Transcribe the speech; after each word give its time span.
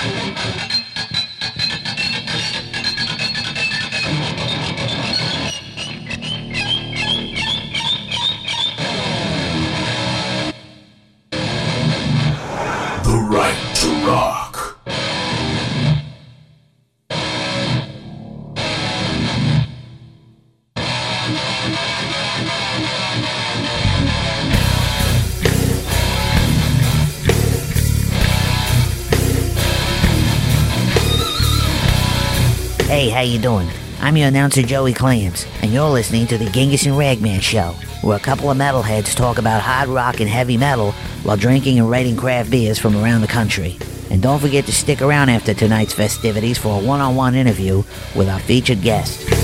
To 0.00 0.06
rock. 0.08 0.79
Hey, 33.00 33.08
how 33.08 33.22
you 33.22 33.38
doing? 33.38 33.66
I'm 34.02 34.18
your 34.18 34.28
announcer 34.28 34.60
Joey 34.60 34.92
Clams, 34.92 35.46
and 35.62 35.72
you're 35.72 35.88
listening 35.88 36.26
to 36.26 36.36
the 36.36 36.50
Genghis 36.50 36.84
and 36.84 36.98
Ragman 36.98 37.40
Show, 37.40 37.74
where 38.02 38.18
a 38.18 38.20
couple 38.20 38.50
of 38.50 38.58
metalheads 38.58 39.14
talk 39.14 39.38
about 39.38 39.62
hard 39.62 39.88
rock 39.88 40.20
and 40.20 40.28
heavy 40.28 40.58
metal 40.58 40.92
while 41.22 41.38
drinking 41.38 41.78
and 41.78 41.88
rating 41.88 42.14
craft 42.14 42.50
beers 42.50 42.78
from 42.78 42.94
around 42.94 43.22
the 43.22 43.26
country. 43.26 43.78
And 44.10 44.20
don't 44.20 44.38
forget 44.38 44.66
to 44.66 44.72
stick 44.72 45.00
around 45.00 45.30
after 45.30 45.54
tonight's 45.54 45.94
festivities 45.94 46.58
for 46.58 46.78
a 46.78 46.84
one-on-one 46.84 47.34
interview 47.34 47.84
with 48.14 48.28
our 48.28 48.38
featured 48.38 48.82
guest. 48.82 49.39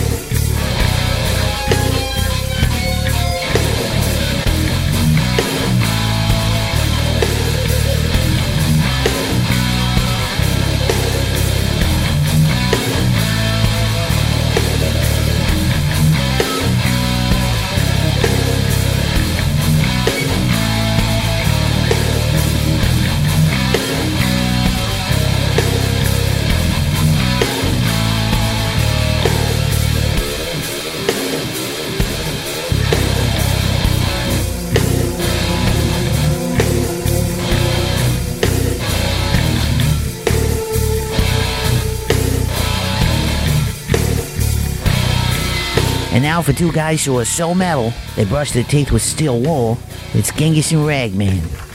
Now 46.36 46.42
for 46.42 46.52
two 46.52 46.70
guys 46.70 47.02
who 47.02 47.16
are 47.16 47.24
so 47.24 47.54
metal, 47.54 47.94
they 48.14 48.26
brush 48.26 48.52
their 48.52 48.62
teeth 48.62 48.92
with 48.92 49.00
steel 49.00 49.40
wool, 49.40 49.78
it's 50.12 50.30
Genghis 50.30 50.70
and 50.70 50.86
Ragman. 50.86 51.65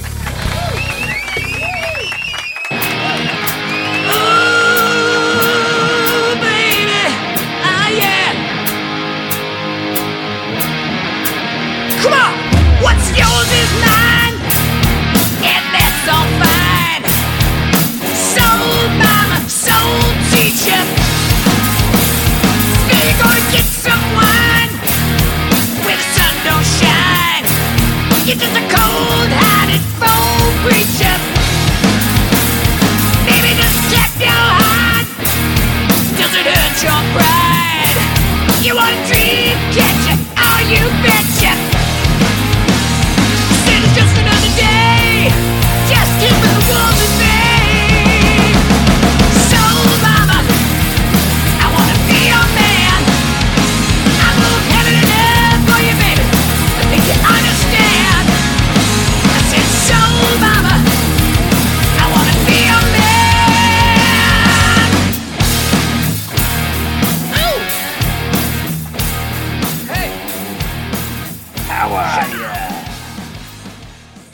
How 71.82 71.96
are? 71.96 72.28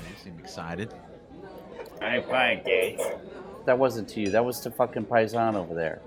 You 0.09 0.15
seem 0.21 0.37
excited. 0.37 0.93
I'm 2.01 2.23
fine, 2.23 2.61
Dave. 2.65 2.99
That 3.65 3.79
wasn't 3.79 4.09
to 4.09 4.19
you. 4.19 4.31
That 4.31 4.43
was 4.43 4.59
to 4.61 4.71
fucking 4.71 5.05
Paisan 5.05 5.55
over 5.55 5.73
there. 5.73 6.01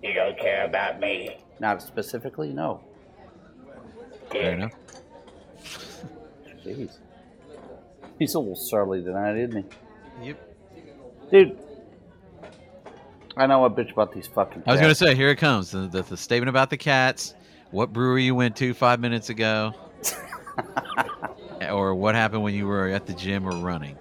You 0.00 0.14
don't 0.14 0.38
care 0.38 0.64
about 0.64 1.00
me. 1.00 1.38
Not 1.58 1.82
specifically, 1.82 2.52
no. 2.52 2.80
Fair 4.30 4.52
enough. 4.52 4.72
Jeez. 6.64 6.98
He's 8.20 8.34
a 8.34 8.38
little 8.38 8.54
surly 8.54 9.02
tonight, 9.02 9.38
isn't 9.38 9.64
he? 10.20 10.28
Yep. 10.28 10.56
Dude. 11.32 11.58
I 13.36 13.46
know 13.46 13.64
a 13.64 13.70
bitch 13.70 13.92
about 13.92 14.12
these 14.12 14.28
fucking 14.28 14.62
I 14.66 14.72
was 14.72 14.80
gonna 14.80 14.94
say, 14.94 15.16
here 15.16 15.30
it 15.30 15.36
comes. 15.36 15.72
The, 15.72 15.88
the, 15.88 16.02
the 16.02 16.16
statement 16.16 16.48
about 16.48 16.70
the 16.70 16.76
cats. 16.76 17.34
What 17.72 17.92
brewery 17.92 18.24
you 18.24 18.36
went 18.36 18.56
to 18.56 18.72
five 18.74 19.00
minutes 19.00 19.30
ago, 19.30 19.74
or 21.70 21.94
what 21.94 22.14
happened 22.14 22.42
when 22.42 22.54
you 22.54 22.66
were 22.66 22.88
at 22.88 23.06
the 23.06 23.12
gym 23.14 23.46
or 23.46 23.52
running. 23.52 23.96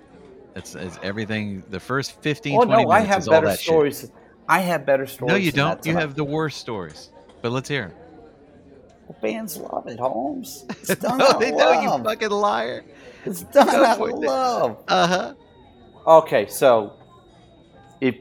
That's, 0.53 0.75
it's 0.75 0.97
everything. 1.03 1.64
The 1.70 1.80
first 1.80 2.22
15, 2.22 2.59
Oh 2.59 2.66
20 2.66 2.84
no, 2.84 2.90
I 2.92 3.02
have 3.02 3.22
is 3.22 3.28
all 3.28 3.34
better 3.36 3.47
that 3.47 3.59
shit. 3.59 3.66
stories. 3.68 4.12
I 4.47 4.59
have 4.59 4.86
better 4.86 5.06
stories. 5.06 5.31
No, 5.31 5.36
you 5.38 5.52
don't. 5.52 5.86
You 5.86 5.96
have 5.96 6.16
the 6.16 6.24
worst 6.24 6.58
stories. 6.59 7.12
But 7.42 7.52
let's 7.52 7.69
hear 7.69 7.84
'em. 7.84 7.94
Well, 9.08 9.18
fans 9.22 9.58
love 9.58 9.88
it, 9.88 10.00
Holmes. 10.00 10.66
It's 10.69 10.96
done 11.00 11.18
no, 11.19 11.28
out 11.28 11.40
they 11.40 11.52
of 11.52 11.58
don't. 11.58 11.84
You 11.84 12.03
fucking 12.03 12.30
liar. 12.30 12.84
It's 13.25 13.42
done 13.44 13.68
Go 13.68 13.86
out 13.86 14.02
of 14.02 14.19
love. 14.19 14.84
Uh 14.88 15.08
huh. 15.08 15.34
Okay, 16.08 16.48
so 16.48 16.94
if 18.02 18.16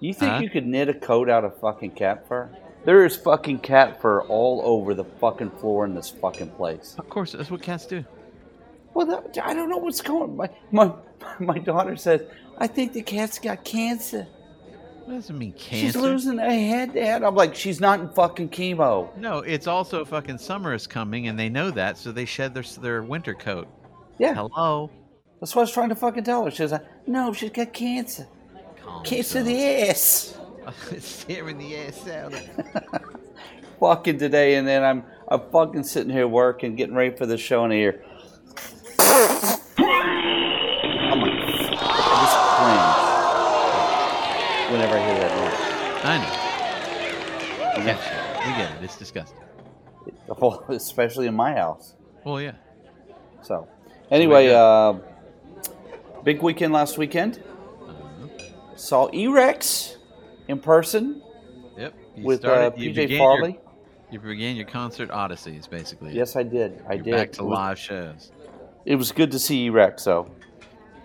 you 0.00 0.12
think 0.14 0.32
Huh? 0.32 0.40
you 0.42 0.50
could 0.50 0.66
knit 0.66 0.88
a 0.88 0.94
coat 0.94 1.30
out 1.30 1.44
of 1.44 1.58
fucking 1.60 1.92
cat 1.92 2.26
fur, 2.28 2.50
there 2.84 3.04
is 3.04 3.16
fucking 3.16 3.58
cat 3.60 4.00
fur 4.00 4.22
all 4.22 4.62
over 4.64 4.94
the 4.94 5.04
fucking 5.04 5.50
floor 5.50 5.84
in 5.84 5.94
this 5.94 6.08
fucking 6.10 6.50
place. 6.50 6.94
Of 6.98 7.08
course, 7.08 7.32
that's 7.32 7.50
what 7.50 7.62
cats 7.62 7.86
do. 7.86 8.04
Well, 8.94 9.06
that, 9.06 9.38
I 9.44 9.54
don't 9.54 9.68
know 9.68 9.76
what's 9.78 10.00
going. 10.00 10.36
My 10.36 10.50
my 10.72 10.92
my 11.38 11.58
daughter 11.58 11.96
says, 11.96 12.22
"I 12.58 12.66
think 12.66 12.92
the 12.92 13.02
cat's 13.02 13.38
got 13.38 13.64
cancer. 13.64 14.26
That 15.06 15.14
doesn't 15.14 15.38
mean 15.38 15.52
cancer? 15.52 15.86
She's 15.86 15.96
losing 15.96 16.38
her 16.38 16.50
head, 16.50 16.94
Dad." 16.94 17.22
I'm 17.22 17.34
like, 17.34 17.54
"She's 17.54 17.80
not 17.80 18.00
in 18.00 18.08
fucking 18.10 18.48
chemo." 18.48 19.14
No, 19.16 19.38
it's 19.38 19.66
also 19.66 20.04
fucking 20.04 20.38
summer 20.38 20.74
is 20.74 20.86
coming, 20.86 21.28
and 21.28 21.38
they 21.38 21.48
know 21.48 21.70
that, 21.70 21.98
so 21.98 22.12
they 22.12 22.24
shed 22.24 22.54
their 22.54 22.64
their 22.80 23.02
winter 23.02 23.34
coat. 23.34 23.68
Yeah, 24.18 24.34
Hello. 24.34 24.90
that's 25.40 25.54
what 25.54 25.62
I 25.62 25.64
was 25.64 25.72
trying 25.72 25.88
to 25.90 25.94
fucking 25.96 26.24
tell 26.24 26.44
her. 26.44 26.50
She's 26.50 26.72
like, 26.72 26.84
"No, 27.06 27.32
she's 27.32 27.50
got 27.50 27.72
cancer. 27.72 28.26
Calm 28.82 29.04
Cancer 29.04 29.38
of 29.40 29.44
the 29.46 29.88
ass." 29.88 30.36
Staring 30.98 31.58
the 31.58 31.76
ass 31.76 32.08
out. 32.08 32.34
fucking 33.80 34.18
today, 34.18 34.56
and 34.56 34.68
then 34.68 34.84
I'm 34.84 35.04
I'm 35.28 35.40
fucking 35.50 35.84
sitting 35.84 36.12
here 36.12 36.28
working, 36.28 36.76
getting 36.76 36.94
ready 36.94 37.16
for 37.16 37.24
the 37.26 37.38
show, 37.38 37.64
and 37.64 37.72
I 37.72 37.76
hear. 37.76 38.04
I'm 38.98 39.58
like, 41.20 41.32
I 41.32 42.22
just 42.22 42.36
cringe 42.56 43.10
whenever 44.70 44.94
I 44.94 45.04
hear 45.04 45.18
that 45.18 45.36
noise. 45.36 45.60
I 46.04 46.18
know. 46.18 46.34
Catch 47.84 48.06
it. 48.06 48.12
We 48.46 48.52
get 48.56 48.70
it. 48.76 48.84
It's 48.84 48.98
disgusting. 48.98 49.40
Well, 50.26 50.64
especially 50.68 51.26
in 51.26 51.34
my 51.34 51.54
house. 51.54 51.94
Well, 52.24 52.40
yeah. 52.40 52.52
So, 53.42 53.68
anyway, 54.10 54.52
uh, 54.52 54.94
big 56.22 56.42
weekend 56.42 56.72
last 56.72 56.98
weekend. 56.98 57.42
Saw 58.76 59.10
E-Rex 59.12 59.96
in 60.50 60.58
person 60.58 61.22
Yep. 61.78 61.94
You 62.16 62.24
with 62.24 62.44
uh, 62.44 62.72
started- 62.72 62.80
you 62.82 62.90
PJ 62.92 63.16
Farley. 63.16 63.52
Your, 64.10 64.20
you 64.22 64.28
began 64.28 64.56
your 64.56 64.66
concert 64.66 65.08
odysseys, 65.10 65.66
basically. 65.66 66.12
Yes, 66.12 66.36
I 66.36 66.42
did. 66.42 66.82
I 66.88 66.94
You're 66.94 67.04
did. 67.04 67.14
Back 67.14 67.32
to 67.32 67.44
was- 67.44 67.56
live 67.56 67.78
shows. 67.78 68.32
It 68.84 68.96
was 68.96 69.12
good 69.12 69.30
to 69.30 69.38
see 69.38 69.66
E-Rex, 69.66 70.04
though. 70.04 70.30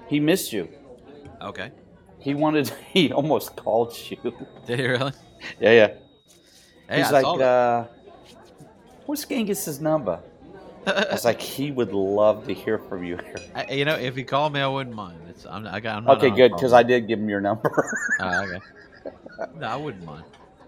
He 0.08 0.20
missed 0.20 0.52
you. 0.52 0.68
Okay. 1.42 1.72
He 2.20 2.34
wanted. 2.34 2.72
He 2.94 3.12
almost 3.12 3.56
called 3.56 3.96
you. 4.10 4.18
Did 4.66 4.80
he 4.80 4.88
really? 4.88 5.12
Yeah, 5.60 5.72
yeah. 5.72 5.88
Hey, 6.90 6.98
He's 6.98 7.12
I 7.12 7.22
like, 7.22 7.42
uh, 7.42 7.86
"What's 9.06 9.26
Genghis's 9.26 9.80
number?" 9.82 10.20
I 10.88 11.08
was 11.12 11.26
like, 11.26 11.42
"He 11.42 11.72
would 11.72 11.94
love 11.94 12.48
to 12.48 12.54
hear 12.54 12.80
from 12.80 13.04
you." 13.04 13.20
I, 13.56 13.72
you 13.72 13.86
know, 13.86 13.96
if 13.96 14.16
he 14.16 14.24
called 14.24 14.54
me, 14.54 14.62
I 14.62 14.68
wouldn't 14.68 14.96
mind. 14.96 15.20
It's, 15.30 15.46
I'm, 15.46 15.68
I 15.68 15.80
got, 15.80 15.98
I'm 15.98 16.06
not 16.06 16.18
okay, 16.18 16.30
good, 16.36 16.54
because 16.54 16.74
I 16.74 16.84
did 16.84 17.08
give 17.08 17.20
him 17.20 17.30
your 17.30 17.42
number. 17.42 17.70
Oh, 18.20 18.44
okay. 18.46 18.60
No, 19.58 19.68
I 19.68 19.76
wouldn't 19.76 20.04
mind. 20.06 20.24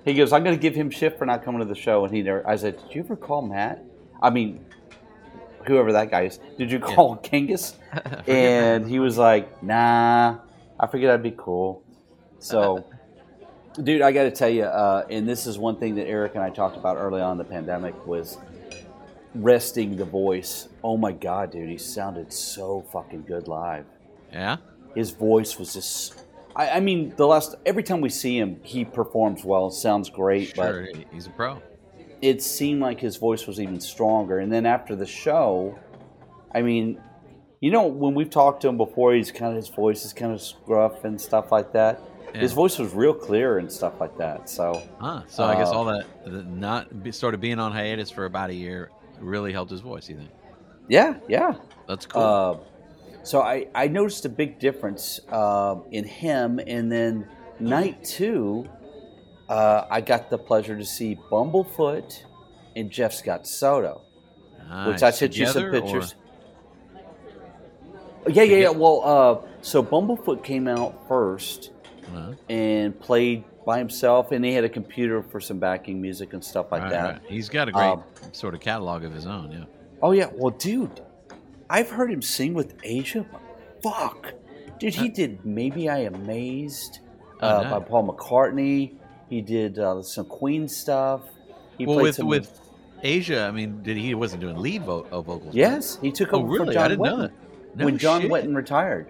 he 0.06 0.14
goes, 0.14 0.32
"I'm 0.34 0.44
going 0.44 0.56
to 0.56 0.62
give 0.62 0.76
him 0.76 0.90
shit 0.90 1.18
for 1.18 1.26
not 1.26 1.44
coming 1.44 1.60
to 1.60 1.66
the 1.66 1.76
show," 1.76 2.06
and 2.06 2.14
he 2.14 2.22
never. 2.22 2.48
I 2.48 2.56
said, 2.56 2.78
"Did 2.84 2.96
you 2.96 3.02
ever 3.04 3.16
call 3.16 3.42
Matt? 3.42 3.84
I 4.22 4.30
mean, 4.30 4.66
whoever 5.66 5.92
that 5.94 6.10
guy 6.12 6.24
is. 6.24 6.40
Did 6.58 6.72
you 6.72 6.80
call 6.80 7.16
Genghis?" 7.24 7.76
and 8.28 8.88
he 8.88 9.00
was 9.00 9.18
like, 9.18 9.62
"Nah, 9.64 10.38
I 10.80 10.88
figured 10.88 11.10
that'd 11.10 11.24
be 11.24 11.36
cool." 11.38 11.84
So, 12.40 12.86
dude, 13.84 14.02
I 14.02 14.12
got 14.12 14.24
to 14.24 14.32
tell 14.32 14.50
you, 14.50 14.64
uh, 14.64 15.06
and 15.10 15.28
this 15.28 15.46
is 15.48 15.58
one 15.58 15.78
thing 15.78 15.96
that 15.96 16.08
Eric 16.08 16.36
and 16.36 16.44
I 16.44 16.50
talked 16.50 16.78
about 16.78 16.98
early 16.98 17.22
on 17.22 17.34
in 17.34 17.38
the 17.38 17.44
pandemic 17.44 18.06
was 18.08 18.38
resting 19.36 19.96
the 19.98 20.06
voice. 20.06 20.68
Oh 20.84 20.98
my 20.98 21.12
god, 21.12 21.52
dude, 21.52 21.70
he 21.70 21.78
sounded 21.78 22.32
so 22.34 22.86
fucking 22.94 23.24
good 23.24 23.48
live. 23.48 23.86
Yeah. 24.32 24.58
His 24.96 25.12
voice 25.12 25.58
was 25.60 25.74
just. 25.74 26.24
I, 26.58 26.70
I 26.72 26.80
mean, 26.82 27.14
the 27.16 27.28
last 27.28 27.56
every 27.66 27.84
time 27.84 28.02
we 28.02 28.10
see 28.10 28.38
him, 28.38 28.60
he 28.64 28.84
performs 28.84 29.46
well, 29.46 29.70
sounds 29.72 30.10
great, 30.10 30.56
Sure, 30.56 30.88
but 30.94 31.06
he's 31.14 31.28
a 31.28 31.30
pro. 31.30 31.62
it 32.22 32.42
seemed 32.42 32.82
like 32.82 33.00
his 33.00 33.16
voice 33.18 33.46
was 33.48 33.60
even 33.62 33.80
stronger. 33.80 34.40
And 34.40 34.52
then 34.52 34.66
after 34.66 34.96
the 34.96 35.06
show, 35.06 35.78
I 36.54 36.62
mean, 36.64 37.00
you 37.62 37.72
know, 37.72 37.86
when 37.88 38.14
we've 38.16 38.30
talked 38.30 38.62
to 38.64 38.68
him 38.68 38.78
before, 38.78 39.14
he's 39.14 39.32
kind 39.32 39.52
of 39.52 39.56
his 39.56 39.70
voice 39.70 40.04
is 40.04 40.14
kind 40.14 40.34
of 40.34 40.42
scruff 40.42 41.04
and 41.06 41.20
stuff 41.22 41.52
like 41.52 41.72
that. 41.74 42.02
His 42.34 42.54
voice 42.54 42.78
was 42.78 42.94
real 42.94 43.14
clear 43.16 43.58
and 43.58 43.72
stuff 43.72 44.00
like 44.00 44.16
that. 44.18 44.48
So 44.50 44.84
Huh. 45.00 45.22
So 45.28 45.44
I 45.44 45.56
guess 45.56 45.70
Uh, 45.70 45.74
all 45.74 45.86
that, 45.86 46.06
the 46.26 46.44
not 46.44 47.02
be, 47.04 47.12
sort 47.12 47.34
of 47.34 47.42
being 47.42 47.58
on 47.60 47.72
hiatus 47.72 48.12
for 48.12 48.26
about 48.26 48.50
a 48.52 48.54
year 48.54 48.92
really 49.20 49.52
helped 49.52 49.72
his 49.72 49.82
voice. 49.82 50.08
You 50.10 50.18
think? 50.18 50.30
yeah, 50.88 51.16
yeah. 51.28 51.56
That's 51.88 52.06
cool. 52.06 52.22
Uh, 52.22 52.58
so 53.28 53.42
I, 53.42 53.68
I 53.76 53.88
noticed 53.88 54.26
a 54.26 54.30
big 54.30 54.58
difference 54.60 55.20
uh, 55.30 55.76
in 55.92 56.04
him, 56.06 56.60
and 56.66 56.92
then 56.92 57.28
night 57.60 58.04
two, 58.04 58.66
uh, 59.50 59.86
I 59.90 60.02
got 60.02 60.30
the 60.30 60.38
pleasure 60.38 60.78
to 60.78 60.86
see 60.86 61.18
Bumblefoot 61.32 62.24
and 62.76 62.90
Jeff 62.92 63.14
Scott 63.14 63.48
Soto, 63.48 64.02
which 64.88 65.04
I 65.04 65.12
sent 65.12 65.38
you 65.38 65.46
some 65.46 65.64
Together, 65.64 65.78
or- 65.78 65.82
pictures. 65.82 66.16
Yeah, 68.30 68.44
yeah, 68.44 68.58
yeah. 68.58 68.70
Well, 68.70 69.02
uh, 69.46 69.48
so 69.62 69.82
Bumblefoot 69.82 70.44
came 70.44 70.68
out 70.68 71.08
first 71.08 71.72
Uh-huh. 72.08 72.34
and 72.50 73.00
played 73.00 73.44
by 73.66 73.78
himself, 73.78 74.32
and 74.32 74.44
he 74.44 74.54
had 74.54 74.64
a 74.66 74.70
computer 74.70 75.22
for 75.24 75.40
some 75.40 75.60
backing 75.60 76.02
music 76.02 76.34
and 76.34 76.44
stuff 76.44 76.72
like 76.72 76.82
Right, 76.84 76.92
that. 76.92 77.04
right. 77.14 77.22
He's 77.30 77.48
got 77.50 77.68
a 77.70 77.72
great 77.72 77.84
Um, 77.86 78.04
sort 78.34 78.54
of 78.54 78.60
catalog 78.60 79.04
of 79.06 79.14
his 79.14 79.26
own. 79.26 79.52
Yeah. 79.52 79.64
Oh 80.02 80.12
yeah, 80.12 80.28
well, 80.34 80.52
dude, 80.52 81.02
I've 81.70 81.90
heard 81.90 82.12
him 82.12 82.22
sing 82.22 82.54
with 82.54 82.76
Asia. 82.84 83.26
Fuck, 83.84 84.34
dude, 84.80 84.96
he 84.96 85.10
did 85.10 85.46
"Maybe 85.46 85.90
I'm 85.90 86.16
Amazed" 86.16 87.00
Oh, 87.42 87.48
uh, 87.48 87.80
by 87.80 87.86
Paul 87.86 88.08
McCartney. 88.08 88.96
He 89.30 89.42
did 89.42 89.78
uh, 89.78 90.02
some 90.02 90.26
Queen 90.26 90.68
stuff. 90.68 91.22
He 91.78 91.86
well, 91.86 91.98
played 91.98 92.04
with 92.04 92.16
some 92.16 92.28
with 92.28 92.60
Asia, 93.04 93.44
I 93.44 93.52
mean, 93.52 93.84
did 93.84 93.98
he, 93.98 94.16
wasn't 94.16 94.42
doing 94.42 94.58
lead 94.58 94.84
vo- 94.84 95.06
uh, 95.12 95.22
vocals? 95.22 95.54
Yes, 95.54 96.00
he 96.02 96.12
took 96.12 96.34
Oh, 96.34 96.40
over 96.40 96.48
really? 96.48 96.66
for 96.66 96.72
I 96.72 96.74
John 96.74 96.90
didn't 96.90 97.06
know 97.06 97.18
that. 97.22 97.32
No 97.76 97.86
when 97.86 97.98
John 97.98 98.22
shit. 98.22 98.32
Wetton 98.32 98.56
retired. 98.56 99.08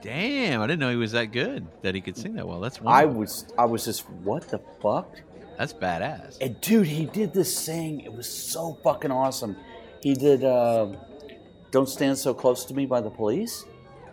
Damn, 0.00 0.62
I 0.62 0.66
didn't 0.66 0.80
know 0.80 0.88
he 0.90 0.96
was 0.96 1.12
that 1.12 1.26
good. 1.26 1.66
That 1.82 1.94
he 1.94 2.00
could 2.00 2.16
sing 2.16 2.34
that 2.36 2.48
well. 2.48 2.60
That's 2.60 2.80
I 2.86 3.04
was, 3.04 3.46
I 3.58 3.66
was 3.66 3.84
just, 3.84 4.08
what 4.08 4.48
the 4.48 4.58
fuck? 4.80 5.20
That's 5.58 5.74
badass. 5.74 6.38
And 6.40 6.58
dude, 6.62 6.86
he 6.86 7.04
did 7.04 7.34
this 7.34 7.66
thing. 7.66 8.00
It 8.00 8.12
was 8.12 8.26
so 8.26 8.78
fucking 8.82 9.10
awesome. 9.10 9.56
He 10.02 10.14
did 10.14 10.42
uh, 10.42 10.86
"Don't 11.70 11.88
Stand 11.88 12.18
So 12.18 12.34
Close 12.34 12.64
to 12.66 12.74
Me" 12.74 12.86
by 12.86 13.00
the 13.00 13.10
Police. 13.10 13.64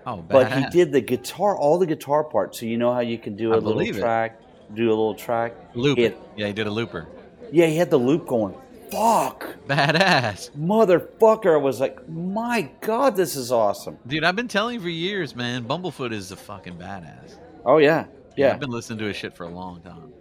oh, 0.06 0.18
badass. 0.18 0.28
But 0.30 0.52
he 0.54 0.66
did 0.70 0.92
the 0.92 1.02
guitar, 1.02 1.58
all 1.58 1.78
the 1.78 1.86
guitar 1.86 2.24
parts. 2.24 2.60
So 2.60 2.66
you 2.66 2.78
know 2.78 2.94
how 2.94 3.00
you 3.02 3.18
can 3.18 3.36
do 3.36 3.50
a 3.52 3.54
I 3.54 3.56
little 3.56 3.74
believe 3.74 3.98
it. 3.98 4.02
track, 4.02 4.40
do 4.74 4.88
a 4.88 4.90
little 4.90 5.16
track. 5.16 5.54
loop. 5.76 5.98
He 5.98 6.06
it. 6.06 6.14
had- 6.14 6.22
Yeah, 6.36 6.48
he 6.48 6.54
did 6.54 6.68
a 6.68 6.72
looper. 6.72 7.08
yeah, 7.52 7.66
he 7.68 7.78
had 7.78 7.90
the 7.90 7.98
loop 7.98 8.28
going. 8.28 8.56
Fuck, 8.90 9.58
Badass. 9.68 10.52
motherfucker! 10.58 11.54
I 11.56 11.58
was 11.58 11.82
like, 11.82 12.08
my 12.08 12.70
god, 12.80 13.18
this 13.18 13.36
is 13.36 13.52
awesome. 13.52 13.98
Dude, 14.08 14.24
I've 14.24 14.38
been 14.38 14.48
telling 14.48 14.76
you 14.76 14.80
for 14.80 14.88
years, 14.88 15.36
man. 15.36 15.66
Bumblefoot 15.66 16.14
is 16.14 16.32
a 16.32 16.38
fucking 16.38 16.76
badass. 16.78 17.36
Oh 17.66 17.80
yeah, 17.80 18.06
yeah. 18.38 18.54
I've 18.54 18.62
been 18.62 18.70
listening 18.70 19.00
to 19.00 19.06
his 19.06 19.18
shit 19.18 19.36
for 19.36 19.44
a 19.44 19.50
long 19.50 19.82
time. 19.82 20.14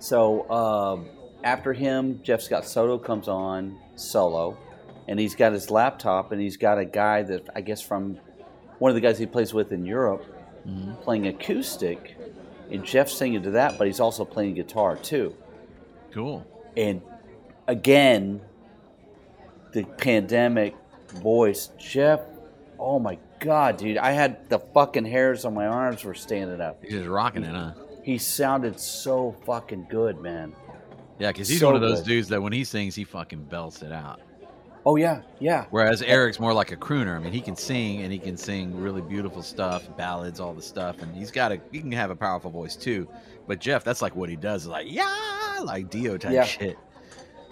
So 0.00 0.50
um, 0.50 1.06
after 1.44 1.72
him, 1.72 2.20
Jeff 2.24 2.40
Scott 2.42 2.66
Soto 2.66 2.98
comes 2.98 3.28
on 3.28 3.78
solo, 3.94 4.56
and 5.12 5.20
he's 5.20 5.34
got 5.34 5.52
his 5.52 5.70
laptop, 5.70 6.32
and 6.32 6.40
he's 6.40 6.56
got 6.56 6.78
a 6.78 6.86
guy 6.86 7.22
that 7.22 7.46
I 7.54 7.60
guess 7.60 7.82
from 7.82 8.18
one 8.78 8.88
of 8.90 8.94
the 8.94 9.02
guys 9.02 9.18
he 9.18 9.26
plays 9.26 9.52
with 9.52 9.70
in 9.70 9.84
Europe 9.84 10.24
mm-hmm. 10.66 10.94
playing 11.02 11.26
acoustic, 11.26 12.16
and 12.70 12.82
Jeff's 12.82 13.12
singing 13.12 13.42
to 13.42 13.50
that, 13.50 13.76
but 13.76 13.86
he's 13.86 14.00
also 14.00 14.24
playing 14.24 14.54
guitar 14.54 14.96
too. 14.96 15.36
Cool. 16.12 16.46
And 16.78 17.02
again, 17.66 18.40
the 19.74 19.84
pandemic 19.84 20.74
voice, 21.08 21.68
Jeff. 21.78 22.20
Oh 22.78 22.98
my 22.98 23.18
god, 23.38 23.76
dude! 23.76 23.98
I 23.98 24.12
had 24.12 24.48
the 24.48 24.60
fucking 24.60 25.04
hairs 25.04 25.44
on 25.44 25.52
my 25.52 25.66
arms 25.66 26.04
were 26.04 26.14
standing 26.14 26.62
up. 26.62 26.82
He's 26.82 26.92
just 26.92 27.06
rocking 27.06 27.44
it, 27.44 27.54
huh? 27.54 27.74
He 28.02 28.16
sounded 28.16 28.80
so 28.80 29.36
fucking 29.44 29.88
good, 29.90 30.22
man. 30.22 30.54
Yeah, 31.18 31.32
because 31.32 31.50
he's 31.50 31.60
So 31.60 31.66
one 31.66 31.74
of 31.76 31.82
those 31.82 31.98
good. 32.00 32.08
dudes 32.08 32.28
that 32.28 32.40
when 32.40 32.54
he 32.54 32.64
sings, 32.64 32.94
he 32.94 33.04
fucking 33.04 33.44
belts 33.44 33.82
it 33.82 33.92
out. 33.92 34.22
Oh 34.84 34.96
yeah, 34.96 35.22
yeah. 35.38 35.66
Whereas 35.70 36.02
Eric's 36.02 36.40
more 36.40 36.52
like 36.52 36.72
a 36.72 36.76
crooner. 36.76 37.14
I 37.14 37.20
mean, 37.20 37.32
he 37.32 37.40
can 37.40 37.54
sing 37.54 38.02
and 38.02 38.12
he 38.12 38.18
can 38.18 38.36
sing 38.36 38.76
really 38.76 39.00
beautiful 39.00 39.42
stuff, 39.42 39.88
ballads, 39.96 40.40
all 40.40 40.54
the 40.54 40.62
stuff, 40.62 41.02
and 41.02 41.14
he's 41.14 41.30
got 41.30 41.52
a 41.52 41.60
he 41.70 41.80
can 41.80 41.92
have 41.92 42.10
a 42.10 42.16
powerful 42.16 42.50
voice 42.50 42.74
too. 42.74 43.08
But 43.46 43.60
Jeff, 43.60 43.84
that's 43.84 44.02
like 44.02 44.16
what 44.16 44.28
he 44.28 44.36
does, 44.36 44.66
like 44.66 44.86
yeah, 44.90 45.60
like 45.64 45.88
Dio 45.90 46.18
type 46.18 46.32
Yeah. 46.32 46.44
shit. 46.44 46.76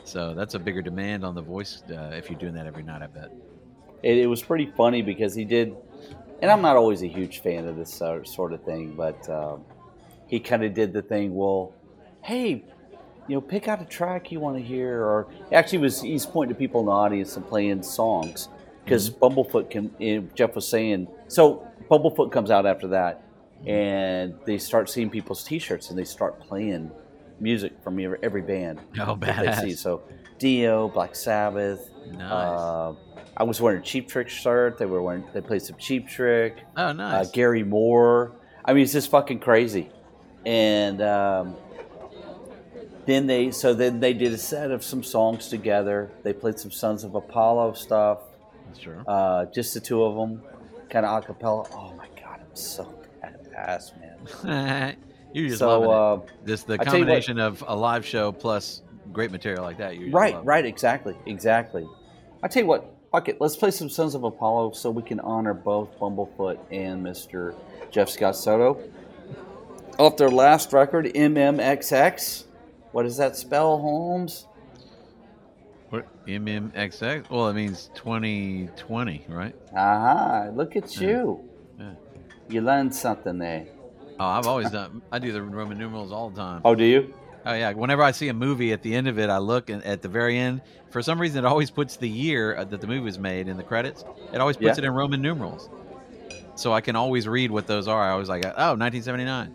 So 0.04 0.34
that's 0.34 0.54
a 0.54 0.58
bigger 0.58 0.82
demand 0.82 1.24
on 1.24 1.36
the 1.36 1.42
voice 1.42 1.82
uh, 1.90 2.10
if 2.14 2.30
you're 2.30 2.38
doing 2.38 2.54
that 2.54 2.66
every 2.66 2.82
night. 2.82 3.02
I 3.02 3.06
bet. 3.06 3.30
It, 4.02 4.18
it 4.18 4.26
was 4.26 4.42
pretty 4.42 4.66
funny 4.76 5.02
because 5.02 5.34
he 5.34 5.44
did, 5.44 5.76
and 6.42 6.50
I'm 6.50 6.62
not 6.62 6.76
always 6.76 7.02
a 7.02 7.06
huge 7.08 7.42
fan 7.42 7.68
of 7.68 7.76
this 7.76 7.94
sort 7.94 8.26
sort 8.26 8.52
of 8.52 8.64
thing, 8.64 8.94
but 8.96 9.28
um, 9.28 9.64
he 10.26 10.40
kind 10.40 10.64
of 10.64 10.74
did 10.74 10.92
the 10.92 11.02
thing. 11.02 11.34
Well, 11.34 11.72
hey, 12.22 12.64
you 13.30 13.36
know, 13.36 13.40
pick 13.40 13.68
out 13.68 13.80
a 13.80 13.84
track 13.84 14.32
you 14.32 14.40
want 14.40 14.56
to 14.56 14.62
hear, 14.62 15.02
or 15.02 15.28
actually, 15.52 15.78
was 15.78 16.02
he's 16.02 16.26
pointing 16.26 16.52
to 16.54 16.58
people 16.58 16.80
in 16.80 16.86
the 16.86 16.92
audience 16.92 17.36
and 17.36 17.46
playing 17.46 17.82
songs 17.84 18.48
because 18.84 19.08
Bumblefoot 19.08 19.70
can. 19.70 20.30
Jeff 20.34 20.54
was 20.56 20.66
saying 20.66 21.06
so. 21.28 21.66
Bumblefoot 21.88 22.32
comes 22.32 22.50
out 22.50 22.66
after 22.66 22.88
that, 22.88 23.22
and 23.66 24.34
they 24.46 24.58
start 24.58 24.90
seeing 24.90 25.10
people's 25.10 25.44
T-shirts 25.44 25.90
and 25.90 25.98
they 25.98 26.04
start 26.04 26.40
playing 26.40 26.90
music 27.40 27.72
from 27.82 27.98
every, 28.00 28.18
every 28.22 28.42
band. 28.42 28.80
Oh, 29.00 29.14
that 29.16 29.60
they 29.62 29.70
see. 29.70 29.74
badass. 29.74 29.78
So 29.78 30.02
Dio, 30.38 30.88
Black 30.88 31.14
Sabbath. 31.14 31.88
Nice. 32.12 32.20
Uh, 32.32 32.94
I 33.36 33.44
was 33.44 33.60
wearing 33.60 33.80
a 33.80 33.84
Cheap 33.84 34.08
Trick 34.08 34.28
shirt. 34.28 34.76
They 34.76 34.86
were 34.86 35.02
wearing. 35.02 35.24
They 35.32 35.40
played 35.40 35.62
some 35.62 35.76
Cheap 35.78 36.08
Trick. 36.08 36.58
oh, 36.76 36.86
Uh, 36.88 36.92
nice. 36.94 37.30
Gary 37.30 37.62
Moore. 37.62 38.32
I 38.64 38.72
mean, 38.72 38.82
it's 38.82 38.92
just 38.92 39.10
fucking 39.10 39.38
crazy. 39.38 39.88
And 40.46 41.00
um, 41.02 41.56
then 43.10 43.26
they, 43.26 43.50
so 43.50 43.74
then 43.74 44.00
they 44.00 44.12
did 44.14 44.32
a 44.32 44.38
set 44.38 44.70
of 44.70 44.84
some 44.84 45.02
songs 45.02 45.48
together. 45.48 46.10
They 46.22 46.32
played 46.32 46.58
some 46.58 46.70
Sons 46.70 47.02
of 47.04 47.14
Apollo 47.14 47.72
stuff. 47.74 48.20
sure. 48.78 49.02
Uh, 49.06 49.46
just 49.46 49.74
the 49.74 49.80
two 49.80 50.02
of 50.04 50.14
them, 50.16 50.42
kind 50.88 51.04
of 51.04 51.22
a 51.22 51.26
cappella. 51.26 51.66
Oh 51.72 51.92
my 51.96 52.06
god, 52.22 52.40
I'm 52.40 52.54
so 52.56 52.92
badass, 53.22 53.92
man. 54.44 54.96
you're 55.32 55.48
just 55.48 55.58
so 55.58 55.80
loving 55.80 56.26
it. 56.28 56.30
uh, 56.30 56.34
This 56.44 56.62
the 56.62 56.74
you 56.74 56.78
what- 56.78 56.86
combination 56.88 57.38
of 57.38 57.64
a 57.66 57.74
live 57.76 58.04
show 58.06 58.32
plus 58.32 58.82
great 59.12 59.30
material 59.32 59.62
like 59.64 59.78
that. 59.78 59.96
You're 59.96 60.10
Right, 60.10 60.42
right, 60.44 60.64
exactly, 60.64 61.16
exactly. 61.26 61.86
I 62.42 62.48
tell 62.48 62.62
you 62.62 62.68
what, 62.68 62.94
fuck 63.12 63.28
it, 63.28 63.40
let's 63.40 63.56
play 63.56 63.70
some 63.72 63.88
Sons 63.88 64.14
of 64.14 64.22
Apollo 64.24 64.72
so 64.72 64.90
we 64.90 65.02
can 65.02 65.18
honor 65.20 65.52
both 65.54 65.98
Bumblefoot 65.98 66.58
and 66.70 67.04
Mr. 67.04 67.54
Jeff 67.90 68.08
Scott 68.08 68.36
Soto. 68.36 68.80
Off 69.98 70.16
their 70.16 70.30
last 70.30 70.72
record, 70.72 71.06
MMXX. 71.06 72.44
What 72.92 73.04
does 73.04 73.16
that 73.18 73.36
spell, 73.36 73.78
Holmes? 73.78 74.46
What 75.90 76.06
MMXX? 76.26 77.30
Well, 77.30 77.48
it 77.48 77.54
means 77.54 77.90
2020, 77.94 79.26
right? 79.28 79.54
Aha, 79.76 80.48
look 80.54 80.76
at 80.76 81.00
you. 81.00 81.48
Yeah. 81.78 81.92
You 82.48 82.60
learned 82.62 82.94
something 82.94 83.38
there. 83.38 83.66
Oh, 84.18 84.24
I've 84.26 84.46
always 84.46 84.70
done. 84.70 85.02
I 85.10 85.18
do 85.18 85.32
the 85.32 85.42
Roman 85.42 85.78
numerals 85.78 86.12
all 86.12 86.30
the 86.30 86.36
time. 86.40 86.60
Oh, 86.64 86.74
do 86.74 86.84
you? 86.84 87.14
Oh 87.46 87.54
yeah. 87.54 87.72
Whenever 87.72 88.02
I 88.02 88.10
see 88.10 88.28
a 88.28 88.34
movie, 88.34 88.72
at 88.72 88.82
the 88.82 88.94
end 88.94 89.08
of 89.08 89.18
it, 89.18 89.30
I 89.30 89.38
look 89.38 89.70
and 89.70 89.82
at 89.84 90.02
the 90.02 90.08
very 90.08 90.36
end. 90.36 90.60
For 90.90 91.00
some 91.00 91.18
reason, 91.20 91.44
it 91.44 91.48
always 91.48 91.70
puts 91.70 91.96
the 91.96 92.08
year 92.08 92.54
uh, 92.56 92.64
that 92.64 92.80
the 92.82 92.86
movie 92.86 93.00
was 93.00 93.18
made 93.18 93.48
in 93.48 93.56
the 93.56 93.62
credits. 93.62 94.04
It 94.32 94.40
always 94.40 94.56
puts 94.56 94.76
Yeah. 94.78 94.84
it 94.84 94.84
in 94.84 94.92
Roman 94.92 95.22
numerals. 95.22 95.70
so 96.54 96.72
I 96.74 96.82
can 96.82 96.96
always 96.96 97.26
read 97.26 97.50
what 97.50 97.66
those 97.66 97.88
are. 97.88 98.12
I 98.12 98.14
was 98.16 98.28
like, 98.28 98.44
oh, 98.44 98.74
1979. 98.76 99.54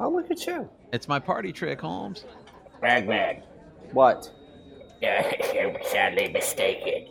Oh, 0.00 0.10
look 0.10 0.30
at 0.30 0.46
you. 0.46 0.68
It's 0.92 1.08
my 1.08 1.18
party 1.18 1.52
trick, 1.52 1.80
Holmes. 1.80 2.24
Ragman, 2.82 3.42
What? 3.92 4.30
you're 5.02 5.74
sadly 5.84 6.28
mistaken. 6.28 7.06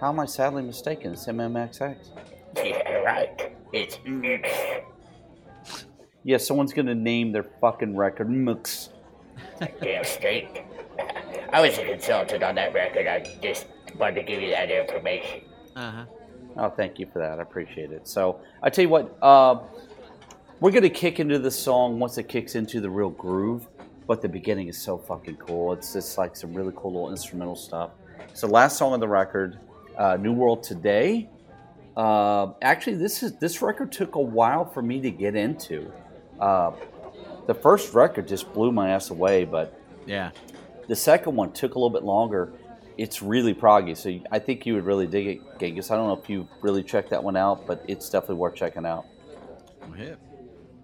How 0.00 0.08
am 0.08 0.20
I 0.20 0.26
sadly 0.26 0.62
mistaken? 0.62 1.12
It's 1.12 1.26
MMXX. 1.26 1.96
Yeah, 2.54 2.92
right. 2.98 3.54
It's 3.72 3.98
mix. 4.04 4.46
Yeah, 6.22 6.36
someone's 6.36 6.74
gonna 6.74 6.94
name 6.94 7.32
their 7.32 7.44
fucking 7.62 7.96
record 7.96 8.28
Mux. 8.28 8.90
Damn 9.80 10.04
straight. 10.04 10.62
I 11.50 11.62
was 11.62 11.78
a 11.78 11.84
consultant 11.86 12.42
on 12.42 12.54
that 12.56 12.74
record. 12.74 13.06
I 13.06 13.20
just 13.42 13.68
wanted 13.98 14.16
to 14.16 14.22
give 14.24 14.42
you 14.42 14.50
that 14.50 14.70
information. 14.70 15.40
Uh 15.74 15.90
huh. 15.90 16.04
Oh, 16.58 16.68
thank 16.68 16.98
you 16.98 17.06
for 17.10 17.20
that. 17.20 17.38
I 17.38 17.42
appreciate 17.42 17.90
it. 17.90 18.06
So 18.06 18.38
I 18.62 18.68
tell 18.68 18.82
you 18.82 18.90
what, 18.90 19.16
uh, 19.22 19.60
we're 20.62 20.70
gonna 20.70 20.88
kick 20.88 21.18
into 21.18 21.40
the 21.40 21.50
song 21.50 21.98
once 21.98 22.16
it 22.18 22.28
kicks 22.28 22.54
into 22.54 22.80
the 22.80 22.88
real 22.88 23.10
groove. 23.10 23.66
But 24.06 24.22
the 24.22 24.28
beginning 24.28 24.68
is 24.68 24.78
so 24.78 24.96
fucking 24.96 25.36
cool. 25.36 25.72
It's 25.72 25.92
just 25.92 26.16
like 26.16 26.36
some 26.36 26.54
really 26.54 26.72
cool 26.76 26.92
little 26.92 27.10
instrumental 27.10 27.56
stuff. 27.56 27.90
So 28.32 28.46
last 28.46 28.78
song 28.78 28.92
on 28.92 29.00
the 29.00 29.08
record, 29.08 29.58
uh, 29.98 30.16
"New 30.16 30.32
World 30.32 30.62
Today." 30.62 31.28
Uh, 31.96 32.52
actually, 32.62 32.94
this 32.94 33.22
is 33.24 33.32
this 33.38 33.60
record 33.60 33.90
took 33.90 34.14
a 34.14 34.20
while 34.20 34.64
for 34.64 34.82
me 34.82 35.00
to 35.00 35.10
get 35.10 35.34
into. 35.34 35.90
Uh, 36.38 36.70
the 37.46 37.54
first 37.54 37.92
record 37.92 38.28
just 38.28 38.52
blew 38.52 38.70
my 38.70 38.90
ass 38.90 39.10
away, 39.10 39.44
but 39.44 39.74
Yeah. 40.06 40.30
the 40.86 40.96
second 40.96 41.34
one 41.34 41.50
took 41.50 41.74
a 41.74 41.78
little 41.78 41.90
bit 41.90 42.04
longer. 42.04 42.52
It's 42.96 43.20
really 43.20 43.52
proggy, 43.54 43.96
so 43.96 44.16
I 44.30 44.38
think 44.38 44.64
you 44.64 44.74
would 44.74 44.84
really 44.84 45.08
dig 45.08 45.26
it, 45.26 45.58
Genghis. 45.58 45.90
I 45.90 45.96
don't 45.96 46.06
know 46.06 46.16
if 46.22 46.30
you 46.30 46.46
really 46.60 46.84
checked 46.84 47.10
that 47.10 47.24
one 47.24 47.36
out, 47.36 47.66
but 47.66 47.82
it's 47.88 48.08
definitely 48.08 48.36
worth 48.36 48.54
checking 48.54 48.86
out. 48.86 49.06
I'm 49.82 49.92
hip. 49.94 50.18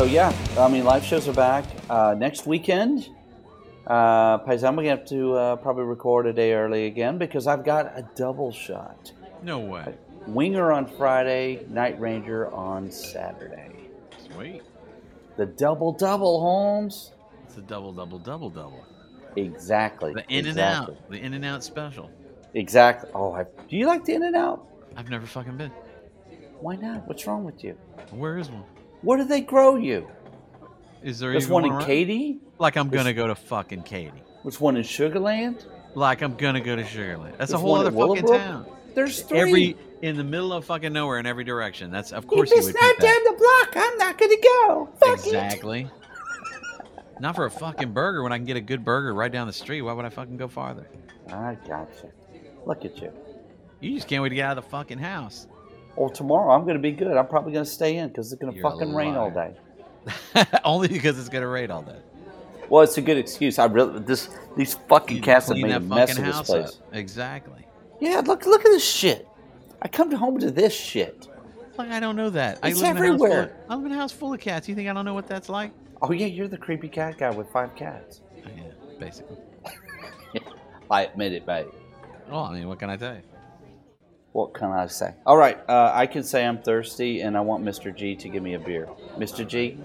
So 0.00 0.06
yeah, 0.06 0.34
I 0.56 0.66
mean, 0.66 0.84
live 0.84 1.04
shows 1.04 1.28
are 1.28 1.34
back 1.34 1.62
uh, 1.90 2.14
next 2.16 2.46
weekend. 2.46 3.10
Uh, 3.86 4.38
Paisan, 4.38 4.74
gonna 4.74 4.88
have 4.88 5.04
to 5.08 5.34
uh, 5.34 5.56
probably 5.56 5.84
record 5.84 6.26
a 6.26 6.32
day 6.32 6.54
early 6.54 6.86
again 6.86 7.18
because 7.18 7.46
I've 7.46 7.66
got 7.66 7.84
a 7.98 8.08
double 8.14 8.50
shot. 8.50 9.12
No 9.42 9.58
way. 9.58 9.94
Winger 10.26 10.72
on 10.72 10.86
Friday, 10.86 11.66
Night 11.68 12.00
Ranger 12.00 12.50
on 12.50 12.90
Saturday. 12.90 13.90
Sweet. 14.32 14.62
The 15.36 15.44
double 15.44 15.92
double, 15.92 16.40
Holmes. 16.40 17.12
It's 17.44 17.58
a 17.58 17.60
double, 17.60 17.92
double, 17.92 18.18
double, 18.18 18.48
double. 18.48 18.82
Exactly. 19.36 20.14
The 20.14 20.24
in 20.30 20.46
exactly. 20.46 20.94
and 20.94 21.04
out. 21.04 21.10
The 21.10 21.18
in 21.18 21.34
and 21.34 21.44
out 21.44 21.62
special. 21.62 22.10
Exactly. 22.54 23.10
Oh, 23.14 23.34
I, 23.34 23.42
do 23.42 23.76
you 23.76 23.86
like 23.86 24.06
the 24.06 24.14
In 24.14 24.22
and 24.22 24.34
Out? 24.34 24.66
I've 24.96 25.10
never 25.10 25.26
fucking 25.26 25.58
been. 25.58 25.72
Why 26.60 26.76
not? 26.76 27.06
What's 27.06 27.26
wrong 27.26 27.44
with 27.44 27.62
you? 27.62 27.76
Where 28.12 28.38
is 28.38 28.48
one? 28.48 28.64
Where 29.02 29.18
do 29.18 29.24
they 29.24 29.40
grow 29.40 29.76
you? 29.76 30.08
Is 31.02 31.18
there 31.18 31.32
There's 31.32 31.44
even 31.44 31.54
one 31.54 31.64
in 31.64 31.72
around? 31.72 31.86
Katy. 31.86 32.38
Like 32.58 32.76
I'm 32.76 32.88
gonna 32.90 33.14
go 33.14 33.26
to 33.26 33.34
fucking 33.34 33.82
Katy. 33.84 34.22
There's 34.42 34.60
one 34.60 34.76
in 34.76 34.82
Sugarland. 34.82 35.64
Like 35.94 36.22
I'm 36.22 36.36
gonna 36.36 36.60
go 36.60 36.76
to 36.76 36.82
Sugarland. 36.82 37.36
That's 37.38 37.52
a 37.52 37.58
whole 37.58 37.70
one 37.72 37.80
other 37.80 37.88
in 37.90 37.94
fucking 37.96 38.24
Willowbrook. 38.24 38.38
town. 38.40 38.66
There's 38.94 39.22
three. 39.22 39.38
Every 39.40 39.76
in 40.02 40.16
the 40.16 40.24
middle 40.24 40.52
of 40.52 40.64
fucking 40.64 40.92
nowhere 40.92 41.18
in 41.18 41.26
every 41.26 41.44
direction. 41.44 41.90
That's 41.90 42.12
of 42.12 42.26
course 42.26 42.50
if 42.50 42.56
you 42.56 42.58
it's 42.58 42.66
would 42.68 42.74
not 42.80 42.96
that. 42.98 43.02
down 43.02 43.24
the 43.24 43.38
block, 43.38 43.84
I'm 43.86 43.98
not 43.98 44.18
gonna 44.18 44.36
go. 44.42 44.88
Fuck 45.00 45.18
it. 45.18 45.26
Exactly. 45.26 45.88
Not 47.20 47.36
for 47.36 47.44
a 47.44 47.50
fucking 47.50 47.92
burger 47.92 48.22
when 48.22 48.32
I 48.32 48.38
can 48.38 48.46
get 48.46 48.56
a 48.56 48.62
good 48.62 48.82
burger 48.84 49.12
right 49.12 49.30
down 49.30 49.46
the 49.46 49.52
street. 49.52 49.82
Why 49.82 49.92
would 49.92 50.04
I 50.06 50.08
fucking 50.08 50.38
go 50.38 50.48
farther? 50.48 50.88
I 51.28 51.56
gotcha. 51.66 52.08
Look 52.64 52.84
at 52.84 52.96
you. 53.00 53.12
You 53.80 53.94
just 53.94 54.08
can't 54.08 54.22
wait 54.22 54.30
to 54.30 54.34
get 54.34 54.46
out 54.46 54.58
of 54.58 54.64
the 54.64 54.70
fucking 54.70 54.98
house. 54.98 55.46
Well, 55.96 56.08
tomorrow 56.10 56.52
I'm 56.54 56.66
gonna 56.66 56.78
be 56.78 56.92
good. 56.92 57.16
I'm 57.16 57.26
probably 57.26 57.52
gonna 57.52 57.64
stay 57.64 57.96
in 57.96 58.08
because 58.08 58.32
it's 58.32 58.40
gonna 58.40 58.60
fucking 58.60 58.94
rain 58.94 59.14
all 59.16 59.30
day. 59.30 59.54
Only 60.64 60.88
because 60.88 61.18
it's 61.18 61.28
gonna 61.28 61.48
rain 61.48 61.70
all 61.70 61.82
day. 61.82 61.98
Well, 62.68 62.82
it's 62.82 62.96
a 62.96 63.02
good 63.02 63.18
excuse. 63.18 63.58
I 63.58 63.66
really 63.66 63.98
this 64.00 64.28
these 64.56 64.74
fucking 64.88 65.16
You 65.18 65.22
cats 65.22 65.48
have 65.48 65.56
made 65.58 65.72
a 65.72 65.80
mess 65.80 66.16
of 66.16 66.24
this 66.24 66.34
house 66.36 66.46
place. 66.46 66.68
up. 66.68 66.94
Exactly. 66.94 67.66
Yeah, 68.00 68.22
look 68.24 68.46
look 68.46 68.64
at 68.64 68.70
this 68.70 68.84
shit. 68.84 69.28
I 69.82 69.88
come 69.88 70.12
home 70.12 70.38
to 70.40 70.50
this 70.50 70.74
shit. 70.74 71.26
Like 71.76 71.90
I 71.90 72.00
don't 72.00 72.16
know 72.16 72.30
that. 72.30 72.60
It's 72.62 72.82
I 72.82 72.88
live 72.88 72.96
In 72.96 73.04
a 73.04 73.08
house 73.08 73.18
full 73.18 73.26
everywhere. 73.26 73.42
of, 73.42 73.50
I 73.70 73.74
live 73.74 73.86
in 73.86 73.92
a 73.92 73.96
house 73.96 74.12
full 74.12 74.32
of 74.32 74.40
cats. 74.40 74.68
You 74.68 74.74
think 74.74 74.88
I 74.88 74.92
don't 74.92 75.04
know 75.04 75.14
what 75.14 75.26
that's 75.26 75.48
like? 75.48 75.72
Oh 76.02 76.12
yeah, 76.12 76.26
you're 76.26 76.48
the 76.48 76.56
creepy 76.58 76.88
cat 76.88 77.18
guy 77.18 77.30
with 77.30 77.50
five 77.50 77.74
cats. 77.74 78.20
Yeah. 78.36 78.62
basically. 78.98 79.36
I 80.90 81.02
admit 81.04 81.32
it, 81.32 81.46
mate. 81.46 81.66
Well, 82.30 82.44
I 82.44 82.54
mean, 82.54 82.68
what 82.68 82.78
can 82.78 82.90
I 82.90 82.96
tell 82.96 83.14
you? 83.14 83.22
What 84.32 84.54
can 84.54 84.70
I 84.70 84.86
say? 84.86 85.14
All 85.26 85.36
right, 85.36 85.58
uh, 85.68 85.90
I 85.92 86.06
can 86.06 86.22
say 86.22 86.46
I'm 86.46 86.58
thirsty 86.58 87.20
and 87.20 87.36
I 87.36 87.40
want 87.40 87.64
Mr. 87.64 87.94
G 87.94 88.14
to 88.16 88.28
give 88.28 88.42
me 88.42 88.54
a 88.54 88.60
beer. 88.60 88.88
Mr. 89.18 89.46
G? 89.46 89.78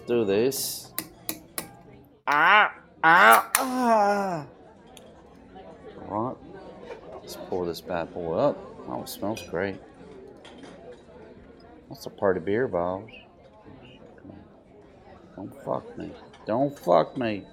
Let's 0.00 0.08
do 0.08 0.24
this. 0.24 0.92
Ah, 2.26 2.74
ah, 3.02 3.50
ah. 3.56 4.46
All 6.08 6.24
right, 6.26 6.36
let's 7.20 7.36
pour 7.48 7.66
this 7.66 7.80
bad 7.80 8.12
boy 8.12 8.34
up. 8.34 8.58
Oh, 8.88 9.02
it 9.02 9.08
smells 9.08 9.42
great. 9.42 9.76
That's 11.88 12.06
a 12.06 12.10
party 12.10 12.40
beer, 12.40 12.68
Bobs. 12.68 13.12
Come 14.16 14.30
on. 14.30 14.38
Don't 15.36 15.64
fuck 15.64 15.98
me. 15.98 16.10
Don't 16.46 16.78
fuck 16.78 17.16
me. 17.16 17.44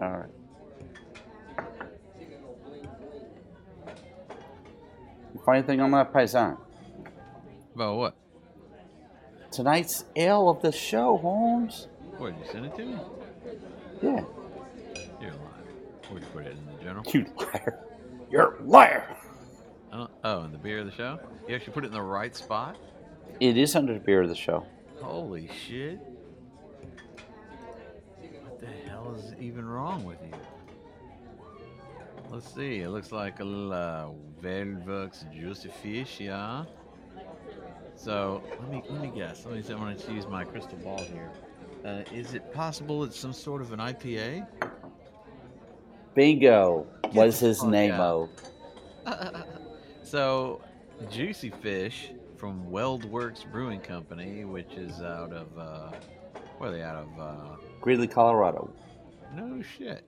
All 0.00 0.10
right. 0.10 0.30
You 5.34 5.40
find 5.44 5.58
anything 5.58 5.80
on 5.80 5.90
that 5.92 6.12
paisan? 6.12 6.58
About 7.74 7.96
what? 7.96 8.16
Tonight's 9.56 10.04
ale 10.16 10.50
of 10.50 10.60
the 10.60 10.70
show, 10.70 11.16
Holmes. 11.16 11.88
What, 12.18 12.36
did 12.36 12.44
you 12.44 12.52
send 12.52 12.66
it 12.66 12.76
to 12.76 12.84
me? 12.84 12.98
Yeah. 14.02 14.22
You're 15.18 15.30
lying. 15.30 15.40
Where'd 16.10 16.22
you 16.22 16.28
put 16.34 16.44
it 16.44 16.52
in 16.52 16.76
the 16.76 16.84
general? 16.84 17.02
You 17.14 17.24
liar. 17.38 17.78
You're 18.30 18.56
a 18.56 18.62
liar. 18.64 19.16
Don't- 19.90 20.10
oh, 20.24 20.42
in 20.44 20.52
the 20.52 20.58
beer 20.58 20.80
of 20.80 20.84
the 20.84 20.92
show? 20.92 21.18
You 21.48 21.54
actually 21.54 21.72
put 21.72 21.84
it 21.84 21.86
in 21.86 21.94
the 21.94 22.02
right 22.02 22.36
spot? 22.36 22.76
It 23.40 23.56
is 23.56 23.74
under 23.74 23.94
the 23.94 24.00
beer 24.00 24.20
of 24.20 24.28
the 24.28 24.34
show. 24.34 24.66
Holy 25.00 25.48
shit. 25.66 26.00
What 28.42 28.60
the 28.60 28.66
hell 28.90 29.14
is 29.16 29.32
even 29.40 29.66
wrong 29.66 30.04
with 30.04 30.18
you? 30.22 30.34
Let's 32.28 32.54
see. 32.54 32.80
It 32.80 32.90
looks 32.90 33.10
like 33.10 33.40
a 33.40 33.44
little 33.44 33.72
uh, 33.72 34.08
Weldworks 34.42 35.32
juicy 35.32 35.70
fish, 35.82 36.20
yeah. 36.20 36.66
So 37.96 38.42
let 38.60 38.70
me 38.70 38.82
let 38.88 39.00
me 39.00 39.10
guess. 39.14 39.44
Let 39.44 39.54
me. 39.54 39.74
I'm 39.74 39.80
going 39.80 39.96
to 39.96 40.12
use 40.12 40.26
my 40.26 40.44
crystal 40.44 40.78
ball 40.78 40.98
here. 41.02 41.30
Uh, 41.84 42.02
is 42.12 42.34
it 42.34 42.52
possible 42.52 43.04
it's 43.04 43.18
some 43.18 43.32
sort 43.32 43.60
of 43.62 43.72
an 43.72 43.78
IPA? 43.78 44.46
Bingo 46.14 46.86
was 47.12 47.38
his 47.38 47.58
fuck 47.60 47.68
name. 47.68 47.92
out. 47.92 48.28
So, 50.02 50.62
Juicy 51.10 51.50
Fish 51.50 52.10
from 52.36 52.64
Weldworks 52.70 53.50
Brewing 53.50 53.80
Company, 53.80 54.44
which 54.44 54.74
is 54.74 55.00
out 55.02 55.32
of 55.32 55.58
uh, 55.58 55.90
where 56.58 56.70
are 56.70 56.72
they 56.72 56.82
out 56.82 56.96
of? 57.04 57.20
Uh, 57.20 57.56
Greeley, 57.80 58.06
Colorado. 58.06 58.72
no 59.34 59.60
shit. 59.76 60.04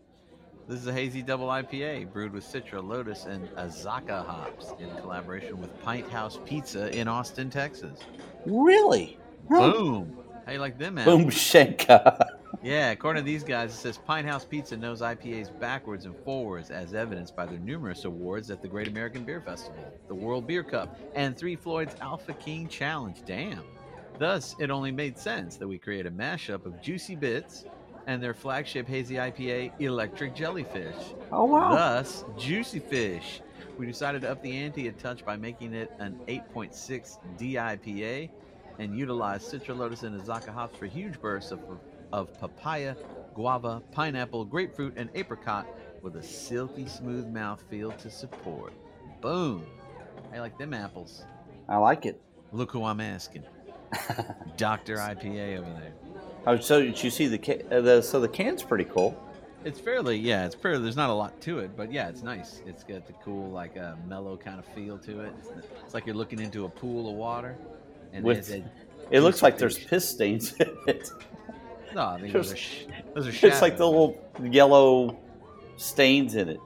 This 0.68 0.80
is 0.80 0.86
a 0.86 0.92
hazy 0.92 1.22
double 1.22 1.46
IPA 1.46 2.12
brewed 2.12 2.30
with 2.30 2.44
Citra, 2.44 2.86
Lotus, 2.86 3.24
and 3.24 3.48
Azacca 3.56 4.26
hops 4.26 4.74
in 4.78 4.94
collaboration 4.96 5.58
with 5.58 5.82
Pint 5.82 6.10
House 6.10 6.38
Pizza 6.44 6.94
in 6.94 7.08
Austin, 7.08 7.48
Texas. 7.48 8.00
Really? 8.44 9.18
Huh. 9.50 9.72
Boom! 9.72 10.18
How 10.44 10.52
you 10.52 10.58
like 10.58 10.76
them, 10.76 10.96
man? 10.96 11.06
Boom 11.06 11.30
Shenka. 11.30 12.22
Yeah, 12.62 12.90
according 12.90 13.22
to 13.22 13.26
these 13.26 13.44
guys, 13.44 13.72
it 13.72 13.76
says 13.76 13.96
Pint 13.96 14.26
House 14.26 14.44
Pizza 14.44 14.76
knows 14.76 15.00
IPAs 15.00 15.58
backwards 15.58 16.04
and 16.04 16.14
forwards, 16.24 16.70
as 16.70 16.92
evidenced 16.92 17.34
by 17.34 17.46
their 17.46 17.58
numerous 17.60 18.04
awards 18.04 18.50
at 18.50 18.60
the 18.60 18.68
Great 18.68 18.88
American 18.88 19.24
Beer 19.24 19.40
Festival, 19.40 19.82
the 20.06 20.14
World 20.14 20.46
Beer 20.46 20.62
Cup, 20.62 20.98
and 21.14 21.34
Three 21.34 21.56
Floyd's 21.56 21.96
Alpha 22.02 22.34
King 22.34 22.68
Challenge. 22.68 23.22
Damn. 23.24 23.62
Thus, 24.18 24.54
it 24.58 24.70
only 24.70 24.90
made 24.90 25.18
sense 25.18 25.56
that 25.56 25.68
we 25.68 25.78
create 25.78 26.04
a 26.04 26.10
mashup 26.10 26.66
of 26.66 26.82
Juicy 26.82 27.14
Bits 27.14 27.64
and 28.08 28.22
their 28.22 28.32
flagship 28.32 28.88
hazy 28.88 29.16
IPA, 29.16 29.70
Electric 29.80 30.34
Jellyfish. 30.34 30.96
Oh 31.30 31.44
wow. 31.44 31.74
Thus, 31.74 32.24
Juicy 32.38 32.80
Fish. 32.80 33.42
We 33.76 33.86
decided 33.86 34.22
to 34.22 34.30
up 34.30 34.42
the 34.42 34.50
ante 34.56 34.88
a 34.88 34.92
touch 34.92 35.24
by 35.24 35.36
making 35.36 35.74
it 35.74 35.92
an 35.98 36.18
8.6 36.26 37.18
DIPA 37.38 38.30
and 38.78 38.96
utilize 38.96 39.44
Citra 39.44 39.76
Lotus 39.76 40.04
and 40.04 40.18
Azacca 40.18 40.48
hops 40.48 40.76
for 40.78 40.86
huge 40.86 41.20
bursts 41.20 41.52
of, 41.52 41.60
of 42.10 42.32
papaya, 42.40 42.96
guava, 43.34 43.82
pineapple, 43.92 44.46
grapefruit, 44.46 44.94
and 44.96 45.10
apricot 45.14 45.66
with 46.02 46.16
a 46.16 46.22
silky 46.22 46.88
smooth 46.88 47.26
mouthfeel 47.26 47.96
to 47.98 48.10
support. 48.10 48.72
Boom! 49.20 49.66
I 50.32 50.40
like 50.40 50.56
them 50.56 50.72
apples. 50.72 51.24
I 51.68 51.76
like 51.76 52.06
it. 52.06 52.20
Look 52.52 52.72
who 52.72 52.84
I'm 52.84 53.00
asking. 53.00 53.44
Dr. 54.56 54.96
IPA 54.96 55.58
over 55.58 55.72
there. 55.72 55.92
Oh, 56.46 56.56
so 56.58 56.80
did 56.82 57.02
you 57.02 57.10
see 57.10 57.26
the, 57.26 57.38
ca- 57.38 57.62
uh, 57.70 57.80
the 57.80 58.02
so 58.02 58.20
the 58.20 58.28
can's 58.28 58.62
pretty 58.62 58.84
cool. 58.84 59.22
It's 59.64 59.80
fairly, 59.80 60.16
yeah, 60.16 60.46
it's 60.46 60.54
fairly, 60.54 60.82
there's 60.82 60.96
not 60.96 61.10
a 61.10 61.14
lot 61.14 61.38
to 61.42 61.58
it, 61.58 61.76
but 61.76 61.92
yeah, 61.92 62.08
it's 62.08 62.22
nice. 62.22 62.62
It's 62.64 62.84
got 62.84 63.06
the 63.06 63.12
cool, 63.24 63.50
like, 63.50 63.76
uh, 63.76 63.94
mellow 64.06 64.36
kind 64.36 64.58
of 64.58 64.64
feel 64.66 64.96
to 64.98 65.20
it. 65.22 65.32
It's, 65.40 65.48
it's 65.84 65.94
like 65.94 66.06
you're 66.06 66.14
looking 66.14 66.38
into 66.38 66.64
a 66.64 66.68
pool 66.68 67.10
of 67.10 67.16
water. 67.16 67.56
And 68.12 68.24
With- 68.24 68.50
a- 68.50 68.64
It 69.10 69.20
looks 69.20 69.42
like 69.42 69.58
there's 69.58 69.78
piss 69.78 70.08
stains 70.08 70.52
in 70.60 70.70
it. 70.86 71.10
No, 71.94 72.06
I 72.06 72.20
think 72.20 72.32
those 72.32 72.52
are, 72.52 72.54
Just- 72.54 72.66
sh- 72.68 72.84
those 73.14 73.26
are 73.42 73.46
It's 73.46 73.60
like 73.60 73.76
the 73.76 73.86
little 73.86 74.16
yellow 74.42 75.18
stains 75.76 76.34
in 76.34 76.48
it. 76.50 76.60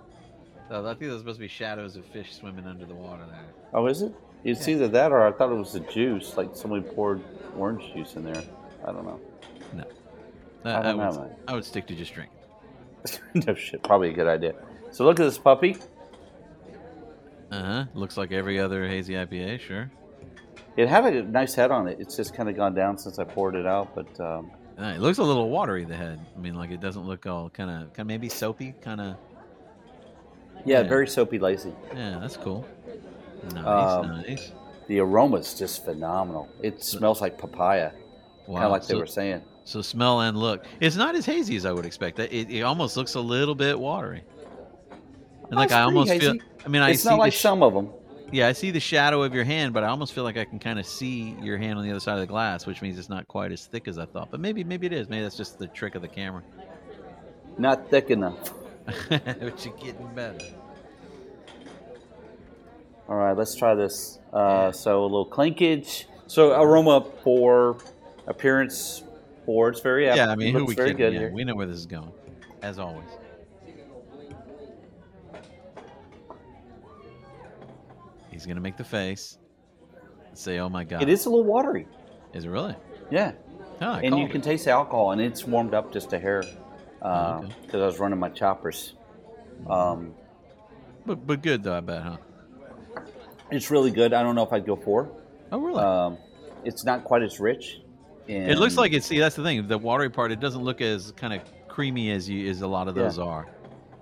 Oh, 0.70 0.84
I 0.84 0.94
think 0.94 1.10
those 1.10 1.20
supposed 1.20 1.36
to 1.38 1.40
be 1.42 1.48
shadows 1.48 1.96
of 1.96 2.04
fish 2.06 2.32
swimming 2.34 2.66
under 2.66 2.84
the 2.84 2.94
water 2.94 3.24
there. 3.30 3.44
Oh, 3.74 3.86
is 3.86 4.02
it? 4.02 4.12
It's 4.44 4.66
either 4.68 4.88
that 4.88 5.12
or 5.12 5.26
I 5.26 5.30
thought 5.32 5.50
it 5.52 5.54
was 5.56 5.72
the 5.72 5.80
juice, 5.80 6.36
like 6.36 6.50
somebody 6.54 6.82
poured 6.82 7.20
orange 7.56 7.92
juice 7.94 8.16
in 8.16 8.24
there. 8.24 8.42
I 8.86 8.92
don't 8.92 9.04
know. 9.04 9.20
I 10.64 10.70
I, 10.70 10.94
would, 10.94 10.96
know. 10.96 11.36
I 11.48 11.54
would 11.54 11.64
stick 11.64 11.86
to 11.88 11.94
just 11.94 12.14
drink. 12.14 12.30
no 13.34 13.54
shit, 13.54 13.82
probably 13.82 14.10
a 14.10 14.12
good 14.12 14.28
idea. 14.28 14.54
So 14.90 15.04
look 15.04 15.18
at 15.18 15.24
this 15.24 15.38
puppy. 15.38 15.76
Uh 17.50 17.62
huh. 17.62 17.84
Looks 17.94 18.16
like 18.16 18.32
every 18.32 18.58
other 18.58 18.86
hazy 18.86 19.14
IPA, 19.14 19.60
sure. 19.60 19.90
It 20.76 20.88
had 20.88 21.04
a 21.04 21.22
nice 21.22 21.54
head 21.54 21.70
on 21.70 21.86
it. 21.88 21.98
It's 22.00 22.16
just 22.16 22.34
kind 22.34 22.48
of 22.48 22.56
gone 22.56 22.74
down 22.74 22.96
since 22.96 23.18
I 23.18 23.24
poured 23.24 23.56
it 23.56 23.66
out, 23.66 23.94
but 23.94 24.20
um, 24.20 24.50
Uh, 24.78 24.84
it 24.96 25.00
looks 25.00 25.18
a 25.18 25.22
little 25.22 25.50
watery, 25.50 25.84
the 25.84 25.94
head. 25.96 26.18
I 26.34 26.40
mean, 26.40 26.54
like, 26.54 26.70
it 26.70 26.80
doesn't 26.80 27.06
look 27.06 27.26
all 27.26 27.50
kind 27.50 27.70
of, 27.70 27.92
kind 27.92 28.00
of 28.00 28.06
maybe 28.06 28.28
soapy, 28.30 28.74
kind 28.80 29.00
of. 29.02 29.16
yeah, 30.64 30.80
Yeah. 30.80 30.88
very 30.88 31.06
soapy, 31.06 31.38
lacy. 31.38 31.72
Yeah, 31.94 32.18
that's 32.20 32.38
cool. 32.38 32.66
Nice, 33.52 33.64
Um, 33.66 34.22
nice. 34.26 34.52
The 34.86 35.00
aroma's 35.00 35.58
just 35.58 35.84
phenomenal. 35.84 36.48
It 36.62 36.82
smells 36.82 37.20
like 37.20 37.36
papaya, 37.36 37.90
kind 38.46 38.64
of 38.64 38.70
like 38.70 38.86
they 38.86 38.94
were 38.94 39.06
saying. 39.06 39.42
So 39.64 39.82
smell 39.82 40.20
and 40.22 40.36
look. 40.36 40.64
It's 40.80 40.96
not 40.96 41.14
as 41.14 41.24
hazy 41.24 41.56
as 41.56 41.64
I 41.66 41.72
would 41.72 41.86
expect. 41.86 42.18
It, 42.18 42.50
it 42.50 42.62
almost 42.62 42.96
looks 42.96 43.14
a 43.14 43.20
little 43.20 43.54
bit 43.54 43.78
watery. 43.78 44.22
And 45.44 45.54
like 45.56 45.66
it's 45.66 45.74
I 45.74 45.82
almost 45.82 46.10
feel. 46.12 46.36
I 46.64 46.68
mean, 46.68 46.82
I 46.82 46.90
it's 46.90 47.02
see 47.02 47.08
not 47.08 47.18
like 47.18 47.32
sh- 47.32 47.40
some 47.40 47.62
of 47.62 47.74
them. 47.74 47.90
Yeah, 48.32 48.48
I 48.48 48.52
see 48.52 48.70
the 48.70 48.80
shadow 48.80 49.22
of 49.22 49.34
your 49.34 49.44
hand, 49.44 49.74
but 49.74 49.84
I 49.84 49.88
almost 49.88 50.14
feel 50.14 50.24
like 50.24 50.38
I 50.38 50.46
can 50.46 50.58
kind 50.58 50.78
of 50.78 50.86
see 50.86 51.36
your 51.42 51.58
hand 51.58 51.78
on 51.78 51.84
the 51.84 51.90
other 51.90 52.00
side 52.00 52.14
of 52.14 52.20
the 52.20 52.26
glass, 52.26 52.64
which 52.64 52.80
means 52.80 52.98
it's 52.98 53.10
not 53.10 53.28
quite 53.28 53.52
as 53.52 53.66
thick 53.66 53.86
as 53.86 53.98
I 53.98 54.06
thought. 54.06 54.30
But 54.30 54.40
maybe, 54.40 54.64
maybe 54.64 54.86
it 54.86 54.92
is. 54.94 55.10
Maybe 55.10 55.22
that's 55.22 55.36
just 55.36 55.58
the 55.58 55.66
trick 55.66 55.94
of 55.94 56.00
the 56.00 56.08
camera. 56.08 56.42
Not 57.58 57.90
thick 57.90 58.10
enough. 58.10 58.54
but 59.10 59.64
you're 59.64 59.76
getting 59.76 60.08
better. 60.14 60.46
All 63.08 63.16
right, 63.16 63.36
let's 63.36 63.54
try 63.54 63.74
this. 63.74 64.18
Uh, 64.32 64.72
So 64.72 65.02
a 65.02 65.04
little 65.04 65.26
clinkage. 65.26 66.06
So 66.26 66.58
aroma 66.58 67.04
for 67.22 67.76
appearance 68.26 69.02
it's 69.46 69.80
very 69.80 70.06
Yeah, 70.06 70.30
I 70.30 70.36
mean, 70.36 70.54
who 70.54 70.64
we 70.64 70.74
very 70.74 70.90
kidding? 70.90 70.96
good 70.98 71.12
Yeah, 71.14 71.18
here. 71.20 71.32
we 71.32 71.44
know 71.44 71.54
where 71.54 71.66
this 71.66 71.76
is 71.78 71.86
going, 71.86 72.12
as 72.62 72.78
always. 72.78 73.08
He's 78.30 78.46
gonna 78.46 78.60
make 78.60 78.76
the 78.76 78.84
face. 78.84 79.38
Say, 80.34 80.58
"Oh 80.58 80.68
my 80.68 80.84
god!" 80.84 81.02
It 81.02 81.08
is 81.08 81.26
a 81.26 81.30
little 81.30 81.44
watery. 81.44 81.86
Is 82.32 82.44
it 82.44 82.48
really? 82.48 82.74
Yeah, 83.10 83.32
Oh, 83.82 83.94
and 83.94 84.04
you 84.04 84.10
called 84.10 84.30
can 84.30 84.40
taste 84.40 84.64
the 84.64 84.70
alcohol, 84.70 85.10
and 85.10 85.20
it's 85.20 85.46
warmed 85.46 85.74
up 85.74 85.92
just 85.92 86.12
a 86.12 86.18
hair. 86.18 86.42
because 86.98 87.44
okay. 87.68 87.82
I 87.82 87.86
was 87.86 87.98
running 87.98 88.18
my 88.18 88.28
choppers. 88.30 88.94
Um, 89.68 90.14
But 91.04 91.26
but 91.26 91.42
good 91.42 91.62
though, 91.62 91.76
I 91.76 91.80
bet, 91.80 92.02
huh? 92.02 92.16
it's 93.50 93.70
really 93.70 93.90
good. 93.90 94.12
I 94.14 94.22
don't 94.22 94.34
know 94.34 94.44
if 94.44 94.52
I'd 94.52 94.64
go 94.64 94.76
four. 94.76 95.10
Oh 95.50 95.58
really? 95.58 95.82
Um, 95.82 96.16
it's 96.64 96.84
not 96.84 97.04
quite 97.04 97.22
as 97.22 97.38
rich. 97.40 97.80
It 98.28 98.58
looks 98.58 98.76
like 98.76 98.92
it's. 98.92 99.06
See, 99.06 99.18
that's 99.18 99.36
the 99.36 99.42
thing. 99.42 99.66
The 99.66 99.78
watery 99.78 100.10
part, 100.10 100.32
it 100.32 100.40
doesn't 100.40 100.62
look 100.62 100.80
as 100.80 101.12
kind 101.12 101.32
of 101.34 101.40
creamy 101.68 102.10
as 102.10 102.28
you 102.28 102.48
as 102.50 102.60
a 102.62 102.66
lot 102.66 102.88
of 102.88 102.96
Yeah. 102.96 103.04
those 103.04 103.18
are. 103.18 103.46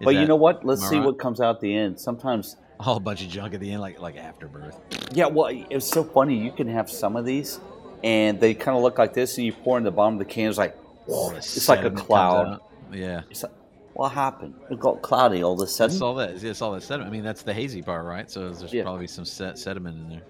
Is 0.00 0.04
But 0.04 0.14
you 0.16 0.26
know 0.26 0.37
what? 0.37 0.64
Let's 0.64 0.88
see 0.88 0.96
right? 0.96 1.04
what 1.06 1.18
comes 1.18 1.40
out 1.40 1.56
at 1.56 1.61
the 1.61 1.74
end. 1.74 1.98
Sometimes, 2.00 2.56
all 2.78 2.96
a 2.96 3.00
bunch 3.00 3.22
of 3.22 3.28
junk 3.28 3.54
at 3.54 3.61
the 3.61 3.70
end, 3.70 3.80
like 3.80 4.00
like 4.00 4.16
afterbirth. 4.16 4.78
yeah. 5.12 5.26
Well, 5.26 5.48
it's 5.70 5.87
so 5.87 6.02
funny. 6.04 6.37
You 6.37 6.52
can 6.52 6.68
have 6.68 6.90
some 6.90 7.16
of 7.16 7.24
these, 7.24 7.61
and 8.02 8.40
they 8.40 8.54
kind 8.54 8.76
of 8.76 8.83
look 8.83 8.98
like 8.98 9.12
this, 9.14 9.37
and 9.37 9.46
you 9.46 9.52
pour 9.52 9.76
in 9.78 9.85
the 9.85 9.90
bottom 9.90 10.14
of 10.14 10.18
the 10.18 10.24
can. 10.24 10.48
It's 10.48 10.59
like, 10.59 10.76
All 11.09 11.30
the 11.30 11.37
it's 11.37 11.68
like 11.68 11.85
a 11.85 11.90
cloud. 11.90 12.61
Yeah. 12.92 13.22
It's 13.30 13.42
like, 13.42 13.52
what 13.92 14.11
happened? 14.12 14.54
It 14.70 14.80
got 14.80 15.02
cloudy 15.02 15.42
all 15.42 15.52
of 15.52 15.61
a 15.61 15.66
sudden. 15.66 15.94
saw 15.96 16.14
that. 16.14 16.40
Yeah, 16.42 16.50
I 16.50 16.52
saw 16.54 16.72
that 16.72 16.83
sediment. 16.83 17.09
I 17.09 17.12
mean, 17.12 17.22
that's 17.24 17.42
the 17.42 17.52
hazy 17.52 17.83
part, 17.83 18.04
right? 18.06 18.30
So 18.30 18.50
there's 18.50 18.72
Yeah. 18.72 18.83
probably 18.85 19.06
some 19.06 19.24
sediment 19.26 19.96
in 19.98 20.09
there. 20.09 20.22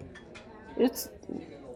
It's 0.77 1.09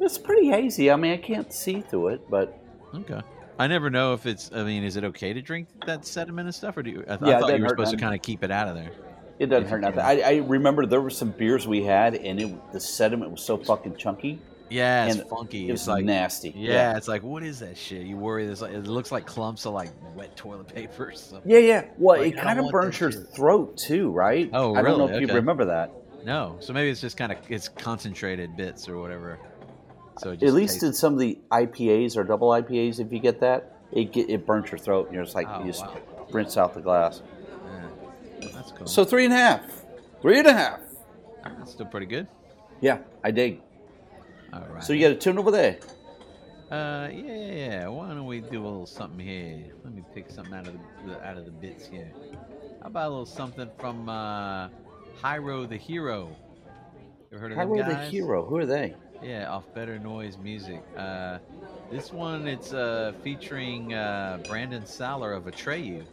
it's 0.00 0.18
pretty 0.18 0.48
hazy. 0.48 0.90
I 0.90 0.96
mean, 0.96 1.12
I 1.12 1.16
can't 1.16 1.52
see 1.52 1.80
through 1.80 2.08
it, 2.08 2.30
but 2.30 2.58
Okay. 2.94 3.20
I 3.58 3.66
never 3.66 3.88
know 3.90 4.12
if 4.14 4.26
it's. 4.26 4.50
I 4.54 4.62
mean, 4.64 4.82
is 4.84 4.96
it 4.96 5.04
okay 5.04 5.32
to 5.32 5.40
drink 5.42 5.68
that 5.86 6.04
sediment 6.04 6.46
and 6.46 6.54
stuff, 6.54 6.76
or 6.76 6.82
do 6.82 6.90
you? 6.90 7.04
I, 7.08 7.16
th- 7.16 7.20
Yeah, 7.30 7.36
I 7.36 7.40
thought 7.40 7.56
you 7.56 7.62
were 7.62 7.68
supposed 7.70 7.92
to 7.92 7.96
kind 7.96 8.14
of 8.14 8.22
keep 8.22 8.42
it 8.42 8.50
out 8.50 8.68
of 8.68 8.74
there. 8.74 8.90
it 9.38 9.46
doesn't 9.46 9.68
hurt 9.68 9.80
nothing. 9.80 10.00
I, 10.00 10.20
I 10.20 10.34
remember 10.38 10.86
there 10.86 11.00
were 11.00 11.10
some 11.10 11.30
beers 11.30 11.66
we 11.66 11.82
had, 11.84 12.14
and 12.16 12.40
it 12.40 12.72
the 12.72 12.80
sediment 12.80 13.30
was 13.30 13.42
so 13.42 13.56
fucking 13.56 13.96
chunky. 13.96 14.40
Yeah, 14.70 15.06
it's 15.06 15.18
And 15.18 15.28
funky. 15.28 15.68
It 15.68 15.72
It's 15.72 15.82
was 15.82 15.88
like 15.88 16.04
nasty. 16.04 16.52
Yeah, 16.56 16.96
it's 16.96 17.06
like 17.06 17.22
what 17.22 17.42
is 17.44 17.60
that 17.60 17.76
shit? 17.76 18.02
You 18.06 18.16
worry. 18.16 18.44
There's 18.46 18.62
like 18.62 18.72
it 18.72 18.86
looks 18.88 19.12
like 19.12 19.24
clumps 19.26 19.66
of 19.66 19.72
like 19.74 19.90
wet 20.16 20.36
toilet 20.36 20.66
paper. 20.74 21.08
or 21.08 21.12
something. 21.12 21.48
Yeah, 21.48 21.58
yeah. 21.58 21.84
Well, 21.98 22.18
Like, 22.20 22.32
it 22.34 22.36
kind 22.40 22.58
of 22.58 22.70
burns 22.70 22.98
your 22.98 23.12
shit. 23.12 23.28
throat 23.36 23.76
too, 23.76 24.10
right? 24.10 24.50
Oh, 24.52 24.68
really? 24.74 24.78
I 24.78 24.82
don't 24.82 24.98
know 24.98 25.08
if 25.14 25.20
you 25.20 25.32
remember 25.32 25.64
that. 25.66 25.92
No, 26.24 26.56
so 26.58 26.72
maybe 26.72 26.88
it's 26.88 27.02
just 27.02 27.16
kind 27.18 27.30
of 27.30 27.38
it's 27.50 27.68
concentrated 27.68 28.56
bits 28.56 28.88
or 28.88 28.98
whatever. 28.98 29.38
So 30.18 30.30
At 30.32 30.40
least 30.42 30.74
tastes- 30.74 30.82
in 30.84 30.92
some 30.92 31.14
of 31.14 31.18
the 31.20 31.38
IPAs 31.50 32.16
or 32.16 32.24
double 32.24 32.48
IPAs, 32.50 33.00
if 33.00 33.12
you 33.12 33.18
get 33.18 33.40
that, 33.40 33.72
it 33.92 34.12
get, 34.12 34.30
it 34.30 34.46
burns 34.46 34.70
your 34.70 34.78
throat, 34.78 35.06
and 35.06 35.14
you're 35.14 35.24
just 35.24 35.34
like 35.34 35.48
Oh, 35.50 35.60
you 35.60 35.66
just 35.72 35.84
wow. 35.86 36.26
rinse 36.32 36.56
out 36.56 36.74
the 36.74 36.80
glass. 36.80 37.22
yeah. 38.40 38.48
that's 38.54 38.72
cool. 38.72 38.86
So 38.86 39.04
three 39.04 39.24
and 39.24 39.34
a 39.34 39.36
half, 39.36 39.62
three 40.22 40.38
and 40.38 40.46
a 40.46 40.52
half. 40.52 40.80
that's 41.44 41.72
still 41.72 41.86
pretty 41.86 42.06
good. 42.06 42.26
Yeah, 42.80 42.98
I 43.22 43.30
dig. 43.30 43.60
All 44.52 44.62
right. 44.72 44.82
So 44.84 44.92
you 44.92 45.00
got 45.00 45.10
a 45.12 45.18
tune 45.18 45.38
over 45.38 45.50
there. 45.50 45.78
Uh, 46.70 47.08
yeah, 47.12 47.52
yeah. 47.52 47.88
Why 47.88 48.08
don't 48.08 48.26
we 48.26 48.40
do 48.40 48.62
a 48.62 48.64
little 48.66 48.86
something 48.86 49.18
here? 49.24 49.64
Let 49.84 49.94
me 49.94 50.02
pick 50.14 50.30
something 50.30 50.54
out 50.54 50.66
of 50.66 50.74
the, 51.06 51.26
out 51.26 51.36
of 51.36 51.44
the 51.44 51.50
bits 51.50 51.86
here. 51.86 52.10
How 52.82 52.86
about 52.88 53.06
a 53.08 53.10
little 53.10 53.26
something 53.26 53.68
from 53.78 54.08
uh, 54.08 54.68
Hyro 55.22 55.68
the 55.68 55.76
Hero? 55.76 56.28
You 57.30 57.36
ever 57.36 57.40
heard 57.40 57.52
of 57.52 57.58
Hyro 57.58 57.86
the 57.88 58.10
Hero? 58.10 58.44
Who 58.44 58.56
are 58.56 58.66
they? 58.66 58.94
Yeah, 59.22 59.50
off 59.50 59.64
Better 59.74 59.98
Noise 59.98 60.36
Music. 60.38 60.82
Uh, 60.96 61.38
this 61.90 62.12
one 62.12 62.46
it's 62.46 62.72
uh, 62.72 63.12
featuring 63.22 63.94
uh, 63.94 64.38
Brandon 64.48 64.82
Saller 64.82 65.36
of 65.36 65.44
Atreyu. 65.44 66.04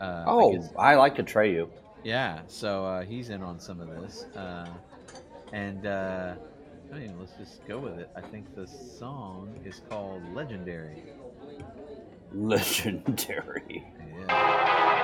Uh, 0.00 0.04
I 0.04 0.24
Oh, 0.26 0.52
guess- 0.52 0.72
I 0.78 0.94
like 0.94 1.16
Atreyu. 1.16 1.68
yeah. 2.04 2.40
So 2.46 2.84
uh, 2.86 3.02
he's 3.04 3.30
in 3.30 3.42
on 3.42 3.58
some 3.58 3.80
of 3.80 3.88
this, 4.00 4.24
uh, 4.36 4.66
and 5.52 5.86
uh, 5.86 6.34
I 6.92 6.98
mean, 6.98 7.14
let's 7.18 7.32
just 7.32 7.66
go 7.66 7.78
with 7.78 7.98
it. 7.98 8.08
I 8.16 8.20
think 8.20 8.54
the 8.54 8.66
song 8.66 9.58
is 9.64 9.82
called 9.90 10.22
"Legendary." 10.34 11.02
Legendary. 12.32 13.84
Yeah. 14.26 14.97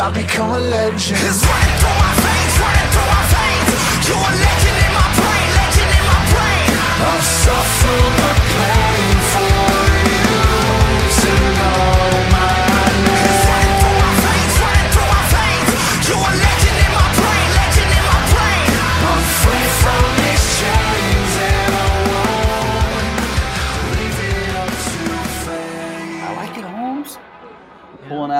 I 0.00 0.10
become 0.10 0.50
a 0.50 0.58
legend. 0.58 1.61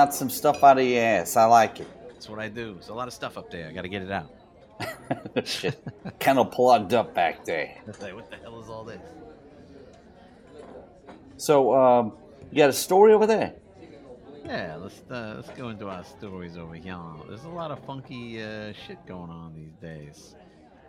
Out 0.03 0.13
some 0.13 0.29
stuff 0.29 0.63
out 0.63 0.77
of 0.77 0.85
your 0.85 1.01
ass. 1.01 1.37
I 1.37 1.45
like 1.45 1.79
it. 1.79 1.87
That's 2.09 2.27
what 2.27 2.39
I 2.39 2.49
do. 2.49 2.73
There's 2.73 2.89
a 2.89 2.93
lot 2.93 3.07
of 3.07 3.13
stuff 3.13 3.37
up 3.37 3.49
there. 3.49 3.69
I 3.69 3.71
got 3.71 3.83
to 3.83 3.89
get 3.89 4.01
it 4.01 4.11
out. 4.11 4.29
Shit. 5.45 5.81
kind 6.19 6.39
of 6.39 6.51
plugged 6.51 6.93
up 6.93 7.13
back 7.13 7.45
there. 7.45 7.75
Like, 8.01 8.13
what 8.13 8.29
the 8.29 8.37
hell 8.37 8.61
is 8.61 8.69
all 8.69 8.83
this? 8.83 9.01
So, 11.37 11.73
um, 11.73 12.13
you 12.51 12.57
got 12.57 12.69
a 12.69 12.73
story 12.73 13.13
over 13.13 13.25
there? 13.25 13.53
Yeah, 14.45 14.75
let's 14.75 15.01
uh, 15.09 15.35
let's 15.37 15.57
go 15.57 15.69
into 15.69 15.87
our 15.87 16.03
stories 16.03 16.57
over 16.57 16.73
here. 16.75 16.99
There's 17.29 17.45
a 17.45 17.49
lot 17.49 17.71
of 17.71 17.79
funky 17.85 18.43
uh, 18.43 18.73
shit 18.73 18.97
going 19.05 19.29
on 19.29 19.55
these 19.55 19.75
days. 19.81 20.35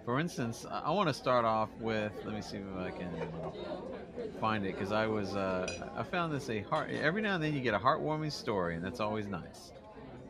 For 0.04 0.20
instance, 0.20 0.66
I, 0.70 0.90
want 0.90 1.08
to 1.08 1.14
start 1.14 1.46
off 1.46 1.70
with. 1.80 2.12
Let 2.26 2.34
me 2.34 2.42
see 2.42 2.58
if 2.58 2.64
I 2.78 2.90
can 2.90 3.10
find 4.38 4.66
it 4.66 4.74
because 4.74 4.92
I 4.92 5.06
was 5.06 5.34
uh, 5.34 5.90
I 5.96 6.02
found 6.02 6.32
this 6.32 6.50
a 6.50 6.60
heart. 6.60 6.90
Every 6.90 7.22
now 7.22 7.36
and 7.36 7.42
then 7.42 7.54
you 7.54 7.60
get 7.60 7.72
a 7.72 7.78
heartwarming 7.78 8.30
story, 8.30 8.74
and 8.74 8.84
that's 8.84 9.00
always 9.00 9.26
nice. 9.26 9.72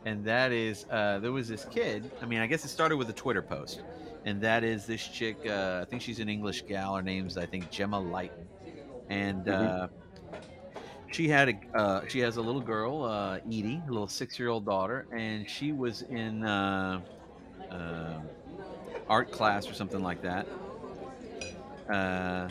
And 0.05 0.23
that 0.23 0.53
is 0.53 0.85
uh, 0.89 1.19
there 1.19 1.33
was 1.33 1.49
this 1.49 1.65
kid. 1.65 2.09
I 2.21 2.25
mean, 2.25 2.39
I 2.39 2.47
guess 2.47 2.63
it 2.63 2.69
started 2.69 2.95
with 2.95 3.09
a 3.09 3.13
Twitter 3.13 3.41
post, 3.41 3.81
and 4.23 4.39
that 4.41 4.63
is 4.63 4.85
this 4.85 5.05
chick. 5.05 5.37
Uh, 5.45 5.79
I 5.81 5.85
think 5.85 6.01
she's 6.01 6.19
an 6.19 6.29
English 6.29 6.61
gal. 6.61 6.95
Her 6.95 7.01
name's 7.01 7.37
I 7.37 7.45
think 7.45 7.69
Gemma 7.69 7.99
Lighton, 7.99 8.47
and. 9.09 9.49
Uh, 9.49 9.87
she 11.11 11.29
had 11.29 11.47
a 11.47 11.77
uh, 11.77 12.01
she 12.09 12.19
has 12.19 12.35
a 12.35 12.41
little 12.41 12.59
girl, 12.59 13.03
uh, 13.03 13.37
Edie, 13.47 13.81
a 13.87 13.91
little 13.91 14.07
six 14.07 14.37
year 14.37 14.49
old 14.49 14.65
daughter, 14.65 15.07
and 15.15 15.49
she 15.49 15.71
was 15.71 16.01
in 16.01 16.43
uh, 16.43 16.99
uh, 17.71 18.19
art 19.09 19.31
class 19.31 19.69
or 19.69 19.73
something 19.73 20.01
like 20.01 20.21
that. 20.21 20.47
Uh, 21.89 22.49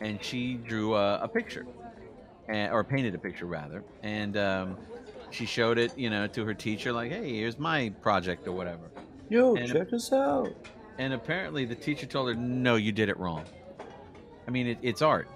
and 0.00 0.22
she 0.22 0.54
drew 0.54 0.94
a, 0.94 1.20
a 1.22 1.28
picture, 1.28 1.66
and, 2.48 2.72
or 2.72 2.84
painted 2.84 3.14
a 3.14 3.18
picture 3.18 3.46
rather, 3.46 3.82
and 4.02 4.36
um, 4.36 4.76
she 5.30 5.44
showed 5.46 5.78
it, 5.78 5.96
you 5.98 6.08
know, 6.10 6.26
to 6.28 6.44
her 6.44 6.54
teacher, 6.54 6.92
like, 6.92 7.10
"Hey, 7.10 7.34
here's 7.36 7.58
my 7.58 7.90
project 8.00 8.46
or 8.46 8.52
whatever." 8.52 8.90
Yo, 9.28 9.56
And- 9.56 9.72
check 9.72 9.92
us 9.92 10.12
out. 10.12 10.52
And 10.98 11.12
apparently, 11.12 11.64
the 11.66 11.74
teacher 11.74 12.06
told 12.06 12.28
her, 12.28 12.34
"No, 12.34 12.76
you 12.76 12.92
did 12.92 13.08
it 13.08 13.18
wrong." 13.18 13.44
I 14.46 14.50
mean, 14.50 14.68
it, 14.68 14.78
it's 14.82 15.02
art. 15.02 15.28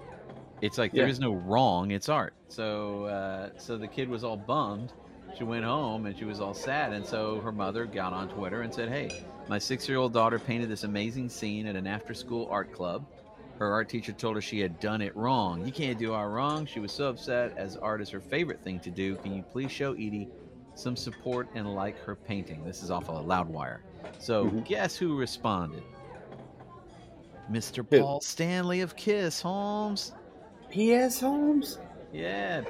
It's 0.61 0.77
like 0.77 0.91
there 0.93 1.05
Yeah. 1.05 1.11
is 1.11 1.19
no 1.19 1.33
wrong. 1.33 1.91
It's 1.91 2.07
art. 2.07 2.33
So, 2.47 3.05
uh, 3.05 3.49
so 3.57 3.77
the 3.77 3.87
kid 3.87 4.07
was 4.09 4.23
all 4.23 4.37
bummed. 4.37 4.93
She 5.37 5.43
went 5.43 5.65
home 5.65 6.05
and 6.05 6.17
she 6.17 6.23
was 6.25 6.39
all 6.39 6.53
sad. 6.53 6.93
And 6.93 7.05
so 7.05 7.39
her 7.41 7.51
mother 7.51 7.85
got 7.85 8.13
on 8.13 8.29
Twitter 8.29 8.61
and 8.61 8.73
said, 8.73 8.89
"Hey, 8.89 9.23
my 9.51 9.59
six-year-old 9.59 10.13
daughter 10.13 10.39
painted 10.39 10.69
this 10.69 10.85
amazing 10.85 11.27
scene 11.27 11.67
at 11.67 11.75
an 11.75 11.85
after-school 11.85 12.47
art 12.49 12.71
club. 12.71 13.05
Her 13.59 13.73
art 13.73 13.89
teacher 13.89 14.13
told 14.13 14.37
her 14.37 14.41
she 14.41 14.61
had 14.61 14.79
done 14.79 15.01
it 15.01 15.13
wrong. 15.13 15.65
You 15.65 15.73
can't 15.73 15.99
do 15.99 16.13
art 16.13 16.31
wrong. 16.31 16.65
She 16.65 16.79
was 16.79 16.93
so 16.93 17.09
upset, 17.09 17.51
as 17.57 17.75
art 17.75 18.01
is 18.01 18.09
her 18.11 18.21
favorite 18.21 18.63
thing 18.63 18.79
to 18.79 18.89
do. 18.89 19.17
Can 19.17 19.35
you 19.35 19.43
please 19.43 19.69
show 19.69 19.91
Edie 19.91 20.29
some 20.75 20.95
support 20.95 21.49
and 21.53 21.75
like 21.75 21.97
her 21.99 22.15
painting. 22.15 22.63
This 22.63 22.81
is 22.81 22.89
off 22.89 23.09
of 23.09 23.25
Loudwire. 23.25 23.79
So 24.19 24.45
Mhm. 24.45 24.63
guess 24.63 24.95
who 24.95 25.17
responded? 25.17 25.83
Mr. 27.51 27.85
Who? 27.91 27.99
Paul 27.99 28.21
Stanley 28.21 28.79
of 28.79 28.95
Kiss, 28.95 29.41
Holmes. 29.41 30.13
P.S. 30.69 31.19
Holmes? 31.19 31.77
Yeah, 32.13 32.61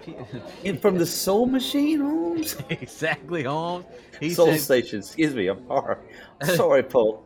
P- 0.64 0.74
from 0.82 0.98
the 0.98 1.06
Soul 1.06 1.46
Machine, 1.48 2.00
Holmes? 2.00 2.56
exactly, 2.70 3.44
Holmes. 3.44 3.86
He 4.20 4.34
Soul 4.34 4.52
said, 4.52 4.60
Station. 4.62 5.00
Excuse 5.00 5.34
me. 5.34 5.48
I'm 5.48 5.66
sorry. 5.68 5.98
Sorry, 6.56 6.84
Paul. 6.84 7.24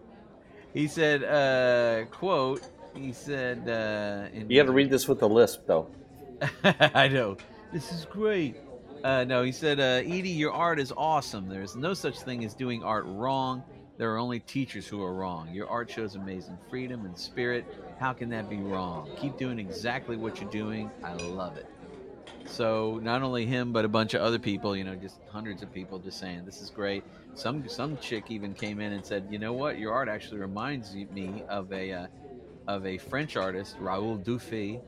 he 0.74 0.88
said, 0.88 1.24
uh, 1.24 2.06
quote, 2.12 2.62
he 2.96 3.12
said, 3.12 3.68
uh, 3.68 4.28
in- 4.34 4.50
You 4.50 4.62
got 4.62 4.68
to 4.68 4.74
read 4.74 4.90
this 4.90 5.08
with 5.08 5.22
a 5.24 5.28
lisp, 5.28 5.62
though. 5.68 5.88
I 6.64 7.08
know. 7.08 7.38
This 7.74 7.92
is 7.92 8.06
great. 8.06 8.56
Uh, 9.04 9.24
no, 9.24 9.44
he 9.44 9.52
said, 9.52 9.80
uh, 9.80 10.02
Edie, 10.10 10.30
your 10.30 10.52
art 10.54 10.80
is 10.80 10.92
awesome. 10.96 11.48
There's 11.48 11.76
no 11.76 11.94
such 11.94 12.20
thing 12.22 12.44
as 12.46 12.54
doing 12.54 12.84
art 12.84 13.06
wrong. 13.08 13.64
There 13.98 14.14
are 14.14 14.18
only 14.18 14.40
teachers 14.42 14.88
who 14.88 15.02
are 15.04 15.14
wrong. 15.14 15.50
Your 15.54 15.70
art 15.70 15.90
shows 15.90 16.16
amazing 16.16 16.58
freedom 16.70 17.06
and 17.06 17.18
spirit. 17.18 17.66
How 18.00 18.12
can 18.14 18.30
that 18.30 18.50
be 18.50 18.58
wrong? 18.58 19.10
Keep 19.18 19.38
doing 19.38 19.60
exactly 19.60 20.18
what 20.18 20.42
you're 20.42 20.50
doing. 20.50 20.90
I 21.04 21.14
love 21.14 21.56
it. 21.58 21.68
So 22.48 23.00
not 23.02 23.22
only 23.22 23.46
him, 23.46 23.72
but 23.74 23.86
a 23.86 23.88
bunch 23.88 24.14
of 24.14 24.22
other 24.22 24.40
people, 24.40 24.76
you 24.76 24.84
know, 24.84 24.96
just 24.96 25.20
hundreds 25.30 25.62
of 25.64 25.74
people, 25.74 26.00
just 26.00 26.20
saying 26.20 26.46
this 26.46 26.62
is 26.62 26.70
great. 26.70 27.04
Some 27.34 27.68
some 27.68 27.98
chick 27.98 28.26
even 28.30 28.54
came 28.54 28.80
in 28.80 28.94
and 28.94 29.06
said, 29.06 29.28
you 29.30 29.40
know 29.40 29.54
what, 29.54 29.78
your 29.80 29.94
art 29.94 30.08
actually 30.08 30.40
reminds 30.40 30.94
me 30.94 31.44
of 31.50 31.72
a 31.74 31.92
uh, 31.92 32.08
of 32.68 32.86
a 32.86 32.98
French 32.98 33.36
artist, 33.36 33.76
Raoul 33.80 34.18
Dufy, 34.18 34.80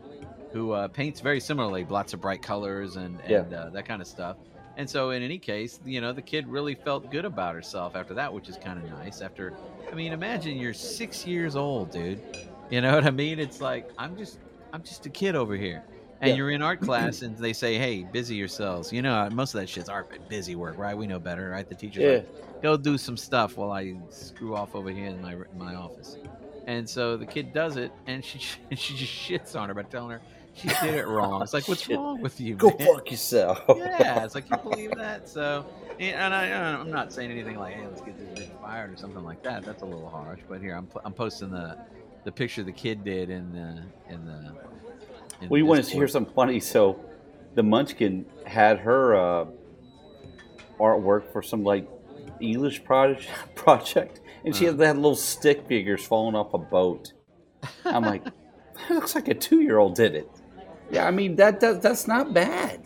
who 0.51 0.71
uh, 0.71 0.87
paints 0.87 1.19
very 1.19 1.39
similarly, 1.39 1.85
lots 1.85 2.13
of 2.13 2.21
bright 2.21 2.41
colors 2.41 2.95
and, 2.95 3.19
Yeah. 3.27 3.41
and 3.41 3.53
uh, 3.53 3.69
that 3.71 3.85
kind 3.87 4.01
of 4.01 4.07
stuff. 4.07 4.37
And 4.77 4.89
so, 4.89 5.09
in 5.09 5.23
any 5.23 5.39
case, 5.39 5.79
you 5.85 6.01
know, 6.01 6.13
the 6.13 6.21
kid 6.21 6.47
really 6.47 6.75
felt 6.75 7.09
good 7.11 7.25
about 7.25 7.55
herself 7.55 7.95
after 7.95 8.13
that, 8.13 8.31
which 8.31 8.47
is 8.47 8.57
kind 8.57 8.77
of 8.83 8.89
nice. 8.91 9.21
After, 9.21 9.53
I 9.91 9.95
mean, 9.95 10.13
imagine 10.13 10.57
you're 10.57 10.73
six 10.73 11.25
years 11.25 11.55
old, 11.55 11.91
dude. 11.91 12.21
You 12.69 12.81
know 12.81 12.93
what 12.93 13.05
I 13.05 13.11
mean? 13.11 13.39
It's 13.39 13.59
like 13.61 13.89
I'm 13.97 14.15
just, 14.15 14.39
I'm 14.73 14.83
just 14.83 15.05
a 15.05 15.09
kid 15.09 15.35
over 15.35 15.55
here, 15.55 15.83
and 16.21 16.29
Yeah. 16.29 16.35
you're 16.35 16.49
in 16.51 16.61
art 16.61 16.79
class, 16.81 17.21
and 17.21 17.37
they 17.37 17.53
say, 17.53 17.77
"Hey, 17.77 18.03
busy 18.03 18.35
yourselves." 18.35 18.91
You 18.91 19.01
know, 19.01 19.13
uh, 19.15 19.29
most 19.29 19.53
of 19.53 19.59
that 19.61 19.67
shit's 19.69 19.89
art 19.89 20.09
busy 20.27 20.55
work, 20.55 20.77
right? 20.77 20.95
We 20.97 21.07
know 21.07 21.19
better, 21.19 21.49
right? 21.49 21.67
The 21.67 21.75
teacher's 21.75 22.03
Yeah. 22.03 22.09
like, 22.11 22.61
"Go 22.61 22.77
do 22.77 22.97
some 22.97 23.17
stuff 23.17 23.57
while 23.57 23.71
I 23.71 23.95
screw 24.09 24.55
off 24.55 24.75
over 24.75 24.89
here 24.89 25.07
in 25.07 25.21
my 25.21 25.33
in 25.33 25.57
my 25.57 25.75
office." 25.75 26.17
And 26.65 26.89
so 26.89 27.15
the 27.15 27.25
kid 27.25 27.53
does 27.53 27.77
it, 27.77 27.91
and 28.07 28.23
she 28.25 28.39
she 28.75 28.95
just 28.95 29.11
shits 29.13 29.59
on 29.59 29.69
her 29.69 29.75
by 29.75 29.83
telling 29.83 30.11
her 30.11 30.21
she 30.53 30.67
did 30.81 30.95
it 30.95 31.07
wrong. 31.07 31.41
It's 31.43 31.53
like, 31.53 31.67
what's 31.67 31.83
Shit. 31.83 31.95
wrong 31.97 32.19
with 32.19 32.41
you? 32.41 32.55
Go 32.55 32.69
man? 32.79 32.87
fuck 32.95 33.11
yourself. 33.11 33.61
yeah, 33.77 34.23
it's 34.25 34.33
like 34.33 34.49
you 34.49 34.57
believe 34.57 34.91
that. 34.95 35.29
So, 35.29 35.65
and 35.99 36.33
I, 36.33 36.47
I'm 36.79 36.89
not 36.89 37.13
saying 37.13 37.31
anything 37.31 37.57
like, 37.59 37.75
"Hey, 37.75 37.85
let's 37.87 38.01
get 38.01 38.17
this 38.17 38.47
bitch 38.47 38.59
fired" 38.61 38.91
or 38.91 38.97
something 38.97 39.23
like 39.23 39.43
that. 39.43 39.63
That's 39.63 39.83
a 39.83 39.85
little 39.85 40.09
harsh. 40.09 40.41
But 40.49 40.61
here, 40.61 40.75
I'm 40.75 40.87
I'm 41.05 41.13
posting 41.13 41.51
the 41.51 41.77
the 42.23 42.31
picture 42.31 42.63
the 42.63 42.73
kid 42.73 43.03
did 43.03 43.29
in 43.29 43.51
the 43.53 43.83
in 44.13 44.25
the. 44.25 44.55
We 45.49 45.61
wanted 45.63 45.85
to 45.85 45.91
hear 45.93 46.07
something 46.07 46.33
funny, 46.33 46.59
so 46.59 46.99
the 47.55 47.63
Munchkin 47.63 48.25
had 48.45 48.79
her 48.79 49.15
uh, 49.15 49.45
artwork 50.79 51.31
for 51.31 51.41
some 51.41 51.63
like 51.63 51.87
English 52.39 52.83
project, 52.83 53.27
project, 53.55 54.21
and 54.45 54.55
she 54.55 54.65
had 54.65 54.77
that 54.79 54.95
little 54.95 55.15
stick 55.15 55.67
figures 55.67 56.03
falling 56.05 56.35
off 56.35 56.53
a 56.53 56.57
boat. 56.57 57.13
I'm 57.85 58.03
like, 58.03 58.23
that 58.75 58.89
looks 58.89 59.15
like 59.15 59.27
a 59.27 59.33
two 59.33 59.61
year 59.61 59.77
old 59.77 59.95
did 59.95 60.15
it. 60.15 60.29
Yeah, 60.89 61.05
I 61.07 61.11
mean 61.11 61.35
that, 61.35 61.59
that 61.59 61.81
that's 61.81 62.07
not 62.07 62.33
bad. 62.33 62.81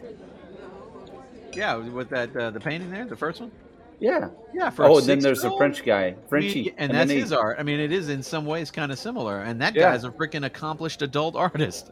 Yeah, 1.54 1.76
with 1.76 2.10
that 2.10 2.36
uh, 2.36 2.50
the 2.52 2.60
painting 2.60 2.90
there, 2.92 3.06
the 3.06 3.16
first 3.18 3.42
one. 3.42 3.52
Yeah. 4.00 4.30
Yeah, 4.54 4.72
Oh, 4.80 4.98
and 4.98 5.06
then 5.06 5.20
there's 5.20 5.44
a? 5.44 5.56
French 5.58 5.84
guy, 5.86 6.16
Frenchie, 6.28 6.74
and 6.78 6.90
then 6.92 6.98
that's 7.08 7.12
he- 7.12 7.20
his 7.20 7.32
art. 7.32 7.58
I 7.60 7.64
mean, 7.64 7.80
it 7.80 7.92
is 7.92 8.10
in 8.10 8.24
some 8.24 8.46
ways 8.48 8.72
kind 8.72 8.92
of 8.92 8.98
similar, 8.98 9.42
and 9.42 9.62
that 9.62 9.76
Yeah. 9.76 9.92
guy's 9.92 10.04
a 10.06 10.10
freaking 10.10 10.46
accomplished 10.46 11.02
adult 11.04 11.36
artist. 11.36 11.92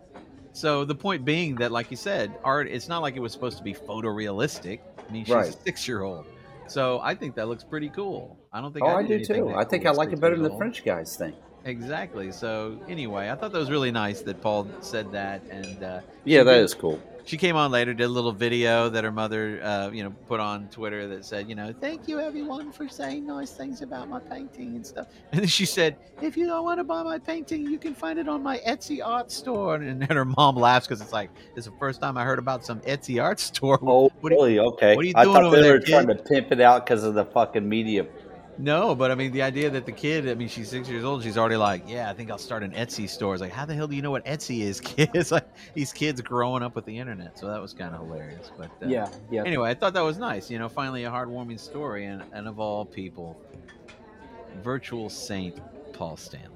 So 0.60 0.84
the 0.84 0.94
point 0.94 1.24
being 1.24 1.56
that, 1.56 1.72
like 1.72 1.90
you 1.90 1.96
said, 1.96 2.34
art. 2.44 2.68
It's 2.68 2.90
not 2.90 3.02
like 3.02 3.16
it 3.16 3.22
was 3.22 3.32
supposed 3.32 3.58
to 3.60 3.64
be 3.64 3.74
photorealistic. 3.74 4.80
I 5.08 5.10
mean, 5.10 5.24
she's 5.24 5.34
a 5.34 5.52
six-year-old, 5.54 6.26
so 6.68 7.00
I 7.02 7.16
think 7.16 7.36
that 7.36 7.48
looks 7.48 7.64
pretty 7.64 7.88
cool. 7.88 8.38
I 8.52 8.60
don't 8.60 8.74
think. 8.74 8.84
Oh, 8.86 8.90
I, 8.90 9.00
I 9.00 9.04
do 9.08 9.24
too. 9.24 9.54
I 9.56 9.64
think 9.64 9.86
I 9.86 9.92
like 9.92 10.12
it 10.12 10.20
better 10.20 10.36
than 10.36 10.52
the. 10.52 10.58
French 10.58 10.84
guy's 10.84 11.16
thing. 11.16 11.34
Exactly. 11.64 12.34
So 12.34 12.78
anyway, 12.90 13.30
I 13.30 13.36
thought 13.36 13.54
that 13.54 13.58
was 13.58 13.72
really 13.72 13.92
nice 13.92 14.22
that 14.24 14.42
Paul 14.42 14.68
said 14.82 15.10
that, 15.14 15.44
and 15.50 15.82
uh, 15.82 16.02
Yeah, 16.26 16.44
that 16.44 16.56
did- 16.56 16.64
is 16.66 16.74
cool. 16.74 17.02
She 17.30 17.38
came 17.38 17.56
on 17.56 17.70
later, 17.70 17.94
did 17.94 18.06
a 18.06 18.08
little 18.08 18.32
video 18.32 18.90
that 18.90 19.04
her 19.04 19.12
mother, 19.12 19.62
uh, 19.64 19.92
you 19.92 20.02
know, 20.02 20.10
put 20.26 20.40
on 20.40 20.68
Twitter 20.70 21.08
that 21.10 21.24
said, 21.24 21.48
you 21.48 21.54
know, 21.54 21.72
thank 21.80 22.08
you 22.08 22.20
everyone 22.20 22.72
for 22.72 22.88
saying 22.90 23.28
nice 23.28 23.52
things 23.52 23.84
about 23.84 24.10
my 24.10 24.20
painting 24.20 24.76
and 24.76 24.84
stuff. 24.84 25.06
And 25.32 25.42
then 25.42 25.48
she 25.48 25.68
said, 25.68 25.96
if 26.24 26.36
you 26.36 26.48
don't 26.48 26.64
want 26.64 26.80
to 26.80 26.84
buy 26.84 27.04
my 27.04 27.20
painting, 27.20 27.68
you 27.68 27.78
can 27.78 27.94
find 27.94 28.18
it 28.18 28.28
on 28.28 28.42
my 28.42 28.58
Etsy 28.68 29.06
art 29.06 29.32
store. 29.32 29.76
And 29.76 30.02
then 30.02 30.18
her 30.18 30.26
mom 30.26 30.56
laughs 30.56 30.88
because 30.88 31.02
it's 31.02 31.14
like, 31.14 31.30
it's 31.56 31.68
the 31.68 31.72
first 31.78 32.02
time 32.02 32.18
I 32.18 32.24
heard 32.24 32.40
about 32.40 32.66
some 32.66 32.80
Etsy 32.80 33.22
art 33.22 33.40
store. 33.52 33.78
Oh, 33.84 34.10
What 34.22 34.32
are 34.34 34.36
you- 34.36 34.42
really? 34.42 34.60
Okay. 34.60 34.96
what 34.96 35.06
are 35.06 35.08
you 35.10 35.14
doing 35.14 35.28
I 35.28 35.32
thought 35.32 35.44
over 35.44 35.56
they 35.58 35.62
there, 35.62 35.74
were 35.74 35.80
trying 35.82 36.08
kid? 36.08 36.18
to 36.18 36.24
pimp 36.24 36.52
it 36.52 36.62
out 36.62 36.84
because 36.84 37.04
of 37.04 37.14
the 37.14 37.26
fucking 37.26 37.70
media. 37.70 38.08
No, 38.60 38.94
but 38.94 39.10
I 39.10 39.16
mean, 39.16 39.32
the 39.32 39.42
idea 39.42 39.70
that 39.70 39.86
the 39.86 39.92
kid, 39.94 40.28
I 40.28 40.34
mean, 40.34 40.50
she's 40.50 40.68
six 40.68 40.90
years 40.90 41.06
old, 41.06 41.24
she's 41.24 41.38
already 41.38 41.56
like, 41.56 41.84
yeah, 41.88 42.10
I 42.10 42.14
think 42.14 42.30
I'll 42.30 42.38
start 42.38 42.62
an 42.62 42.72
Etsy 42.72 43.08
store. 43.08 43.34
It's 43.34 43.40
like, 43.40 43.54
how 43.54 43.66
the 43.66 43.74
hell 43.74 43.88
do 43.88 43.96
you 43.96 44.02
know 44.02 44.12
what 44.12 44.26
Etsy 44.26 44.64
is, 44.64 44.82
kids? 44.82 45.32
Like 45.32 45.48
these 45.74 45.94
kids 45.94 46.20
growing 46.20 46.62
up 46.62 46.76
with 46.76 46.84
the 46.84 46.98
internet. 46.98 47.40
So 47.40 47.48
that 47.48 47.62
was 47.62 47.74
kind 47.74 47.96
of 47.96 48.02
hilarious. 48.02 48.52
But 48.58 48.70
uh, 48.84 48.88
yeah. 48.90 49.10
anyway, 49.32 49.70
I 49.70 49.76
thought 49.76 49.94
that 49.94 50.02
was 50.02 50.18
nice. 50.18 50.52
You 50.52 50.60
know, 50.60 50.68
finally 50.68 51.06
a 51.06 51.10
heartwarming 51.10 51.58
story, 51.58 52.06
and, 52.06 52.22
and 52.34 52.50
of 52.50 52.60
all 52.60 52.84
people, 52.84 53.42
virtual 54.62 55.10
saint 55.10 55.62
Paul 55.94 56.18
Stanley. 56.18 56.50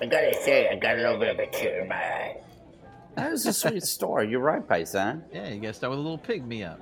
I 0.00 0.06
gotta 0.06 0.34
say, 0.42 0.70
I 0.70 0.76
got 0.76 0.96
a 0.96 1.02
little 1.02 1.18
bit 1.18 1.28
of 1.28 1.38
a 1.38 1.50
tear 1.50 1.82
in 1.82 1.88
my 1.88 1.96
eye. 1.96 2.36
That 3.16 3.30
was 3.30 3.44
a 3.44 3.52
sweet 3.52 3.82
story. 3.84 4.30
You're 4.30 4.40
right, 4.40 4.66
Paisan. 4.66 5.22
Yeah, 5.30 5.50
you 5.50 5.60
gotta 5.60 5.74
start 5.74 5.90
with 5.90 5.98
a 5.98 6.02
little 6.02 6.16
pig 6.16 6.46
me 6.46 6.64
up. 6.64 6.80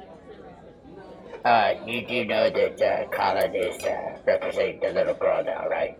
Uh, 1.44 1.74
you 1.86 2.06
do 2.06 2.24
know 2.26 2.50
that 2.50 2.80
uh, 2.82 3.08
Colin 3.08 3.54
is 3.54 3.82
uh, 3.84 4.18
representing 4.26 4.80
the 4.80 4.92
little 4.92 5.14
girl 5.14 5.42
now, 5.42 5.66
right? 5.68 5.98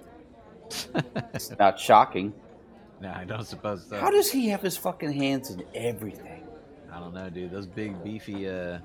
It's 1.34 1.50
not 1.58 1.78
shocking. 1.78 2.32
no, 3.00 3.10
I 3.10 3.24
don't 3.24 3.46
suppose 3.46 3.86
so. 3.88 3.98
How 3.98 4.10
does 4.10 4.30
he 4.30 4.48
have 4.50 4.60
his 4.60 4.76
fucking 4.76 5.12
hands 5.12 5.50
in 5.50 5.62
everything? 5.74 6.46
I 6.92 6.98
don't 7.00 7.14
know, 7.14 7.30
dude. 7.30 7.50
Those 7.50 7.66
big, 7.66 8.02
beefy, 8.04 8.48
uh, 8.48 8.78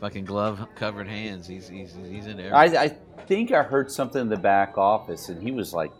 fucking 0.00 0.24
glove 0.24 0.66
covered 0.74 1.06
hands. 1.08 1.46
He's 1.46 1.68
he's 1.68 1.94
he's 2.08 2.26
into 2.26 2.48
I. 2.50 2.64
I 2.64 2.88
think 3.26 3.52
I 3.52 3.62
heard 3.62 3.90
something 3.90 4.20
in 4.22 4.28
the 4.28 4.36
back 4.36 4.78
office, 4.78 5.28
and 5.28 5.42
he 5.42 5.50
was 5.50 5.72
like 5.74 5.92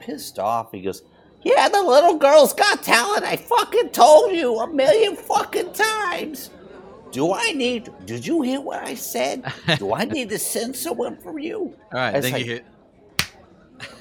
pissed 0.00 0.38
off. 0.38 0.72
He 0.72 0.80
goes, 0.80 1.02
"Yeah, 1.42 1.68
the 1.68 1.82
little 1.82 2.16
girl's 2.16 2.52
got 2.54 2.82
talent. 2.82 3.24
I 3.24 3.36
fucking 3.36 3.90
told 3.90 4.32
you 4.32 4.58
a 4.60 4.66
million 4.72 5.14
fucking 5.16 5.72
times. 5.74 6.50
Do 7.12 7.32
I 7.32 7.52
need? 7.52 7.90
Did 8.06 8.26
you 8.26 8.42
hear 8.42 8.60
what 8.60 8.82
I 8.82 8.94
said? 8.94 9.44
Do 9.78 9.94
I 9.94 10.04
need 10.04 10.28
to 10.30 10.38
send 10.38 10.74
someone 10.74 11.16
for 11.18 11.38
you? 11.38 11.74
All 11.92 12.00
right, 12.00 12.14
It's 12.16 12.28
thank 12.28 12.46
like- 12.46 12.46
you. 12.46 12.60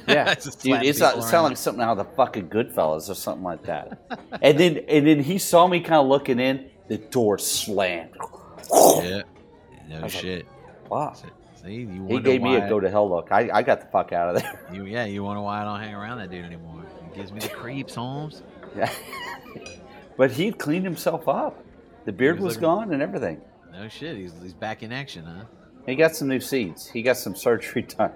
Yeah, 0.07 0.33
dude, 0.35 0.83
it's 0.83 0.99
not, 0.99 1.13
people 1.13 1.23
it 1.25 1.29
sound 1.29 1.43
like 1.49 1.57
something 1.57 1.83
out 1.83 1.97
of 1.97 2.05
the 2.07 2.15
fucking 2.15 2.49
Goodfellas 2.49 3.09
or 3.09 3.15
something 3.15 3.43
like 3.43 3.63
that. 3.63 3.99
and 4.41 4.57
then 4.59 4.77
and 4.87 5.05
then 5.07 5.19
he 5.21 5.37
saw 5.37 5.67
me 5.67 5.79
kind 5.79 5.95
of 6.01 6.07
looking 6.07 6.39
in. 6.39 6.69
The 6.87 6.97
door 6.97 7.37
slammed. 7.37 8.15
Yeah. 8.73 9.21
No 9.89 10.01
was 10.01 10.01
like, 10.01 10.11
shit. 10.11 10.45
Wow. 10.89 11.13
See, 11.13 11.73
you 11.73 11.87
He 11.87 11.99
wonder 11.99 12.19
gave 12.21 12.41
me 12.41 12.55
a 12.55 12.67
go 12.67 12.79
to 12.79 12.89
hell 12.89 13.09
look. 13.09 13.31
I, 13.31 13.49
I 13.53 13.61
got 13.61 13.79
the 13.81 13.87
fuck 13.87 14.11
out 14.11 14.35
of 14.35 14.41
there. 14.41 14.59
You, 14.73 14.85
yeah, 14.85 15.05
you 15.05 15.23
wonder 15.23 15.41
why 15.41 15.61
I 15.61 15.63
don't 15.63 15.79
hang 15.79 15.93
around 15.95 16.17
that 16.17 16.29
dude 16.31 16.43
anymore. 16.45 16.83
He 17.09 17.15
gives 17.17 17.31
me 17.31 17.39
the 17.39 17.49
creeps, 17.49 17.95
Holmes. 17.95 18.43
Yeah. 18.75 18.89
but 20.17 20.31
he'd 20.31 20.57
cleaned 20.57 20.85
himself 20.85 21.27
up. 21.27 21.63
The 22.05 22.11
beard 22.11 22.37
was 22.37 22.43
was 22.43 22.53
looking- 22.55 22.61
gone 22.61 22.93
and 22.93 23.01
everything. 23.01 23.41
No 23.71 23.87
shit, 23.87 24.17
he's, 24.17 24.33
he's 24.41 24.53
back 24.53 24.83
in 24.83 24.91
action, 24.91 25.23
huh? 25.25 25.45
He 25.85 25.95
got 25.95 26.15
some 26.15 26.27
new 26.27 26.39
seeds. 26.39 26.87
He 26.87 27.01
got 27.01 27.17
some 27.17 27.35
surgery 27.35 27.81
done. 27.97 28.11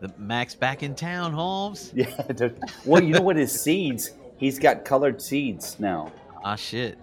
The 0.00 0.12
Max 0.18 0.54
back 0.54 0.82
in 0.82 0.94
town, 0.94 1.32
Holmes. 1.32 1.92
Yeah. 1.94 2.10
Well, 2.84 3.02
you 3.02 3.14
know 3.14 3.22
what? 3.22 3.36
His 3.36 3.58
seeds. 3.58 4.12
He's 4.36 4.58
got 4.58 4.84
colored 4.84 5.22
seeds 5.22 5.78
now. 5.78 6.12
Ah 6.44 6.56
shit, 6.56 6.98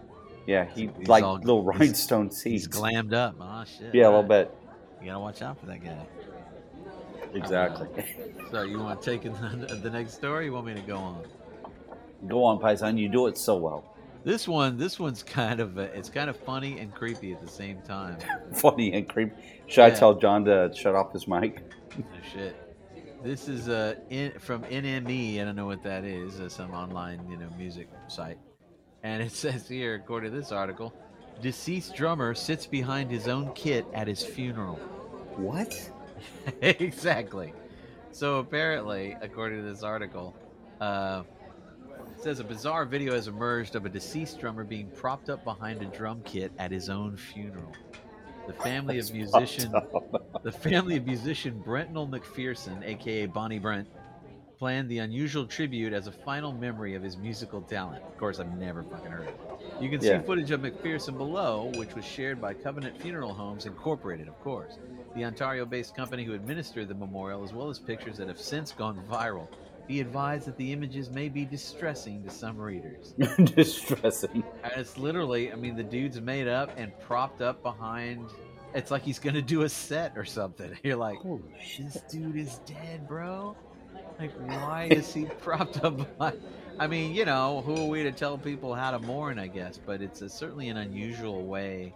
Yeah, 0.46 0.66
he 0.66 0.90
He's 1.00 1.08
like 1.08 1.24
all- 1.24 1.38
little 1.38 1.64
he's- 1.72 1.80
rhinestone 1.80 2.28
he's 2.28 2.38
seeds. 2.42 2.68
glammed 2.68 3.14
up. 3.14 3.36
Ah 3.40 3.64
shit. 3.64 3.96
Yeah, 3.96 4.06
a 4.06 4.10
little 4.10 4.24
bit. 4.24 4.54
You 5.00 5.08
gotta 5.08 5.20
watch 5.20 5.42
out 5.42 5.60
for 5.60 5.66
that 5.68 5.84
guy. 5.84 6.06
Exactly. 7.34 7.88
So 8.52 8.64
you 8.64 8.80
want 8.80 9.02
to 9.02 9.10
take 9.10 9.24
the, 9.68 9.80
the 9.82 9.90
next 9.90 10.14
story? 10.16 10.46
You 10.46 10.54
want 10.54 10.66
me 10.68 10.74
to 10.74 10.82
go 10.82 10.98
on? 10.98 11.24
Go 12.28 12.44
on, 12.44 12.60
Paisan. 12.60 12.98
You 13.00 13.08
do 13.10 13.28
it 13.28 13.38
so 13.38 13.56
well. 13.56 13.91
This 14.24 14.48
one, 14.48 14.78
this 14.78 15.00
one's 15.00 15.24
kind 15.24 15.60
of 15.60 15.78
uh 15.78 15.82
it's 15.94 16.10
kind 16.10 16.30
of 16.30 16.38
funny 16.38 16.80
and 16.80 16.94
creepy 16.94 17.34
at 17.34 17.42
the 17.42 17.48
same 17.48 17.82
time. 17.82 18.18
Funny 18.54 18.94
and 18.94 19.10
creepy. 19.10 19.34
Should 19.68 19.84
I 19.84 19.90
tell 19.90 20.14
John 20.14 20.46
to 20.46 20.72
shut 20.76 20.96
off 20.96 21.12
his 21.12 21.28
mic? 21.28 21.64
No 21.98 22.06
shit. 22.32 22.56
This 23.24 23.48
is 23.48 23.68
uh 23.68 23.96
in, 24.10 24.32
from 24.40 24.64
NME. 24.64 25.42
I 25.42 25.46
don't 25.46 25.56
know 25.56 25.66
what 25.66 25.84
that 25.84 26.04
is. 26.04 26.40
Uh, 26.40 26.50
some 26.50 26.72
online, 26.72 27.28
you 27.30 27.38
know, 27.38 27.50
music 27.58 27.88
site. 28.08 28.38
And 29.04 29.24
it 29.24 29.32
says 29.44 29.68
here, 29.68 29.96
according 29.96 30.32
to 30.32 30.38
this 30.38 30.52
article, 30.52 30.94
deceased 31.42 31.96
drummer 31.96 32.36
sits 32.36 32.68
behind 32.68 33.10
his 33.10 33.28
own 33.28 33.52
kit 33.54 33.86
at 33.94 34.08
his 34.08 34.24
funeral. 34.24 34.76
What? 35.36 35.90
exactly. 36.62 37.54
So 38.12 38.40
apparently, 38.40 39.16
according 39.22 39.64
to 39.64 39.72
this 39.72 39.84
article, 39.84 40.36
uh, 40.80 41.24
says 42.22 42.40
a 42.40 42.44
bizarre 42.44 42.86
video 42.86 43.14
has 43.14 43.28
emerged 43.28 43.76
of 43.76 43.86
a 43.86 43.90
deceased 43.90 44.40
drummer 44.40 44.64
being 44.64 44.88
propped 44.92 45.30
up 45.30 45.44
behind 45.44 45.82
a 45.82 45.86
drum 45.86 46.22
kit 46.24 46.52
at 46.60 46.72
his 46.72 46.88
own 46.90 47.18
funeral. 47.18 47.72
The 48.48 48.54
family 48.54 49.00
of 49.00 49.12
musician, 49.12 49.74
the 50.44 50.52
family 50.52 50.98
of 50.98 51.06
musician 51.06 51.64
Brentnell 51.66 52.10
McPherson, 52.10 52.84
aka 52.84 53.26
Bonnie 53.26 53.60
Brent, 53.60 53.88
planned 54.60 54.90
the 54.90 55.00
unusual 55.00 55.48
tribute 55.48 55.94
as 55.94 56.06
a 56.06 56.12
final 56.12 56.52
memory 56.52 56.94
of 56.94 57.02
his 57.02 57.18
musical 57.18 57.62
talent. 57.62 58.04
Of 58.04 58.18
course, 58.18 58.40
I've 58.40 58.56
never 58.58 58.84
fucking 58.84 59.12
heard 59.12 59.28
it. 59.28 59.40
You 59.80 59.90
can 59.90 60.00
see 60.00 60.10
Yeah. 60.10 60.22
footage 60.22 60.52
of 60.52 60.62
McPherson 60.62 61.18
below, 61.18 61.72
which 61.76 61.96
was 61.96 62.06
shared 62.06 62.40
by 62.40 62.54
Covenant 62.54 63.02
Funeral 63.02 63.34
Homes 63.34 63.66
Incorporated, 63.66 64.28
of 64.28 64.40
course, 64.42 64.78
the 65.16 65.26
Ontario-based 65.26 65.96
company 65.96 66.24
who 66.24 66.34
administered 66.34 66.88
the 66.88 66.94
memorial, 66.94 67.44
as 67.44 67.54
well 67.54 67.70
as 67.70 67.80
pictures 67.80 68.18
that 68.18 68.28
have 68.28 68.40
since 68.40 68.72
gone 68.72 69.02
viral. 69.10 69.48
He 69.92 70.00
advised 70.00 70.46
that 70.46 70.56
the 70.56 70.72
images 70.72 71.10
may 71.10 71.28
be 71.28 71.44
distressing 71.44 72.24
to 72.24 72.30
some 72.30 72.58
readers. 72.58 73.14
Distressing. 73.56 74.42
And 74.64 74.74
it's 74.78 74.98
literally, 74.98 75.52
I 75.52 75.56
mean, 75.56 75.76
the 75.76 75.84
dude's 75.84 76.22
made 76.22 76.48
up 76.48 76.72
and 76.78 76.98
propped 77.02 77.42
up 77.42 77.62
behind. 77.62 78.30
It's 78.74 78.90
like 78.90 79.02
he's 79.02 79.20
gonna 79.20 79.42
do 79.42 79.64
a 79.64 79.70
set 79.70 80.14
or 80.16 80.24
something. 80.24 80.78
You're 80.84 80.96
like, 80.96 81.18
Holy 81.18 81.42
shit. 81.62 81.92
this 81.92 82.04
dude 82.10 82.38
is 82.38 82.60
dead, 82.60 83.06
bro. 83.06 83.54
Like, 84.18 84.32
why 84.40 84.84
is 84.92 85.14
he 85.14 85.26
propped 85.26 85.84
up? 85.84 85.98
Behind? 86.18 86.42
I 86.80 86.88
mean, 86.88 87.14
you 87.14 87.26
know, 87.26 87.60
who 87.60 87.76
are 87.76 87.90
we 87.90 88.04
to 88.04 88.14
tell 88.14 88.38
people 88.38 88.74
how 88.74 88.92
to 88.92 89.00
mourn? 89.00 89.40
I 89.40 89.48
guess, 89.48 89.78
but 89.78 90.02
it's 90.02 90.22
a, 90.22 90.30
certainly 90.30 90.70
an 90.70 90.78
unusual 90.78 91.46
way 91.46 91.94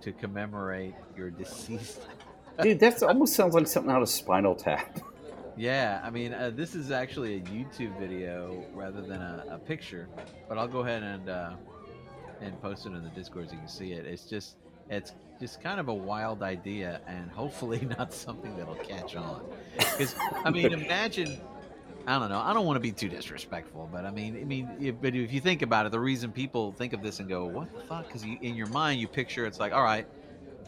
to 0.00 0.10
commemorate 0.10 0.96
your 1.16 1.30
deceased. 1.30 2.00
Dude, 2.60 2.80
that 2.80 3.00
almost 3.04 3.36
sounds 3.36 3.54
like 3.54 3.68
something 3.68 3.92
out 3.92 4.02
of 4.02 4.08
Spinal 4.08 4.56
Tap. 4.56 4.98
Yeah, 5.58 6.00
I 6.04 6.10
mean, 6.10 6.32
uh, 6.32 6.52
this 6.54 6.76
is 6.76 6.92
actually 6.92 7.34
a 7.36 7.40
YouTube 7.40 7.98
video 7.98 8.64
rather 8.72 9.02
than 9.02 9.20
a, 9.20 9.44
a 9.50 9.58
picture, 9.58 10.08
but 10.48 10.56
I'll 10.56 10.68
go 10.68 10.80
ahead 10.80 11.02
and 11.02 11.28
uh, 11.28 11.50
and 12.40 12.60
post 12.62 12.86
it 12.86 12.90
in 12.90 13.02
the 13.02 13.10
Discord 13.10 13.48
so 13.48 13.54
you 13.54 13.58
can 13.58 13.68
see 13.68 13.92
it. 13.92 14.06
It's 14.06 14.24
just 14.24 14.56
it's 14.88 15.14
just 15.40 15.60
kind 15.60 15.80
of 15.80 15.88
a 15.88 15.94
wild 15.94 16.44
idea, 16.44 17.00
and 17.08 17.28
hopefully 17.28 17.80
not 17.98 18.12
something 18.14 18.56
that'll 18.56 18.76
catch 18.76 19.16
on. 19.16 19.42
Because 19.76 20.14
I 20.44 20.50
mean, 20.50 20.72
imagine. 20.72 21.40
I 22.06 22.18
don't 22.18 22.30
know. 22.30 22.38
I 22.38 22.54
don't 22.54 22.64
want 22.64 22.76
to 22.76 22.80
be 22.80 22.92
too 22.92 23.08
disrespectful, 23.08 23.90
but 23.92 24.06
I 24.06 24.10
mean, 24.10 24.36
I 24.40 24.44
mean, 24.44 24.70
if, 24.80 24.94
but 24.98 25.14
if 25.14 25.30
you 25.30 25.40
think 25.40 25.60
about 25.62 25.84
it, 25.84 25.92
the 25.92 26.00
reason 26.00 26.32
people 26.32 26.72
think 26.72 26.92
of 26.92 27.02
this 27.02 27.18
and 27.18 27.28
go, 27.28 27.44
"What 27.46 27.74
the 27.74 27.80
fuck?" 27.80 28.06
Because 28.06 28.22
in 28.22 28.54
your 28.54 28.68
mind, 28.68 29.00
you 29.00 29.08
picture 29.08 29.44
it's 29.44 29.58
like, 29.58 29.72
"All 29.72 29.82
right, 29.82 30.06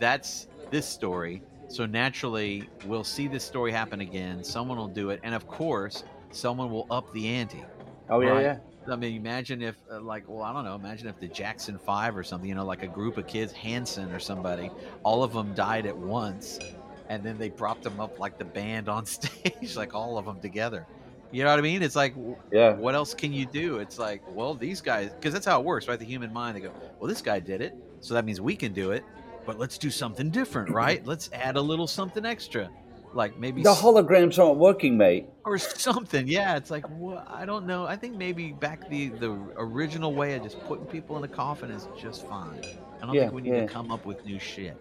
that's 0.00 0.48
this 0.70 0.86
story." 0.86 1.42
So 1.70 1.86
naturally, 1.86 2.72
we'll 2.80 3.04
see 3.04 3.28
this 3.28 3.44
story 3.44 3.70
happen 3.72 4.00
again. 4.00 4.42
Someone 4.42 4.76
will 4.78 4.88
do 4.88 5.10
it, 5.10 5.20
and 5.22 5.34
of 5.34 5.46
course, 5.46 6.04
someone 6.30 6.70
will 6.70 6.86
up 6.90 7.10
the 7.12 7.28
ante. 7.28 7.70
Oh, 8.08 8.20
yeah, 8.20 8.30
Right. 8.30 8.42
yeah. 8.42 8.58
I 8.90 8.96
mean, 8.96 9.14
imagine 9.14 9.62
if, 9.62 9.76
uh, 9.92 10.00
like, 10.00 10.24
well, 10.28 10.42
I 10.42 10.52
don't 10.52 10.64
know. 10.64 10.74
Imagine 10.74 11.08
if 11.08 11.18
the 11.18 11.28
Jackson 11.28 11.78
Five 11.78 12.16
or 12.16 12.24
something, 12.24 12.48
you 12.48 12.54
know, 12.56 12.64
like 12.66 12.82
a 12.82 12.88
group 12.88 13.18
of 13.18 13.26
kids, 13.26 13.52
Hanson 13.52 14.12
or 14.12 14.18
somebody, 14.18 14.72
all 15.04 15.22
of 15.22 15.32
them 15.32 15.54
died 15.54 15.86
at 15.86 15.96
once, 15.98 16.60
and 17.08 17.24
then 17.24 17.38
they 17.38 17.50
propped 17.50 17.84
them 17.84 18.00
up 18.00 18.18
like 18.18 18.36
the 18.38 18.44
band 18.46 18.88
on 18.88 19.06
stage, 19.06 19.76
like 19.76 19.94
all 19.94 20.18
of 20.18 20.26
them 20.26 20.40
together. 20.40 20.88
You 21.30 21.44
know 21.44 21.50
what 21.50 21.58
I 21.60 21.62
mean? 21.62 21.82
It's 21.82 21.96
like, 21.96 22.14
Yeah. 22.52 22.78
what 22.78 22.94
else 22.96 23.14
can 23.14 23.32
you 23.32 23.46
do? 23.46 23.78
It's 23.78 23.98
like, 23.98 24.22
well, 24.26 24.54
these 24.56 24.80
guys, 24.80 25.12
because 25.14 25.32
that's 25.32 25.46
how 25.46 25.60
it 25.60 25.64
works, 25.66 25.88
right? 25.88 25.98
The 25.98 26.04
human 26.06 26.32
mind, 26.32 26.56
they 26.56 26.60
go, 26.62 26.72
well, 26.98 27.08
this 27.08 27.22
guy 27.22 27.40
did 27.40 27.62
it, 27.62 27.76
so 28.00 28.14
that 28.14 28.24
means 28.24 28.40
we 28.40 28.56
can 28.56 28.72
do 28.72 28.90
it, 28.92 29.06
but 29.46 29.58
let's 29.58 29.78
do 29.78 29.90
something 29.90 30.30
different, 30.30 30.70
right? 30.84 31.04
let's 31.06 31.30
add 31.32 31.56
a 31.56 31.60
little 31.60 31.86
something 31.86 32.24
extra, 32.24 32.68
like 33.14 33.38
maybe 33.38 33.62
The 33.62 33.74
holograms 33.74 34.38
aren't 34.38 34.58
working, 34.58 34.96
mate. 34.96 35.26
or 35.44 35.58
something. 35.58 36.28
Yeah, 36.28 36.56
it's 36.56 36.70
like 36.70 36.84
I 37.28 37.44
don't 37.44 37.66
know. 37.66 37.84
I 37.86 37.96
think 37.96 38.16
maybe 38.16 38.52
back 38.52 38.88
the 38.88 39.08
the 39.08 39.32
original 39.56 40.12
way 40.14 40.34
of 40.34 40.42
just 40.42 40.60
putting 40.66 40.86
people 40.86 41.16
in 41.18 41.24
a 41.24 41.28
coffin 41.28 41.70
is 41.70 41.88
just 41.98 42.26
fine. 42.26 42.60
I 43.02 43.06
don't 43.06 43.14
Yeah, 43.14 43.22
think 43.22 43.34
we 43.34 43.42
need 43.42 43.54
yeah. 43.54 43.60
to 43.62 43.66
come 43.66 43.90
up 43.90 44.04
with 44.06 44.24
new 44.26 44.38
shit. 44.38 44.76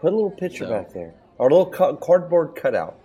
Put 0.00 0.12
a 0.12 0.16
little 0.16 0.30
picture 0.30 0.64
So- 0.64 0.70
back 0.70 0.92
there. 0.92 1.14
Or 1.38 1.48
a 1.48 1.50
little 1.50 1.66
ca- 1.66 1.94
cardboard 1.96 2.54
cutout. 2.54 2.98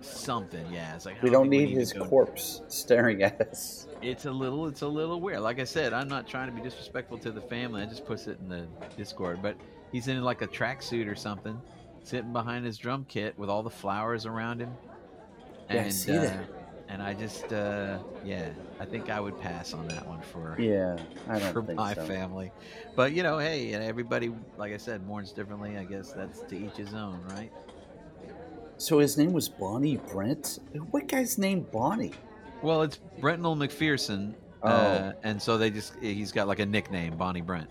Something, 0.00 0.66
yeah. 0.72 0.94
It's 0.96 1.06
like 1.06 1.22
We 1.22 1.30
don't 1.30 1.48
think 1.48 1.68
need 1.68 1.74
to 1.74 1.80
his 1.80 1.92
go- 1.92 2.06
corpse 2.06 2.62
staring 2.68 3.22
at 3.22 3.40
us. 3.40 3.86
It's 4.02 4.24
a 4.26 4.30
little, 4.30 4.66
it's 4.66 4.82
a 4.82 4.86
little 4.88 5.20
weird. 5.20 5.40
Like 5.40 5.60
I 5.60 5.64
said, 5.64 5.92
I'm 5.92 6.08
not 6.08 6.26
trying 6.26 6.48
to 6.48 6.54
be 6.54 6.60
disrespectful 6.60 7.18
to 7.18 7.30
the 7.30 7.40
family. 7.40 7.82
I 7.82 7.86
just 7.86 8.04
put 8.04 8.26
it 8.26 8.38
in 8.40 8.48
the 8.48 8.66
Discord, 8.96 9.40
but 9.42 9.56
he's 9.94 10.08
in 10.08 10.20
like 10.24 10.42
a 10.42 10.48
tracksuit 10.48 11.06
or 11.08 11.14
something, 11.14 11.56
sitting 12.02 12.32
behind 12.32 12.66
his 12.66 12.76
drum 12.76 13.06
kit 13.08 13.38
with 13.38 13.48
all 13.48 13.62
the 13.62 13.70
flowers 13.70 14.26
around 14.26 14.58
him. 14.60 14.72
Yeah, 15.70 15.74
I 15.74 15.84
and 15.84 15.92
see 15.94 16.16
uh, 16.18 16.22
that. 16.22 16.44
and 16.88 17.00
I 17.00 17.14
just, 17.14 17.52
uh, 17.52 17.98
yeah, 18.24 18.48
I 18.80 18.84
think 18.86 19.08
I 19.08 19.20
would 19.20 19.40
pass 19.40 19.72
on 19.72 19.86
that 19.88 20.04
one 20.06 20.20
for 20.20 20.56
Yeah, 20.60 20.96
I 21.28 21.38
don't 21.38 21.52
for 21.52 21.62
my 21.62 21.94
so. 21.94 22.04
family. 22.04 22.50
But 22.96 23.12
you 23.12 23.22
know, 23.22 23.38
hey, 23.38 23.72
and 23.72 23.84
everybody, 23.84 24.34
like 24.58 24.72
I 24.72 24.76
said, 24.78 25.06
mourns 25.06 25.30
differently. 25.30 25.78
I 25.78 25.84
guess 25.84 26.12
that's 26.12 26.40
to 26.40 26.56
each 26.58 26.74
his 26.76 26.92
own, 26.92 27.20
right? 27.30 27.52
So 28.76 28.98
his 28.98 29.16
name 29.16 29.32
was 29.32 29.48
Bonnie 29.48 29.98
Brent? 29.98 30.58
What 30.90 31.06
guy's 31.06 31.38
name 31.38 31.64
Bonnie? 31.72 32.10
Well, 32.60 32.82
it's 32.82 32.98
Brentnell 33.20 33.56
McPherson, 33.56 34.34
Oh. 34.64 34.68
uh, 34.68 35.12
and 35.22 35.40
so 35.40 35.56
they 35.58 35.70
just—he's 35.70 36.32
got 36.32 36.48
like 36.48 36.58
a 36.58 36.66
nickname, 36.66 37.16
Bonnie 37.16 37.40
Brent. 37.42 37.68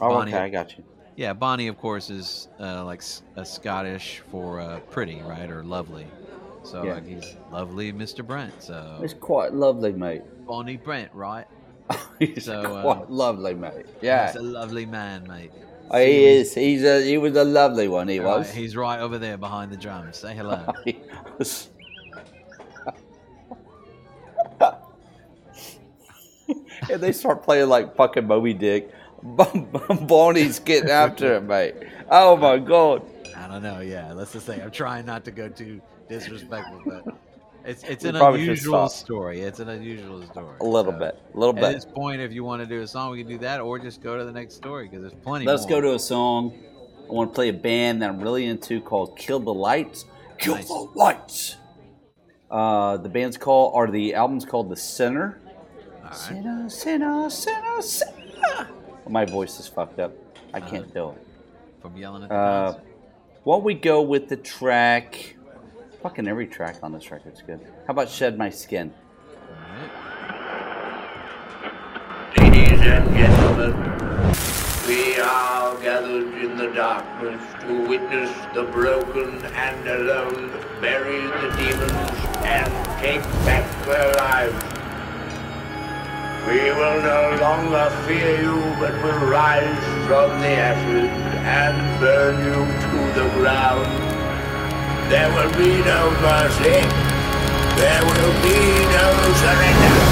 Oh, 0.00 0.08
Bonnie- 0.10 0.32
okay, 0.34 0.42
I 0.42 0.48
got 0.50 0.76
you. 0.76 0.84
Yeah, 1.16 1.32
Bonnie, 1.32 1.68
of 1.68 1.78
course, 1.78 2.10
is 2.10 2.48
uh, 2.58 2.84
like 2.84 3.02
a 3.36 3.44
Scottish 3.44 4.20
for 4.30 4.60
uh, 4.60 4.80
pretty, 4.90 5.22
right, 5.22 5.48
or 5.48 5.62
lovely. 5.62 6.06
So 6.64 6.82
Yeah. 6.84 6.94
like, 6.94 7.06
he's 7.06 7.36
lovely, 7.52 7.92
Mr. 7.92 8.26
Brent. 8.26 8.62
So 8.62 8.98
He's 9.00 9.14
quite 9.14 9.52
lovely, 9.52 9.92
mate. 9.92 10.22
Bonnie 10.46 10.76
Brent, 10.76 11.12
right? 11.14 11.46
He's 12.18 12.44
So, 12.46 12.62
uh, 12.76 12.82
quite 12.82 13.10
lovely, 13.10 13.54
mate. 13.54 13.86
Yeah, 14.00 14.26
he's 14.28 14.36
a 14.36 14.42
lovely 14.42 14.86
man, 14.86 15.26
mate. 15.28 15.52
Oh, 15.90 15.98
he 15.98 16.24
is. 16.24 16.54
He's 16.54 16.82
a. 16.82 17.04
He 17.04 17.18
was 17.18 17.36
a 17.36 17.44
lovely 17.44 17.88
one. 17.88 18.08
He 18.08 18.18
Right, 18.20 18.38
was. 18.38 18.50
he's 18.50 18.74
right 18.74 18.98
over 18.98 19.18
there 19.18 19.36
behind 19.36 19.70
the 19.70 19.76
drums. 19.76 20.16
Say 20.16 20.34
hello. 20.34 20.72
And 26.90 27.00
they 27.02 27.12
start 27.12 27.42
playing 27.42 27.68
like 27.68 27.96
fucking 27.96 28.26
Moby 28.26 28.54
Dick. 28.54 28.90
Bonnie's 29.24 30.58
getting 30.58 30.90
after 30.90 31.36
him, 31.36 31.46
mate. 31.46 31.74
Oh 32.10 32.36
my 32.36 32.58
god. 32.58 33.02
I 33.36 33.48
don't 33.48 33.62
know. 33.62 33.80
Yeah, 33.80 34.12
let's 34.12 34.32
just 34.32 34.46
say 34.46 34.60
I'm 34.60 34.70
trying 34.70 35.06
not 35.06 35.24
to 35.24 35.30
go 35.30 35.48
too 35.48 35.80
disrespectful, 36.08 36.82
but 36.84 37.16
it's 37.64 37.82
it's 37.84 38.04
We 38.04 38.10
an 38.10 38.16
unusual 38.16 38.88
story. 38.88 39.40
It's 39.40 39.60
an 39.60 39.70
unusual 39.70 40.22
story. 40.26 40.56
A 40.60 40.64
little 40.64 40.92
So, 40.92 40.98
bit. 40.98 41.18
A 41.34 41.38
little 41.38 41.54
bit. 41.54 41.64
At 41.64 41.72
this 41.72 41.84
point, 41.86 42.20
if 42.20 42.32
you 42.32 42.44
want 42.44 42.62
to 42.62 42.66
do 42.66 42.82
a 42.82 42.86
song, 42.86 43.12
we 43.12 43.18
can 43.18 43.26
do 43.28 43.38
that, 43.38 43.60
or 43.60 43.78
just 43.78 44.02
go 44.02 44.18
to 44.18 44.24
the 44.24 44.32
next 44.32 44.54
story 44.54 44.88
because 44.88 45.00
there's 45.00 45.14
plenty. 45.22 45.46
Let's 45.46 45.62
more. 45.62 45.80
go 45.80 45.80
to 45.80 45.94
a 45.94 45.98
song. 45.98 46.52
I 47.08 47.12
want 47.12 47.30
to 47.32 47.34
play 47.34 47.48
a 47.48 47.54
band 47.54 48.02
that 48.02 48.10
I'm 48.10 48.20
really 48.20 48.44
into 48.46 48.80
called 48.80 49.16
Kill 49.16 49.40
the 49.40 49.52
Lights. 49.54 50.04
Kill 50.38 50.56
Nice. 50.56 50.68
the 50.68 50.74
Lights. 50.94 51.56
Uh, 52.50 52.98
the 52.98 53.08
band's 53.08 53.36
called, 53.36 53.72
or 53.74 53.90
the 53.90 54.14
album's 54.14 54.44
called 54.44 54.68
The 54.70 54.76
Sinner. 54.76 55.40
All 55.96 56.02
right. 56.04 56.14
Sinner, 56.14 56.68
sinner, 56.68 57.30
sinner, 57.30 57.82
sinner. 57.82 58.68
My 59.08 59.24
voice 59.24 59.60
is 59.60 59.66
fucked 59.68 59.98
up. 60.00 60.12
I 60.52 60.60
can't 60.60 60.92
do 60.94 61.10
it. 61.10 61.18
from 61.82 61.96
yelling 61.96 62.22
at 62.22 62.28
the 62.30 62.34
Uh, 62.34 62.78
why 63.42 63.56
we 63.58 63.74
go 63.74 64.00
with 64.00 64.28
the 64.28 64.36
track? 64.36 65.36
Fucking 66.02 66.26
every 66.26 66.46
track 66.46 66.76
on 66.82 66.92
this 66.92 67.10
record's 67.10 67.42
good. 67.42 67.60
How 67.86 67.92
about 67.92 68.08
Shed 68.08 68.38
My 68.38 68.48
Skin? 68.50 68.92
All 69.50 69.56
right. 69.76 69.90
Ladies 72.38 72.80
and 72.80 73.16
gentlemen, 73.16 73.72
we 74.88 75.20
are 75.20 75.76
gathered 75.82 76.34
in 76.42 76.56
the 76.56 76.68
darkness 76.74 77.42
to 77.62 77.86
witness 77.88 78.30
the 78.54 78.62
broken 78.64 79.44
and 79.44 79.86
alone 79.88 80.50
bury 80.80 81.20
the 81.20 81.50
demons 81.58 82.18
and 82.44 82.72
take 83.00 83.22
back 83.44 83.66
their 83.86 84.12
lives. 84.14 84.83
We 86.46 86.60
will 86.60 87.00
no 87.00 87.38
longer 87.40 87.88
fear 88.06 88.42
you, 88.42 88.76
but 88.78 88.92
will 89.02 89.26
rise 89.26 89.84
from 90.06 90.28
the 90.40 90.48
ashes 90.48 91.08
and 91.40 91.74
burn 91.98 92.36
you 92.44 92.60
to 92.84 93.00
the 93.18 93.28
ground. 93.38 93.88
There 95.10 95.30
will 95.32 95.52
be 95.56 95.72
no 95.82 96.10
mercy. 96.20 96.84
There 97.80 98.02
will 98.04 98.34
be 98.42 98.58
no 98.92 99.32
surrender. 99.40 100.03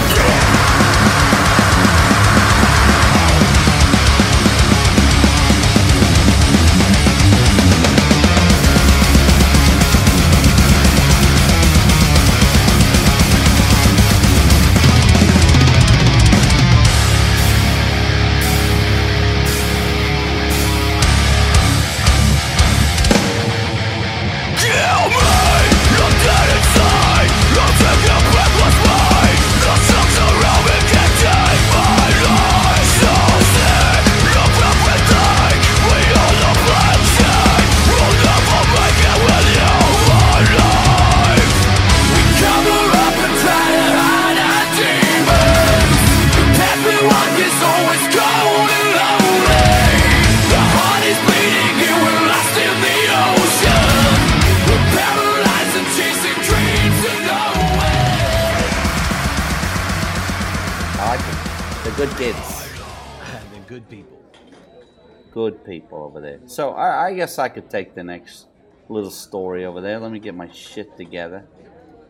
Good 65.33 65.65
people 65.65 66.05
over 66.05 66.21
there. 66.21 66.41
So 66.47 66.71
I, 66.71 67.09
I 67.09 67.15
guess 67.15 67.39
I 67.39 67.49
could 67.49 67.71
take 67.71 67.95
the 67.95 68.05
next 68.05 68.47
little 68.89 69.11
story 69.11 69.65
over 69.65 69.81
there. 69.81 69.99
Let 69.99 70.13
me 70.13 70.19
get 70.19 70.35
my 70.35 70.51
shit 70.51 70.97
together. 70.97 71.47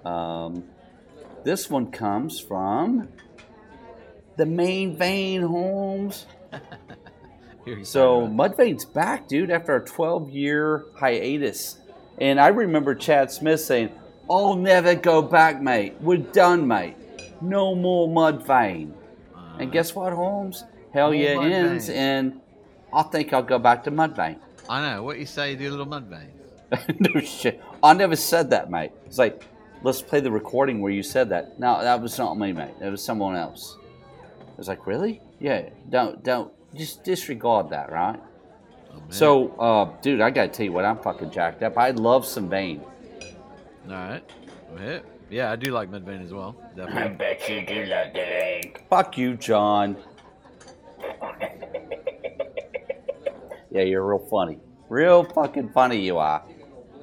Um, 0.05 0.65
this 1.45 1.71
one 1.71 1.91
comes 1.91 2.41
from 2.41 3.09
the 4.37 4.47
main 4.47 4.97
vein, 4.97 5.43
Holmes. 5.43 6.27
So. 7.85 8.27
Mudvayne's 8.27 8.85
back, 8.85 9.29
dude, 9.29 9.53
after 9.53 9.77
a 9.77 9.85
12 9.85 10.31
year 10.31 10.87
hiatus. 10.97 11.79
And 12.19 12.41
I 12.41 12.49
remember 12.49 12.95
Chad 12.95 13.31
Smith 13.31 13.61
saying, 13.61 13.91
I'll 14.29 14.57
never 14.57 14.97
go 14.97 15.23
back, 15.23 15.63
mate. 15.63 15.95
We're 16.01 16.19
done, 16.19 16.67
mate. 16.67 16.97
No 17.41 17.77
more 17.77 18.09
Mudvayne. 18.09 18.93
and 19.59 19.71
guess 19.71 19.95
what, 19.95 20.13
Holmes? 20.13 20.65
Hell 20.93 21.15
yeah 21.15 21.41
ends, 21.41 21.89
and 21.89 22.42
I 22.95 23.03
think 23.03 23.33
I'll 23.33 23.43
go 23.43 23.59
back 23.59 23.85
to 23.85 23.91
Mudvayne. 23.91 24.39
I 24.69 24.83
know. 24.83 25.03
What 25.03 25.19
you 25.19 25.27
say, 25.27 25.55
do 25.57 25.69
a 25.69 25.71
little 25.71 25.87
Mudvayne. 25.87 26.29
no 27.15 27.21
shit. 27.21 27.61
I 27.83 27.93
never 27.95 28.17
said 28.17 28.51
that, 28.51 28.71
mate. 28.71 28.93
It's 29.07 29.19
like, 29.19 29.45
let's 29.83 30.03
play 30.03 30.21
the 30.21 30.31
recording 30.31 30.81
where 30.81 30.93
you 30.93 31.03
said 31.03 31.29
that. 31.31 31.59
No, 31.59 31.83
that 31.83 32.01
was 32.01 32.19
not 32.19 32.39
me, 32.39 32.53
mate. 32.53 32.79
That 32.81 32.91
was 32.91 33.03
someone 33.03 33.37
else. 33.37 33.77
I 34.41 34.55
was 34.57 34.69
like, 34.69 34.87
really? 34.87 35.21
Yeah. 35.41 35.69
Don't, 35.91 36.23
don't, 36.23 36.53
just 36.75 37.05
disregard 37.05 37.71
that, 37.71 37.91
right? 37.91 38.21
Oh. 38.95 39.03
So, 39.11 39.49
uh, 39.59 40.01
dude, 40.01 40.21
I 40.21 40.31
gotta 40.31 40.49
tell 40.49 40.65
you 40.65 40.73
what, 40.73 40.85
I'm 40.85 40.99
fucking 40.99 41.31
jacked 41.31 41.63
up. 41.63 41.77
I 41.79 41.91
love 41.91 42.27
some 42.27 42.49
vein. 42.49 42.83
All 43.89 43.93
right. 43.95 44.23
Yeah, 44.81 45.01
yeah, 45.29 45.51
I 45.51 45.57
do 45.57 45.73
like 45.73 45.91
Mudvayne 45.91 46.25
as 46.25 46.33
well. 46.33 46.57
I 46.79 47.09
bet 47.09 47.49
you 47.49 47.67
do 47.67 47.85
love 47.87 48.13
the 48.15 48.21
rain. 48.21 48.75
Fuck 48.89 49.19
you, 49.19 49.37
John. 49.37 49.97
yeah, 53.73 53.83
you're 53.83 54.07
real 54.07 54.27
funny. 54.31 54.59
Real 54.89 55.25
fucking 55.25 55.71
funny 55.71 56.01
you 56.01 56.19
are. 56.19 56.45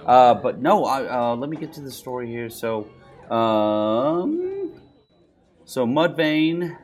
Uh, 0.06 0.36
but 0.36 0.60
no, 0.60 0.86
I, 0.86 1.32
uh, 1.32 1.36
let 1.36 1.50
me 1.50 1.58
get 1.58 1.74
to 1.74 1.82
the 1.82 1.92
story 1.92 2.28
here. 2.28 2.50
So, 2.50 2.88
um, 3.30 4.74
so 5.66 5.86
Mudvayne, 5.86 6.78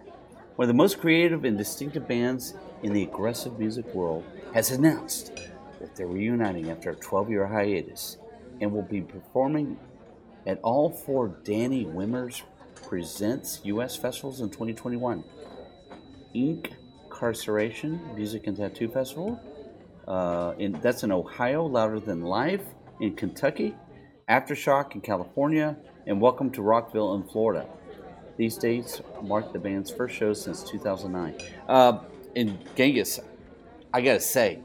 one 0.55 0.63
of 0.63 0.67
the 0.67 0.73
most 0.73 0.99
creative 0.99 1.45
and 1.45 1.57
distinctive 1.57 2.07
bands 2.07 2.55
in 2.81 2.93
the 2.93 3.03
aggressive 3.03 3.59
music 3.59 3.85
world, 3.93 4.23
has 4.53 4.71
announced 4.71 5.35
that 5.79 5.95
they're 5.95 6.07
reuniting 6.07 6.71
after 6.71 6.89
a 6.89 6.95
12-year 6.95 7.45
hiatus 7.45 8.17
and 8.61 8.71
will 8.71 8.81
be 8.81 9.01
performing 9.01 9.77
at 10.47 10.59
all 10.63 10.89
four 10.89 11.27
Danny 11.43 11.85
Wimmers 11.85 12.41
Presents 12.87 13.61
U.S. 13.63 13.95
festivals 13.95 14.41
in 14.41 14.49
2021. 14.49 15.23
Inkcarceration 16.35 18.15
Music 18.15 18.47
and 18.47 18.57
Tattoo 18.57 18.87
Festival. 18.87 19.39
Uh, 20.07 20.53
in, 20.59 20.73
that's 20.81 21.03
in 21.03 21.11
Ohio, 21.11 21.65
Louder 21.65 21.99
Than 21.99 22.21
Life 22.21 22.61
in 22.99 23.15
Kentucky, 23.15 23.75
Aftershock 24.29 24.93
in 24.95 25.01
California, 25.01 25.75
and 26.05 26.21
Welcome 26.21 26.51
to 26.51 26.61
Rockville 26.61 27.15
in 27.15 27.23
Florida. 27.23 27.65
These 28.37 28.57
dates 28.57 29.01
mark 29.23 29.51
the 29.53 29.59
band's 29.59 29.89
first 29.91 30.15
shows 30.15 30.41
since 30.41 30.63
2009. 30.63 31.35
Uh, 31.67 31.99
and 32.35 32.57
Genghis, 32.75 33.19
I 33.93 34.01
gotta 34.01 34.19
say, 34.19 34.59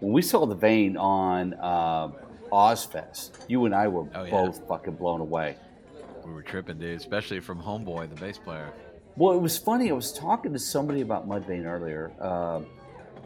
when 0.00 0.12
we 0.12 0.22
saw 0.22 0.44
the 0.46 0.54
vein 0.54 0.96
on 0.96 1.54
uh, 1.54 2.08
Ozzfest, 2.52 3.30
you 3.48 3.64
and 3.64 3.74
I 3.74 3.88
were 3.88 4.06
Oh, 4.14 4.24
yeah. 4.24 4.30
both 4.30 4.66
fucking 4.66 4.94
blown 4.94 5.20
away. 5.20 5.56
We 6.24 6.32
were 6.32 6.42
tripping, 6.42 6.78
dude, 6.78 6.98
especially 6.98 7.40
from 7.40 7.62
Homeboy, 7.62 8.10
the 8.14 8.20
bass 8.20 8.38
player. 8.38 8.72
Well, 9.16 9.34
it 9.36 9.40
was 9.40 9.56
funny. 9.56 9.90
I 9.90 9.94
was 9.94 10.12
talking 10.12 10.52
to 10.52 10.58
somebody 10.58 11.00
about 11.00 11.28
Mudvayne 11.28 11.64
earlier, 11.64 12.12
um, 12.20 12.66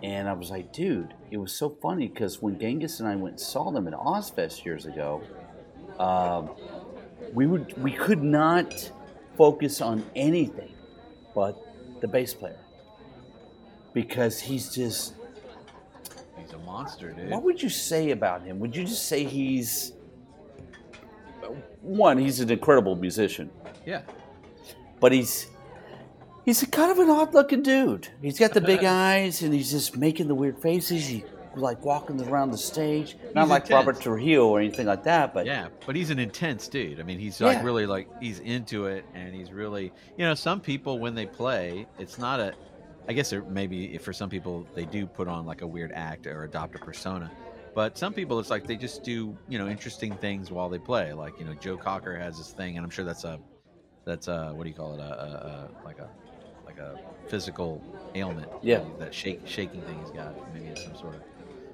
and 0.04 0.28
I 0.28 0.34
was 0.34 0.50
like, 0.50 0.70
dude, 0.70 1.14
it 1.30 1.38
was 1.38 1.50
so 1.50 1.70
funny 1.80 2.08
because 2.08 2.42
when 2.42 2.58
Genghis 2.60 3.00
and 3.00 3.08
I 3.08 3.16
went 3.16 3.36
and 3.36 3.40
saw 3.40 3.70
them 3.70 3.88
at 3.88 3.94
Ozzfest 3.94 4.62
years 4.62 4.84
ago, 4.84 5.22
um, 5.98 6.50
we 7.32 7.46
would 7.46 7.74
we 7.82 7.90
could 7.90 8.22
not 8.22 8.92
focus 9.38 9.80
on 9.80 10.04
anything 10.14 10.74
but 11.34 11.56
the 12.02 12.06
bass 12.06 12.34
player 12.34 12.58
because 13.94 14.38
he's 14.40 14.74
just. 14.74 15.14
He's 16.38 16.52
a 16.52 16.58
monster, 16.58 17.12
dude. 17.12 17.30
What 17.30 17.42
would 17.42 17.62
you 17.62 17.70
say 17.70 18.10
about 18.10 18.42
him? 18.42 18.58
Would 18.60 18.76
you 18.76 18.84
just 18.84 19.06
say 19.06 19.24
he's 19.24 19.94
one? 21.80 22.18
He's 22.18 22.40
an 22.40 22.50
incredible 22.50 22.94
musician. 22.94 23.50
Yeah. 23.86 24.02
but 25.00 25.12
he's 25.12 25.46
he's 26.44 26.62
a 26.62 26.66
kind 26.66 26.90
of 26.90 26.98
an 26.98 27.10
odd 27.10 27.34
looking 27.34 27.62
dude. 27.62 28.08
He's 28.22 28.38
got 28.38 28.52
the 28.54 28.60
big 28.60 28.84
eyes 28.84 29.42
and 29.42 29.52
he's 29.54 29.70
just 29.70 29.96
making 29.96 30.28
the 30.28 30.34
weird 30.34 30.60
faces. 30.60 31.06
He 31.06 31.24
like 31.56 31.84
walking 31.84 32.20
around 32.28 32.50
the 32.50 32.58
stage, 32.58 33.16
not 33.32 33.42
He's 33.42 33.50
like 33.50 33.62
intense. 33.64 33.70
Robert 33.70 34.00
Trujillo 34.00 34.48
or 34.48 34.58
anything 34.60 34.86
like 34.86 35.04
that, 35.04 35.32
but 35.32 35.46
Yeah, 35.46 35.68
but 35.86 35.94
he's 35.94 36.10
an 36.10 36.18
intense 36.18 36.66
dude. 36.66 36.98
I 36.98 37.04
mean, 37.04 37.18
he's 37.20 37.40
Yeah. 37.40 37.46
like 37.46 37.62
really 37.62 37.86
like 37.86 38.08
he's 38.20 38.40
into 38.40 38.86
it, 38.86 39.04
and 39.14 39.32
he's 39.32 39.52
really, 39.52 39.92
you 40.16 40.24
know, 40.24 40.34
some 40.34 40.60
people 40.60 40.98
when 40.98 41.14
they 41.14 41.26
play, 41.26 41.86
it's 41.98 42.18
not 42.18 42.40
a. 42.40 42.54
I 43.06 43.12
guess 43.12 43.30
there, 43.30 43.42
maybe 43.42 43.96
for 43.98 44.12
some 44.14 44.30
people 44.30 44.66
they 44.74 44.84
do 44.86 45.06
put 45.06 45.28
on 45.28 45.44
like 45.46 45.60
a 45.60 45.66
weird 45.66 45.92
act 45.94 46.26
or 46.26 46.42
adopt 46.44 46.74
a 46.74 46.78
persona, 46.78 47.30
but 47.74 47.96
some 47.98 48.12
people 48.14 48.40
it's 48.40 48.50
like 48.50 48.66
they 48.66 48.76
just 48.76 49.04
do 49.04 49.36
you 49.46 49.58
know 49.58 49.68
interesting 49.68 50.16
things 50.16 50.50
while 50.50 50.68
they 50.70 50.78
play. 50.80 51.12
Like 51.12 51.38
you 51.38 51.44
know, 51.44 51.54
Joe 51.54 51.76
Cocker 51.76 52.16
has 52.18 52.36
this 52.38 52.50
thing, 52.52 52.78
and 52.78 52.84
I'm 52.84 52.90
sure 52.90 53.04
that's 53.04 53.22
a, 53.24 53.38
that's 54.04 54.26
a 54.26 54.52
what 54.54 54.64
do 54.64 54.70
you 54.70 54.74
call 54.74 54.94
it? 54.94 55.00
A, 55.00 55.04
a, 55.04 55.26
a 55.26 55.84
like 55.84 55.98
a 55.98 56.08
like 56.76 56.86
a 56.86 56.98
physical 57.28 57.82
ailment. 58.14 58.48
Yeah. 58.62 58.84
that 58.98 59.14
shake 59.14 59.40
shaking 59.46 59.82
thing 59.82 59.98
he's 60.00 60.10
got. 60.10 60.34
Maybe 60.54 60.66
it's 60.66 60.82
some 60.84 60.96
sort 60.96 61.14
of 61.14 61.22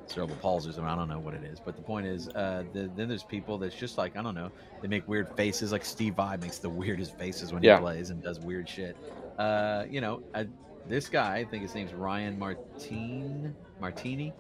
cerebral 0.07 0.39
palsy 0.39 0.71
or 0.71 0.73
something. 0.73 0.91
I 0.91 0.97
don't 0.97 1.09
know 1.09 1.19
what 1.21 1.35
it 1.35 1.45
is. 1.45 1.61
But 1.61 1.77
the 1.77 1.83
point 1.83 2.07
is, 2.07 2.29
uh, 2.31 2.65
the, 2.73 2.91
then 2.97 3.09
there's 3.09 3.23
people 3.23 3.59
that's 3.59 3.75
just 3.75 3.97
like, 3.99 4.17
I 4.17 4.23
don't 4.23 4.35
know, 4.35 4.51
they 4.83 4.89
make 4.89 5.07
weird 5.09 5.29
faces. 5.37 5.73
Like 5.73 5.85
Steve 5.85 6.15
Vai 6.15 6.37
makes 6.37 6.59
the 6.59 6.71
weirdest 6.71 7.17
faces 7.19 7.53
when 7.53 7.63
Yeah. 7.63 7.77
he 7.77 7.83
plays 7.83 8.11
and 8.11 8.23
does 8.23 8.41
weird 8.41 8.69
shit. 8.69 8.97
Uh, 9.39 9.85
you 9.89 10.01
know, 10.01 10.23
uh, 10.35 10.45
this 10.89 11.09
guy, 11.09 11.37
I 11.37 11.45
think 11.45 11.63
his 11.63 11.75
name's 11.75 11.93
Ryan 11.95 12.39
Martine, 12.39 13.55
Martinie. 13.81 14.33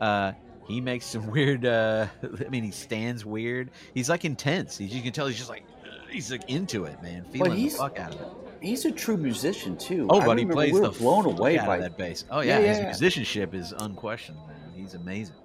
Uh, 0.00 0.32
he 0.68 0.80
makes 0.80 1.06
some 1.06 1.26
weird, 1.30 1.64
uh, 1.66 2.06
I 2.46 2.48
mean, 2.48 2.64
he 2.64 2.70
stands 2.70 3.24
weird. 3.24 3.70
He's 3.94 4.08
like 4.08 4.24
intense. 4.24 4.76
He's, 4.78 4.94
you 4.94 5.02
can 5.02 5.12
tell 5.12 5.26
he's 5.26 5.38
just 5.38 5.50
like, 5.50 5.64
he's 6.10 6.30
like 6.30 6.48
into 6.48 6.84
it, 6.84 7.02
man. 7.02 7.24
Feeling 7.32 7.54
the 7.56 7.68
fuck 7.70 7.98
out 7.98 8.14
of 8.14 8.20
it. 8.20 8.28
He's 8.66 8.84
a 8.84 8.90
true 8.92 9.16
musician 9.16 9.76
too. 9.76 10.06
Oh, 10.10 10.20
I 10.20 10.26
but 10.26 10.38
he 10.38 10.44
plays 10.46 10.72
we 10.72 10.80
the 10.80 10.90
blown 10.90 11.24
away 11.26 11.58
out 11.58 11.66
by 11.66 11.76
of 11.76 11.82
that 11.82 11.96
bass. 11.96 12.24
Oh 12.30 12.40
Yeah, 12.40 12.58
yeah, 12.58 12.66
his 12.66 12.78
yeah. 12.78 12.84
musicianship 12.86 13.54
is 13.54 13.72
unquestioned, 13.72 14.38
man. 14.46 14.56
He's 14.74 14.94
amazing. 14.94 15.36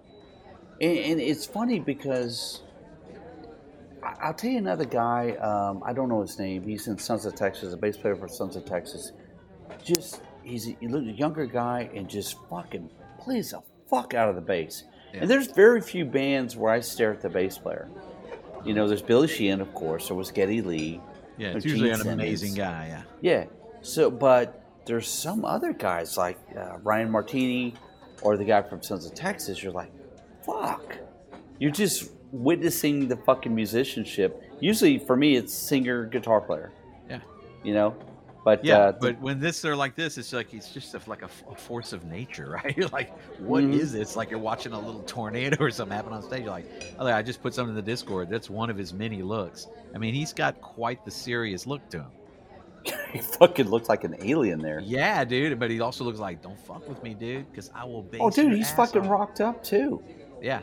And, 0.82 0.97
and 0.97 1.22
it's 1.22 1.45
funny 1.45 1.80
because 1.80 2.63
I- 4.03 4.15
I'll 4.22 4.34
tell 4.34 4.49
you 4.49 4.57
another 4.57 4.86
guy. 4.86 5.32
Um, 5.36 5.84
I 5.86 5.93
don't 5.93 6.09
know 6.09 6.22
his 6.22 6.38
name. 6.39 6.63
He's 6.63 6.88
in 6.88 6.97
Sons 6.97 7.26
of 7.26 7.36
Texas, 7.36 7.74
a 7.74 7.78
bass 7.78 7.97
player 7.97 8.15
for 8.15 8.28
Sons 8.28 8.55
of 8.55 8.65
Texas. 8.65 9.11
Just 9.84 10.22
he's 10.43 10.67
a, 10.69 10.76
he's 10.80 10.93
a 10.93 10.99
younger 11.01 11.45
guy 11.45 11.89
and 11.95 12.09
just 12.09 12.36
fucking 12.49 12.89
plays 13.19 13.51
the 13.51 13.61
fuck 13.89 14.13
out 14.13 14.30
of 14.30 14.36
the 14.36 14.41
bass. 14.41 14.84
Yeah. 15.13 15.22
And 15.22 15.30
there's 15.30 15.47
very 15.47 15.82
few 15.82 16.05
bands 16.05 16.55
where 16.55 16.72
I 16.74 16.80
stare 16.80 17.11
at 17.13 17.22
the 17.22 17.30
bass 17.30 17.57
player. 17.57 17.89
You 18.63 18.74
know, 18.74 18.88
there's 18.88 19.01
Billy 19.01 19.28
Sheehan, 19.28 19.59
of 19.59 19.74
course. 19.74 20.07
There 20.07 20.15
was 20.15 20.32
Geddy 20.32 20.61
Lee. 20.61 21.01
Yeah, 21.38 21.49
it's 21.49 21.65
usually 21.65 21.89
an 21.91 22.07
amazing 22.07 22.53
guy. 22.53 22.88
Yeah. 22.89 23.03
Yeah. 23.21 23.45
So, 23.82 24.11
but 24.11 24.63
there's 24.86 25.07
some 25.07 25.45
other 25.45 25.73
guys 25.73 26.17
like 26.17 26.38
uh, 26.57 26.77
Ryan 26.84 27.09
Martinie 27.09 27.75
or 28.21 28.38
the 28.38 28.45
guy 28.45 28.61
from 28.61 28.82
Sons 28.84 29.05
of 29.05 29.13
Texas. 29.15 29.63
You're 29.63 29.71
like, 29.71 29.91
fuck. 30.45 30.97
You're 31.59 31.71
just 31.71 32.11
witnessing 32.32 33.07
the 33.07 33.17
fucking 33.17 33.53
musicianship. 33.53 34.43
Usually, 34.59 34.99
for 34.99 35.15
me, 35.15 35.36
it's 35.36 35.53
singer, 35.53 36.05
guitar 36.05 36.41
player. 36.41 36.71
Yeah. 37.09 37.19
You 37.63 37.73
know, 37.73 37.95
but 38.44 38.64
Yeah, 38.66 38.78
uh, 38.78 38.92
but 38.94 39.20
when 39.22 39.39
this 39.39 39.62
they're 39.62 39.76
like 39.76 39.96
this, 39.96 40.18
it's 40.18 40.34
like 40.34 40.54
it's 40.54 40.74
just 40.74 40.94
a, 40.96 41.02
like 41.08 41.22
a, 41.22 41.30
a 41.50 41.56
force 41.56 41.94
of 41.94 42.06
nature, 42.06 42.50
right? 42.64 42.76
You're 42.76 42.88
like, 42.89 43.12
what 43.39 43.64
is 43.64 43.89
Mhm. 43.92 43.94
this? 43.94 44.16
Like 44.16 44.30
you're 44.30 44.39
watching 44.39 44.74
a 44.74 44.80
little 44.80 45.02
tornado 45.04 45.58
or 45.64 45.72
something 45.72 45.96
happen 45.96 46.14
on 46.14 46.22
stage. 46.24 46.42
You're 46.44 46.50
like, 46.52 46.66
oh, 47.00 47.06
I 47.08 47.22
just 47.22 47.42
put 47.42 47.54
something 47.54 47.70
in 47.72 47.76
the 47.76 47.82
Discord. 47.82 48.30
That's 48.30 48.50
one 48.50 48.70
of 48.70 48.78
his 48.78 48.94
many 48.94 49.22
looks. 49.22 49.68
I 49.94 49.98
mean, 49.98 50.14
he's 50.14 50.34
got 50.34 50.60
quite 50.62 51.04
the 51.06 51.12
serious 51.12 51.68
look 51.68 51.88
to 51.89 52.00
him. 52.00 52.12
he 53.14 53.20
fucking 53.20 53.70
looks 53.70 53.89
like 53.89 54.04
an 54.06 54.16
alien 54.22 54.60
there. 54.60 54.80
Yeah, 54.80 55.24
dude. 55.24 55.60
But 55.60 55.70
he 55.70 55.80
also 55.82 56.04
looks 56.04 56.18
like, 56.20 56.42
don't 56.42 56.60
fuck 56.60 56.88
with 56.89 57.02
me, 57.04 57.14
dude, 57.14 57.50
because 57.52 57.70
I 57.76 57.84
will. 57.86 58.08
Oh, 58.20 58.30
dude, 58.32 58.54
he's 58.54 58.72
fucking 58.72 59.02
off." 59.04 59.10
rocked 59.10 59.39
up 59.42 59.64
too. 59.64 60.02
Yeah, 60.42 60.62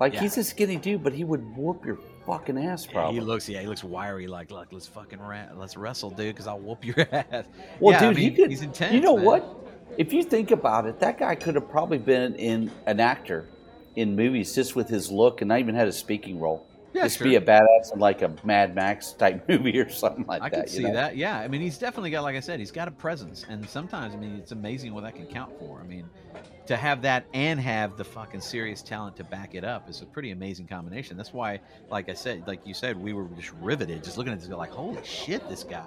Like 0.00 0.14
Yeah. 0.14 0.20
he's 0.22 0.36
a 0.38 0.42
skinny 0.42 0.76
dude, 0.76 1.04
but 1.04 1.12
he 1.12 1.22
would 1.22 1.56
whoop 1.56 1.84
your 1.84 1.98
fucking 2.28 2.58
ass, 2.58 2.86
Yeah, 2.86 2.92
probably. 2.92 3.14
he 3.14 3.20
looks. 3.24 3.48
Yeah, 3.48 3.60
he 3.60 3.66
looks 3.66 3.82
wiry. 3.82 4.26
Like, 4.26 4.50
look, 4.50 4.68
let's 4.70 4.86
fucking 4.86 5.18
ra- 5.20 5.48
let's 5.56 5.76
wrestle, 5.76 6.10
dude, 6.10 6.34
because 6.34 6.46
I'll 6.46 6.58
whoop 6.60 6.84
your 6.84 6.96
ass. 7.12 7.46
Well, 7.80 7.92
yeah, 7.94 8.00
dude, 8.00 8.08
I 8.10 8.12
mean, 8.20 8.30
he 8.30 8.36
could. 8.36 8.50
he's 8.50 8.62
intense. 8.62 8.94
You 8.94 9.00
know 9.00 9.16
man. 9.16 9.24
what? 9.24 9.54
If 9.96 10.12
you 10.12 10.22
think 10.22 10.50
about 10.50 10.86
it, 10.86 11.00
that 11.00 11.18
guy 11.18 11.34
could 11.34 11.54
have 11.56 11.68
probably 11.68 11.98
been 11.98 12.34
in 12.36 12.70
an 12.86 13.00
actor 13.00 13.46
in 13.96 14.14
movies 14.14 14.54
just 14.54 14.76
with 14.76 14.88
his 14.88 15.10
look, 15.10 15.40
and 15.40 15.48
not 15.48 15.58
even 15.58 15.74
had 15.74 15.88
a 15.88 15.92
speaking 15.92 16.38
role. 16.38 16.64
Yeah, 16.94 17.02
Just 17.02 17.18
sure. 17.18 17.26
be 17.26 17.34
a 17.36 17.40
badass 17.40 17.92
in 17.92 17.98
like 18.00 18.22
a 18.22 18.34
Mad 18.44 18.74
Max 18.74 19.12
type 19.12 19.46
movie 19.48 19.78
or 19.78 19.90
something 19.90 20.24
like 20.26 20.40
I 20.42 20.48
that. 20.48 20.54
can 20.54 20.62
you 20.62 20.68
see 20.68 20.82
know? 20.84 20.92
that. 20.94 21.16
Yeah, 21.16 21.38
I 21.38 21.46
mean, 21.48 21.60
he's 21.60 21.76
definitely 21.78 22.10
got, 22.10 22.22
like 22.22 22.34
I 22.36 22.40
said, 22.40 22.58
he's 22.60 22.70
got 22.70 22.88
a 22.88 22.90
presence, 22.90 23.44
and 23.48 23.68
sometimes, 23.68 24.14
I 24.14 24.18
mean, 24.18 24.36
it's 24.36 24.52
amazing 24.52 24.94
what 24.94 25.02
that 25.04 25.14
can 25.14 25.26
count 25.26 25.52
for. 25.58 25.80
I 25.80 25.86
mean, 25.86 26.08
to 26.68 26.76
have 26.76 27.02
that 27.02 27.24
and 27.34 27.58
have 27.58 27.96
the 27.96 28.04
fucking 28.04 28.40
serious 28.40 28.82
talent 28.82 29.16
to 29.16 29.24
back 29.24 29.54
it 29.54 29.64
up 29.64 29.88
is 29.88 30.02
a 30.02 30.06
pretty 30.06 30.30
amazing 30.30 30.66
combination. 30.66 31.16
That's 31.16 31.32
why, 31.32 31.60
like 31.90 32.08
I 32.08 32.14
said, 32.14 32.46
like 32.46 32.60
you 32.66 32.74
said, 32.74 32.96
we 33.02 33.12
were 33.12 33.26
just 33.36 33.52
riveted, 33.60 34.04
just 34.04 34.18
looking 34.18 34.32
at 34.32 34.38
this, 34.38 34.48
guy 34.48 34.54
like, 34.54 34.70
holy 34.70 35.02
shit, 35.02 35.46
this 35.48 35.64
guy. 35.64 35.86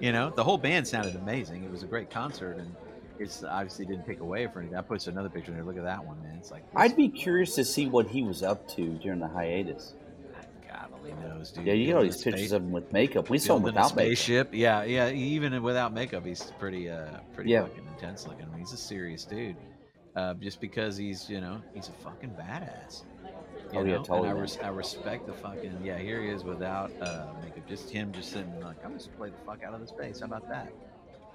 You 0.00 0.12
know, 0.12 0.30
the 0.30 0.44
whole 0.44 0.58
band 0.58 0.86
sounded 0.86 1.16
amazing. 1.16 1.64
It 1.64 1.70
was 1.70 1.82
a 1.82 1.86
great 1.86 2.10
concert, 2.10 2.58
and 2.58 2.74
it's 3.18 3.42
obviously 3.42 3.86
didn't 3.86 4.04
take 4.04 4.20
away 4.20 4.46
from 4.46 4.62
anything. 4.62 4.78
I 4.78 4.82
put 4.82 5.06
another 5.06 5.28
picture 5.30 5.50
in 5.50 5.56
there. 5.56 5.64
Look 5.66 5.78
at 5.78 5.84
that 5.84 6.04
one, 6.04 6.22
man. 6.22 6.36
It's 6.38 6.50
like, 6.50 6.62
I'd 6.76 6.94
be 6.94 7.08
curious 7.08 7.54
to 7.56 7.64
see 7.64 7.86
what 7.86 8.06
he 8.06 8.22
was 8.22 8.42
up 8.42 8.68
to 8.76 8.86
during 8.98 9.20
the 9.20 9.28
hiatus. 9.28 9.94
God 10.70 10.88
only 10.94 11.14
knows, 11.26 11.50
dude. 11.50 11.64
Yeah, 11.64 11.72
you 11.72 11.86
get 11.86 11.96
all 11.96 12.02
these 12.02 12.20
a 12.20 12.24
pictures 12.24 12.40
space- 12.42 12.52
of 12.52 12.62
him 12.62 12.70
with 12.72 12.92
makeup. 12.92 13.30
We 13.30 13.38
saw 13.38 13.56
him 13.56 13.62
without 13.62 13.96
makeup. 13.96 14.48
Yeah, 14.52 14.84
yeah. 14.84 15.08
Even 15.08 15.60
without 15.62 15.94
makeup, 15.94 16.26
he's 16.26 16.52
pretty, 16.58 16.90
uh, 16.90 17.06
pretty 17.34 17.50
Yeah. 17.50 17.62
fucking 17.62 17.86
intense 17.94 18.26
looking. 18.28 18.44
I 18.44 18.48
mean, 18.50 18.58
he's 18.58 18.74
a 18.74 18.76
serious 18.76 19.24
dude. 19.24 19.56
Uh, 20.16 20.34
just 20.34 20.60
because 20.60 20.96
he's, 20.96 21.28
you 21.30 21.40
know, 21.40 21.60
he's 21.74 21.88
a 21.88 21.92
fucking 21.92 22.30
badass. 22.30 23.02
You 23.72 23.80
Oh, 23.80 23.84
yeah, 23.84 23.92
know? 23.96 24.02
totally. 24.02 24.28
And 24.30 24.38
I, 24.38 24.40
res- 24.40 24.58
I 24.64 24.68
respect 24.68 25.26
the 25.26 25.32
fucking. 25.34 25.78
Yeah, 25.84 25.98
here 25.98 26.22
he 26.22 26.28
is 26.28 26.42
without 26.42 26.90
uh, 27.00 27.26
makeup. 27.42 27.68
Just 27.68 27.90
him, 27.90 28.10
just 28.12 28.32
sitting 28.32 28.58
like, 28.60 28.84
I'm 28.84 28.94
just 28.94 29.14
play 29.16 29.30
the 29.30 29.36
fuck 29.46 29.62
out 29.62 29.74
of 29.74 29.80
this 29.80 29.92
bass. 29.92 30.20
How 30.20 30.26
about 30.26 30.48
that? 30.48 30.72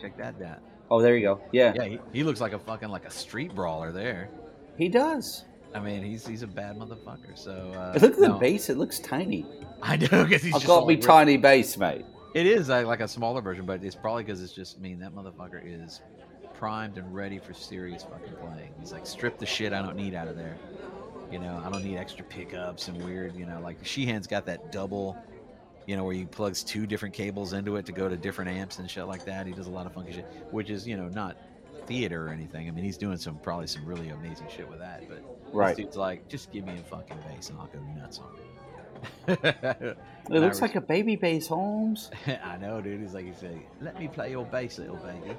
Check 0.02 0.18
that 0.18 0.40
down. 0.40 0.58
Oh, 0.92 1.02
there 1.02 1.16
you 1.16 1.22
go. 1.22 1.42
Yeah, 1.52 1.74
Yeah, 1.76 1.86
he, 1.86 2.00
he 2.12 2.24
looks 2.24 2.42
like 2.42 2.54
a 2.54 2.60
fucking 2.60 2.90
like 2.90 3.06
a 3.06 3.12
street 3.12 3.54
brawler 3.56 3.92
there. 3.92 4.30
he 4.78 4.90
does. 4.90 5.46
I 5.76 5.80
mean, 5.80 6.04
he's 6.04 6.26
he's 6.28 6.44
a 6.44 6.48
bad 6.48 6.78
motherfucker. 6.78 7.36
So 7.36 7.72
uh, 7.76 7.98
Look 8.00 8.14
at 8.14 8.20
the 8.20 8.30
base; 8.34 8.70
it 8.70 8.78
looks 8.78 9.00
tiny. 9.00 9.46
I 9.82 9.98
know 9.98 10.24
because 10.24 10.44
he's 10.44 10.54
just 10.54 10.66
call 10.66 10.86
me 10.86 10.98
tiny 10.98 11.38
base, 11.38 11.78
mate. 11.78 12.06
It 12.36 12.46
is 12.48 12.70
uh, 12.70 12.84
like 12.86 13.00
a 13.00 13.08
smaller 13.08 13.42
version, 13.42 13.66
but 13.66 13.84
it's 13.84 13.96
probably 13.96 14.24
because 14.24 14.42
it's 14.44 14.54
just 14.54 14.78
I 14.78 14.82
mean 14.82 15.00
that 15.00 15.16
motherfucker 15.16 15.62
is 15.64 16.02
primed 16.64 16.98
and 16.98 17.14
ready 17.14 17.40
for 17.40 17.54
serious 17.54 18.04
fucking 18.04 18.36
playing. 18.40 18.74
He's 18.80 18.94
like 18.94 19.06
strip 19.06 19.38
the 19.38 19.46
shit 19.46 19.74
I 19.74 19.82
don't 19.82 19.98
need 19.98 20.14
out 20.14 20.30
of 20.30 20.38
there. 20.38 20.56
You 21.30 21.40
know, 21.40 21.62
I 21.62 21.70
don't 21.70 21.84
need 21.84 21.98
extra 21.98 22.24
pickups 22.24 22.88
and 22.88 23.04
weird. 23.04 23.36
You 23.36 23.46
know, 23.46 23.60
like 23.60 23.84
Sheehan's 23.84 24.28
got 24.28 24.46
that 24.46 24.72
double. 24.72 25.18
You 25.88 25.98
know, 25.98 26.06
where 26.06 26.16
he 26.16 26.24
plugs 26.24 26.64
two 26.64 26.88
different 26.88 27.14
cables 27.14 27.52
into 27.52 27.76
it 27.76 27.86
to 27.88 27.92
go 27.92 28.08
to 28.08 28.16
different 28.16 28.50
amps 28.50 28.80
and 28.80 28.90
shit 28.90 29.08
like 29.08 29.26
that. 29.26 29.46
He 29.46 29.52
does 29.52 29.68
a 29.68 29.72
lot 29.72 29.86
of 29.86 29.94
funky 29.94 30.14
shit, 30.14 30.26
which 30.52 30.70
is 30.70 30.88
you 30.88 30.96
know 30.96 31.10
not 31.10 31.36
theater 31.86 32.28
or 32.28 32.30
anything. 32.30 32.70
I 32.70 32.72
mean, 32.72 32.86
he's 32.86 32.98
doing 32.98 33.18
some 33.18 33.36
probably 33.40 33.68
some 33.68 33.86
really 33.86 34.08
amazing 34.08 34.48
shit 34.48 34.70
with 34.70 34.80
that. 34.80 35.04
But 35.10 35.22
Right. 35.52 35.76
this 35.76 35.84
dude's 35.84 35.98
like, 35.98 36.30
just 36.30 36.50
give 36.54 36.64
me 36.66 36.80
a 36.80 36.84
fucking 36.84 37.18
bass 37.28 37.50
and 37.50 37.60
I'll 37.60 37.68
go 37.68 37.80
nuts 38.00 38.20
on 38.20 38.34
it. 38.38 38.53
It 40.30 40.40
looks 40.40 40.62
like 40.62 40.76
a 40.76 40.82
baby 40.82 41.18
bass, 41.18 41.48
Holmes. 41.48 42.10
I 42.46 42.56
know, 42.56 42.80
dude. 42.80 43.02
He's 43.02 43.14
like, 43.14 43.26
he 43.26 43.34
said, 43.34 43.60
"Let 43.82 44.00
me 44.00 44.08
play 44.08 44.32
your 44.32 44.46
bass, 44.46 44.80
little 44.80 44.96
baby." 44.96 45.36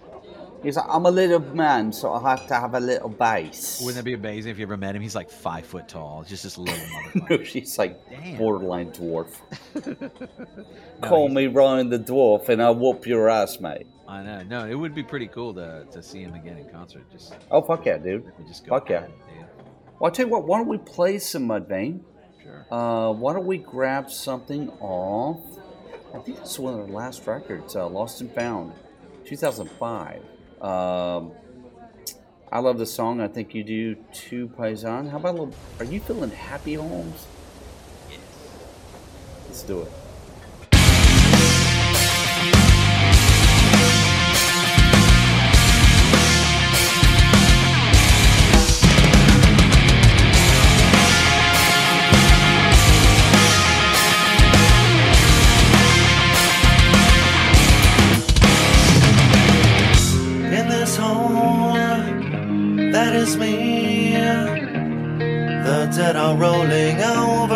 He's 0.62 0.76
like, 0.76 0.84
I'm 0.90 1.06
a 1.06 1.10
little 1.10 1.40
man, 1.40 1.90
so 1.90 2.12
I 2.12 2.30
have 2.32 2.46
to 2.48 2.54
have 2.54 2.74
a 2.74 2.80
little 2.80 3.08
bass. 3.08 3.80
Wouldn't 3.80 3.96
that 3.96 4.04
be 4.04 4.12
amazing 4.12 4.50
if 4.52 4.58
you 4.58 4.64
ever 4.66 4.76
met 4.76 4.94
him? 4.94 5.00
He's 5.00 5.14
like 5.14 5.30
five 5.30 5.64
foot 5.64 5.88
tall, 5.88 6.22
just 6.28 6.42
this 6.42 6.58
little 6.58 6.76
No, 7.30 7.42
she's 7.42 7.78
like 7.78 7.98
Damn. 8.10 8.36
borderline 8.36 8.90
dwarf. 8.92 9.28
No, 9.74 11.08
Call 11.08 11.28
he's- 11.28 11.34
me 11.34 11.46
Ryan 11.46 11.88
the 11.88 11.98
dwarf, 11.98 12.50
and 12.50 12.62
I'll 12.62 12.74
whoop 12.74 13.06
your 13.06 13.30
ass, 13.30 13.60
mate. 13.60 13.86
I 14.06 14.22
know. 14.22 14.42
No, 14.42 14.66
it 14.68 14.74
would 14.74 14.94
be 14.94 15.02
pretty 15.02 15.28
cool 15.28 15.54
to, 15.54 15.86
to 15.92 16.02
see 16.02 16.20
him 16.22 16.34
again 16.34 16.58
in 16.58 16.68
concert. 16.68 17.10
Just 17.10 17.34
Oh 17.50 17.62
fuck 17.62 17.86
yeah, 17.86 17.96
dude. 17.96 18.30
just 18.46 18.66
go 18.66 18.78
Fuck 18.78 18.90
yeah. 18.90 19.04
it, 19.04 19.08
dude. 19.08 19.46
Well, 19.98 20.08
I'll 20.08 20.10
tell 20.10 20.26
you 20.26 20.30
what. 20.32 20.46
Why 20.46 20.58
don't 20.58 20.68
we 20.68 20.76
play 20.76 21.18
some 21.18 21.50
uh, 21.50 21.58
Mudvayne? 21.60 22.00
Sure. 22.44 22.66
Uh, 22.70 23.12
why 23.12 23.32
don't 23.32 23.46
we 23.46 23.58
grab 23.58 24.10
something 24.10 24.70
off? 24.80 25.40
I 26.14 26.18
think 26.18 26.40
this 26.40 26.52
is 26.52 26.58
one 26.58 26.78
of 26.78 26.86
their 26.86 26.94
last 26.94 27.26
records, 27.26 27.74
uh, 27.74 27.88
Lost 27.88 28.20
and 28.20 28.30
Found, 28.34 28.72
2005. 29.24 30.22
Um, 30.60 31.32
I 32.52 32.60
love 32.60 32.78
the 32.78 32.86
song. 32.86 33.20
I 33.20 33.28
think 33.28 33.54
you 33.54 33.64
do 33.64 33.96
too, 34.12 34.48
Paisan. 34.56 35.10
How 35.10 35.16
about 35.16 35.30
a 35.30 35.38
little? 35.38 35.54
Are 35.80 35.84
you 35.84 36.00
feeling 36.00 36.30
happy, 36.30 36.74
Holmes? 36.74 37.26
Yes. 38.10 38.20
Let's 39.48 39.62
do 39.62 39.80
it. 39.82 39.92
Me. 63.32 64.12
The 65.64 65.90
dead 65.96 66.14
are 66.14 66.36
rolling 66.36 67.00
over 67.00 67.53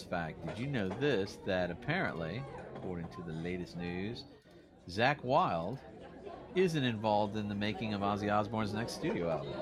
this 0.00 0.08
fact? 0.08 0.46
Did 0.46 0.58
you 0.58 0.66
know 0.66 0.88
this? 0.88 1.38
That 1.46 1.70
apparently, 1.70 2.42
according 2.76 3.08
to 3.08 3.22
the 3.26 3.32
latest 3.32 3.76
news, 3.76 4.24
Zakk 4.88 5.22
Wylde 5.22 5.78
isn't 6.54 6.82
involved 6.82 7.36
in 7.36 7.48
the 7.48 7.54
making 7.54 7.94
of 7.94 8.00
Ozzy 8.00 8.32
Osbourne's 8.32 8.72
next 8.72 8.94
studio 8.94 9.30
album. 9.30 9.52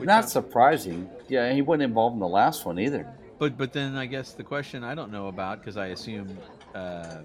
Not 0.00 0.28
surprising. 0.28 1.08
Yeah, 1.28 1.52
he 1.52 1.62
wasn't 1.62 1.84
involved 1.84 2.14
in 2.14 2.20
the 2.20 2.28
last 2.28 2.64
one 2.64 2.78
either. 2.78 3.06
But 3.38 3.56
but 3.56 3.72
then 3.72 3.94
I 3.94 4.06
guess 4.06 4.32
the 4.32 4.42
question 4.42 4.82
I 4.82 4.94
don't 4.94 5.12
know 5.12 5.28
about 5.28 5.60
because 5.60 5.76
I 5.76 5.88
assume 5.88 6.36
uh, 6.74 7.18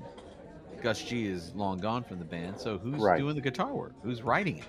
Gus 0.81 1.01
G 1.03 1.25
is 1.25 1.53
long 1.55 1.79
gone 1.79 2.03
from 2.03 2.19
the 2.19 2.25
band. 2.25 2.59
So 2.59 2.77
who's 2.77 3.01
Right. 3.01 3.17
doing 3.17 3.35
the 3.35 3.41
guitar 3.41 3.73
work? 3.73 3.93
Who's 4.03 4.21
writing 4.21 4.59
it? 4.59 4.65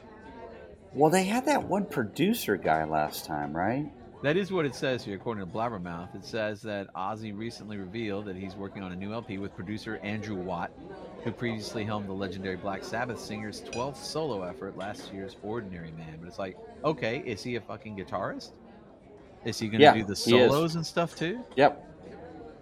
Well, 0.95 1.11
they 1.11 1.25
had 1.25 1.45
that 1.47 1.65
one 1.65 1.85
producer 1.85 2.57
guy 2.57 2.85
last 2.85 3.27
time, 3.27 3.55
right? 3.55 3.91
That 4.25 4.39
is 4.39 4.51
what 4.51 4.64
it 4.64 4.75
says 4.75 5.05
here, 5.05 5.16
according 5.16 5.45
to 5.45 5.53
Blabbermouth. 5.53 6.14
It 6.14 6.25
says 6.25 6.62
that 6.62 6.91
Ozzy 6.95 7.37
recently 7.37 7.77
revealed 7.77 8.25
that 8.25 8.37
he's 8.37 8.57
working 8.57 8.83
on 8.83 8.91
a 8.91 8.97
new 8.97 9.12
LP 9.12 9.37
with 9.37 9.55
producer 9.55 9.99
Andrew 10.03 10.35
Watt, 10.35 10.70
who 11.25 11.31
previously 11.31 11.85
helmed 11.85 12.09
the 12.09 12.14
legendary 12.14 12.57
Black 12.57 12.83
Sabbath 12.83 13.20
singer's 13.20 13.61
12th 13.61 13.99
solo 13.99 14.43
effort, 14.43 14.79
last 14.79 15.12
year's 15.12 15.37
Ordinary 15.43 15.91
Man. 15.91 16.16
But 16.20 16.29
it's 16.29 16.39
like, 16.39 16.57
okay, 16.83 17.18
is 17.27 17.43
he 17.43 17.57
a 17.57 17.61
fucking 17.61 17.99
guitarist? 17.99 18.53
Is 19.45 19.59
he 19.59 19.68
going 19.68 19.81
to 19.81 19.85
Yeah, 19.85 19.93
do 19.93 20.05
the 20.05 20.16
solos 20.16 20.77
and 20.77 20.87
stuff 20.87 21.14
too? 21.14 21.45
Yep. 21.57 21.87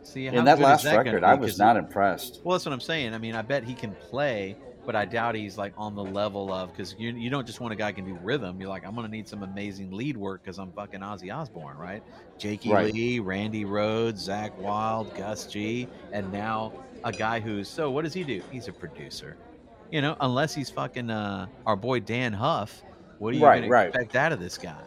See, 0.02 0.26
how 0.26 0.38
In 0.38 0.44
that 0.44 0.58
last 0.58 0.82
that 0.82 0.96
record. 0.96 1.22
I 1.22 1.34
was 1.34 1.60
not 1.60 1.76
impressed. 1.76 2.40
Well, 2.42 2.56
that's 2.56 2.66
what 2.66 2.72
I'm 2.72 2.80
saying. 2.80 3.14
I 3.14 3.18
mean, 3.18 3.36
I 3.36 3.42
bet 3.42 3.62
he 3.62 3.74
can 3.74 3.94
play, 3.94 4.56
but 4.84 4.96
I 4.96 5.04
doubt 5.04 5.34
he's 5.34 5.56
like 5.58 5.72
on 5.76 5.94
the 5.94 6.04
level 6.04 6.52
of 6.52 6.72
because 6.72 6.94
you 6.98 7.10
you 7.10 7.30
don't 7.30 7.46
just 7.46 7.60
want 7.60 7.72
a 7.72 7.76
guy 7.76 7.88
who 7.88 7.94
can 7.94 8.04
do 8.04 8.18
rhythm. 8.22 8.60
You're 8.60 8.68
like, 8.70 8.84
I'm 8.86 8.94
gonna 8.94 9.08
need 9.08 9.28
some 9.28 9.42
amazing 9.42 9.90
lead 9.92 10.16
work 10.16 10.42
because 10.42 10.58
I'm 10.58 10.72
fucking 10.72 11.00
Ozzy 11.00 11.34
Osbourne, 11.34 11.76
right? 11.76 12.02
Jakey 12.38 12.70
Right. 12.70 12.92
Lee, 12.92 13.18
Randy 13.20 13.64
Rhoads, 13.64 14.28
Zakk 14.28 14.54
Wylde, 14.56 15.14
Gus 15.16 15.46
G, 15.46 15.88
and 16.12 16.30
now 16.32 16.72
a 17.04 17.12
guy 17.12 17.40
who's 17.40 17.68
so. 17.68 17.90
What 17.90 18.04
does 18.04 18.14
he 18.14 18.24
do? 18.24 18.42
He's 18.50 18.68
a 18.68 18.72
producer. 18.72 19.36
You 19.90 20.00
know, 20.00 20.16
unless 20.20 20.54
he's 20.54 20.70
fucking 20.70 21.10
uh, 21.10 21.46
our 21.66 21.76
boy 21.76 22.00
Dan 22.00 22.32
Huff. 22.32 22.82
What 23.18 23.34
are 23.34 23.36
you 23.36 23.44
Right, 23.44 23.60
gonna 23.60 23.70
right. 23.70 23.88
expect 23.88 24.16
out 24.16 24.32
of 24.32 24.40
this 24.40 24.58
guy? 24.58 24.80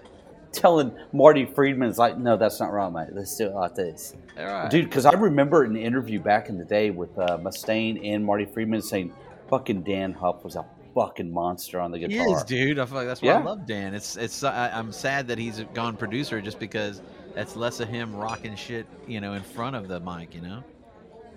Telling 0.51 0.93
Marty 1.13 1.45
Friedman's 1.45 1.97
like, 1.97 2.17
no, 2.17 2.37
that's 2.37 2.59
not 2.61 2.71
right, 2.71 2.91
mate. 2.91 3.09
Let's 3.13 3.35
do 3.37 3.47
it 3.47 3.53
like 3.53 3.75
this. 3.75 4.15
All 4.37 4.45
right. 4.45 4.69
Dude, 4.71 4.85
because 4.85 5.05
I 5.05 5.11
remember 5.13 5.63
an 5.63 5.75
interview 5.75 6.19
back 6.19 6.47
in 6.49 6.57
the 6.57 6.63
day 6.65 6.89
with 6.91 7.17
uh, 7.19 7.37
Mustaine 7.37 7.99
and 8.05 8.25
Marty 8.25 8.45
Friedman 8.45 8.81
saying 8.81 9.13
fucking 9.49 9.83
Dan 9.83 10.13
Huff 10.13 10.43
was 10.43 10.55
a 10.55 10.65
fucking 10.93 11.31
monster 11.31 11.79
on 11.79 11.91
the 11.91 11.99
guitar. 11.99 12.25
He 12.27 12.31
is, 12.33 12.43
dude. 12.43 12.79
I 12.79 12.85
feel 12.85 12.95
like 12.97 13.07
that's 13.07 13.21
why 13.21 13.27
Yeah. 13.29 13.39
I 13.39 13.43
love 13.43 13.65
Dan. 13.65 13.93
It's 13.93 14.15
it's. 14.17 14.43
Uh, 14.43 14.49
I, 14.49 14.77
I'm 14.77 14.91
sad 14.91 15.27
that 15.27 15.37
he's 15.37 15.61
gone 15.73 15.95
producer 15.97 16.41
just 16.41 16.59
because 16.59 17.01
that's 17.33 17.55
less 17.55 17.79
of 17.79 17.89
him 17.89 18.15
rocking 18.15 18.55
shit, 18.55 18.85
you 19.07 19.19
know, 19.21 19.33
in 19.33 19.43
front 19.43 19.75
of 19.75 19.87
the 19.87 19.99
mic. 19.99 20.33
You 20.33 20.41
know. 20.41 20.63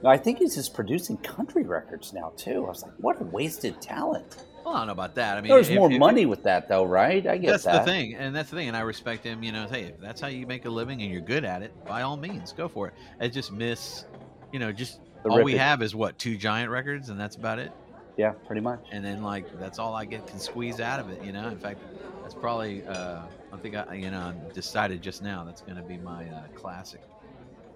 I 0.05 0.17
think 0.17 0.39
he's 0.39 0.55
just 0.55 0.75
producing 0.75 1.17
country 1.19 1.65
records 1.65 2.13
now 2.13 2.33
too. 2.37 2.65
I 2.67 2.69
was 2.69 2.83
like, 2.85 2.93
what 2.99 3.21
a 3.21 3.25
wasted 3.25 3.81
talent. 3.83 4.45
Well, 4.65 4.75
I 4.75 4.79
don't 4.79 4.87
know 4.89 4.93
about 4.93 5.15
that. 5.17 5.37
I 5.37 5.41
mean, 5.41 5.49
There's 5.51 5.71
if- 5.71 5.75
more 5.77 5.91
if- 5.91 5.99
money 5.99 6.25
with 6.25 6.45
that 6.45 6.69
though, 6.69 6.85
right? 6.85 7.27
I 7.27 7.37
get 7.37 7.51
That's 7.51 7.65
that. 7.65 7.85
the 7.85 7.91
thing, 7.91 8.15
and 8.15 8.35
that's 8.37 8.51
the 8.51 8.57
thing, 8.57 8.69
and 8.69 8.77
I 8.77 8.81
respect 8.83 9.25
him. 9.25 9.43
You 9.43 9.51
know, 9.51 9.67
hey, 9.67 9.85
if 9.85 10.01
that's 10.01 10.21
how 10.21 10.29
you 10.29 10.47
make 10.47 10.67
a 10.67 10.71
living 10.71 11.03
and 11.03 11.11
you're 11.11 11.21
good 11.21 11.45
at 11.45 11.63
it, 11.63 11.73
by 11.85 12.03
all 12.03 12.17
means, 12.17 12.53
go 12.53 12.69
for 12.69 12.87
it. 12.87 12.95
I 13.21 13.27
just 13.29 13.51
miss, 13.51 14.05
you 14.53 14.61
know, 14.61 14.71
just 14.71 15.01
The 15.25 15.31
all 15.31 15.43
we 15.43 15.57
have 15.57 15.83
is 15.83 15.97
what 15.97 16.17
two 16.19 16.37
giant 16.37 16.71
records, 16.71 17.09
and 17.09 17.19
that's 17.19 17.35
about 17.35 17.59
it. 17.59 17.73
Yeah, 18.19 18.33
pretty 18.47 18.61
much. 18.61 18.85
And 18.91 19.05
then 19.05 19.23
like 19.23 19.47
that's 19.61 19.79
all 19.79 19.95
I 19.95 20.05
get 20.05 20.27
can 20.27 20.41
squeeze 20.41 20.81
out 20.81 20.99
of 20.99 21.09
it. 21.09 21.23
You 21.23 21.33
know, 21.33 21.47
in 21.49 21.57
fact, 21.57 21.81
that's 22.21 22.35
probably 22.35 22.85
uh, 22.85 23.23
I 23.53 23.57
think 23.59 23.77
I 23.77 23.95
you 23.95 24.11
know 24.11 24.35
decided 24.53 25.01
just 25.01 25.23
now 25.23 25.45
that's 25.45 25.63
going 25.63 25.77
to 25.77 25.83
be 25.83 25.97
my 25.97 26.25
uh, 26.29 26.43
classic. 26.55 27.01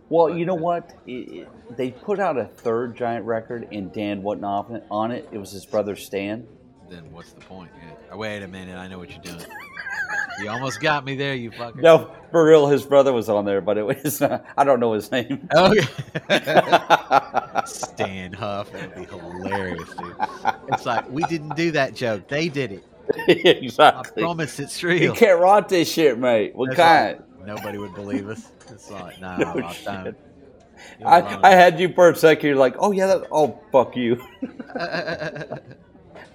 Well, 0.09 0.29
But, 0.29 0.39
you 0.39 0.45
know 0.45 0.57
uh, 0.57 0.61
what? 0.61 0.95
It, 1.07 1.13
it, 1.13 1.77
they 1.77 1.93
put 1.93 2.19
out 2.19 2.37
a 2.37 2.45
third 2.45 2.97
giant 2.97 3.25
record, 3.25 3.69
and 3.71 3.93
Dan 3.93 4.23
wasn't 4.23 4.45
on 4.45 4.75
it. 4.75 4.85
On 4.91 5.13
it, 5.13 5.29
it 5.31 5.39
was 5.39 5.53
his 5.53 5.65
brother 5.65 5.95
Stan. 5.95 6.47
Then 6.91 7.11
what's 7.13 7.33
the 7.33 7.41
point? 7.41 7.71
Yeah. 7.81 8.17
Wait 8.17 8.43
a 8.43 8.49
minute, 8.49 8.77
I 8.77 8.89
know 8.89 8.99
what 8.99 9.11
you're 9.11 9.23
doing. 9.23 9.47
You 10.41 10.49
almost 10.49 10.81
got 10.81 11.05
me 11.05 11.15
there, 11.15 11.35
you 11.35 11.51
fucker. 11.51 11.77
No, 11.77 12.11
for 12.31 12.45
real, 12.45 12.67
his 12.67 12.85
brother 12.85 13.13
was 13.13 13.29
on 13.29 13.45
there, 13.45 13.61
but 13.61 13.79
it 13.79 13.85
was 13.85 14.23
uh, 14.23 14.43
I 14.57 14.65
don't 14.65 14.81
know 14.81 14.93
his 14.93 15.11
name. 15.11 15.49
Okay. 15.55 15.87
Stan 17.67 18.33
Huff, 18.33 18.73
that'd 18.73 18.95
be 18.95 19.05
hilarious, 19.05 19.95
dude. 19.95 20.17
It's 20.69 20.87
like 20.87 21.09
we 21.11 21.23
didn't 21.25 21.57
do 21.57 21.71
that 21.73 21.95
joke; 21.95 22.29
they 22.29 22.49
did 22.49 22.73
it. 22.73 22.85
exactly. 23.29 24.23
I 24.23 24.27
promise 24.27 24.59
it's 24.59 24.83
real. 24.83 25.03
You 25.03 25.13
can't 25.13 25.41
write 25.41 25.69
this 25.69 25.93
shit, 25.93 26.19
mate. 26.19 26.55
What 26.55 26.77
That's 26.77 26.79
kind? 26.79 27.19
right. 27.19 27.47
Nobody 27.47 27.79
would 27.79 27.95
believe 27.95 28.29
us. 28.29 28.51
It's 28.71 28.91
like, 28.91 29.21
nah, 29.21 29.37
No 29.37 29.73
shit. 29.73 30.17
I, 31.05 31.39
I 31.43 31.51
had 31.51 31.79
you 31.81 31.93
for 31.93 32.11
a 32.11 32.17
second. 32.17 32.49
You're 32.49 32.57
like, 32.57 32.75
oh 32.79 32.93
yeah, 32.93 33.07
that, 33.07 33.27
oh 33.31 33.59
fuck 33.71 33.97
you. 33.97 34.17
that 34.75 35.63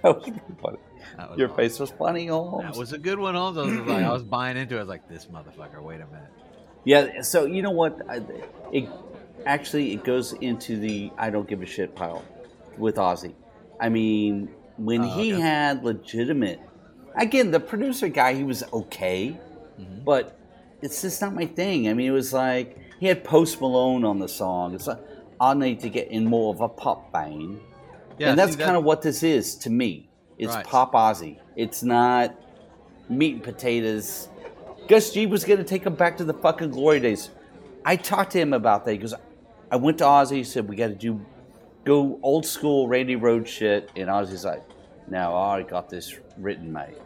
was 0.04 0.30
funny. 0.62 0.78
Was 1.18 1.38
Your 1.38 1.48
awesome. 1.50 1.58
face 1.58 1.80
was 1.80 1.92
funny, 1.92 2.28
Holmes. 2.28 2.64
That 2.74 2.80
was 2.80 2.94
a 2.94 2.98
good 2.98 3.18
one. 3.20 3.36
Holmes. 3.36 3.58
I 3.58 3.62
was 3.66 3.74
like, 3.88 4.04
I 4.04 4.12
was 4.14 4.24
buying 4.38 4.58
into 4.58 4.76
it. 4.76 4.80
I 4.80 4.82
was 4.82 4.90
like, 4.90 5.08
this 5.10 5.26
motherfucker. 5.26 5.82
Wait 5.82 5.96
a 6.02 6.06
minute. 6.08 6.32
Yeah. 6.84 7.22
So 7.22 7.46
you 7.46 7.62
know 7.62 7.72
what? 7.72 8.00
I, 8.10 8.22
it 8.72 8.88
actually 9.46 9.94
it 9.94 10.04
goes 10.04 10.34
into 10.34 10.78
the 10.78 11.12
I 11.18 11.30
don't 11.30 11.48
give 11.48 11.62
a 11.62 11.66
shit 11.66 11.96
pile 11.96 12.24
with 12.78 12.96
Ozzy. 12.96 13.34
I 13.80 13.90
mean, 13.90 14.50
when 14.78 15.02
Oh, 15.04 15.10
he 15.18 15.34
okay. 15.34 15.42
had 15.42 15.84
legitimate, 15.84 16.60
again, 17.16 17.52
the 17.52 17.60
producer 17.60 18.08
guy, 18.10 18.34
he 18.34 18.44
was 18.44 18.64
okay, 18.72 19.38
Mhm. 19.80 20.04
but 20.06 20.38
it's 20.82 21.02
just 21.02 21.22
not 21.22 21.34
my 21.34 21.46
thing. 21.46 21.88
I 21.90 21.94
mean, 21.94 22.08
it 22.08 22.12
was 22.12 22.32
like 22.34 22.78
he 23.00 23.08
had 23.08 23.24
Post 23.24 23.60
Malone 23.62 24.06
on 24.06 24.20
the 24.20 24.28
song. 24.28 24.74
It's 24.76 24.88
like 24.88 25.00
I 25.40 25.54
need 25.54 25.80
to 25.82 25.90
get 25.90 26.10
in 26.10 26.26
more 26.26 26.54
of 26.54 26.62
a 26.62 26.70
pop 26.70 27.12
vein, 27.12 27.60
Yeah, 28.18 28.30
and 28.30 28.40
that's 28.40 28.56
kind 28.56 28.76
of 28.78 28.84
what 28.84 29.02
this 29.02 29.22
is 29.24 29.56
to 29.58 29.70
me. 29.70 30.07
It's 30.38 30.54
Right. 30.54 30.66
pop 30.66 30.94
Ozzy. 30.94 31.38
It's 31.56 31.84
not 31.84 32.36
meat 33.10 33.36
and 33.36 33.44
potatoes. 33.44 34.30
Gus 34.88 35.12
G 35.12 35.26
was 35.26 35.44
going 35.44 35.58
to 35.58 35.64
take 35.64 35.86
him 35.86 35.96
back 35.96 36.18
to 36.18 36.24
the 36.24 36.34
fucking 36.34 36.72
glory 36.72 37.00
days. 37.00 37.30
I 37.86 37.96
talked 37.96 38.32
to 38.34 38.40
him 38.40 38.54
about 38.54 38.86
that 38.86 38.92
because 38.92 39.14
I 39.72 39.76
went 39.78 39.98
to 40.00 40.04
Ozzy. 40.06 40.38
He 40.38 40.44
said 40.44 40.68
we 40.70 40.76
got 40.76 40.88
to 40.88 40.96
do 40.96 41.20
go 41.86 42.20
old 42.22 42.46
school 42.46 42.88
Randy 42.88 43.16
Rhoads 43.16 43.48
shit, 43.48 43.90
and 43.96 44.10
Ozzy's 44.10 44.44
like, 44.46 44.62
"Now 45.08 45.34
I 45.34 45.50
already 45.50 45.70
got 45.70 45.90
this 45.90 46.18
written, 46.38 46.72
mate." 46.72 46.98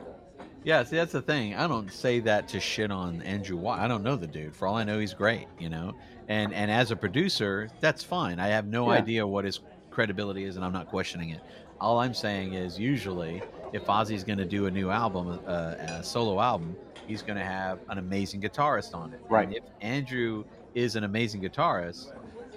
Yeah, 0.63 0.84
see, 0.84 0.95
that's 0.95 1.11
the 1.11 1.21
thing. 1.21 1.55
I 1.55 1.67
don't 1.67 1.91
say 1.91 2.19
that 2.21 2.47
to 2.49 2.59
shit 2.59 2.91
on 2.91 3.21
Andrew 3.23 3.57
White. 3.57 3.79
I 3.79 3.88
don't 3.88 4.03
know 4.03 4.15
the 4.15 4.27
dude. 4.27 4.55
For 4.55 4.67
all 4.67 4.75
I 4.75 4.84
know, 4.84 4.99
he's 4.99 5.13
great, 5.13 5.47
you 5.59 5.69
know. 5.69 5.93
And 6.27 6.53
and 6.53 6.69
as 6.69 6.91
a 6.91 6.95
producer, 6.95 7.69
that's 7.79 8.03
fine. 8.03 8.39
I 8.39 8.47
have 8.47 8.67
no 8.67 8.91
Yeah. 8.91 8.97
idea 8.99 9.25
what 9.27 9.45
his 9.45 9.59
credibility 9.89 10.43
is, 10.45 10.55
and 10.55 10.65
I'm 10.65 10.73
not 10.73 10.88
questioning 10.88 11.29
it. 11.29 11.41
All 11.82 11.99
I'm 11.99 12.13
saying 12.13 12.53
is, 12.53 12.79
usually, 12.79 13.41
if 13.73 13.86
Ozzy's 13.88 14.23
going 14.23 14.38
to 14.38 14.45
do 14.45 14.67
a 14.67 14.71
new 14.71 14.91
album, 14.91 15.39
uh, 15.47 15.51
a 15.79 16.03
solo 16.03 16.39
album, 16.39 16.75
he's 17.07 17.23
going 17.23 17.38
to 17.39 17.43
have 17.43 17.79
an 17.89 17.97
amazing 17.97 18.39
guitarist 18.39 18.93
on 18.93 19.13
it. 19.13 19.19
Right. 19.29 19.47
And 19.47 19.55
if 19.57 19.63
Andrew 19.82 20.43
is 20.75 20.95
an 20.95 21.03
amazing 21.03 21.41
guitarist, 21.41 22.11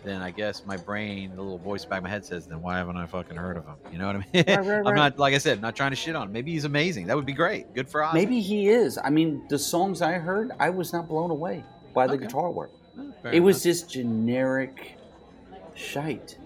then 0.05 0.21
I 0.21 0.31
guess 0.31 0.67
my 0.67 0.77
brain, 0.77 1.31
the 1.35 1.41
little 1.43 1.57
voice 1.59 1.87
back 1.87 1.99
of 1.99 2.05
my 2.05 2.11
head 2.11 2.27
says, 2.27 2.47
then 2.47 2.61
why 2.61 2.77
haven't 2.77 2.99
I 2.99 3.07
fucking 3.07 3.37
heard 3.37 3.57
of 3.57 3.65
him? 3.65 3.77
You 3.91 3.97
know 3.99 4.07
what 4.09 4.17
I 4.17 4.19
mean? 4.19 4.27
Right, 4.35 4.47
right, 4.47 4.59
right. 4.67 4.87
I'm 4.87 4.95
not, 4.95 5.19
like 5.19 5.33
I 5.35 5.39
said, 5.39 5.63
not 5.63 5.75
trying 5.75 5.93
to 5.93 5.97
shit 5.97 6.15
on 6.15 6.27
him. 6.27 6.33
Maybe 6.33 6.53
he's 6.53 6.67
amazing. 6.67 7.07
That 7.07 7.17
would 7.17 7.25
be 7.25 7.33
great. 7.33 7.73
Good 7.75 7.89
for 7.89 8.03
Ozzy. 8.03 8.13
Maybe 8.13 8.41
he 8.41 8.69
is. 8.69 8.99
I 9.03 9.09
mean, 9.09 9.43
the 9.49 9.59
songs 9.59 10.03
I 10.03 10.13
heard, 10.19 10.51
I 10.61 10.69
was 10.69 10.93
not 10.93 11.09
blown 11.09 11.31
away 11.31 11.65
by 11.95 12.07
the 12.07 12.13
Okay. 12.15 12.27
guitar 12.27 12.51
work. 12.51 12.71
Fair 13.23 13.33
it 13.33 13.41
was 13.41 13.57
enough. 13.57 13.63
just 13.79 13.91
generic 13.91 14.99
shite, 15.75 16.37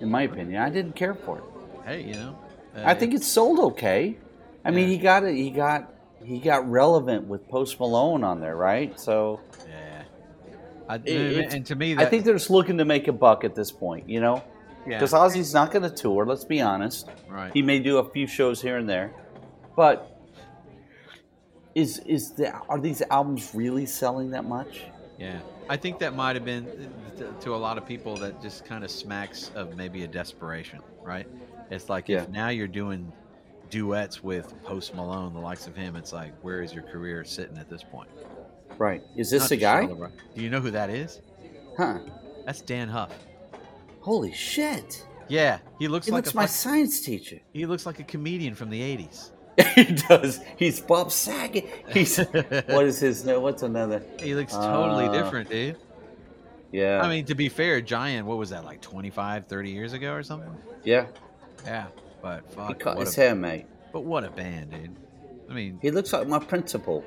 in 0.00 0.10
my 0.10 0.22
opinion. 0.22 0.60
I 0.62 0.68
didn't 0.68 0.94
care 0.94 1.14
for 1.14 1.38
it. 1.38 1.44
Hey, 1.84 2.02
you 2.02 2.14
know. 2.14 2.38
uh, 2.76 2.82
I 2.84 2.94
think 2.94 3.14
it's 3.14 3.26
sold 3.26 3.58
okay. 3.72 4.16
I 4.64 4.70
mean, 4.70 4.88
he 4.88 4.96
got 4.98 5.24
it. 5.24 5.34
He 5.34 5.50
got 5.50 5.92
he 6.24 6.38
got 6.38 6.68
relevant 6.70 7.26
with 7.26 7.46
Post 7.48 7.78
Malone 7.78 8.24
on 8.24 8.40
there, 8.40 8.56
right? 8.56 8.98
So 8.98 9.40
Yeah. 9.68 10.02
I, 10.88 10.96
It- 11.04 11.52
and 11.52 11.66
to 11.66 11.76
me, 11.76 11.96
I 11.96 12.06
think 12.06 12.24
they're 12.24 12.34
just 12.34 12.50
looking 12.50 12.78
to 12.78 12.84
make 12.84 13.08
a 13.08 13.12
buck 13.12 13.44
at 13.44 13.54
this 13.54 13.70
point, 13.72 14.08
you 14.08 14.20
know, 14.20 14.42
yeah, 14.86 14.98
because 14.98 15.12
Ozzy's 15.12 15.52
not 15.54 15.70
going 15.70 15.82
to 15.82 15.90
tour. 15.90 16.24
Let's 16.26 16.44
be 16.44 16.60
honest. 16.60 17.08
right. 17.28 17.50
He 17.52 17.62
may 17.62 17.78
do 17.78 17.98
a 17.98 18.10
few 18.10 18.26
shows 18.26 18.60
here 18.62 18.76
and 18.78 18.88
there, 18.88 19.12
but 19.76 20.10
is 21.74 21.98
is 22.00 22.32
the 22.32 22.52
are 22.68 22.78
these 22.80 23.02
albums 23.10 23.54
really 23.54 23.86
selling 23.86 24.30
that 24.30 24.44
much? 24.44 24.82
Yeah, 25.18 25.40
I 25.68 25.76
think 25.76 25.98
that 26.00 26.14
might 26.14 26.36
have 26.36 26.44
been 26.44 26.66
uh, 26.66 27.18
to, 27.18 27.32
to 27.44 27.54
a 27.54 27.56
lot 27.56 27.78
of 27.78 27.86
people 27.86 28.16
that 28.16 28.40
just 28.42 28.64
kind 28.64 28.84
of 28.84 28.90
smacks 28.90 29.50
of 29.54 29.76
maybe 29.76 30.04
a 30.04 30.08
desperation, 30.08 30.80
right? 31.02 31.26
It's 31.70 31.88
like 31.88 32.08
Yeah. 32.08 32.22
if 32.22 32.28
now 32.28 32.48
you're 32.48 32.68
doing 32.68 33.12
duets 33.70 34.22
with 34.22 34.54
Post 34.62 34.94
Malone, 34.94 35.32
the 35.34 35.40
likes 35.40 35.66
of 35.66 35.74
him, 35.74 35.96
it's 35.96 36.12
like 36.12 36.32
where 36.42 36.62
is 36.62 36.72
your 36.72 36.84
career 36.84 37.24
sitting 37.24 37.58
at 37.58 37.68
this 37.68 37.82
point? 37.82 38.08
Right? 38.78 39.02
Is 39.16 39.30
this 39.30 39.42
Not 39.42 39.48
the 39.50 39.56
guy? 39.56 39.86
Do 39.86 40.42
you 40.42 40.50
know 40.50 40.60
who 40.60 40.70
that 40.72 40.90
is? 40.90 41.20
Huh? 41.76 41.98
That's 42.44 42.60
Dan 42.60 42.88
Huff. 42.88 43.12
Holy 44.00 44.32
shit! 44.32 45.06
Yeah, 45.28 45.58
he 45.78 45.88
looks 45.88 46.06
He 46.06 46.12
like 46.12 46.24
looks 46.24 46.34
a 46.34 46.36
my 46.36 46.42
fuck- 46.42 46.50
science 46.50 47.00
teacher. 47.00 47.40
he 47.52 47.64
looks 47.66 47.86
like 47.86 47.98
a 48.00 48.04
comedian 48.04 48.54
from 48.54 48.68
the 48.70 48.80
'80s. 48.80 49.30
he 49.74 49.84
does. 49.84 50.40
He's 50.58 50.80
Bob 50.80 51.10
Saget. 51.12 51.66
He's 51.88 52.18
what 52.66 52.84
is 52.84 52.98
his? 53.00 53.24
No, 53.24 53.40
what's 53.40 53.62
another? 53.62 54.02
He 54.20 54.34
looks 54.34 54.52
totally 54.52 55.06
Uh, 55.06 55.12
different, 55.12 55.48
dude. 55.48 55.76
Yeah. 56.72 57.00
I 57.02 57.08
mean, 57.08 57.24
to 57.26 57.34
be 57.36 57.48
fair, 57.48 57.80
Giant, 57.80 58.26
what 58.26 58.36
was 58.36 58.50
that, 58.50 58.64
like 58.64 58.80
25, 58.80 59.46
30 59.46 59.70
years 59.70 59.92
ago 59.92 60.12
or 60.12 60.22
something? 60.24 60.50
yeah. 60.82 61.06
Yeah, 61.64 61.86
but 62.22 62.50
fuck. 62.52 62.68
He 62.68 62.74
cut 62.74 62.98
his 62.98 63.16
a, 63.16 63.20
hair, 63.20 63.34
mate. 63.34 63.66
but 63.92 64.00
what 64.04 64.24
a 64.24 64.30
band, 64.30 64.70
dude. 64.70 64.96
I 65.50 65.54
mean, 65.54 65.78
He 65.82 65.90
looks 65.90 66.12
like 66.12 66.26
my 66.26 66.38
principal. 66.38 67.04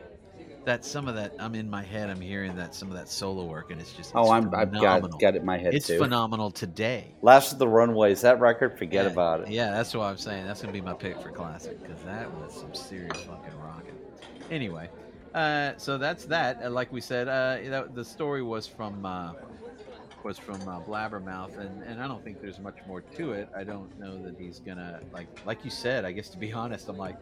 that 0.66 0.84
some 0.86 1.08
of 1.08 1.16
that, 1.16 1.34
I'm 1.40 1.56
in 1.56 1.70
my 1.70 1.82
head, 1.84 2.10
I'm 2.10 2.20
hearing 2.22 2.56
that 2.58 2.76
some 2.76 2.90
of 2.90 2.96
that 2.98 3.08
solo 3.10 3.46
work, 3.46 3.72
and 3.72 3.80
it's 3.80 3.94
just, 3.94 4.12
Oh, 4.14 4.24
it's 4.24 4.32
I'm 4.32 4.54
I've 4.54 4.72
got 4.72 5.20
got 5.20 5.36
it 5.36 5.38
in 5.38 5.46
my 5.46 5.58
head 5.58 5.74
It's 5.74 5.88
too. 5.88 5.98
phenomenal 5.98 6.52
today. 6.52 7.16
Last 7.22 7.54
of 7.54 7.60
the 7.60 7.68
Runaways, 7.68 8.22
that 8.22 8.40
record, 8.40 8.78
forget 8.78 9.06
yeah, 9.06 9.12
about 9.12 9.42
it. 9.42 9.50
Yeah, 9.50 9.72
that's 9.72 9.94
what 9.96 10.04
I'm 10.04 10.18
saying. 10.18 10.46
That's 10.46 10.62
gonna 10.62 10.74
be 10.74 10.82
my 10.82 10.94
pick 10.94 11.20
for 11.22 11.32
classic 11.32 11.82
because 11.82 12.02
that 12.04 12.32
was 12.34 12.54
some 12.54 12.74
serious 12.74 13.18
fucking 13.22 13.58
rocking. 13.60 13.96
Anyway, 14.52 14.90
uh, 15.34 15.74
so 15.78 15.98
that's 15.98 16.26
that. 16.26 16.62
Uh, 16.64 16.70
like 16.70 16.92
we 16.92 17.02
said, 17.02 17.28
uh, 17.28 17.58
that, 17.70 17.96
the 17.96 18.04
story 18.06 18.44
was 18.44 18.68
from 18.68 19.06
uh, 19.06 19.34
was 20.28 20.38
from 20.38 20.56
uh, 20.68 20.82
Blabbermouth, 20.82 21.58
and, 21.58 21.82
and 21.84 22.02
I 22.04 22.08
don't 22.08 22.22
think 22.22 22.42
there's 22.42 22.60
much 22.60 22.76
more 22.86 23.00
to 23.00 23.32
it. 23.32 23.48
I 23.56 23.64
don't 23.64 23.98
know 23.98 24.22
that 24.24 24.36
he's 24.38 24.60
gonna 24.60 25.00
like 25.14 25.28
like 25.46 25.64
you 25.64 25.72
said. 25.72 26.04
I 26.04 26.12
guess 26.12 26.28
to 26.30 26.38
be 26.38 26.52
honest, 26.62 26.90
I'm 26.90 26.98
like, 26.98 27.16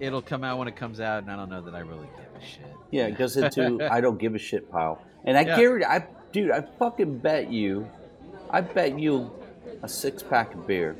it'll 0.00 0.20
come 0.22 0.42
out 0.42 0.58
when 0.58 0.66
it 0.66 0.74
comes 0.74 0.98
out, 0.98 1.22
and 1.22 1.30
I 1.30 1.36
don't 1.36 1.48
know 1.48 1.62
that 1.62 1.74
I 1.76 1.78
really 1.78 2.08
give 2.16 2.42
a 2.42 2.44
shit. 2.44 2.66
Yeah, 2.90 3.06
it 3.06 3.16
goes 3.16 3.36
into 3.36 3.78
I 3.88 4.00
don't 4.00 4.18
give 4.18 4.34
a 4.34 4.38
shit 4.38 4.68
pile. 4.72 5.00
And 5.24 5.38
I 5.38 5.42
Yeah. 5.46 5.56
guarantee, 5.56 5.86
I 5.86 6.06
dude, 6.32 6.50
I 6.50 6.62
fucking 6.80 7.18
bet 7.18 7.50
you, 7.52 7.88
I 8.50 8.60
bet 8.60 8.98
you 8.98 9.30
a 9.84 9.88
six 9.88 10.20
pack 10.24 10.52
of 10.54 10.66
beer 10.66 10.96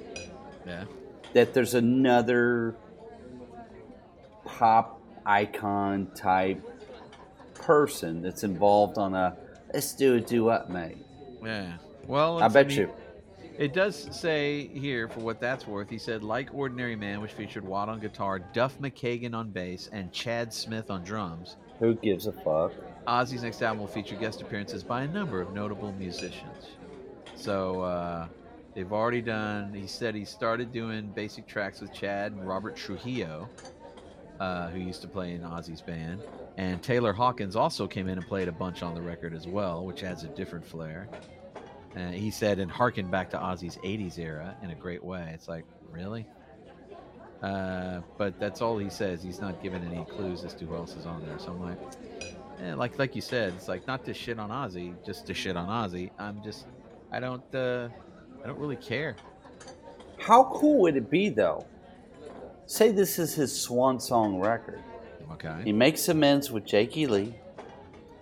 Yeah. 0.64 0.84
that 1.32 1.54
there's 1.54 1.74
another 1.74 2.76
pop 4.44 5.00
icon 5.26 6.06
type 6.14 6.62
person 7.54 8.22
that's 8.22 8.44
involved 8.44 8.96
on 8.96 9.12
a 9.14 9.36
let's 9.74 9.92
do 9.94 10.14
a 10.14 10.20
duet, 10.20 10.70
mate. 10.70 10.98
Yeah. 11.42 11.74
Well, 12.06 12.42
I 12.42 12.48
bet 12.48 12.70
you. 12.70 12.90
It 13.58 13.72
does 13.72 14.08
say 14.14 14.68
here, 14.68 15.08
for 15.08 15.20
what 15.20 15.40
that's 15.40 15.66
worth, 15.66 15.88
he 15.88 15.96
said, 15.96 16.22
like 16.22 16.52
Ordinary 16.52 16.94
Man, 16.94 17.22
which 17.22 17.32
featured 17.32 17.64
Watt 17.64 17.88
on 17.88 18.00
guitar, 18.00 18.38
Duff 18.38 18.78
McKagan 18.78 19.34
on 19.34 19.50
bass, 19.50 19.88
and 19.92 20.12
Chad 20.12 20.52
Smith 20.52 20.90
on 20.90 21.02
drums. 21.04 21.56
Who 21.78 21.94
gives 21.94 22.26
a 22.26 22.32
fuck? 22.32 22.72
Ozzy's 23.06 23.42
next 23.42 23.62
album 23.62 23.80
will 23.80 23.86
feature 23.86 24.16
guest 24.16 24.42
appearances 24.42 24.82
by 24.82 25.02
a 25.02 25.08
number 25.08 25.40
of 25.40 25.54
notable 25.54 25.92
musicians. 25.92 26.66
So, 27.34 27.80
uh, 27.80 28.28
They've 28.76 28.92
already 28.92 29.22
done. 29.22 29.72
He 29.72 29.86
said 29.86 30.14
he 30.14 30.26
started 30.26 30.70
doing 30.70 31.06
basic 31.06 31.46
tracks 31.46 31.80
with 31.80 31.94
Chad 31.94 32.32
and 32.32 32.46
Robert 32.46 32.76
Trujillo, 32.76 33.48
uh, 34.38 34.68
who 34.68 34.78
used 34.78 35.00
to 35.00 35.08
play 35.08 35.32
in 35.32 35.40
Ozzy's 35.40 35.80
band, 35.80 36.20
and 36.56 36.82
Taylor 36.82 37.12
Hawkins 37.12 37.54
also 37.54 37.86
came 37.86 38.08
in 38.08 38.18
and 38.18 38.26
played 38.26 38.48
a 38.48 38.52
bunch 38.52 38.82
on 38.82 38.94
the 38.94 39.02
record 39.02 39.34
as 39.34 39.46
well, 39.46 39.84
which 39.84 40.02
adds 40.02 40.24
a 40.24 40.28
different 40.28 40.66
flair. 40.66 41.08
And 41.94 42.14
he 42.14 42.30
said, 42.30 42.58
and 42.58 42.70
harkened 42.70 43.10
back 43.10 43.30
to 43.30 43.38
Ozzy's 43.38 43.76
'80s 43.78 44.18
era 44.18 44.56
in 44.62 44.70
a 44.70 44.74
great 44.74 45.04
way. 45.04 45.30
It's 45.34 45.48
like, 45.48 45.64
really? 45.90 46.26
Uh, 47.42 48.00
but 48.16 48.38
that's 48.40 48.62
all 48.62 48.78
he 48.78 48.90
says. 48.90 49.22
He's 49.22 49.40
not 49.40 49.62
giving 49.62 49.84
any 49.84 50.04
clues 50.04 50.44
as 50.44 50.54
to 50.54 50.64
who 50.66 50.74
else 50.74 50.96
is 50.96 51.06
on 51.06 51.24
there. 51.26 51.38
So 51.38 51.52
I'm 51.52 51.60
like, 51.60 51.78
eh, 52.62 52.74
like 52.74 52.98
like 52.98 53.14
you 53.14 53.22
said, 53.22 53.52
it's 53.54 53.68
like 53.68 53.86
not 53.86 54.04
to 54.06 54.14
shit 54.14 54.38
on 54.38 54.50
Ozzy, 54.50 54.94
just 55.04 55.26
to 55.26 55.34
shit 55.34 55.56
on 55.56 55.68
Ozzy. 55.68 56.10
I'm 56.18 56.42
just, 56.42 56.66
I 57.12 57.20
don't, 57.20 57.54
uh, 57.54 57.88
I 58.42 58.46
don't 58.46 58.58
really 58.58 58.76
care. 58.76 59.16
How 60.18 60.44
cool 60.54 60.80
would 60.80 60.96
it 60.96 61.10
be 61.10 61.28
though? 61.28 61.66
Say 62.66 62.90
this 62.90 63.18
is 63.18 63.34
his 63.34 63.58
swan 63.58 64.00
song 64.00 64.40
record. 64.40 64.82
Okay. 65.32 65.62
He 65.64 65.72
makes 65.72 66.08
amends 66.08 66.50
with 66.50 66.64
Jakey 66.64 67.06
Lee. 67.06 67.34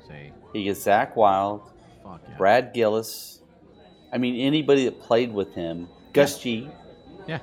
See, 0.08 0.32
He 0.52 0.64
gets 0.64 0.84
Zakk 0.84 1.16
Wylde, 1.16 1.62
fuck 2.02 2.20
yeah. 2.28 2.36
Brad 2.36 2.72
Gillis. 2.74 3.40
I 4.12 4.18
mean, 4.18 4.36
anybody 4.40 4.84
that 4.84 5.00
played 5.00 5.32
with 5.32 5.54
him, 5.54 5.88
Gus 6.12 6.38
G. 6.38 6.68
Yeah. 7.26 7.38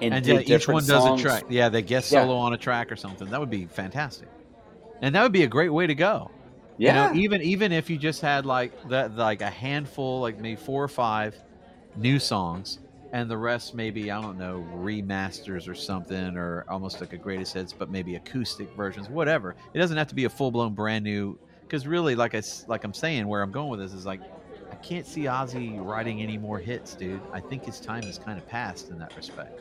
And, 0.00 0.14
and 0.14 0.26
yeah, 0.26 0.34
uh, 0.36 0.40
each 0.40 0.66
one 0.68 0.84
does 0.84 1.02
songs. 1.04 1.20
a 1.20 1.24
track. 1.24 1.44
Yeah, 1.48 1.68
they 1.68 1.82
guest 1.82 2.10
Yeah. 2.10 2.22
solo 2.22 2.36
on 2.36 2.52
a 2.52 2.58
track 2.58 2.90
or 2.90 2.96
something. 2.96 3.28
That 3.30 3.38
would 3.38 3.50
be 3.50 3.66
fantastic, 3.66 4.28
and 5.00 5.14
that 5.14 5.22
would 5.22 5.32
be 5.32 5.44
a 5.44 5.48
great 5.48 5.68
way 5.68 5.86
to 5.86 5.94
go. 5.94 6.30
Yeah. 6.76 7.10
You 7.10 7.14
know, 7.14 7.20
even 7.22 7.42
even 7.42 7.72
if 7.72 7.88
you 7.88 7.98
just 7.98 8.20
had 8.20 8.44
like 8.44 8.72
that, 8.88 9.14
like 9.14 9.42
a 9.42 9.50
handful, 9.50 10.20
like 10.20 10.38
maybe 10.40 10.56
four 10.56 10.82
or 10.82 10.88
five 10.88 11.36
new 11.94 12.18
songs, 12.18 12.78
and 13.12 13.30
the 13.30 13.36
rest 13.36 13.74
maybe 13.74 14.10
I 14.10 14.20
don't 14.20 14.38
know 14.38 14.66
remasters 14.74 15.68
or 15.68 15.74
something, 15.74 16.36
or 16.36 16.64
almost 16.68 17.00
like 17.00 17.12
a 17.12 17.18
greatest 17.18 17.54
hits, 17.54 17.72
but 17.72 17.90
maybe 17.90 18.16
acoustic 18.16 18.74
versions, 18.74 19.08
whatever. 19.08 19.54
It 19.74 19.78
doesn't 19.78 19.96
have 19.96 20.08
to 20.08 20.14
be 20.14 20.24
a 20.24 20.30
full 20.30 20.50
blown 20.50 20.74
brand 20.74 21.04
new. 21.04 21.38
Because 21.62 21.86
really, 21.86 22.14
like 22.14 22.34
I 22.34 22.42
like 22.66 22.84
I'm 22.84 22.92
saying, 22.92 23.26
where 23.26 23.42
I'm 23.42 23.50
going 23.50 23.70
with 23.70 23.80
this 23.80 23.94
is 23.94 24.04
like 24.04 24.20
I 24.70 24.74
can't 24.76 25.06
see 25.06 25.22
Ozzy 25.22 25.82
writing 25.82 26.20
any 26.20 26.36
more 26.36 26.58
hits, 26.58 26.94
dude. 26.94 27.20
I 27.32 27.40
think 27.40 27.64
his 27.64 27.80
time 27.80 28.04
is 28.04 28.18
kind 28.18 28.38
of 28.38 28.46
passed 28.48 28.90
in 28.90 28.98
that 28.98 29.16
respect. 29.16 29.60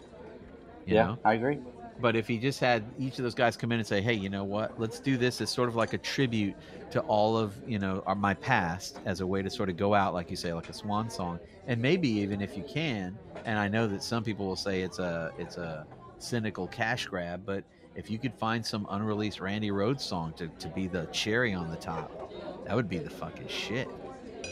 You 0.86 0.96
yeah, 0.96 1.06
know? 1.06 1.18
I 1.24 1.34
agree. 1.34 1.60
But 2.02 2.16
if 2.16 2.28
he 2.28 2.38
just 2.38 2.60
had 2.60 2.84
each 2.98 3.18
of 3.20 3.24
those 3.24 3.36
guys 3.36 3.56
come 3.56 3.72
in 3.72 3.80
and 3.80 3.88
say, 3.88 4.02
"Hey, 4.02 4.14
you 4.14 4.30
know 4.30 4.44
what? 4.44 4.80
Let's 4.80 5.00
do 5.00 5.18
this 5.18 5.40
as 5.42 5.50
sort 5.50 5.70
of 5.70 5.76
like 5.76 5.94
a 5.94 5.98
tribute 5.98 6.56
to 6.92 7.02
all 7.02 7.38
of 7.38 7.54
you 7.68 7.80
know 7.80 8.04
our, 8.06 8.16
my 8.16 8.34
past, 8.34 9.00
as 9.06 9.22
a 9.22 9.28
way 9.28 9.42
to 9.42 9.50
sort 9.50 9.70
of 9.70 9.78
go 9.78 9.94
out, 9.94 10.14
like 10.14 10.30
you 10.30 10.36
say, 10.36 10.54
like 10.54 10.70
a 10.70 10.74
swan 10.74 11.10
song, 11.10 11.40
and 11.68 11.82
maybe 11.82 12.10
even 12.10 12.42
if 12.42 12.58
you 12.58 12.64
can, 12.64 13.18
and 13.46 13.60
I 13.60 13.68
know 13.68 13.88
that 13.88 14.04
some 14.04 14.24
people 14.24 14.46
will 14.46 14.56
say 14.56 14.82
it's 14.82 15.00
a 15.00 15.32
it's 15.38 15.58
a 15.58 15.86
cynical 16.18 16.68
cash 16.68 17.06
grab, 17.06 17.44
but 17.46 17.64
if 17.96 18.10
you 18.10 18.18
could 18.18 18.34
find 18.34 18.66
some 18.66 18.88
unreleased 18.90 19.40
Randy 19.40 19.70
Rhoads 19.70 20.02
song 20.02 20.34
to, 20.38 20.48
to 20.48 20.68
be 20.70 20.88
the 20.88 21.06
cherry 21.08 21.54
on 21.54 21.70
the 21.70 21.76
top, 21.76 22.32
that 22.66 22.76
would 22.76 22.90
be 22.90 22.98
the 23.00 23.10
fucking 23.10 23.48
shit, 23.48 23.90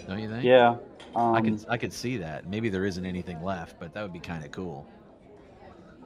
don't 0.08 0.20
you 0.20 0.30
think? 0.30 0.43
Yeah. 0.43 0.76
Um, 1.16 1.36
I 1.36 1.41
could 1.41 1.66
I 1.70 1.78
could 1.78 1.93
see 1.93 2.18
that. 2.18 2.47
Maybe 2.47 2.70
there 2.70 2.86
isn't 2.86 3.06
anything 3.06 3.43
left, 3.43 3.80
but 3.80 3.93
that 3.93 4.02
would 4.04 4.14
be 4.14 4.20
kind 4.20 4.43
of 4.45 4.52
cool. 4.52 4.88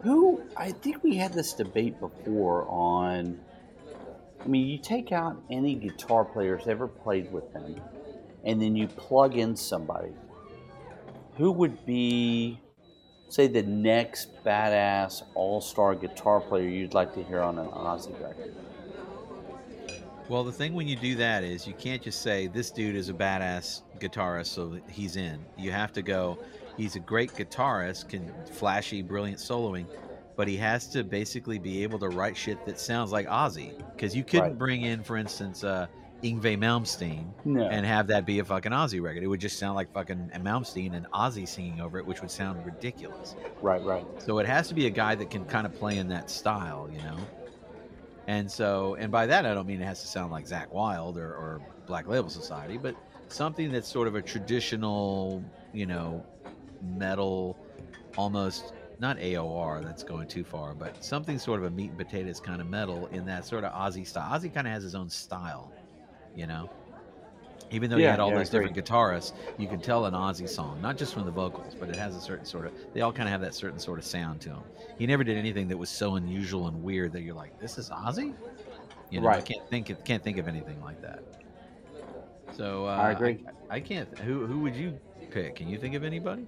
Who 0.04 0.42
I 0.58 0.72
think 0.72 1.02
we 1.02 1.16
had 1.16 1.34
this 1.34 1.54
debate 1.54 2.00
before 2.00 2.68
on. 2.68 3.40
I 4.42 4.48
mean, 4.48 4.68
you 4.68 4.78
take 4.78 5.14
out 5.14 5.42
any 5.50 5.76
guitar 5.76 6.26
players 6.26 6.68
ever 6.68 6.88
played 6.88 7.32
with 7.32 7.54
them, 7.54 7.80
and 8.44 8.62
then 8.62 8.76
you 8.76 8.88
plug 8.88 9.38
in 9.38 9.56
somebody. 9.56 10.12
Who 11.38 11.52
would 11.54 11.86
be, 11.86 12.60
say, 13.30 13.48
the 13.48 13.64
next 13.64 14.44
badass 14.44 15.24
all-star 15.34 15.96
guitar 15.96 16.42
player 16.42 16.68
you'd 16.68 16.94
like 16.94 17.14
to 17.14 17.24
hear 17.24 17.40
on 17.40 17.58
an 17.58 17.68
Ozzy 17.68 18.14
record? 18.22 18.54
Well, 20.28 20.44
the 20.44 20.52
thing 20.52 20.74
when 20.74 20.88
you 20.88 20.98
do 20.98 21.16
that 21.16 21.46
is 21.46 21.66
you 21.66 21.74
can't 21.74 22.02
just 22.02 22.22
say 22.22 22.48
this 22.48 22.72
dude 22.72 22.96
is 22.96 23.08
a 23.08 23.14
badass 23.14 23.84
guitarist, 24.00 24.48
so 24.48 24.78
he's 24.90 25.16
in. 25.16 25.40
You 25.58 25.72
have 25.72 25.94
to 25.94 26.02
go. 26.02 26.38
He's 26.78 26.96
a 26.96 27.00
great 27.00 27.32
guitarist, 27.34 28.10
can 28.10 28.32
flashy, 28.52 29.02
brilliant 29.02 29.40
soloing, 29.40 29.86
but 30.36 30.48
he 30.48 30.58
has 30.58 30.88
to 30.88 31.04
basically 31.04 31.60
be 31.60 31.84
able 31.84 32.00
to 32.00 32.10
write 32.10 32.36
shit 32.36 32.66
that 32.66 32.80
sounds 32.80 33.12
like 33.12 33.28
Ozzy. 33.28 33.78
Because 33.96 34.16
you 34.16 34.24
couldn't 34.24 34.44
Right. 34.50 34.58
bring 34.58 34.82
in, 34.82 35.04
for 35.04 35.18
instance, 35.18 35.64
uh, 35.64 35.86
Yngwie 36.24 36.58
Malmsteen 36.58 37.26
No. 37.46 37.68
and 37.68 37.86
have 37.86 38.08
that 38.08 38.26
be 38.26 38.40
a 38.40 38.46
fucking 38.46 38.72
Ozzy 38.72 39.02
record. 39.02 39.24
It 39.24 39.28
would 39.28 39.42
just 39.42 39.60
sound 39.60 39.76
like 39.76 39.92
fucking 39.94 40.32
Malmsteen 40.42 40.94
and 40.94 41.06
Ozzy 41.12 41.48
singing 41.48 41.82
over 41.82 42.00
it, 42.00 42.06
which 42.06 42.22
would 42.22 42.32
sound 42.32 42.66
ridiculous. 42.66 43.36
Right, 43.62 43.84
right. 43.84 44.06
So 44.20 44.40
it 44.40 44.48
has 44.48 44.68
to 44.70 44.74
be 44.74 44.88
a 44.88 44.90
guy 44.90 45.16
that 45.16 45.30
can 45.30 45.44
kind 45.46 45.68
of 45.68 45.76
play 45.76 45.98
in 45.98 46.08
that 46.08 46.30
style, 46.30 46.90
you 46.92 47.00
know. 47.00 47.18
And 48.28 48.50
so, 48.50 48.96
and 48.96 49.12
by 49.12 49.26
that 49.26 49.46
I 49.46 49.54
don't 49.54 49.68
mean 49.68 49.82
it 49.82 49.86
has 49.86 50.00
to 50.02 50.08
sound 50.08 50.32
like 50.32 50.46
Zakk 50.46 50.72
Wylde 50.72 51.18
or, 51.18 51.34
or 51.36 51.62
Black 51.88 52.08
Label 52.08 52.30
Society, 52.30 52.78
but 52.78 52.96
something 53.28 53.70
that's 53.70 53.88
sort 53.88 54.08
of 54.08 54.16
a 54.16 54.22
traditional, 54.22 55.44
you 55.74 55.86
know, 55.86 56.26
metal, 56.84 57.58
almost 58.18 58.74
not 59.00 59.18
AOR. 59.18 59.84
That's 59.84 60.04
going 60.04 60.28
too 60.28 60.44
far, 60.44 60.74
but 60.74 61.04
something 61.04 61.40
sort 61.40 61.60
of 61.60 61.66
a 61.66 61.70
meat 61.70 61.90
and 61.90 61.98
potatoes 61.98 62.40
kind 62.40 62.62
of 62.62 62.70
metal 62.70 63.08
in 63.08 63.26
that 63.26 63.46
sort 63.46 63.64
of 63.64 63.74
Ozzy 63.74 64.06
style. 64.06 64.32
Ozzy 64.32 64.54
kind 64.54 64.68
of 64.68 64.74
has 64.74 64.84
his 64.84 64.96
own 64.96 65.10
style, 65.10 65.72
you 66.36 66.48
know. 66.48 66.70
Even 67.72 67.90
though 67.90 67.98
he 67.98 68.04
had 68.04 68.20
all 68.20 68.30
yeah, 68.30 68.38
those 68.38 68.52
different 68.52 68.76
guitarists, 68.76 69.34
you 69.58 69.68
can 69.68 69.82
tell 69.82 70.06
an 70.06 70.14
Ozzy 70.14 70.48
song, 70.48 70.80
not 70.80 70.96
just 70.96 71.12
from 71.14 71.26
the 71.26 71.32
vocals, 71.32 71.76
but 71.80 71.90
it 71.90 71.96
has 71.96 72.16
a 72.16 72.22
certain 72.22 72.46
sort 72.46 72.68
of. 72.68 72.74
They 72.94 73.02
all 73.02 73.12
kind 73.12 73.28
of 73.28 73.32
have 73.32 73.42
that 73.42 73.56
certain 73.56 73.80
sort 73.80 73.98
of 73.98 74.06
sound 74.06 74.42
to 74.42 74.50
them. 74.50 74.64
He 75.00 75.08
never 75.08 75.24
did 75.24 75.38
anything 75.38 75.68
that 75.70 75.78
was 75.78 75.90
so 75.90 76.16
unusual 76.16 76.68
and 76.68 76.84
weird 76.84 77.14
that 77.14 77.22
you're 77.22 77.34
like, 77.34 77.60
"This 77.60 77.80
is 77.80 77.90
Ozzy." 77.90 78.34
You 79.10 79.22
know, 79.22 79.28
I 79.28 79.42
can't 79.42 79.68
think 79.70 79.90
of, 79.90 80.04
can't 80.04 80.24
think 80.24 80.38
of 80.38 80.48
anything 80.48 80.82
like 80.82 81.02
that. 81.02 81.24
So 82.56 82.86
uh, 82.86 82.92
I 82.92 83.12
agree. 83.12 83.44
I, 83.70 83.80
can't. 83.80 84.18
Who 84.20 84.46
who 84.46 84.60
would 84.60 84.76
you 84.76 85.00
pick? 85.32 85.56
Can 85.56 85.68
you 85.68 85.78
think 85.78 85.96
of 85.96 86.04
anybody? 86.04 86.46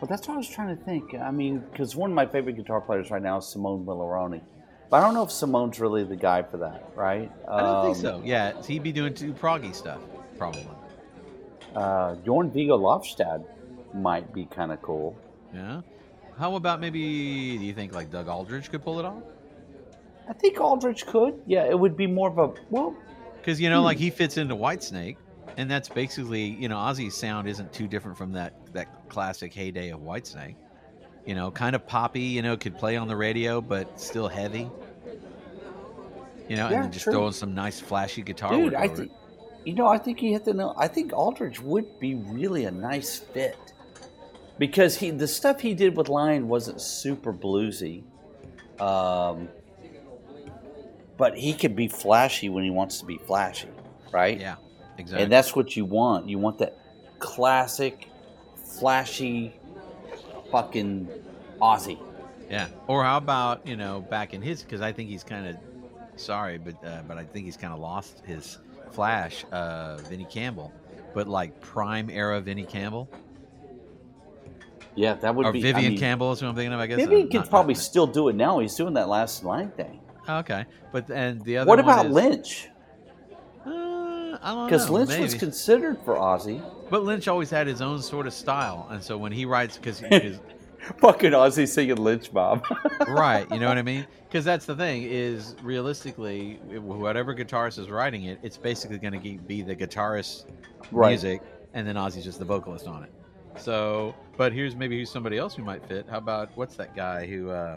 Well, 0.00 0.08
that's 0.08 0.26
what 0.28 0.34
I 0.34 0.36
was 0.38 0.48
trying 0.48 0.76
to 0.76 0.82
think. 0.82 1.14
I 1.14 1.30
mean, 1.30 1.58
because 1.70 1.94
one 1.94 2.10
of 2.10 2.14
my 2.14 2.26
favorite 2.26 2.56
guitar 2.56 2.80
players 2.80 3.10
right 3.10 3.22
now 3.22 3.38
is 3.38 3.46
Simone 3.46 3.84
Mularoni. 3.84 4.40
But 4.88 4.96
I 4.96 5.00
don't 5.02 5.14
know 5.14 5.22
if 5.22 5.30
Simone's 5.30 5.78
really 5.78 6.04
the 6.04 6.16
guy 6.16 6.42
for 6.42 6.56
that, 6.58 6.90
right? 6.96 7.30
I 7.48 7.60
don't 7.60 7.84
think 7.94 7.96
Um, 7.96 8.20
so. 8.20 8.22
Yeah, 8.24 8.60
he'd 8.62 8.82
be 8.82 8.92
doing 8.92 9.14
too 9.14 9.32
proggy 9.32 9.74
stuff, 9.74 10.00
probably. 10.38 10.66
Uh, 11.76 12.16
Jorn 12.24 12.50
Viggo 12.52 12.76
Lofstad 12.78 13.44
might 13.94 14.32
be 14.32 14.46
kind 14.46 14.72
of 14.72 14.82
cool. 14.82 15.16
Yeah. 15.54 15.82
How 16.38 16.56
about 16.56 16.80
maybe? 16.80 17.58
Do 17.58 17.64
you 17.64 17.74
think 17.74 17.94
like 17.94 18.10
Doug 18.10 18.26
Aldrich 18.26 18.70
could 18.70 18.82
pull 18.82 18.98
it 18.98 19.04
off? 19.04 19.22
I 20.28 20.32
think 20.32 20.58
Aldrich 20.60 21.06
could. 21.06 21.40
Yeah, 21.46 21.64
it 21.66 21.78
would 21.78 21.96
be 21.96 22.06
more 22.06 22.28
of 22.30 22.38
a 22.38 22.52
well. 22.70 22.96
Because 23.36 23.60
you 23.60 23.68
know, 23.70 23.80
Hmm. 23.80 23.84
like 23.84 23.98
he 23.98 24.10
fits 24.10 24.38
into 24.38 24.56
Whitesnake, 24.56 25.16
and 25.60 25.70
that's 25.70 25.90
basically 25.90 26.42
you 26.42 26.68
know 26.68 26.76
Ozzy's 26.76 27.14
sound 27.14 27.46
isn't 27.46 27.70
too 27.72 27.86
different 27.86 28.16
from 28.16 28.32
that 28.32 28.54
that 28.72 29.08
classic 29.10 29.52
heyday 29.52 29.90
of 29.90 30.00
Whitesnake. 30.00 30.56
You 31.26 31.34
know, 31.34 31.50
kind 31.50 31.76
of 31.76 31.86
poppy. 31.86 32.22
You 32.22 32.40
know, 32.40 32.56
could 32.56 32.78
play 32.78 32.96
on 32.96 33.06
the 33.06 33.16
radio, 33.16 33.60
but 33.60 34.00
still 34.00 34.26
heavy. 34.26 34.70
You 36.48 36.56
know, 36.56 36.68
Yeah, 36.68 36.76
and 36.76 36.84
then 36.84 36.92
just 36.92 37.04
true. 37.04 37.12
throwing 37.12 37.32
some 37.32 37.54
nice 37.54 37.78
flashy 37.78 38.22
guitar 38.22 38.52
Dude, 38.52 38.74
I 38.74 38.88
think 38.88 39.12
you 39.64 39.74
know. 39.74 39.86
I 39.86 39.98
think 39.98 40.18
he 40.18 40.32
hit 40.32 40.46
the 40.46 40.54
nail. 40.54 40.74
I 40.78 40.88
think 40.88 41.12
Aldrich 41.12 41.60
would 41.60 42.00
be 42.00 42.14
really 42.14 42.64
a 42.64 42.70
nice 42.70 43.18
fit 43.18 43.58
because 44.58 44.96
he 44.96 45.10
the 45.10 45.28
stuff 45.28 45.60
he 45.60 45.74
did 45.74 45.94
with 45.94 46.08
Lion 46.08 46.48
wasn't 46.48 46.80
super 46.80 47.34
bluesy, 47.34 48.02
um, 48.80 49.48
but 51.18 51.36
he 51.36 51.52
could 51.52 51.76
be 51.76 51.86
flashy 51.86 52.48
when 52.48 52.64
he 52.64 52.70
wants 52.70 52.98
to 53.00 53.04
be 53.04 53.18
flashy, 53.18 53.68
right? 54.10 54.40
Yeah, 54.40 54.56
exactly. 55.00 55.24
And 55.24 55.32
that's 55.32 55.56
what 55.56 55.76
you 55.76 55.84
want. 55.84 56.28
You 56.28 56.38
want 56.38 56.58
that 56.58 56.78
classic, 57.18 58.08
flashy, 58.56 59.54
fucking 60.50 61.08
Ozzy. 61.60 61.98
Yeah. 62.48 62.68
Or 62.86 63.04
how 63.04 63.16
about 63.16 63.66
you 63.66 63.76
know 63.76 64.00
back 64.00 64.34
in 64.34 64.42
his 64.42 64.62
because 64.62 64.80
I 64.80 64.92
think 64.92 65.08
he's 65.08 65.24
kind 65.24 65.46
of 65.46 65.56
sorry, 66.16 66.58
but 66.58 66.74
uh, 66.84 67.02
but 67.06 67.18
I 67.18 67.24
think 67.24 67.44
he's 67.46 67.56
kind 67.56 67.72
of 67.72 67.78
lost 67.80 68.22
his 68.26 68.58
flash. 68.92 69.44
Uh, 69.52 69.96
Vinnie 70.08 70.26
Campbell, 70.28 70.72
but 71.14 71.28
like 71.28 71.60
prime 71.60 72.10
era 72.10 72.40
Vinnie 72.40 72.64
Campbell 72.64 73.08
Yeah, 74.96 75.14
that 75.14 75.34
would 75.34 75.46
or 75.46 75.52
be. 75.52 75.62
Vivian 75.62 75.86
I 75.86 75.88
mean, 75.90 75.98
Campbell 75.98 76.32
is 76.32 76.42
what 76.42 76.48
I'm 76.48 76.54
thinking 76.56 76.72
of. 76.72 76.80
I 76.80 76.86
guess 76.86 76.96
Maybe 76.96 77.16
Uh, 77.16 77.18
he 77.18 77.26
could 77.28 77.48
probably 77.48 77.74
still 77.74 78.06
do 78.06 78.28
it 78.28 78.34
now. 78.36 78.58
He's 78.58 78.74
doing 78.74 78.94
that 78.94 79.08
last 79.08 79.44
line 79.44 79.70
thing. 79.70 80.00
okay, 80.28 80.66
but 80.92 81.08
and 81.10 81.42
the 81.44 81.58
other. 81.58 81.68
What 81.68 81.78
about 81.78 82.06
is- 82.06 82.12
Lynch? 82.12 82.68
I 84.42 84.52
don't 84.54 84.66
Because 84.66 84.86
know. 84.88 84.94
Lynch 84.96 85.18
was 85.20 85.34
considered 85.34 85.98
for 86.04 86.14
Ozzy. 86.16 86.62
but 86.88 87.04
Lynch 87.04 87.28
always 87.28 87.50
had 87.50 87.66
his 87.66 87.80
own 87.82 88.00
sort 88.02 88.26
of 88.26 88.32
style, 88.32 88.86
and 88.90 89.02
so 89.02 89.16
when 89.18 89.32
he 89.32 89.44
writes, 89.44 89.76
because 89.76 90.00
Fucking 90.98 91.32
Ozzy 91.32 91.68
singing 91.68 91.96
Lynch 91.96 92.32
Mob. 92.32 92.64
right, 93.08 93.46
you 93.50 93.58
know 93.60 93.68
what 93.68 93.76
I 93.76 93.82
mean? 93.82 94.06
Because 94.26 94.46
that's 94.46 94.64
the 94.64 94.74
thing 94.74 95.02
is 95.02 95.54
realistically, 95.62 96.54
whatever 96.80 97.34
guitarist 97.34 97.78
is 97.78 97.90
writing 97.90 98.24
it, 98.24 98.38
it's 98.42 98.56
basically 98.56 98.96
going 98.98 99.12
to 99.12 99.38
be 99.38 99.60
the 99.62 99.76
guitarist 99.76 100.46
Right. 100.90 101.10
music, 101.10 101.42
and 101.74 101.86
then 101.86 101.96
Ozzy's 101.96 102.24
just 102.24 102.38
the 102.38 102.44
vocalist 102.46 102.86
on 102.86 103.04
it. 103.04 103.12
So, 103.58 104.14
But 104.38 104.52
here's 104.54 104.74
maybe 104.74 104.98
who's 104.98 105.10
somebody 105.10 105.36
else 105.36 105.54
who 105.54 105.62
might 105.62 105.86
fit. 105.86 106.06
How 106.08 106.16
about 106.18 106.48
what's 106.56 106.76
that 106.76 106.96
guy 106.96 107.26
who 107.26 107.50
uh, 107.50 107.76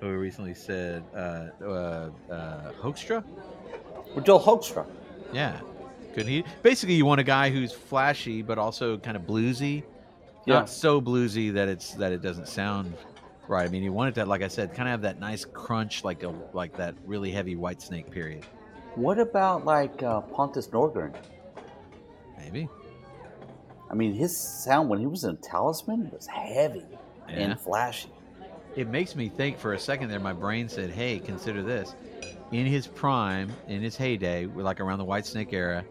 who 0.00 0.08
recently 0.18 0.52
said 0.52 1.02
uh, 1.14 1.46
uh, 1.64 2.10
uh, 2.30 2.72
Hoekstra? 2.82 3.24
Well, 4.14 4.22
Joel 4.24 4.40
Hoekstra. 4.40 4.84
Yeah, 5.32 5.58
could 6.16 6.26
he? 6.26 6.42
Basically, 6.62 6.94
you 6.94 7.04
want 7.06 7.20
a 7.20 7.24
guy 7.24 7.50
who's 7.50 7.72
flashy 7.72 8.42
but 8.42 8.58
also 8.58 8.96
kind 8.98 9.16
of 9.16 9.22
bluesy. 9.24 9.82
Yeah. 10.46 10.54
Not 10.54 10.70
so 10.70 11.00
bluesy 11.00 11.52
that 11.52 11.68
it's 11.68 11.92
that 11.94 12.12
it 12.12 12.22
doesn't 12.22 12.48
sound 12.48 12.94
right. 13.48 13.66
I 13.66 13.68
mean, 13.68 13.82
you 13.82 13.92
want 13.92 14.08
it 14.16 14.20
to, 14.20 14.26
like 14.26 14.42
I 14.42 14.48
said, 14.48 14.74
kind 14.74 14.88
of 14.88 14.92
have 14.92 15.02
that 15.02 15.20
nice 15.20 15.44
crunch, 15.44 16.04
like 16.04 16.22
a 16.22 16.32
like 16.52 16.76
that 16.76 16.94
really 17.04 17.30
heavy 17.30 17.54
Whitesnake 17.56 18.10
period. 18.10 18.44
What 18.94 19.18
about 19.18 19.64
like 19.64 20.02
uh, 20.02 20.20
Pontus 20.22 20.68
Norgren? 20.68 21.14
Maybe. 22.38 22.68
I 23.90 23.94
mean, 23.94 24.14
his 24.14 24.36
sound 24.36 24.88
when 24.88 24.98
he 24.98 25.06
was 25.06 25.24
in 25.24 25.36
Talisman 25.36 26.10
was 26.12 26.26
heavy 26.26 26.82
Yeah. 27.28 27.34
and 27.34 27.60
flashy. 27.60 28.08
It 28.74 28.88
makes 28.88 29.14
me 29.16 29.28
think 29.28 29.58
for 29.58 29.72
a 29.74 29.78
second 29.78 30.08
there. 30.08 30.20
My 30.20 30.32
brain 30.32 30.68
said, 30.68 30.90
"Hey, 30.90 31.18
consider 31.18 31.62
this." 31.62 31.94
In 32.52 32.66
his 32.66 32.86
prime, 32.86 33.50
in 33.68 33.80
his 33.82 33.96
heyday, 33.96 34.46
like 34.46 34.80
around 34.80 34.98
the 34.98 35.04
Whitesnake 35.04 35.52
era, 35.52 35.84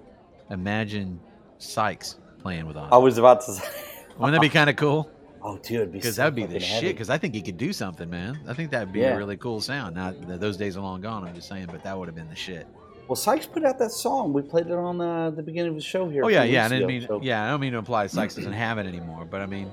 imagine 0.50 1.20
Sykes 1.58 2.18
playing 2.40 2.66
with 2.68 2.76
Ozzy. 2.76 2.90
I 2.92 2.98
was 2.98 3.18
about 3.18 3.42
to 3.46 3.54
say, 3.54 3.64
Wouldn't 4.18 4.34
that 4.34 4.42
be 4.42 4.50
kind 4.50 4.70
of 4.70 4.76
cool? 4.76 5.10
oh, 5.42 5.58
dude, 5.60 5.92
Because 5.92 6.16
so 6.16 6.22
that 6.24 6.26
would 6.28 6.36
be 6.36 6.46
the 6.46 6.60
shit. 6.60 6.84
Because 6.96 7.10
I 7.10 7.18
think 7.18 7.34
he 7.36 7.42
could 7.42 7.58
do 7.58 7.72
something, 7.74 8.10
man. 8.10 8.40
I 8.48 8.54
think 8.54 8.72
that 8.72 8.86
would 8.86 8.94
be 8.94 9.02
Yeah. 9.02 9.14
a 9.14 9.18
really 9.18 9.38
cool 9.38 9.62
sound. 9.62 9.96
Now 9.96 10.12
those 10.12 10.58
days 10.58 10.76
are 10.78 10.82
long 10.82 11.02
gone. 11.02 11.24
I'm 11.24 11.36
just 11.36 11.48
saying, 11.48 11.68
but 11.72 11.84
that 11.84 11.98
would 11.98 12.08
have 12.08 12.16
been 12.16 12.30
the 12.30 12.36
shit. 12.36 12.66
Well, 13.08 13.16
Sykes 13.16 13.46
put 13.46 13.64
out 13.64 13.78
that 13.78 13.92
song. 13.92 14.34
We 14.34 14.42
played 14.42 14.66
it 14.66 14.72
on 14.72 15.00
uh, 15.00 15.30
the 15.30 15.44
beginning 15.44 15.70
of 15.70 15.76
the 15.76 15.82
show 15.84 16.10
here. 16.10 16.24
Oh 16.26 16.28
yeah, 16.28 16.44
yeah. 16.44 16.66
I 16.66 16.70
didn't 16.70 16.78
ago, 16.84 16.88
mean, 16.88 17.08
so- 17.08 17.20
yeah. 17.22 17.46
I 17.46 17.50
don't 17.50 17.60
mean 17.60 17.74
to 17.74 17.78
imply 17.78 18.08
Sykes 18.08 18.34
doesn't 18.36 18.52
have 18.54 18.80
it 18.80 18.88
anymore, 18.88 19.26
but 19.26 19.42
I 19.42 19.46
mean, 19.46 19.72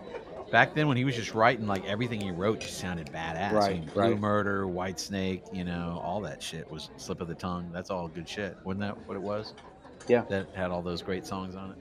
back 0.50 0.74
then 0.74 0.86
when 0.88 0.98
he 0.98 1.04
was 1.06 1.16
just 1.16 1.32
writing, 1.32 1.66
like 1.66 1.86
everything 1.86 2.20
he 2.20 2.30
wrote 2.30 2.60
just 2.60 2.76
sounded 2.78 3.06
badass. 3.10 3.52
I 3.52 3.54
Right, 3.54 3.80
mean, 3.80 3.88
Blue 3.94 4.02
right. 4.02 4.18
Murder, 4.20 4.66
Whitesnake, 4.66 5.44
you 5.54 5.64
know, 5.64 5.98
all 6.04 6.20
that 6.20 6.42
shit 6.42 6.70
was 6.70 6.90
slip 6.98 7.22
of 7.22 7.28
the 7.28 7.34
tongue. 7.34 7.70
That's 7.72 7.88
all 7.88 8.06
good 8.08 8.28
shit. 8.28 8.54
Wasn't 8.64 8.80
that 8.80 8.98
what 9.08 9.16
it 9.16 9.22
was? 9.22 9.54
Yeah. 10.08 10.22
That 10.28 10.48
had 10.54 10.70
all 10.70 10.82
those 10.82 11.02
great 11.02 11.26
songs 11.26 11.54
on 11.54 11.70
it. 11.72 11.76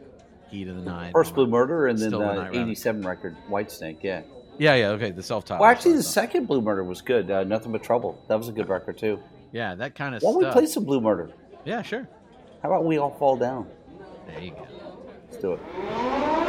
Heat 0.49 0.67
of 0.67 0.75
the 0.75 0.81
Night. 0.81 1.13
First 1.13 1.33
Blue. 1.33 1.47
Murder 1.47 1.87
and 1.87 1.97
then 1.97 2.11
the 2.11 2.19
the 2.19 2.59
'87 2.59 3.01
record 3.03 3.35
Whitesnake. 3.49 3.97
Yeah. 4.01 4.21
Yeah, 4.57 4.75
yeah. 4.75 4.89
Okay, 4.89 5.11
the 5.11 5.23
self-titled. 5.23 5.61
Well, 5.61 5.69
actually, 5.69 5.93
the 5.95 6.03
stuff. 6.03 6.25
second 6.25 6.45
Blue 6.45 6.61
Murder 6.61 6.83
was 6.83 7.01
good. 7.01 7.31
Uh, 7.31 7.43
Nothing 7.43 7.71
but 7.71 7.83
Trouble. 7.83 8.23
That 8.27 8.37
was 8.37 8.49
a 8.49 8.51
good 8.51 8.69
record 8.69 8.97
too. 8.97 9.19
Yeah, 9.51 9.75
that 9.75 9.95
kind 9.95 10.13
of 10.13 10.21
Why 10.21 10.31
don't 10.33 10.45
we 10.45 10.51
play 10.51 10.65
some 10.65 10.83
Blue 10.83 11.01
Murder? 11.01 11.31
Yeah, 11.65 11.81
sure. 11.81 12.07
How 12.61 12.69
about 12.69 12.85
we 12.85 12.97
all 12.97 13.11
fall 13.11 13.37
down? 13.37 13.67
There 14.27 14.39
you 14.39 14.51
go. 14.51 14.67
Let's 15.29 15.41
do 15.41 15.53
it. 15.53 16.40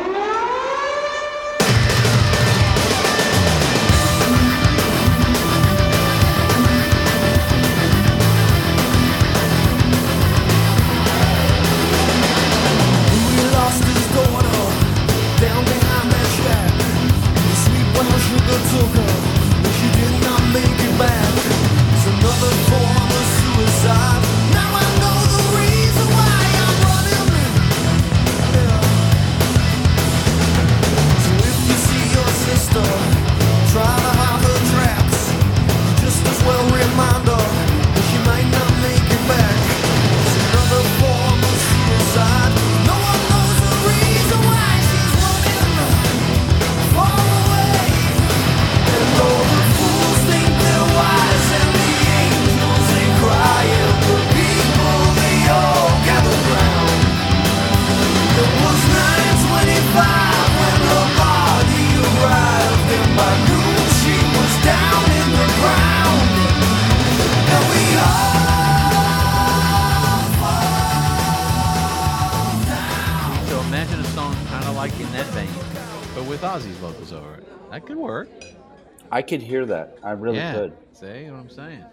I 79.12 79.20
could 79.20 79.42
hear 79.42 79.66
that. 79.66 79.98
I 80.02 80.12
really 80.12 80.38
yeah. 80.38 80.54
could. 80.54 80.72
See 80.94 81.30
what 81.30 81.38
I'm 81.38 81.50
saying? 81.50 81.84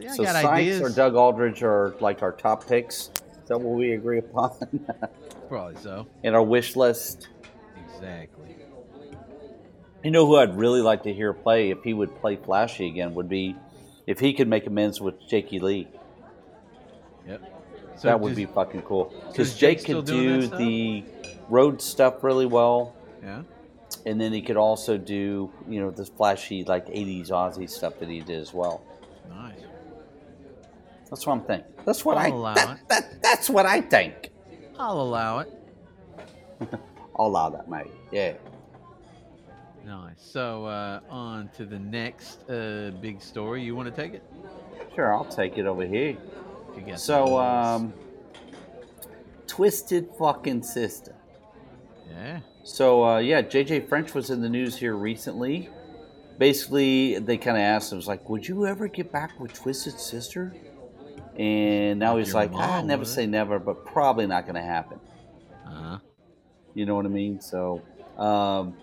See, 0.00 0.08
I 0.08 0.16
so 0.16 0.24
got 0.24 0.32
Sykes 0.32 0.46
ideas. 0.46 0.80
or 0.80 0.88
Doug 0.88 1.14
Aldrich 1.14 1.62
are 1.62 1.94
like 2.00 2.22
our 2.22 2.32
top 2.32 2.66
picks. 2.66 3.10
Is 3.10 3.48
that 3.48 3.60
what 3.60 3.76
we 3.76 3.92
agree 3.92 4.18
upon? 4.18 4.52
Probably 5.50 5.76
so. 5.76 6.06
in 6.22 6.34
our 6.34 6.42
wish 6.42 6.76
list. 6.76 7.28
Exactly. 7.94 8.56
You 10.02 10.10
know 10.10 10.26
who 10.26 10.38
I'd 10.38 10.56
really 10.56 10.80
like 10.80 11.02
to 11.02 11.12
hear 11.12 11.34
play 11.34 11.70
if 11.70 11.82
he 11.84 11.92
would 11.92 12.18
play 12.20 12.36
Flashy 12.36 12.88
again 12.88 13.14
would 13.14 13.28
be 13.28 13.54
if 14.06 14.18
he 14.18 14.32
could 14.32 14.48
make 14.48 14.66
amends 14.66 14.98
with 14.98 15.14
Jakey 15.28 15.60
Lee. 15.60 15.88
Yep. 17.28 17.42
So 17.98 18.08
that 18.08 18.18
would 18.18 18.30
does- 18.30 18.36
be 18.36 18.46
fucking 18.46 18.82
cool. 18.82 19.14
Because 19.28 19.54
Jake 19.54 19.78
Jake 19.78 19.86
could 19.86 20.06
do 20.06 20.46
the 20.46 21.04
road 21.50 21.82
stuff 21.82 22.24
really 22.24 22.46
well, 22.46 22.96
Yeah. 23.22 23.42
And 24.04 24.20
then 24.20 24.32
he 24.32 24.42
could 24.42 24.56
also 24.56 24.98
do 24.98 25.50
you 25.68 25.80
know 25.80 25.90
the 25.90 26.04
flashy 26.04 26.64
like 26.64 26.86
'80s 26.86 27.28
Ozzy 27.30 27.68
stuff 27.70 27.98
that 28.00 28.08
he 28.08 28.20
did 28.20 28.40
as 28.40 28.52
well. 28.52 28.82
Nice. 29.28 29.60
That's 31.08 31.26
what 31.26 31.34
I'm 31.34 31.42
thinking. 31.44 31.70
That's 31.84 32.04
what 32.04 32.16
I'll 32.16 32.24
I 32.24 32.28
allow 32.28 32.54
that, 32.54 32.78
it. 32.78 32.88
that, 32.88 33.22
that's 33.22 33.50
what 33.50 33.66
I 33.66 33.80
think. 33.80 34.30
I'll 34.78 35.00
allow 35.00 35.40
it. 35.40 35.52
I'll 37.16 37.26
allow 37.26 37.50
that, 37.50 37.68
mate. 37.68 37.86
Yeah. 38.10 38.34
Nice. 39.84 40.14
So 40.18 40.64
uh, 40.66 41.00
on 41.10 41.50
to 41.56 41.64
the 41.66 41.78
next 41.78 42.48
uh, 42.48 42.92
big 43.00 43.20
story. 43.20 43.62
You 43.62 43.76
want 43.76 43.94
to 43.94 44.02
take 44.02 44.14
it? 44.14 44.22
Sure, 44.94 45.12
I'll 45.14 45.24
take 45.24 45.58
it 45.58 45.66
over 45.66 45.84
here. 45.84 46.16
If 46.70 46.78
you 46.80 46.86
got 46.86 47.00
So, 47.00 47.38
um, 47.38 47.92
Twisted 49.46 50.08
fucking 50.18 50.62
sister. 50.62 51.14
yeah. 52.10 52.40
So 52.62 53.04
uh, 53.04 53.18
yeah, 53.18 53.42
Jay 53.42 53.64
Jay 53.64 53.80
French 53.80 54.14
was 54.14 54.30
in 54.30 54.40
the 54.40 54.48
news 54.48 54.76
here 54.76 54.94
recently. 54.94 55.68
Basically, 56.38 57.18
they 57.18 57.36
kind 57.36 57.56
of 57.56 57.62
asked 57.62 57.92
him, 57.92 57.98
"Was 57.98 58.08
like, 58.08 58.28
would 58.28 58.46
you 58.46 58.66
ever 58.66 58.88
get 58.88 59.12
back 59.12 59.38
with 59.40 59.52
Twisted 59.52 59.98
Sister?" 59.98 60.54
And 61.36 61.98
now 61.98 62.16
he's 62.16 62.28
Your 62.28 62.36
like, 62.36 62.50
"I 62.52 62.78
mom 62.78 62.86
never 62.86 63.04
say 63.04 63.26
never, 63.26 63.58
but 63.58 63.84
probably 63.84 64.26
not 64.26 64.44
going 64.44 64.54
to 64.54 64.62
happen." 64.62 65.00
Uh-huh. 65.66 65.98
You 66.74 66.86
know 66.86 66.94
what 66.94 67.04
I 67.04 67.10
mean? 67.10 67.40
So, 67.40 67.82
um, 68.16 68.76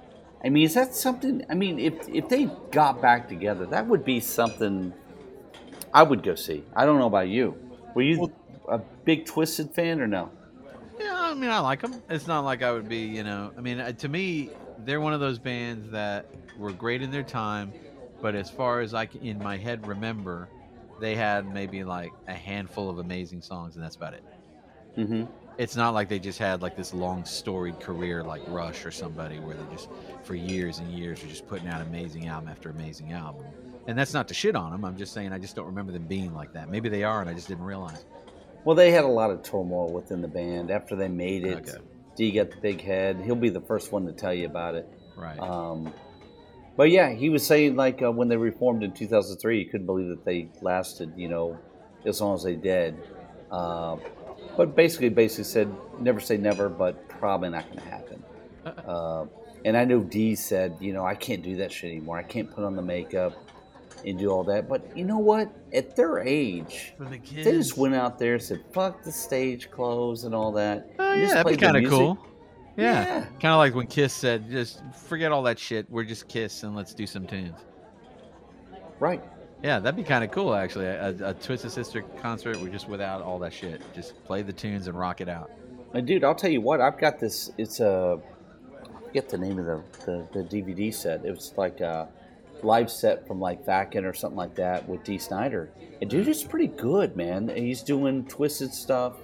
I 0.44 0.50
mean, 0.50 0.66
is 0.66 0.74
that 0.74 0.94
something? 0.94 1.46
I 1.50 1.56
mean, 1.56 1.80
if 1.80 2.08
if 2.10 2.30
they 2.30 2.46
got 2.72 3.02
back 3.02 3.28
together, 3.30 3.66
that 3.68 3.88
would 3.88 4.04
be 4.04 4.20
something 4.20 4.94
I 5.94 6.04
would 6.04 6.24
go 6.24 6.36
see. 6.36 6.64
I 6.76 6.86
don't 6.86 7.00
know 7.00 7.08
about 7.08 7.30
you. 7.30 7.56
Were 7.96 8.02
you 8.02 8.32
a 8.68 8.78
big 8.78 9.26
Twisted 9.26 9.74
fan 9.74 10.02
or 10.02 10.08
no? 10.08 10.32
I 11.32 11.36
mean, 11.36 11.50
I 11.50 11.60
like 11.60 11.82
them. 11.82 12.02
It's 12.10 12.28
not 12.28 12.44
like 12.44 12.64
I 12.64 12.72
would 12.72 12.90
be, 12.90 13.00
you 13.00 13.24
know. 13.24 13.52
I 13.58 13.62
mean, 13.62 13.80
uh, 13.80 13.92
to 13.94 14.10
me, 14.10 14.50
they're 14.86 15.02
one 15.02 15.14
of 15.14 15.20
those 15.20 15.40
bands 15.40 15.92
that 15.92 16.26
were 16.58 16.72
great 16.72 17.02
in 17.02 17.12
their 17.12 17.24
time, 17.24 17.72
but 18.22 18.36
as 18.36 18.50
far 18.50 18.82
as 18.82 18.94
I 18.94 19.06
can, 19.06 19.22
in 19.22 19.38
my 19.40 19.58
head 19.58 19.88
remember, 19.88 20.50
they 21.00 21.16
had 21.16 21.52
maybe 21.54 21.84
like 21.84 22.12
a 22.28 22.34
handful 22.34 22.90
of 22.90 23.00
amazing 23.00 23.42
songs, 23.42 23.76
and 23.76 23.84
that's 23.84 23.96
about 23.96 24.14
it. 24.14 24.24
Mm-hmm. 24.98 25.26
It's 25.58 25.76
not 25.76 25.94
like 25.94 26.10
they 26.10 26.20
just 26.20 26.40
had 26.40 26.62
like 26.62 26.76
this 26.76 26.94
long 26.94 27.26
storied 27.26 27.80
career 27.80 28.24
like 28.24 28.42
Rush 28.48 28.86
or 28.86 28.92
somebody 28.92 29.40
where 29.40 29.56
they 29.56 29.76
just 29.76 29.90
for 30.24 30.36
years 30.36 30.80
and 30.80 30.90
years 30.92 31.24
are 31.24 31.28
just 31.28 31.48
putting 31.48 31.68
out 31.68 31.82
amazing 31.82 32.28
album 32.28 32.50
after 32.50 32.70
amazing 32.70 33.12
album. 33.12 33.46
And 33.88 33.98
that's 33.98 34.14
not 34.14 34.28
to 34.30 34.34
shit 34.34 34.56
on 34.56 34.72
them. 34.72 34.86
I'm 34.86 34.98
just 34.98 35.14
saying 35.14 35.34
I 35.34 35.40
just 35.40 35.56
don't 35.56 35.66
remember 35.66 35.92
them 35.92 36.06
being 36.06 36.34
like 36.34 36.54
that. 36.54 36.70
Maybe 36.70 36.90
they 36.90 37.04
are, 37.04 37.22
and 37.22 37.30
I 37.30 37.34
just 37.34 37.48
didn't 37.48 37.64
realize. 37.64 38.06
Well, 38.66 38.76
they 38.76 38.92
had 38.92 39.04
a 39.04 39.08
lot 39.08 39.32
of 39.32 39.42
turmoil 39.44 39.92
within 39.92 40.22
the 40.22 40.28
band 40.28 40.70
after 40.72 40.96
they 40.96 41.08
made 41.08 41.46
it. 41.46 41.70
Okay. 41.70 41.78
Dee 42.16 42.32
got 42.32 42.52
the 42.52 42.58
big 42.58 42.82
head. 42.82 43.22
He'll 43.24 43.36
be 43.36 43.50
the 43.50 43.62
first 43.62 43.92
one 43.92 44.06
to 44.06 44.12
tell 44.12 44.34
you 44.34 44.46
about 44.46 44.76
it. 44.76 44.88
Right. 45.16 45.40
Um, 45.40 45.94
but 46.76 46.92
yeah, 46.92 47.12
he 47.12 47.30
was 47.30 47.46
saying 47.46 47.76
like 47.76 48.02
uh, 48.02 48.12
when 48.12 48.28
they 48.28 48.38
reformed 48.38 48.84
in 48.84 48.92
2003, 48.92 49.60
he 49.60 49.66
couldn't 49.66 49.86
believe 49.86 50.10
that 50.10 50.26
they 50.26 50.50
lasted, 50.62 51.14
you 51.16 51.30
know, 51.30 51.58
as 52.06 52.22
long 52.22 52.36
as 52.36 52.44
they 52.44 52.56
did. 52.56 52.96
Uh, 53.52 53.98
but 54.56 54.76
basically, 54.76 55.10
basically 55.10 55.46
said 55.46 55.74
never 56.00 56.20
say 56.20 56.38
never, 56.38 56.70
but 56.70 57.08
probably 57.10 57.50
not 57.50 57.66
going 57.66 57.80
to 57.80 57.86
happen. 57.90 58.24
Uh, 58.86 59.26
And 59.66 59.76
I 59.76 59.84
know 59.86 60.00
Dee 60.02 60.36
said, 60.36 60.78
you 60.80 60.94
know, 60.94 61.04
I 61.06 61.16
can't 61.16 61.42
do 61.42 61.58
that 61.58 61.72
shit 61.72 61.92
anymore. 61.92 62.18
I 62.18 62.24
can't 62.24 62.50
put 62.52 62.64
on 62.64 62.76
the 62.76 62.82
makeup 62.82 63.34
and 64.06 64.18
do 64.20 64.30
all 64.30 64.44
that. 64.46 64.70
But 64.70 64.96
you 64.96 65.06
know 65.06 65.18
what? 65.18 65.50
At 65.74 65.96
their 65.96 66.20
age, 66.20 66.94
For 66.98 67.06
the 67.06 67.18
kids. 67.20 67.46
they 67.46 67.52
just 67.52 67.78
went 67.78 67.94
out 67.96 68.18
there 68.18 68.34
and 68.36 68.44
said, 68.44 68.62
"Fuck 68.72 69.04
the 69.04 69.12
stage 69.12 69.70
clothes 69.70 70.24
and 70.24 70.34
all 70.34 70.52
that." 70.54 70.90
Oh 70.98 71.14
yeah, 71.14 71.28
that'd 71.28 71.52
be 71.52 71.58
kind 71.58 71.78
of 71.78 71.90
cool. 71.90 72.18
Yeah, 72.78 73.04
Yeah. 73.04 73.20
kind 73.40 73.54
of 73.54 73.58
like 73.58 73.76
when 73.76 73.88
Kiss 73.88 74.14
said, 74.14 74.50
"Just 74.50 74.82
forget 75.08 75.32
all 75.32 75.44
that 75.44 75.60
shit. 75.60 75.86
We're 75.90 76.06
just 76.06 76.28
Kiss, 76.28 76.64
and 76.64 76.76
let's 76.76 76.94
do 76.94 77.06
some 77.06 77.28
tunes." 77.28 77.58
Right. 79.00 79.22
Yeah, 79.64 79.80
that'd 79.80 79.98
be 79.98 80.04
kind 80.04 80.24
of 80.24 80.32
cool, 80.32 80.56
actually. 80.56 80.86
A, 80.86 81.10
a 81.22 81.34
Twisted 81.34 81.72
Sister 81.72 82.02
concert, 82.22 82.58
we're 82.62 82.70
just 82.70 82.88
without 82.88 83.22
all 83.22 83.40
that 83.40 83.54
shit. 83.54 83.82
Just 83.94 84.22
play 84.24 84.42
the 84.42 84.54
tunes 84.54 84.88
and 84.88 84.98
rock 84.98 85.20
it 85.22 85.28
out. 85.30 85.52
And 85.94 86.08
dude, 86.08 86.24
I'll 86.24 86.36
tell 86.36 86.50
you 86.52 86.62
what, 86.62 86.80
I've 86.82 86.98
got 86.98 87.20
this. 87.20 87.52
It's 87.58 87.80
a, 87.82 88.20
I 88.74 89.02
forget 89.08 89.28
the 89.28 89.38
name 89.38 89.60
of 89.60 89.66
the, 89.66 89.84
the, 90.34 90.44
the 90.44 90.62
DVD 90.62 90.94
set. 90.94 91.26
It 91.26 91.32
was 91.32 91.54
like 91.58 91.82
a 91.82 92.08
live 92.64 92.90
set 92.92 93.28
from 93.28 93.40
like 93.40 93.66
Wacken 93.66 94.06
or 94.06 94.14
something 94.14 94.38
like 94.38 94.56
that 94.56 94.88
with 94.88 95.04
Dee 95.04 95.18
Snider. 95.18 95.72
And 96.02 96.10
dude, 96.10 96.28
it's 96.28 96.44
pretty 96.44 96.68
good, 96.68 97.16
man. 97.16 97.50
He's 97.50 97.82
doing 97.82 98.26
twisted 98.26 98.74
stuff 98.74 99.16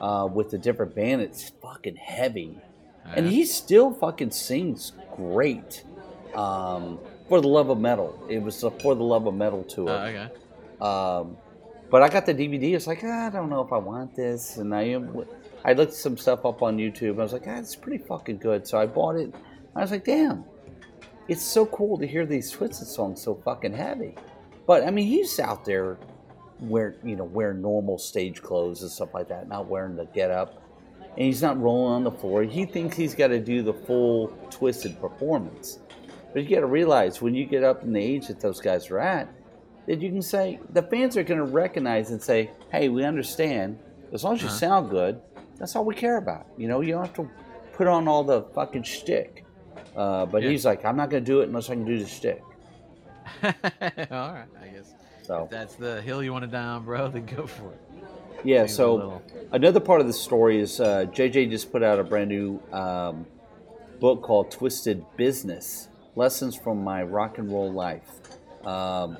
uh, 0.00 0.28
with 0.32 0.52
a 0.54 0.58
different 0.58 0.94
band. 0.94 1.22
It's 1.22 1.50
fucking 1.62 1.96
heavy, 1.96 2.58
and 3.04 3.26
he 3.26 3.44
still 3.44 3.92
fucking 3.94 4.30
sings 4.30 4.92
great. 5.16 5.84
Um, 6.34 6.98
for 7.28 7.40
the 7.40 7.48
love 7.48 7.68
of 7.70 7.78
metal, 7.78 8.18
it 8.28 8.42
was 8.42 8.62
a 8.62 8.70
for 8.70 8.94
the 8.94 9.02
love 9.02 9.26
of 9.26 9.34
metal 9.34 9.64
tour. 9.64 9.90
Oh, 9.90 10.04
okay. 10.04 10.28
Um, 10.80 11.36
but 11.90 12.02
I 12.02 12.08
got 12.08 12.26
the 12.26 12.34
DVD. 12.34 12.74
It's 12.74 12.86
like 12.86 13.02
ah, 13.04 13.26
I 13.26 13.30
don't 13.30 13.50
know 13.50 13.62
if 13.62 13.72
I 13.72 13.78
want 13.78 14.14
this, 14.14 14.56
and 14.56 14.74
I. 14.74 15.00
I 15.64 15.74
looked 15.74 15.94
some 15.94 16.16
stuff 16.16 16.44
up 16.44 16.60
on 16.62 16.76
YouTube. 16.76 17.20
I 17.20 17.22
was 17.22 17.32
like, 17.32 17.44
ah, 17.46 17.58
it's 17.58 17.76
pretty 17.76 18.02
fucking 18.04 18.38
good. 18.38 18.66
So 18.66 18.78
I 18.78 18.86
bought 18.86 19.14
it. 19.14 19.32
I 19.76 19.80
was 19.80 19.92
like, 19.92 20.04
damn, 20.04 20.44
it's 21.28 21.42
so 21.42 21.66
cool 21.66 21.98
to 21.98 22.06
hear 22.06 22.26
these 22.26 22.50
Twisted 22.50 22.88
songs 22.88 23.20
so 23.22 23.34
fucking 23.44 23.72
heavy. 23.74 24.14
But 24.66 24.84
I 24.86 24.90
mean, 24.90 25.06
he's 25.06 25.38
out 25.40 25.64
there 25.64 25.98
wear 26.60 26.94
you 27.02 27.16
know 27.16 27.24
wearing 27.24 27.60
normal 27.60 27.98
stage 27.98 28.40
clothes 28.40 28.82
and 28.82 28.90
stuff 28.90 29.14
like 29.14 29.28
that, 29.28 29.48
not 29.48 29.66
wearing 29.66 29.96
the 29.96 30.04
get 30.06 30.30
up, 30.30 30.62
and 31.00 31.26
he's 31.26 31.42
not 31.42 31.60
rolling 31.60 31.92
on 31.94 32.04
the 32.04 32.10
floor. 32.10 32.42
He 32.44 32.64
thinks 32.64 32.96
he's 32.96 33.14
got 33.14 33.28
to 33.28 33.40
do 33.40 33.62
the 33.62 33.74
full 33.74 34.28
Twisted 34.50 35.00
performance. 35.00 35.78
But 36.32 36.44
you 36.44 36.50
got 36.56 36.60
to 36.60 36.66
realize 36.66 37.20
when 37.20 37.34
you 37.34 37.44
get 37.44 37.62
up 37.62 37.82
in 37.82 37.92
the 37.92 38.00
age 38.00 38.28
that 38.28 38.40
those 38.40 38.60
guys 38.60 38.90
are 38.90 38.98
at, 39.00 39.28
that 39.86 40.00
you 40.00 40.08
can 40.10 40.22
say 40.22 40.58
the 40.72 40.82
fans 40.82 41.16
are 41.16 41.22
going 41.22 41.38
to 41.40 41.44
recognize 41.44 42.10
and 42.10 42.22
say, 42.22 42.50
"Hey, 42.70 42.88
we 42.88 43.04
understand. 43.04 43.78
As 44.12 44.24
long 44.24 44.34
as 44.34 44.42
you 44.42 44.48
Uh-huh. 44.48 44.56
sound 44.56 44.90
good, 44.90 45.20
that's 45.58 45.74
all 45.76 45.84
we 45.84 45.94
care 45.94 46.16
about. 46.18 46.46
You 46.56 46.68
know, 46.68 46.80
you 46.80 46.92
don't 46.92 47.04
have 47.06 47.14
to 47.16 47.28
put 47.72 47.86
on 47.86 48.06
all 48.08 48.22
the 48.24 48.42
fucking 48.54 48.84
shtick." 48.84 49.41
Uh, 49.96 50.26
but 50.26 50.42
Yeah. 50.42 50.50
he's 50.50 50.64
like, 50.64 50.84
"I'm 50.84 50.96
not 50.96 51.10
going 51.10 51.24
to 51.24 51.30
do 51.30 51.40
it 51.40 51.48
unless 51.48 51.68
I 51.70 51.74
can 51.74 51.84
do 51.84 51.98
the 51.98 52.06
shtick." 52.06 52.42
all 53.42 53.50
right, 53.50 54.46
I 54.62 54.66
guess. 54.68 54.94
So 55.22 55.44
If 55.44 55.50
that's 55.50 55.74
the 55.76 56.00
hill 56.02 56.22
you 56.22 56.32
want 56.32 56.44
to 56.44 56.50
die 56.50 56.62
on, 56.64 56.84
bro, 56.84 57.08
then 57.12 57.26
go 57.26 57.46
for 57.46 57.72
it. 57.72 57.80
yeah. 58.44 58.62
Seems 58.62 58.72
So 58.76 59.22
another 59.52 59.80
part 59.80 60.00
of 60.00 60.06
the 60.06 60.12
story 60.12 60.60
is 60.60 60.80
uh, 60.80 61.06
JJ 61.10 61.50
just 61.50 61.70
put 61.70 61.82
out 61.82 61.98
a 61.98 62.04
brand 62.04 62.28
new 62.30 62.60
um, 62.72 63.26
book 64.00 64.22
called 64.22 64.50
Twisted 64.50 65.04
Business: 65.16 65.88
Lessons 66.16 66.56
from 66.56 66.82
My 66.82 67.02
Rock 67.02 67.38
and 67.38 67.50
Roll 67.50 67.72
Life. 67.72 68.08
Um, 68.64 69.16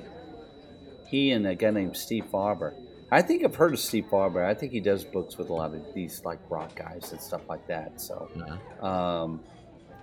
he 1.07 1.31
and 1.31 1.45
a 1.47 1.55
guy 1.55 1.69
named 1.71 1.95
Steve 1.95 2.25
Farber. 2.31 2.73
I 3.11 3.21
think 3.21 3.43
I've 3.43 3.55
heard 3.55 3.73
of 3.73 3.79
Steve 3.79 4.05
Farber. 4.11 4.43
I 4.43 4.55
think 4.55 4.71
he 4.71 4.79
does 4.79 5.03
books 5.03 5.37
with 5.37 5.49
a 5.49 5.53
lot 5.53 5.75
of 5.75 5.93
these 5.93 6.23
like 6.25 6.39
rock 6.49 6.73
guys 6.75 7.11
and 7.11 7.21
stuff 7.21 7.41
like 7.47 7.67
that. 7.67 8.01
So, 8.01 8.27
Uh-huh. 8.35 8.85
um, 8.87 9.39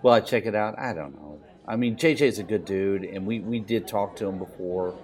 will 0.02 0.12
I 0.12 0.20
check 0.20 0.46
it 0.46 0.54
out? 0.54 0.78
I 0.78 0.92
don't 0.92 1.14
know. 1.14 1.40
I 1.66 1.76
mean, 1.76 1.96
JJ's 1.96 2.38
a 2.38 2.42
good 2.42 2.64
dude, 2.64 3.04
and 3.04 3.26
we, 3.26 3.40
we 3.40 3.60
did 3.60 3.86
talk 3.86 4.16
to 4.16 4.26
him 4.26 4.38
before. 4.38 4.94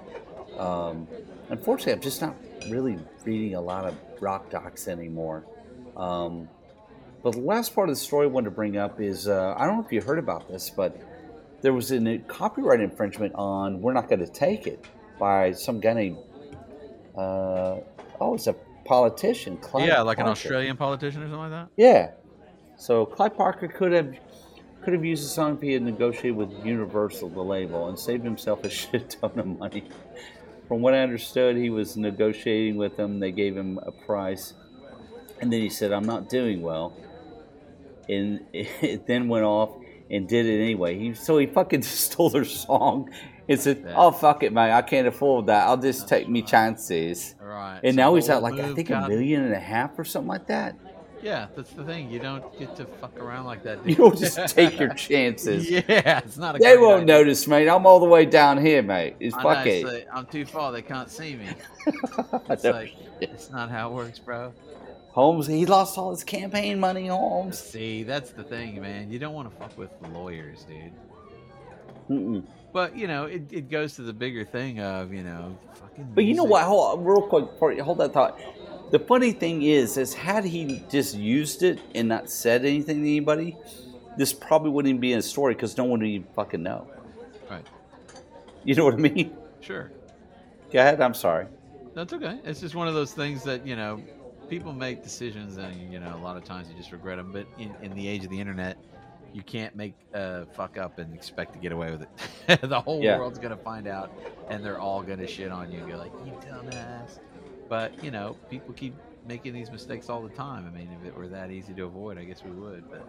Um, 0.59 1.07
unfortunately, 1.49 1.93
I'm 1.93 2.01
just 2.01 2.21
not 2.21 2.35
really 2.69 2.99
reading 3.25 3.55
a 3.55 3.61
lot 3.61 3.85
of 3.85 3.97
rock 4.21 4.51
docs 4.51 4.89
anymore. 4.89 5.45
Um, 5.97 6.49
but 7.23 7.33
the 7.33 7.41
last 7.41 7.75
part 7.75 7.89
of 7.89 7.95
the 7.95 8.01
story 8.01 8.27
I 8.27 8.31
wanted 8.31 8.47
to 8.47 8.51
bring 8.57 8.77
up 8.77 9.01
is 9.01 9.29
uh, 9.29 9.55
I 9.57 9.67
don't 9.67 9.79
know 9.79 9.85
if 9.85 9.93
you 9.93 10.01
heard 10.01 10.19
about 10.19 10.49
this, 10.49 10.71
but 10.71 11.01
there 11.61 11.73
was 11.73 11.93
a 11.93 12.19
copyright 12.29 12.81
infringement 12.81 13.35
on 13.35 13.81
"We're 13.81 13.93
Not 13.93 14.09
Going 14.09 14.21
to 14.21 14.27
Take 14.27 14.67
It" 14.67 14.85
by 15.19 15.53
some 15.53 15.81
guy 15.81 15.95
named 15.95 16.19
uh, 17.17 17.81
oh, 18.21 18.35
it's 18.35 18.47
a 18.47 18.55
politician. 18.85 19.57
Clive 19.57 19.89
yeah, 19.89 20.03
like 20.03 20.19
an 20.19 20.27
Australian 20.27 20.77
politician 20.77 21.23
or 21.23 21.27
something 21.27 21.39
like 21.39 21.51
that. 21.51 21.69
Yeah. 21.77 22.11
So 22.77 23.07
Clive 23.07 23.37
Palmer 23.37 23.69
could 23.69 23.93
have 23.93 24.15
could 24.87 24.95
have 24.95 25.05
used 25.05 25.25
the 25.25 25.29
song 25.29 25.57
if 25.57 25.63
he 25.63 25.73
had 25.73 25.83
negotiated 25.83 26.37
with 26.37 26.65
Universal, 26.65 27.31
the 27.31 27.43
label, 27.43 27.89
and 27.89 27.99
saved 27.99 28.23
himself 28.23 28.63
a 28.63 28.71
shit 28.81 29.17
ton 29.21 29.37
of 29.37 29.45
money. 29.45 29.83
From 30.69 30.81
what 30.81 30.95
I 30.95 30.99
understood, 30.99 31.57
he 31.57 31.71
was 31.71 31.97
negotiating 31.97 32.77
with 32.77 32.97
them. 32.97 33.19
They 33.19 33.33
gave 33.33 33.57
him 33.57 33.81
a 33.83 33.91
price, 33.91 34.55
and 35.41 35.53
then 35.53 35.61
he 35.61 35.71
said, 35.71 35.91
"I'm 35.91 36.07
not 36.07 36.29
doing 36.29 36.63
well," 36.63 36.97
and 38.09 38.47
it 38.53 39.09
then 39.09 39.27
went 39.27 39.45
off 39.45 39.71
and 40.09 40.29
did 40.29 40.47
it 40.47 40.63
anyway. 40.63 40.97
He 40.97 41.15
so 41.15 41.37
he 41.37 41.47
fucking 41.47 41.83
stole 42.03 42.31
their 42.31 42.45
song 42.45 43.11
and 43.49 43.61
said, 43.61 43.83
Yeah. 43.85 43.95
"Oh 43.97 44.13
fuck 44.13 44.45
it, 44.45 44.53
man, 44.53 44.71
I 44.71 44.83
can't 44.83 45.09
afford 45.09 45.47
that. 45.47 45.67
I'll 45.67 45.77
just 45.77 46.09
take 46.09 46.29
me 46.29 46.43
chances." 46.43 47.35
Right. 47.41 47.81
And 47.83 47.95
so 47.95 47.97
now 47.97 48.15
he's 48.15 48.29
at 48.29 48.41
like 48.41 48.61
I 48.61 48.73
think 48.73 48.91
a 48.91 49.09
million 49.09 49.43
and 49.43 49.53
a 49.53 49.59
half 49.59 49.99
or 49.99 50.05
something 50.05 50.29
like 50.29 50.47
that. 50.47 50.77
Yeah, 51.27 51.49
that's 51.57 51.73
the 51.73 51.83
thing. 51.83 52.09
You 52.09 52.21
don't 52.21 52.57
get 52.57 52.77
to 52.77 52.85
fuck 52.85 53.19
around 53.19 53.47
like 53.47 53.65
that. 53.65 53.79
You 53.85 53.97
dude. 53.97 53.99
don't 53.99 54.19
just 54.19 54.49
take 54.57 54.79
your 54.79 54.95
chances. 54.95 55.69
yeah, 55.69 56.21
it's 56.21 56.37
not 56.37 56.55
a. 56.55 56.59
They 56.61 56.77
won't 56.77 57.03
idea. 57.03 57.17
notice, 57.17 57.49
mate. 57.49 57.69
I'm 57.69 57.85
all 57.85 57.99
the 57.99 58.07
way 58.07 58.25
down 58.27 58.65
here, 58.65 58.81
mate. 58.81 59.17
It's 59.19 59.35
I 59.35 59.43
fuck 59.43 59.67
know, 59.67 59.73
it. 59.73 59.85
like, 59.85 60.09
I'm 60.13 60.27
too 60.27 60.47
far. 60.47 60.71
They 60.71 60.83
can't 60.83 61.11
see 61.11 61.35
me. 61.35 61.49
It's 62.49 62.63
like 62.63 62.95
it's 63.21 63.51
not 63.51 63.71
how 63.71 63.91
it 63.91 63.95
works, 63.95 64.21
bro. 64.21 64.53
Holmes, 65.11 65.49
he 65.49 65.67
lost 65.67 65.99
all 65.99 66.11
his 66.11 66.23
campaign 66.23 66.79
money, 66.79 67.09
Holmes. 67.09 67.59
See, 67.59 68.05
that's 68.05 68.31
the 68.31 68.45
thing, 68.45 68.81
man. 68.81 69.11
You 69.11 69.19
don't 69.19 69.35
want 69.35 69.51
to 69.51 69.57
fuck 69.57 69.77
with 69.77 69.91
the 70.01 70.09
lawyers, 70.11 70.65
dude. 70.65 70.93
Mm-mm. 72.09 72.47
But 72.73 72.97
you 72.97 73.09
know, 73.09 73.25
it, 73.25 73.53
it 73.53 73.69
goes 73.69 73.97
to 73.97 74.03
the 74.03 74.13
bigger 74.13 74.45
thing 74.45 74.79
of 74.79 75.13
you 75.13 75.25
know, 75.25 75.59
fucking. 75.75 76.13
But 76.15 76.25
you 76.25 76.35
know 76.35 76.45
what? 76.45 76.63
Hold 76.63 77.01
on, 77.01 77.05
real 77.05 77.23
quick, 77.23 77.81
hold 77.81 77.99
that 77.99 78.13
thought. 78.13 78.39
The 78.91 78.99
funny 79.01 79.33
thing 79.33 79.63
is, 79.63 79.97
is 79.97 80.15
had 80.15 80.45
he 80.45 80.85
just 80.89 81.17
used 81.17 81.63
it 81.63 81.81
and 81.95 82.09
not 82.09 82.31
said 82.31 82.65
anything 82.65 83.03
to 83.03 83.09
anybody, 83.09 83.57
this 84.17 84.33
probably 84.33 84.71
wouldn't 84.71 84.91
even 84.91 85.01
be 85.01 85.13
in 85.13 85.19
a 85.19 85.23
story 85.23 85.55
because 85.55 85.77
no 85.77 85.85
one 85.85 86.01
would 86.01 86.09
even 86.09 86.29
fucking 86.35 86.63
know. 86.63 86.89
Right. 87.51 87.67
You 88.65 88.75
know 88.77 88.85
what 88.85 88.95
I 88.95 88.99
mean? 88.99 89.37
Sure. 89.61 89.91
Go 90.73 90.79
ahead. 90.79 91.01
I'm 91.01 91.15
sorry. 91.15 91.47
That's 91.95 92.13
okay. 92.13 92.39
It's 92.45 92.61
just 92.61 92.75
one 92.75 92.87
of 92.89 92.95
those 92.95 93.13
things 93.13 93.43
that 93.45 93.67
you 93.67 93.75
know, 93.75 94.01
people 94.49 94.73
make 94.73 95.03
decisions, 95.03 95.57
and 95.57 95.93
you 95.93 95.99
know, 95.99 96.15
a 96.15 96.23
lot 96.23 96.37
of 96.37 96.45
times 96.45 96.69
you 96.69 96.77
just 96.77 96.93
regret 96.93 97.17
them. 97.17 97.33
But 97.33 97.47
in, 97.59 97.75
in 97.83 97.95
the 97.95 98.07
age 98.07 98.25
of 98.25 98.31
the 98.31 98.39
internet, 98.39 98.77
you 99.33 99.43
can't 99.43 99.75
make 99.75 99.95
a 100.15 100.47
fuck 100.47 100.79
up 100.79 100.99
and 100.99 101.13
expect 101.15 101.53
to 101.55 101.59
get 101.59 101.73
away 101.73 101.91
with 101.91 102.03
it. 102.49 102.61
the 102.69 102.81
whole 102.81 103.03
Yeah. 103.03 103.19
world's 103.19 103.39
gonna 103.39 103.57
find 103.57 103.87
out, 103.89 104.13
and 104.49 104.65
they're 104.65 104.79
all 104.81 105.03
gonna 105.03 105.27
shit 105.27 105.51
on 105.51 105.73
you 105.73 105.81
and 105.81 105.91
go 105.91 105.97
like, 105.97 106.13
"You 106.25 106.33
dumbass." 106.49 107.19
But 107.69 107.97
you 108.01 108.11
know, 108.11 108.41
people 108.49 108.75
keep 108.75 109.01
making 109.25 109.55
these 109.55 109.71
mistakes 109.73 110.09
all 110.09 110.23
the 110.23 110.31
time. 110.31 110.67
I 110.67 110.71
mean, 110.71 110.93
if 110.93 111.05
it 111.05 111.15
were 111.15 111.29
that 111.29 111.51
easy 111.51 111.75
to 111.75 111.85
avoid, 111.85 112.19
I 112.19 112.25
guess 112.25 112.45
we 112.45 112.53
would. 112.53 112.89
But 112.89 113.07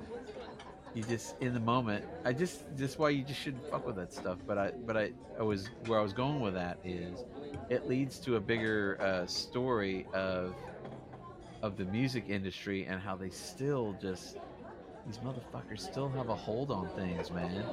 you 0.94 1.04
just 1.04 1.36
in 1.40 1.54
the 1.54 1.60
moment, 1.60 2.06
I 2.26 2.34
just 2.34 2.66
just 2.76 2.98
why 2.98 3.10
you 3.10 3.24
just 3.24 3.40
shouldn't 3.40 3.66
fuck 3.66 3.86
with 3.86 3.98
that 3.98 4.14
stuff. 4.14 4.42
But 4.48 4.58
I 4.58 4.74
but 4.84 4.98
I, 4.98 5.14
I 5.40 5.44
was 5.44 5.72
where 5.80 6.00
I 6.00 6.04
was 6.04 6.14
going 6.14 6.42
with 6.42 6.56
that 6.56 6.80
is 6.84 7.26
it 7.70 7.86
leads 7.86 8.20
to 8.22 8.36
a 8.38 8.42
bigger 8.42 8.98
uh, 9.02 9.28
story 9.28 10.10
of 10.14 10.60
of 11.62 11.78
the 11.78 11.86
music 11.86 12.28
industry 12.28 12.86
and 12.86 13.02
how 13.02 13.16
they 13.16 13.30
still 13.30 13.94
just 13.94 14.38
these 15.08 15.20
motherfuckers 15.20 15.80
still 15.80 16.10
have 16.10 16.28
a 16.28 16.36
hold 16.36 16.70
on 16.70 16.90
things, 16.90 17.32
man. 17.32 17.64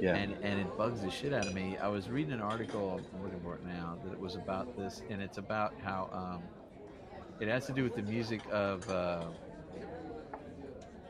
Yeah. 0.00 0.14
And 0.16 0.34
and 0.42 0.60
it 0.60 0.76
bugs 0.76 1.00
the 1.00 1.10
shit 1.10 1.32
out 1.32 1.46
of 1.46 1.54
me. 1.54 1.78
I 1.78 1.88
was 1.88 2.10
reading 2.10 2.32
an 2.32 2.42
article, 2.42 3.00
I'm 3.14 3.22
looking 3.22 3.40
for 3.40 3.54
it 3.54 3.64
now, 3.64 3.96
that 4.04 4.12
it 4.12 4.20
was 4.20 4.34
about 4.34 4.76
this, 4.76 5.02
and 5.08 5.22
it's 5.22 5.38
about 5.38 5.72
how 5.82 6.10
um, 6.12 6.42
it 7.40 7.48
has 7.48 7.66
to 7.66 7.72
do 7.72 7.82
with 7.82 7.96
the 7.96 8.02
music 8.02 8.42
of. 8.52 8.88
Uh, 8.88 9.24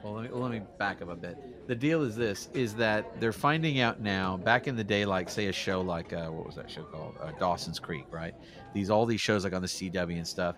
well, 0.04 0.12
let 0.12 0.24
me, 0.24 0.38
let 0.38 0.50
me 0.50 0.60
back 0.78 1.00
up 1.00 1.08
a 1.08 1.16
bit. 1.16 1.66
The 1.66 1.74
deal 1.74 2.02
is 2.02 2.14
this: 2.14 2.48
is 2.52 2.74
that 2.74 3.20
they're 3.20 3.32
finding 3.32 3.80
out 3.80 4.00
now. 4.00 4.36
Back 4.36 4.68
in 4.68 4.76
the 4.76 4.84
day, 4.84 5.04
like 5.04 5.28
say 5.28 5.46
a 5.46 5.52
show 5.52 5.80
like 5.80 6.12
uh, 6.12 6.28
what 6.28 6.46
was 6.46 6.54
that 6.54 6.70
show 6.70 6.84
called? 6.84 7.16
Uh, 7.20 7.32
Dawson's 7.32 7.80
Creek, 7.80 8.06
right? 8.12 8.34
These 8.74 8.90
all 8.90 9.06
these 9.06 9.20
shows 9.20 9.42
like 9.42 9.54
on 9.54 9.62
the 9.62 9.68
CW 9.68 10.16
and 10.16 10.26
stuff. 10.26 10.56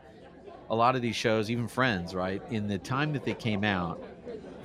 A 0.69 0.75
lot 0.75 0.97
of 0.97 1.01
these 1.01 1.15
shows, 1.15 1.49
even 1.49 1.69
Friends, 1.69 2.13
right? 2.13 2.43
In 2.51 2.67
the 2.67 2.77
time 2.77 3.13
that 3.13 3.25
they 3.25 3.35
came 3.35 3.63
out, 3.63 4.03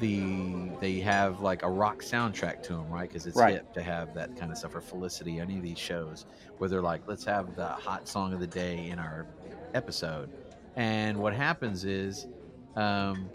the 0.02 0.78
they 0.82 1.00
have 1.02 1.40
like 1.42 1.64
a 1.64 1.72
rock 1.72 2.04
soundtrack 2.04 2.62
to 2.64 2.74
them, 2.76 2.90
right? 2.92 3.10
Because 3.10 3.28
it's 3.28 3.42
Right. 3.42 3.62
hip 3.62 3.68
to 3.74 3.84
have 3.84 4.14
that 4.14 4.36
kind 4.36 4.52
of 4.52 4.60
stuff. 4.60 4.76
Or 4.76 4.82
Felicity, 4.82 5.40
any 5.40 5.58
of 5.58 5.64
these 5.64 5.80
shows 5.80 6.28
where 6.58 6.70
they're 6.70 6.82
like, 6.84 7.04
let's 7.08 7.26
have 7.26 7.56
the 7.56 7.70
hot 7.70 8.08
song 8.10 8.34
of 8.34 8.42
the 8.42 8.48
day 8.48 8.88
in 8.90 9.00
our 9.00 9.30
episode. 9.74 10.34
And 10.76 11.20
what 11.20 11.34
happens 11.36 11.86
is, 11.86 12.28
um, 12.76 13.34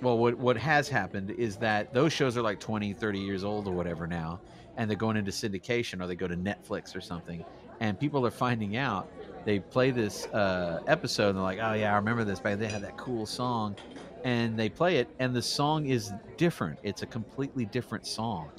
well, 0.00 0.18
what 0.18 0.34
what 0.38 0.56
has 0.58 0.88
happened 0.88 1.30
is 1.30 1.58
that 1.58 1.92
those 1.92 2.12
shows 2.12 2.36
are 2.36 2.42
like 2.42 2.60
20, 2.60 2.92
30 2.94 3.20
years 3.20 3.44
old 3.44 3.66
or 3.68 3.74
whatever 3.74 4.06
now, 4.06 4.42
and 4.76 4.90
they're 4.90 4.96
going 4.96 5.16
into 5.16 5.30
syndication 5.30 6.02
or 6.02 6.06
they 6.06 6.16
go 6.16 6.28
to 6.28 6.36
Netflix 6.36 6.94
or 6.94 7.00
something, 7.00 7.44
and 7.80 7.98
people 7.98 8.26
are 8.26 8.30
finding 8.30 8.76
out. 8.76 9.10
They 9.44 9.60
play 9.60 9.92
this 9.92 10.26
uh, 10.32 10.80
episode 10.86 11.30
and 11.30 11.38
they're 11.38 11.42
like, 11.44 11.60
"Oh 11.62 11.72
yeah, 11.74 11.92
I 11.92 11.96
remember 11.96 12.24
this." 12.24 12.40
But 12.40 12.58
they 12.58 12.68
had 12.68 12.82
that 12.82 12.96
cool 12.96 13.26
song, 13.26 13.78
and 14.26 14.58
they 14.58 14.68
play 14.68 14.96
it, 14.96 15.08
and 15.20 15.36
the 15.36 15.40
song 15.40 15.86
is 15.86 16.12
different. 16.36 16.80
It's 16.82 17.02
a 17.02 17.06
completely 17.06 17.64
different 17.64 18.04
song. 18.04 18.50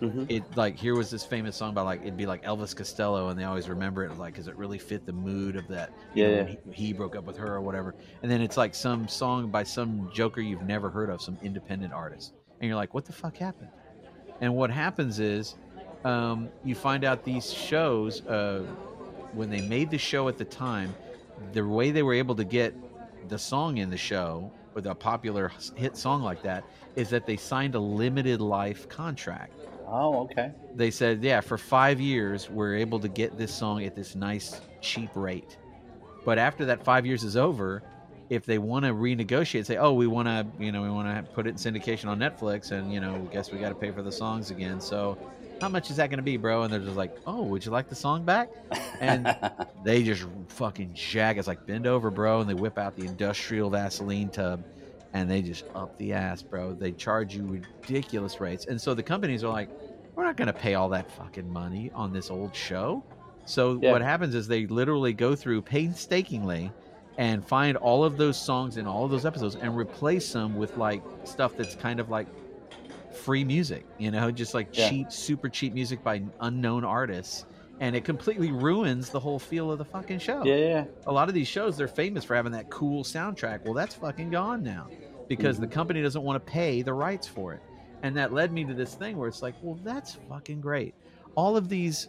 Mhm. 0.00 0.26
It 0.30 0.56
like 0.56 0.78
here 0.78 0.94
was 0.94 1.10
this 1.10 1.22
famous 1.22 1.54
song 1.54 1.74
by 1.74 1.82
like 1.82 2.00
it'd 2.00 2.16
be 2.16 2.24
like 2.24 2.42
Elvis 2.44 2.74
Costello, 2.74 3.28
and 3.28 3.38
they 3.38 3.44
always 3.44 3.68
remember 3.68 4.04
it 4.04 4.16
like 4.16 4.32
because 4.32 4.48
it 4.48 4.56
really 4.56 4.78
fit 4.78 5.04
the 5.04 5.12
mood 5.12 5.56
of 5.56 5.68
that. 5.68 5.92
you 6.14 6.22
Yeah, 6.22 6.28
know, 6.30 6.36
yeah. 6.38 6.56
He, 6.72 6.86
he 6.86 6.92
broke 6.94 7.14
up 7.14 7.26
with 7.26 7.36
her 7.36 7.54
or 7.54 7.60
whatever, 7.60 7.94
and 8.22 8.32
then 8.32 8.40
it's 8.40 8.56
like 8.56 8.74
some 8.74 9.06
song 9.06 9.50
by 9.50 9.64
some 9.64 10.08
joker 10.10 10.40
you've 10.40 10.62
never 10.62 10.88
heard 10.90 11.10
of, 11.10 11.20
some 11.20 11.36
independent 11.42 11.92
artist, 11.92 12.32
and 12.58 12.68
you're 12.68 12.76
like, 12.76 12.94
what 12.94 13.04
the 13.04 13.12
fuck 13.12 13.36
happened? 13.36 13.70
And 14.40 14.54
what 14.54 14.70
happens 14.70 15.20
is, 15.20 15.56
um, 16.04 16.52
you 16.64 16.74
find 16.74 17.04
out 17.04 17.22
these 17.22 17.52
shows 17.52 18.24
uh, 18.26 18.66
when 19.32 19.50
they 19.50 19.60
made 19.60 19.90
the 19.90 19.98
show 19.98 20.28
at 20.28 20.38
the 20.38 20.46
time, 20.46 20.96
the 21.52 21.66
way 21.66 21.90
they 21.90 22.02
were 22.02 22.14
able 22.14 22.34
to 22.36 22.44
get 22.44 22.74
the 23.28 23.38
song 23.38 23.76
in 23.76 23.90
the 23.90 23.98
show 23.98 24.54
with 24.74 24.86
a 24.86 24.94
popular 24.94 25.52
hit 25.76 25.96
song 25.96 26.22
like 26.22 26.42
that 26.42 26.64
is 26.96 27.10
that 27.10 27.26
they 27.26 27.36
signed 27.36 27.74
a 27.74 27.80
limited 27.80 28.40
life 28.40 28.88
contract 28.88 29.52
Oh, 29.86 30.20
okay. 30.22 30.52
they 30.74 30.90
said, 30.90 31.22
yeah, 31.22 31.40
for 31.42 31.58
five 31.58 32.00
years, 32.00 32.48
we're 32.48 32.76
able 32.76 32.98
to 33.00 33.08
get 33.08 33.36
this 33.36 33.52
song 33.52 33.84
at 33.84 33.94
this 33.94 34.14
nice, 34.14 34.62
cheap 34.80 35.10
rate. 35.14 35.58
But 36.24 36.38
after 36.38 36.64
that 36.64 36.82
five 36.82 37.04
years 37.04 37.24
is 37.24 37.36
over, 37.36 37.82
if 38.30 38.46
they 38.46 38.56
want 38.56 38.86
to 38.86 38.92
renegotiate, 38.92 39.66
say, 39.66 39.76
oh, 39.76 39.92
we 39.92 40.06
want 40.06 40.28
to, 40.28 40.46
you 40.58 40.72
know, 40.72 40.80
we 40.80 40.88
want 40.88 41.14
to 41.14 41.30
put 41.32 41.46
it 41.46 41.50
in 41.50 41.56
syndication 41.56 42.06
on 42.06 42.18
Netflix, 42.18 42.70
and 42.70 42.90
you 42.90 43.00
know, 43.00 43.28
guess 43.30 43.52
we 43.52 43.58
got 43.58 43.68
to 43.68 43.74
pay 43.74 43.90
for 43.90 44.02
the 44.02 44.12
songs 44.12 44.50
again. 44.50 44.80
So, 44.80 45.18
how 45.62 45.68
much 45.68 45.90
is 45.90 45.96
that 45.96 46.10
going 46.10 46.18
to 46.18 46.24
be, 46.24 46.36
bro? 46.36 46.62
And 46.64 46.72
they're 46.72 46.80
just 46.80 46.96
like, 46.96 47.12
oh, 47.26 47.42
would 47.44 47.64
you 47.64 47.70
like 47.70 47.88
the 47.88 47.94
song 47.94 48.24
back? 48.24 48.48
And 49.00 49.34
they 49.84 50.02
just 50.02 50.24
fucking 50.48 50.90
jag. 50.92 51.38
It's 51.38 51.48
like 51.48 51.64
bend 51.66 51.86
over, 51.86 52.10
bro, 52.10 52.40
and 52.40 52.50
they 52.50 52.54
whip 52.54 52.78
out 52.78 52.96
the 52.96 53.06
industrial 53.06 53.70
Vaseline 53.70 54.28
tub, 54.30 54.62
and 55.14 55.30
they 55.30 55.40
just 55.40 55.64
up 55.74 55.96
the 55.98 56.12
ass, 56.12 56.42
bro. 56.42 56.74
They 56.74 56.92
charge 56.92 57.34
you 57.34 57.46
ridiculous 57.82 58.40
rates, 58.40 58.66
and 58.66 58.80
so 58.80 58.92
the 58.92 59.02
companies 59.02 59.44
are 59.44 59.52
like, 59.52 59.68
we're 60.16 60.24
not 60.24 60.36
going 60.36 60.48
to 60.48 60.52
pay 60.52 60.74
all 60.74 60.90
that 60.90 61.10
fucking 61.12 61.50
money 61.50 61.90
on 61.94 62.12
this 62.12 62.30
old 62.30 62.54
show. 62.54 63.02
So 63.46 63.78
Yeah. 63.80 63.92
what 63.92 64.02
happens 64.02 64.34
is 64.34 64.46
they 64.46 64.66
literally 64.66 65.12
go 65.12 65.34
through 65.34 65.62
painstakingly 65.62 66.70
and 67.18 67.44
find 67.46 67.76
all 67.76 68.04
of 68.04 68.16
those 68.16 68.36
songs 68.36 68.76
in 68.76 68.86
all 68.86 69.04
of 69.04 69.10
those 69.10 69.24
episodes 69.26 69.56
and 69.56 69.76
replace 69.76 70.32
them 70.32 70.54
with 70.56 70.76
like 70.76 71.02
stuff 71.24 71.56
that's 71.56 71.74
kind 71.74 72.00
of 72.00 72.08
like 72.10 72.26
free 73.12 73.44
music, 73.44 73.84
you 73.98 74.10
know, 74.10 74.30
just 74.30 74.54
like 74.54 74.68
Yeah. 74.72 74.88
cheap, 74.88 75.12
super 75.12 75.48
cheap 75.48 75.74
music 75.74 76.02
by 76.02 76.22
unknown 76.40 76.84
artists. 76.84 77.46
And 77.80 77.96
it 77.96 78.04
completely 78.04 78.52
ruins 78.52 79.10
the 79.10 79.18
whole 79.18 79.38
feel 79.40 79.72
of 79.72 79.78
the 79.78 79.84
fucking 79.84 80.20
show 80.20 80.44
Yeah, 80.44 80.54
yeah. 80.54 80.84
a 81.06 81.12
lot 81.12 81.28
of 81.28 81.34
these 81.34 81.48
shows 81.48 81.76
they're 81.76 81.88
famous 81.88 82.22
for 82.24 82.36
having 82.36 82.52
that 82.52 82.70
cool 82.70 83.02
soundtrack 83.02 83.64
well 83.64 83.74
that's 83.74 83.94
fucking 83.94 84.30
gone 84.30 84.62
now 84.62 84.86
because 85.26 85.58
the 85.58 85.66
mm-hmm. 85.66 85.72
company 85.74 86.02
doesn't 86.02 86.22
want 86.22 86.44
to 86.44 86.52
pay 86.52 86.82
the 86.82 86.92
rights 86.92 87.26
for 87.26 87.54
it 87.54 87.60
and 88.04 88.16
that 88.16 88.32
led 88.32 88.52
me 88.52 88.64
to 88.64 88.74
this 88.74 88.94
thing 88.94 89.16
where 89.16 89.26
it's 89.26 89.42
like 89.42 89.54
well 89.62 89.78
that's 89.82 90.16
fucking 90.28 90.60
great 90.60 90.94
all 91.34 91.56
of 91.56 91.68
these 91.68 92.08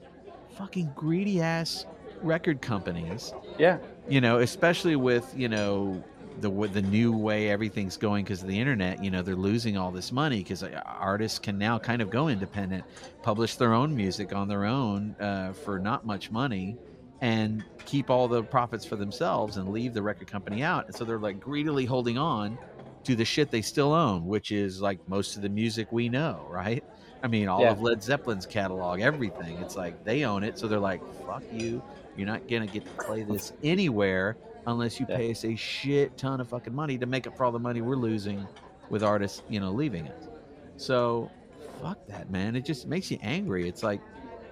fucking 0.58 0.92
greedy 0.96 1.42
ass 1.42 1.88
record 2.22 2.62
companies 2.62 3.34
Yeah. 3.58 3.80
you 4.08 4.22
know 4.22 4.40
especially 4.40 4.96
with 4.96 5.34
you 5.36 5.50
know 5.50 6.04
the 6.42 6.50
the 6.74 6.82
new 6.82 7.12
way 7.16 7.50
everything's 7.50 7.98
going 7.98 8.24
because 8.24 8.42
of 8.42 8.48
the 8.48 8.60
internet 8.60 9.04
you 9.04 9.12
know 9.12 9.22
they're 9.22 9.36
losing 9.36 9.78
all 9.78 9.92
this 9.92 10.12
money 10.12 10.38
because 10.38 10.64
artists 10.86 11.40
can 11.40 11.58
now 11.58 11.78
kind 11.78 12.02
of 12.02 12.10
go 12.10 12.28
independent 12.28 12.84
publish 13.22 13.56
their 13.56 13.74
own 13.74 13.96
music 13.96 14.34
on 14.34 14.48
their 14.48 14.66
own 14.66 15.16
uh, 15.20 15.54
for 15.54 15.80
not 15.80 16.06
much 16.06 16.32
money 16.32 16.78
and 17.22 17.64
keep 17.86 18.10
all 18.10 18.28
the 18.28 18.44
profits 18.44 18.84
for 18.84 18.96
themselves 18.98 19.56
and 19.58 19.70
leave 19.70 19.94
the 19.94 20.02
record 20.02 20.30
company 20.30 20.62
out. 20.62 20.86
And 20.88 20.94
so 20.94 21.06
they're 21.06 21.20
like 21.20 21.40
greedily 21.40 21.86
holding 21.86 22.18
on 22.18 22.58
to 23.06 23.16
the 23.16 23.24
shit 23.24 23.50
they 23.50 23.62
still 23.62 23.94
own 23.94 24.26
which 24.26 24.52
is 24.52 24.82
like 24.82 25.00
most 25.08 25.36
of 25.36 25.42
the 25.42 25.50
music 25.50 25.88
we 25.92 26.10
know 26.10 26.46
right? 26.50 26.84
I 27.22 27.28
mean 27.28 27.48
all 27.48 27.62
Yeah. 27.62 27.72
of 27.72 27.82
led 27.82 28.04
zeppelin's 28.04 28.46
catalog 28.46 29.00
everything. 29.02 29.58
It's 29.58 29.76
like 29.78 30.04
they 30.04 30.26
own 30.26 30.44
it 30.44 30.58
so 30.60 30.68
they're 30.68 30.80
like 30.80 31.02
fuck 31.26 31.44
you. 31.52 31.82
You're 32.18 32.28
not 32.28 32.48
gonna 32.50 32.68
get 32.68 32.86
to 32.86 33.04
play 33.06 33.24
this 33.24 33.54
anywhere 33.64 34.36
unless 34.66 35.00
you 35.00 35.06
Yeah. 35.10 35.18
pay 35.18 35.32
us 35.32 35.44
a 35.46 35.56
shit 35.56 36.18
ton 36.18 36.40
of 36.40 36.48
fucking 36.50 36.74
money 36.74 36.98
to 36.98 37.06
make 37.06 37.28
up 37.28 37.36
for 37.38 37.46
all 37.46 37.52
the 37.52 37.60
money 37.60 37.82
we're 37.82 37.96
losing 37.96 38.48
with 38.90 39.04
artists, 39.04 39.42
you 39.50 39.60
know, 39.60 39.72
leaving 39.72 40.08
us. 40.08 40.30
So, 40.78 41.30
fuck 41.82 42.06
that, 42.08 42.30
man. 42.30 42.56
It 42.56 42.66
just 42.66 42.88
makes 42.88 43.12
you 43.12 43.18
angry. 43.22 43.68
It's 43.68 43.84
like, 43.84 44.02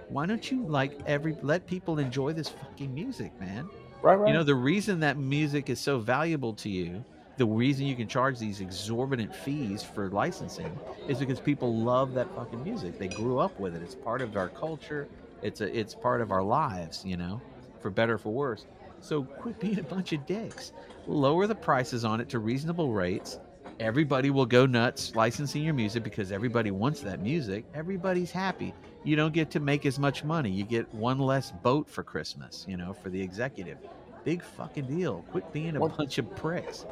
why 0.08 0.26
don't 0.26 0.50
you 0.50 0.66
like 0.66 1.00
every 1.06 1.36
let 1.42 1.66
people 1.66 1.98
enjoy 1.98 2.32
this 2.32 2.48
fucking 2.48 2.92
music, 2.92 3.38
man? 3.40 3.68
Right, 4.02 4.16
right. 4.16 4.28
You 4.28 4.34
know, 4.34 4.42
the 4.42 4.54
reason 4.54 5.00
that 5.00 5.16
music 5.16 5.70
is 5.70 5.80
so 5.80 5.98
valuable 5.98 6.52
to 6.54 6.68
you, 6.68 7.04
the 7.38 7.46
reason 7.46 7.86
you 7.86 7.96
can 7.96 8.08
charge 8.08 8.38
these 8.38 8.60
exorbitant 8.60 9.34
fees 9.34 9.82
for 9.82 10.10
licensing 10.10 10.78
is 11.08 11.18
because 11.18 11.40
people 11.40 11.74
love 11.76 12.12
that 12.14 12.32
fucking 12.34 12.62
music. 12.62 12.98
They 12.98 13.08
grew 13.08 13.38
up 13.38 13.58
with 13.58 13.74
it. 13.74 13.82
It's 13.82 13.94
part 13.94 14.20
of 14.20 14.36
our 14.36 14.48
culture. 14.48 15.08
It's 15.40 15.60
a 15.60 15.78
it's 15.78 15.94
part 15.94 16.20
of 16.20 16.30
our 16.30 16.42
lives, 16.42 17.04
you 17.04 17.16
know, 17.16 17.40
for 17.80 17.90
better 17.90 18.14
or 18.14 18.18
for 18.18 18.32
worse. 18.32 18.66
So 19.02 19.24
quit 19.24 19.58
being 19.60 19.78
a 19.78 19.82
bunch 19.82 20.12
of 20.12 20.24
dicks. 20.26 20.72
Lower 21.06 21.46
the 21.46 21.54
prices 21.54 22.04
on 22.04 22.20
it 22.20 22.28
to 22.30 22.38
reasonable 22.38 22.92
rates. 22.92 23.38
Everybody 23.80 24.30
will 24.30 24.46
go 24.46 24.64
nuts 24.64 25.14
licensing 25.16 25.64
your 25.64 25.74
music 25.74 26.04
because 26.04 26.30
everybody 26.30 26.70
wants 26.70 27.00
that 27.00 27.20
music. 27.20 27.64
Everybody's 27.74 28.30
happy. 28.30 28.72
You 29.02 29.16
don't 29.16 29.34
get 29.34 29.50
to 29.50 29.60
make 29.60 29.84
as 29.86 29.98
much 29.98 30.22
money. 30.22 30.50
You 30.50 30.62
get 30.64 30.92
one 30.94 31.18
less 31.18 31.50
boat 31.50 31.90
for 31.90 32.04
Christmas, 32.04 32.64
you 32.68 32.76
know, 32.76 32.92
for 32.92 33.10
the 33.10 33.20
executive. 33.20 33.78
Big 34.24 34.40
fucking 34.44 34.86
deal. 34.86 35.24
Quit 35.32 35.52
being 35.52 35.74
a 35.76 35.80
What- 35.80 35.96
bunch 35.96 36.18
of 36.18 36.32
pricks. 36.36 36.86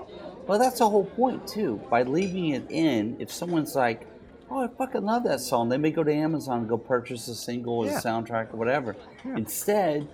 Well, 0.48 0.58
that's 0.58 0.80
the 0.80 0.88
whole 0.90 1.04
point 1.04 1.46
too. 1.46 1.80
By 1.88 2.02
leaving 2.02 2.48
it 2.48 2.68
in, 2.70 3.14
if 3.20 3.30
someone's 3.30 3.76
like, 3.76 4.08
"Oh, 4.50 4.64
I 4.64 4.66
fucking 4.66 5.04
love 5.04 5.22
that 5.24 5.38
song," 5.38 5.68
they 5.68 5.78
may 5.78 5.92
go 5.92 6.02
to 6.02 6.12
Amazon 6.12 6.60
and 6.60 6.68
go 6.68 6.76
purchase 6.76 7.28
a 7.28 7.36
single 7.36 7.74
or 7.74 7.86
Yeah. 7.86 7.98
a 7.98 8.02
soundtrack 8.02 8.52
or 8.52 8.56
whatever. 8.56 8.96
Yeah. 9.24 9.36
Instead, 9.36 10.08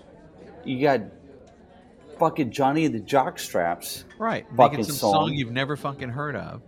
you 0.63 0.83
got 0.83 1.01
fucking 2.19 2.51
Johnny 2.51 2.85
and 2.85 2.95
the 2.95 3.01
Jockstraps. 3.01 4.05
Right. 4.19 4.47
fucking 4.57 4.79
Making 4.79 4.85
some 4.85 4.95
song. 4.97 5.13
song. 5.29 5.35
you've 5.35 5.53
never 5.53 5.77
fucking 5.77 6.09
heard 6.09 6.37
of. 6.37 6.63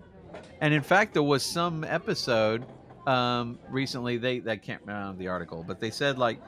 And 0.60 0.74
in 0.74 0.82
fact, 0.82 1.14
there 1.14 1.22
was 1.22 1.42
some 1.42 1.84
episode 1.84 2.64
um, 3.06 3.58
recently. 3.70 4.16
They 4.18 4.42
I 4.46 4.56
can't 4.56 4.80
remember 4.84 5.18
the 5.18 5.28
article, 5.28 5.64
but 5.66 5.80
they 5.80 5.90
said 5.90 6.18
like 6.18 6.38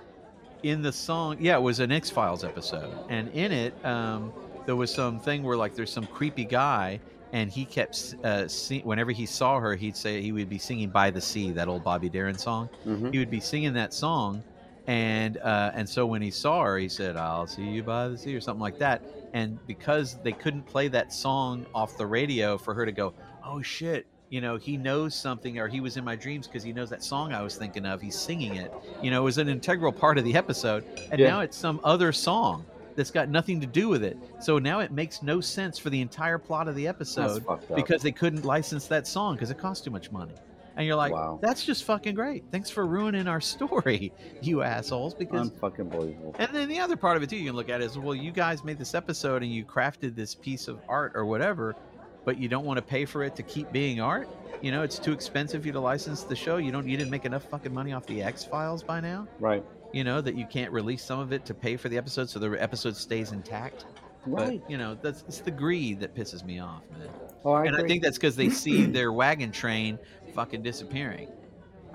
in 0.63 0.83
the 0.83 0.93
song, 0.93 1.37
yeah, 1.41 1.57
it 1.57 1.63
was 1.63 1.81
an 1.81 1.91
X 1.93 2.11
Files 2.11 2.45
episode, 2.45 2.93
and 3.09 3.29
in 3.33 3.51
it 3.53 3.73
um, 3.85 4.33
there 4.67 4.77
was 4.77 4.93
some 4.93 5.19
thing 5.21 5.43
where 5.43 5.57
like 5.57 5.75
there's 5.75 5.93
some 5.93 6.07
creepy 6.07 6.45
guy. 6.45 7.01
And 7.33 7.49
he 7.49 7.65
kept, 7.65 8.17
uh, 8.25 8.49
sing- 8.49 8.83
whenever 8.83 9.13
he 9.13 9.25
saw 9.25 9.61
her, 9.61 9.77
he'd 9.77 9.97
say 9.97 10.21
he 10.21 10.33
would 10.33 10.49
be 10.49 10.59
singing 10.59 10.89
"By 10.91 11.11
the 11.13 11.21
Sea," 11.21 11.53
that 11.53 11.69
old 11.69 11.85
Bobby 11.85 12.09
Darin 12.09 12.37
song. 12.37 12.69
Mhm. 12.85 13.13
He 13.13 13.21
would 13.21 13.31
be 13.31 13.39
singing 13.39 13.73
that 13.75 13.95
song, 13.95 14.43
and 14.87 15.37
uh, 15.39 15.71
and 15.75 15.89
so 15.89 16.07
when 16.07 16.23
he 16.23 16.31
saw 16.31 16.63
her, 16.65 16.79
he 16.79 16.89
said, 16.89 17.17
"I'll 17.17 17.47
see 17.47 17.65
you 17.65 17.83
by 17.83 18.09
the 18.09 18.19
sea" 18.19 18.35
or 18.35 18.41
something 18.41 18.61
like 18.61 18.79
that. 18.79 19.05
And 19.33 19.65
because 19.67 20.19
they 20.21 20.35
couldn't 20.35 20.65
play 20.65 20.89
that 20.89 21.13
song 21.13 21.67
off 21.75 21.97
the 21.97 22.07
radio 22.07 22.59
for 22.59 22.75
her 22.75 22.85
to 22.87 22.93
go, 22.93 23.15
"Oh 23.43 23.63
shit," 23.63 24.07
you 24.29 24.41
know, 24.41 24.57
he 24.57 24.77
knows 24.77 25.17
something, 25.17 25.59
or 25.59 25.69
he 25.69 25.81
was 25.81 25.97
in 25.97 26.05
my 26.05 26.17
dreams 26.17 26.47
because 26.49 26.63
he 26.63 26.73
knows 26.73 26.91
that 26.91 27.03
song 27.03 27.33
I 27.33 27.43
was 27.43 27.57
thinking 27.57 27.87
of. 27.87 28.01
He's 28.01 28.17
singing 28.19 28.55
it. 28.55 28.73
You 29.01 29.11
know, 29.11 29.23
it 29.23 29.25
was 29.25 29.39
an 29.39 29.49
integral 29.49 29.93
part 29.93 30.19
of 30.19 30.25
the 30.25 30.35
episode, 30.37 30.85
and 31.11 31.21
Yeah. 31.21 31.31
now 31.31 31.41
it's 31.41 31.57
some 31.57 31.81
other 31.85 32.13
song 32.13 32.67
that's 32.97 33.11
got 33.11 33.29
nothing 33.29 33.61
to 33.61 33.67
do 33.67 33.89
with 33.89 34.03
it. 34.05 34.19
So 34.39 34.59
now 34.59 34.81
it 34.81 34.91
makes 34.93 35.23
no 35.23 35.41
sense 35.41 35.79
for 35.79 35.91
the 35.91 36.01
entire 36.01 36.39
plot 36.39 36.69
of 36.69 36.75
the 36.75 36.89
episode 36.89 37.47
because 37.75 38.03
they 38.03 38.13
couldn't 38.13 38.45
license 38.45 38.87
that 38.89 39.07
song 39.07 39.37
because 39.37 39.51
it 39.51 39.59
cost 39.59 39.85
too 39.85 39.91
much 39.91 40.11
money. 40.11 40.41
And 40.81 40.87
you're 40.87 40.97
like, 40.97 41.13
Wow. 41.13 41.39
that's 41.43 41.63
just 41.63 41.85
fucking 41.85 42.15
great. 42.15 42.45
Thanks 42.51 42.71
for 42.71 42.87
ruining 42.87 43.29
our 43.29 43.41
story, 43.41 44.13
you 44.41 44.63
assholes. 44.63 45.13
Because 45.13 45.51
Unfucking 45.51 45.91
believable. 45.91 46.35
and 46.39 46.49
then 46.55 46.69
the 46.71 46.79
other 46.81 46.97
part 46.97 47.19
of 47.19 47.23
it 47.23 47.29
too, 47.29 47.37
you 47.37 47.45
can 47.47 47.55
look 47.55 47.69
at 47.69 47.83
is, 47.83 47.99
well, 47.99 48.15
you 48.15 48.31
guys 48.33 48.65
made 48.65 48.79
this 48.79 48.95
episode 48.95 49.43
and 49.43 49.53
you 49.53 49.63
crafted 49.63 50.17
this 50.17 50.35
piece 50.35 50.69
of 50.69 50.81
art 50.89 51.13
or 51.15 51.27
whatever, 51.27 51.77
but 52.25 52.39
you 52.39 52.49
don't 52.49 52.65
want 52.65 52.79
to 52.79 52.83
pay 52.83 53.05
for 53.05 53.23
it 53.25 53.37
to 53.37 53.43
keep 53.43 53.71
being 53.73 54.01
art. 54.01 54.27
You 54.63 54.73
know, 54.73 54.81
it's 54.83 54.99
too 54.99 55.13
expensive 55.13 55.61
for 55.61 55.67
you 55.67 55.73
to 55.75 55.81
license 55.81 56.23
the 56.23 56.35
show. 56.37 56.57
You 56.57 56.73
don't. 56.73 56.89
You 56.89 56.97
didn't 56.97 57.11
make 57.11 57.27
enough 57.27 57.45
fucking 57.45 57.73
money 57.75 57.93
off 57.93 58.07
the 58.07 58.23
X 58.23 58.43
Files 58.45 58.83
by 58.83 59.01
now. 59.01 59.29
Right. 59.39 59.63
You 59.93 60.05
know 60.05 60.21
that 60.23 60.35
you 60.35 60.47
can't 60.47 60.73
release 60.73 61.05
some 61.05 61.19
of 61.19 61.33
it 61.33 61.45
to 61.45 61.53
pay 61.55 61.77
for 61.77 61.89
the 61.91 61.99
episode, 61.99 62.31
so 62.31 62.39
the 62.39 62.51
episode 62.63 62.97
stays 62.97 63.33
intact. 63.33 63.85
Right. 64.27 64.61
But 64.61 64.71
you 64.71 64.77
know, 64.77 64.99
that's 65.01 65.25
it's 65.29 65.41
the 65.41 65.51
greed 65.51 65.99
that 66.01 66.15
pisses 66.15 66.45
me 66.45 66.59
off, 66.61 66.83
man. 66.93 67.09
Oh, 67.43 67.53
I 67.53 67.65
and 67.65 67.75
I 67.77 67.83
think 67.87 68.03
that's 68.03 68.19
because 68.19 68.37
they 68.37 68.51
see 68.51 68.85
their 68.99 69.13
wagon 69.13 69.51
train 69.51 69.99
fucking 70.35 70.63
disappearing. 70.63 71.29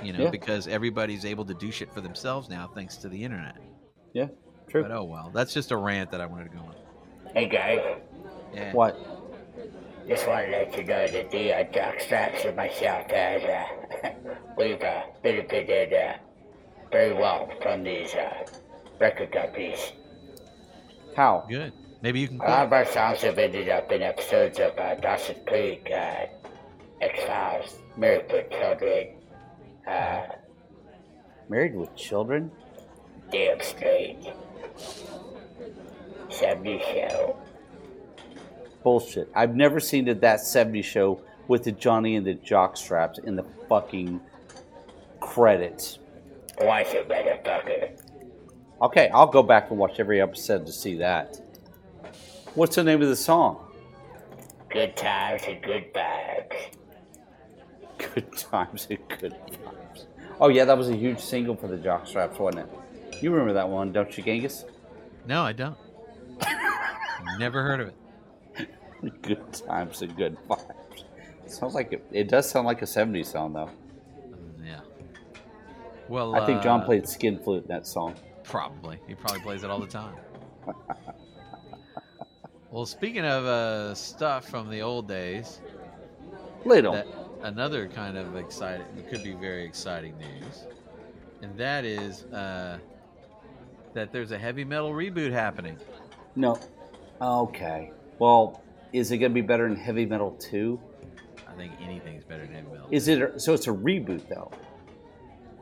You 0.03 0.13
know, 0.13 0.23
Yeah. 0.25 0.29
because 0.29 0.67
everybody's 0.67 1.25
able 1.25 1.45
to 1.45 1.53
do 1.53 1.71
shit 1.71 1.91
for 1.91 2.01
themselves 2.01 2.49
now 2.49 2.69
thanks 2.73 2.97
to 2.97 3.09
the 3.09 3.23
internet. 3.23 3.55
Yeah. 4.13 4.27
True. 4.67 4.81
But 4.83 4.91
oh 4.91 5.03
well, 5.03 5.31
that's 5.33 5.53
just 5.53 5.71
a 5.71 5.77
rant 5.77 6.11
that 6.11 6.19
I 6.21 6.25
wanted 6.25 6.51
to 6.51 6.57
go 6.57 6.63
on. 6.63 6.75
Hey 7.33 7.47
guys, 7.47 7.79
Yeah. 8.53 8.73
What? 8.73 8.97
just 10.07 10.27
want 10.27 10.45
to 10.45 10.51
let 10.51 10.77
you 10.77 10.83
know 10.83 11.07
that 11.07 11.31
the 11.31 11.51
uh, 11.53 11.63
jockstraps 11.65 12.45
and 12.45 12.55
myself 12.55 13.09
has, 13.09 13.41
uh, 13.43 14.09
we've 14.57 14.81
uh, 14.81 15.01
benefited 15.23 15.91
uh, 15.93 16.13
very 16.91 17.13
well 17.13 17.49
from 17.61 17.83
these 17.83 18.13
uh, 18.13 18.45
record 18.99 19.31
companies. 19.31 19.93
How? 21.15 21.45
Good. 21.49 21.73
Maybe 22.01 22.19
you 22.19 22.27
can. 22.27 22.39
A 22.41 22.43
lot 22.43 22.65
of 22.67 22.73
our 22.73 22.85
songs 22.85 23.21
have 23.21 23.39
ended 23.39 23.69
up 23.69 23.91
in 23.91 24.01
episodes 24.03 24.59
of 24.59 24.77
uh, 24.77 24.95
Dawson 24.95 25.37
Creek, 25.47 25.89
uh, 25.91 26.25
X 27.01 27.19
Files, 27.25 27.79
Married 27.97 28.25
with 28.31 28.49
Children, 28.49 29.07
uh, 29.87 30.21
Married 31.49 31.75
with 31.75 31.95
Children? 31.95 32.51
Damn 33.31 33.61
Straight, 33.61 34.33
70 36.29 36.79
Show. 36.79 37.37
Bullshit. 38.83 39.29
I've 39.35 39.55
never 39.55 39.79
seen 39.79 40.07
it, 40.07 40.21
that 40.21 40.41
70 40.41 40.83
show 40.83 41.19
with 41.47 41.63
the 41.63 41.71
Johnny 41.71 42.17
and 42.17 42.25
the 42.25 42.35
jock 42.35 42.77
straps 42.77 43.17
in 43.19 43.35
the 43.35 43.43
fucking 43.67 44.21
credits. 45.19 45.97
Watch 46.61 46.93
it, 46.93 47.09
motherfucker. 47.09 47.99
Okay, 48.81 49.09
I'll 49.09 49.27
go 49.27 49.41
back 49.41 49.71
and 49.71 49.79
watch 49.79 49.99
every 49.99 50.21
episode 50.21 50.65
to 50.67 50.71
see 50.71 50.97
that. 50.97 51.41
What's 52.53 52.75
the 52.75 52.83
name 52.83 53.01
of 53.01 53.07
the 53.07 53.15
song? 53.15 53.57
Good 54.69 54.95
times 54.95 55.41
and 55.47 55.61
good 55.63 55.93
vibes. 55.93 56.75
Good 57.97 58.37
times 58.37 58.87
and 58.89 58.99
good 59.19 59.35
times. 59.63 60.07
Oh 60.39 60.49
yeah, 60.49 60.65
that 60.65 60.77
was 60.77 60.89
a 60.89 60.95
huge 60.95 61.19
single 61.19 61.55
for 61.55 61.67
the 61.67 61.77
Jockstraps, 61.77 62.39
wasn't 62.39 62.67
it? 62.67 63.23
You 63.23 63.31
remember 63.31 63.53
that 63.53 63.69
one, 63.69 63.91
don't 63.91 64.15
you, 64.17 64.23
Genghis? 64.23 64.65
No, 65.27 65.41
I 65.43 65.53
don't. 65.53 65.77
Never 67.39 67.63
heard 67.63 67.79
of 67.79 67.87
it. 67.87 68.69
Good 69.21 69.53
times 69.53 70.01
and 70.01 70.15
good 70.15 70.37
vibes. 70.49 71.03
Sounds 71.47 71.75
like 71.75 71.93
it, 71.93 72.05
it 72.11 72.27
does 72.27 72.49
sound 72.49 72.65
like 72.65 72.81
a 72.81 72.85
70s 72.85 73.27
song 73.27 73.53
though. 73.53 73.69
Yeah. 74.63 74.79
Well, 76.07 76.35
I 76.35 76.45
think 76.45 76.63
John 76.63 76.81
uh, 76.81 76.85
played 76.85 77.07
skin 77.07 77.39
flute 77.39 77.63
in 77.63 77.67
that 77.67 77.85
song. 77.85 78.15
Probably. 78.43 78.99
He 79.07 79.15
probably 79.15 79.41
plays 79.41 79.63
it 79.63 79.69
all 79.69 79.79
the 79.79 79.87
time. 79.87 80.15
well, 82.71 82.85
speaking 82.85 83.25
of 83.25 83.45
uh, 83.45 83.93
stuff 83.95 84.47
from 84.47 84.69
the 84.69 84.81
old 84.81 85.07
days, 85.07 85.61
Little. 86.63 86.93
that 86.93 87.07
another 87.45 87.87
kind 87.87 88.17
of 88.17 88.35
exciting, 88.35 88.85
it 88.97 89.09
could 89.09 89.23
be 89.23 89.33
very 89.33 89.63
exciting 89.63 90.17
news, 90.17 90.65
and 91.41 91.57
that 91.57 91.85
is 91.85 92.23
uh, 92.25 92.79
that 93.93 94.11
there's 94.11 94.31
a 94.31 94.37
heavy 94.37 94.63
metal 94.63 94.91
reboot 94.91 95.31
happening. 95.31 95.77
No. 96.35 96.59
Okay. 97.21 97.91
Well, 98.19 98.61
is 98.91 99.11
it 99.11 99.19
going 99.19 99.31
to 99.31 99.33
be 99.33 99.41
better 99.41 99.67
than 99.67 99.77
Heavy 99.77 100.05
Metal 100.05 100.31
2? 100.31 100.79
I 101.47 101.53
think 101.53 101.73
anything's 101.81 102.23
better 102.23 102.45
than 102.45 102.55
heavy 102.55 102.67
metal. 102.67 102.87
Is 102.91 103.07
it 103.07 103.21
a, 103.21 103.39
so 103.39 103.53
it's 103.53 103.67
a 103.67 103.71
reboot 103.71 104.27
though? 104.27 104.51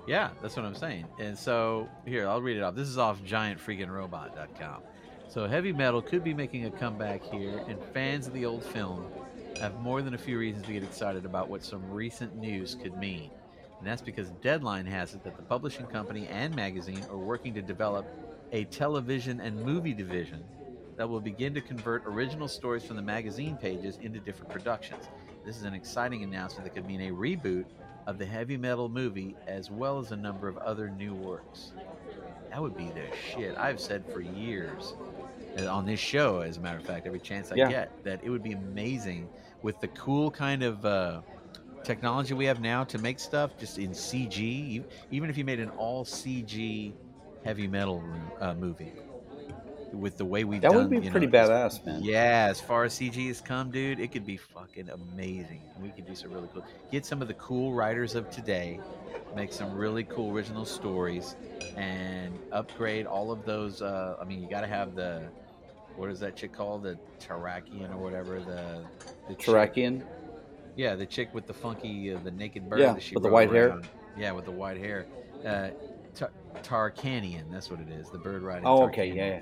Yeah, 0.07 0.31
that's 0.41 0.55
what 0.55 0.65
I'm 0.65 0.76
saying. 0.76 1.05
And 1.19 1.38
so 1.38 1.88
here, 2.05 2.27
I'll 2.27 2.41
read 2.41 2.57
it 2.57 2.64
off. 2.64 2.76
This 2.76 2.88
is 2.88 2.97
off 2.97 3.22
giantfreakingrobot.com. 3.23 4.81
So 5.30 5.47
heavy 5.47 5.72
metal 5.72 6.01
could 6.01 6.23
be 6.23 6.34
making 6.34 6.65
a 6.65 6.72
comeback 6.72 7.23
here, 7.23 7.64
and 7.68 7.81
fans 7.93 8.27
of 8.27 8.34
the 8.34 8.45
old 8.45 8.64
film 8.64 9.05
have 9.60 9.80
more 9.80 10.02
than 10.02 10.14
a 10.14 10.18
few 10.18 10.38
reasons 10.38 10.66
to 10.66 10.74
get 10.74 10.84
excited 10.84 11.26
about 11.26 11.50
what 11.50 11.64
some 11.64 11.90
recent 11.92 12.36
news 12.36 12.76
could 12.76 12.98
mean. 12.98 13.30
And 13.78 13.88
that's 13.88 14.02
because 14.02 14.30
Deadline 14.42 14.86
has 14.86 15.14
it 15.14 15.24
that 15.24 15.36
the 15.36 15.44
publishing 15.44 15.86
company 15.88 16.28
and 16.28 16.56
magazine 16.56 17.04
are 17.10 17.18
working 17.18 17.54
to 17.54 17.62
develop 17.62 18.06
a 18.52 18.64
television 18.66 19.42
and 19.42 19.62
movie 19.62 19.94
division 19.94 20.44
that 20.96 21.10
will 21.10 21.20
begin 21.20 21.54
to 21.54 21.62
convert 21.62 22.04
original 22.06 22.48
stories 22.48 22.84
from 22.84 22.96
the 22.96 23.02
magazine 23.02 23.58
pages 23.58 23.98
into 24.02 24.20
different 24.20 24.52
productions. 24.52 25.06
This 25.46 25.58
is 25.58 25.64
an 25.64 25.74
exciting 25.74 26.24
announcement 26.24 26.66
that 26.66 26.74
could 26.74 26.88
mean 26.88 27.02
a 27.02 27.12
reboot 27.12 27.66
of 28.06 28.18
the 28.18 28.26
heavy 28.26 28.58
metal 28.58 28.90
movie 28.90 29.36
as 29.48 29.72
well 29.72 30.00
as 30.00 30.12
a 30.12 30.16
number 30.16 30.48
of 30.48 30.58
other 30.58 30.90
new 30.90 31.14
works. 31.14 31.74
That 32.50 32.62
would 32.62 32.78
be 32.78 32.90
the 32.90 33.06
shit. 33.16 33.58
I've 33.58 33.80
said 33.80 34.06
for 34.14 34.22
years 34.22 34.94
on 35.58 35.86
this 35.86 36.00
show, 36.00 36.42
as 36.42 36.58
a 36.58 36.62
matter 36.62 36.78
of 36.78 36.86
fact, 36.86 37.06
every 37.06 37.20
chance 37.22 37.52
I 37.52 37.58
Yeah. 37.58 37.74
get, 37.74 37.92
that 38.04 38.22
it 38.24 38.30
would 38.30 38.44
be 38.44 38.54
amazing 38.54 39.32
with 39.62 39.80
the 39.80 39.88
cool 39.90 40.32
kind 40.32 40.64
of 40.64 40.84
uh, 40.86 41.24
technology 41.84 42.34
we 42.36 42.46
have 42.46 42.60
now 42.62 42.84
to 42.86 43.00
make 43.00 43.20
stuff 43.20 43.58
just 43.58 43.78
in 43.78 43.94
CG. 43.94 44.86
Even 45.12 45.30
if 45.30 45.38
you 45.38 45.46
made 45.46 45.60
an 45.62 45.72
all 45.72 46.06
CG 46.06 46.98
heavy 47.44 47.68
metal 47.68 48.34
uh, 48.40 48.56
movie 48.56 48.98
with 49.92 50.18
the 50.18 50.26
way 50.26 50.44
we've 50.44 50.64
That 50.64 50.70
done, 50.70 50.90
would 50.90 50.90
be 50.90 51.02
pretty 51.02 51.28
know, 51.28 51.28
badass, 51.28 51.86
man. 51.86 52.10
yeah, 52.10 52.48
as 52.50 52.62
far 52.62 52.84
as 52.86 52.94
CG 52.96 53.28
has 53.28 53.42
come, 53.42 53.72
dude, 53.72 54.00
it 54.00 54.12
could 54.12 54.26
be 54.26 54.38
fucking 54.38 54.90
amazing. 54.90 55.72
We 55.76 55.94
could 55.94 56.06
do 56.06 56.16
some 56.16 56.32
really 56.32 56.50
cool. 56.50 56.64
Get 56.90 57.06
some 57.06 57.22
of 57.22 57.28
the 57.28 57.34
cool 57.36 57.74
writers 57.74 58.16
of 58.16 58.30
today, 58.30 58.84
make 59.32 59.54
some 59.54 59.72
really 59.74 60.04
cool 60.06 60.32
original 60.34 60.66
stories, 60.66 61.36
and 61.76 62.40
upgrade 62.52 63.06
all 63.06 63.32
of 63.32 63.44
those. 63.46 63.82
Uh, 63.82 64.16
I 64.20 64.26
mean, 64.26 64.42
you 64.42 64.50
got 64.50 64.62
to 64.62 64.68
have 64.68 64.96
the 64.96 65.32
what 65.95 66.10
is 66.10 66.20
that 66.20 66.36
chick 66.36 66.53
called? 66.53 66.84
The 66.84 66.98
Taarakian 67.20 67.94
or 67.94 67.98
whatever. 67.98 68.40
The 68.40 68.84
the 69.28 69.36
chick- 69.36 69.48
Taarakian? 69.53 70.03
Yeah, 70.76 70.95
the 70.95 71.06
chick 71.06 71.34
with 71.34 71.45
the 71.45 71.53
funky, 71.53 72.14
uh, 72.14 72.20
the 72.24 72.32
naked 72.32 72.68
bird. 72.70 72.80
Yeah, 72.80 72.94
that 72.94 73.03
she 73.03 73.15
with 73.15 73.24
the 73.24 73.30
white 73.30 73.52
hair. 73.52 73.80
Yeah, 74.18 74.32
with 74.32 74.45
the 74.45 74.52
white 74.52 74.78
hair. 74.78 75.06
Uh, 75.45 75.70
Tar- 76.15 76.32
Tarkanian, 76.64 77.52
that's 77.52 77.70
what 77.70 77.80
it 77.80 77.90
is. 77.90 78.10
The 78.10 78.18
bird 78.18 78.44
riding. 78.44 78.65
Oh, 78.65 78.84
okay, 78.86 79.07
yeah, 79.07 79.28
yeah. 79.28 79.41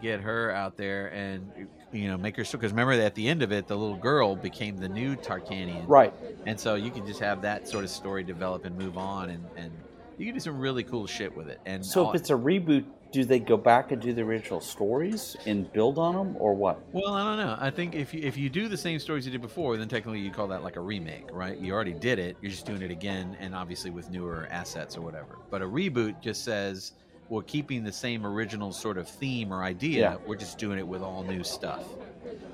get 0.00 0.20
her 0.20 0.50
out 0.50 0.76
there 0.76 1.08
and 1.12 1.50
you 1.92 2.08
know 2.08 2.16
make 2.16 2.36
her 2.36 2.42
because 2.42 2.72
remember 2.72 2.92
at 2.94 3.14
the 3.14 3.28
end 3.28 3.40
of 3.42 3.52
it 3.52 3.68
the 3.68 3.76
little 3.76 3.96
girl 3.96 4.34
became 4.34 4.76
the 4.76 4.88
new 4.88 5.14
Tarkanian 5.14 5.84
Right. 5.86 6.12
and 6.46 6.58
so 6.58 6.74
you 6.74 6.90
can 6.90 7.06
just 7.06 7.20
have 7.20 7.42
that 7.42 7.68
sort 7.68 7.84
of 7.84 7.90
story 7.90 8.24
develop 8.24 8.64
and 8.64 8.76
move 8.76 8.96
on 8.98 9.30
and 9.30 9.44
and 9.56 9.70
you 10.18 10.24
can 10.26 10.34
do 10.34 10.40
some 10.40 10.58
really 10.58 10.82
cool 10.82 11.06
shit 11.06 11.36
with 11.36 11.48
it 11.48 11.60
and 11.66 11.84
So 11.86 12.06
all- 12.06 12.10
if 12.12 12.20
it's 12.20 12.30
a 12.30 12.34
reboot, 12.34 12.84
do 13.12 13.24
they 13.24 13.38
go 13.38 13.56
back 13.56 13.92
and 13.92 14.00
do 14.00 14.12
the 14.12 14.22
original 14.22 14.60
stories 14.60 15.36
and 15.46 15.70
build 15.72 15.98
on 15.98 16.14
them, 16.14 16.36
or 16.38 16.54
what? 16.54 16.80
well 16.92 17.12
I 17.14 17.22
don't 17.24 17.36
know 17.46 17.56
I 17.60 17.70
think 17.70 17.94
if 17.94 18.12
you 18.14 18.20
if 18.22 18.36
you 18.36 18.48
do 18.48 18.68
the 18.68 18.76
same 18.76 18.98
stories 18.98 19.26
you 19.26 19.32
did 19.32 19.42
before 19.42 19.76
then 19.76 19.88
technically 19.88 20.20
you 20.20 20.30
call 20.30 20.48
that 20.48 20.62
like 20.62 20.76
a 20.76 20.80
remake 20.80 21.26
right 21.32 21.58
you 21.58 21.72
already 21.72 21.92
did 21.92 22.18
it 22.18 22.36
you're 22.40 22.50
just 22.50 22.66
doing 22.66 22.82
it 22.82 22.90
again 22.90 23.36
and 23.40 23.54
obviously 23.54 23.90
with 23.90 24.10
newer 24.10 24.48
assets 24.50 24.96
or 24.96 25.02
whatever 25.02 25.38
but 25.50 25.62
a 25.62 25.66
reboot 25.66 26.20
just 26.20 26.42
says 26.44 26.92
we're 27.28 27.42
keeping 27.42 27.84
the 27.84 27.92
same 27.92 28.26
original 28.26 28.72
sort 28.72 28.98
of 28.98 29.08
theme 29.08 29.52
or 29.52 29.62
idea 29.62 30.00
Yeah. 30.00 30.16
we're 30.26 30.36
just 30.36 30.58
doing 30.58 30.78
it 30.78 30.86
with 30.86 31.02
all 31.02 31.22
new 31.22 31.44
stuff 31.44 31.84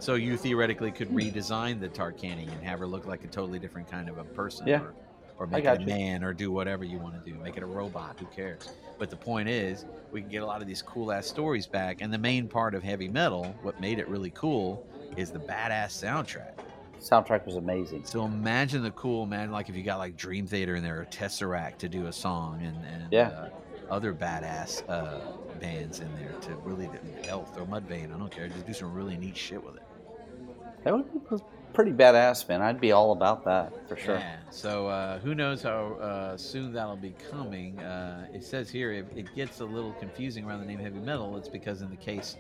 So 0.01 0.15
you 0.15 0.37
theoretically 0.37 0.91
could 0.91 1.09
redesign 1.09 1.81
the 1.81 1.89
Tarkanian 1.89 2.51
and 2.53 2.63
have 2.65 2.79
her 2.81 2.87
look 2.87 3.07
like 3.07 3.23
a 3.25 3.29
totally 3.29 3.59
different 3.59 3.91
kind 3.91 4.09
of 4.09 4.19
a 4.19 4.25
person. 4.25 4.67
Yeah. 4.67 4.81
Or, 4.83 4.95
or 5.39 5.47
make 5.47 5.65
it 5.65 5.79
a 5.79 5.81
you. 5.81 5.87
man 5.87 6.25
or 6.25 6.33
do 6.33 6.51
whatever 6.51 6.85
you 6.85 6.99
want 6.99 7.23
to 7.23 7.31
do. 7.31 7.37
Make 7.39 7.57
it 7.57 7.63
a 7.63 7.67
robot. 7.67 8.17
Who 8.19 8.27
cares? 8.27 8.69
But 8.99 9.11
the 9.11 9.17
point 9.17 9.49
is, 9.49 9.85
we 10.11 10.21
can 10.21 10.31
get 10.31 10.43
a 10.43 10.47
lot 10.47 10.61
of 10.61 10.67
these 10.67 10.83
cool 10.83 11.13
ass 11.13 11.27
stories 11.27 11.67
back. 11.67 11.99
And 12.01 12.13
the 12.13 12.19
main 12.19 12.49
part 12.49 12.75
of 12.75 12.83
heavy 12.83 13.09
metal, 13.09 13.55
what 13.63 13.81
made 13.81 13.99
it 13.99 14.09
really 14.09 14.31
cool, 14.31 14.87
is 15.17 15.31
the 15.31 15.39
badass 15.39 15.91
soundtrack. 16.05 16.53
Soundtrack 17.01 17.47
was 17.47 17.55
amazing. 17.55 18.05
So 18.05 18.25
imagine 18.25 18.83
the 18.83 18.91
cool 18.93 19.25
man, 19.27 19.53
like 19.53 19.69
if 19.69 19.77
you 19.77 19.85
got 19.85 19.99
like 19.99 20.17
Dream 20.17 20.47
Theater 20.47 20.75
in 20.75 20.83
there 20.83 21.01
or 21.01 21.05
Tesseract 21.05 21.79
to 21.79 21.89
do 21.89 22.07
a 22.07 22.13
song, 22.13 22.61
and, 22.63 22.85
and 22.85 23.13
Yeah. 23.13 23.29
uh, 23.29 23.49
other 23.89 24.13
badass 24.13 24.83
uh, 24.89 25.21
bands 25.61 26.01
in 26.01 26.09
there 26.17 26.33
to 26.41 26.55
really 26.57 26.91
Health 27.25 27.57
or 27.57 27.65
Mudvayne, 27.67 28.13
I 28.13 28.19
don't 28.19 28.31
care, 28.33 28.49
just 28.49 28.67
do 28.67 28.73
some 28.73 28.93
really 28.93 29.17
neat 29.17 29.37
shit 29.37 29.63
with 29.65 29.77
it. 29.77 29.83
That 30.83 30.95
would 30.95 31.13
be 31.13 31.21
pretty 31.73 31.93
badass, 31.93 32.49
man. 32.49 32.61
I'd 32.63 32.81
be 32.81 32.93
all 32.93 33.13
about 33.13 33.45
that 33.45 33.73
for 33.89 33.97
sure. 33.97 34.17
Yeah. 34.17 34.37
So 34.51 34.89
uh, 34.89 35.19
who 35.21 35.35
knows 35.35 35.63
how 35.63 35.95
uh, 35.95 36.37
soon 36.37 36.73
that'll 36.73 36.97
be 36.97 37.15
coming? 37.31 37.79
Uh, 37.81 38.27
it 38.33 38.43
says 38.45 38.69
here 38.71 38.93
if 38.93 39.07
it 39.17 39.35
gets 39.35 39.61
a 39.61 39.65
little 39.65 39.93
confusing 39.93 40.45
around 40.45 40.61
the 40.61 40.67
name 40.67 40.79
heavy 40.81 40.99
metal. 40.99 41.37
It's 41.37 41.49
because 41.49 41.83
in 41.83 41.91
the 41.91 41.97
case 41.97 42.37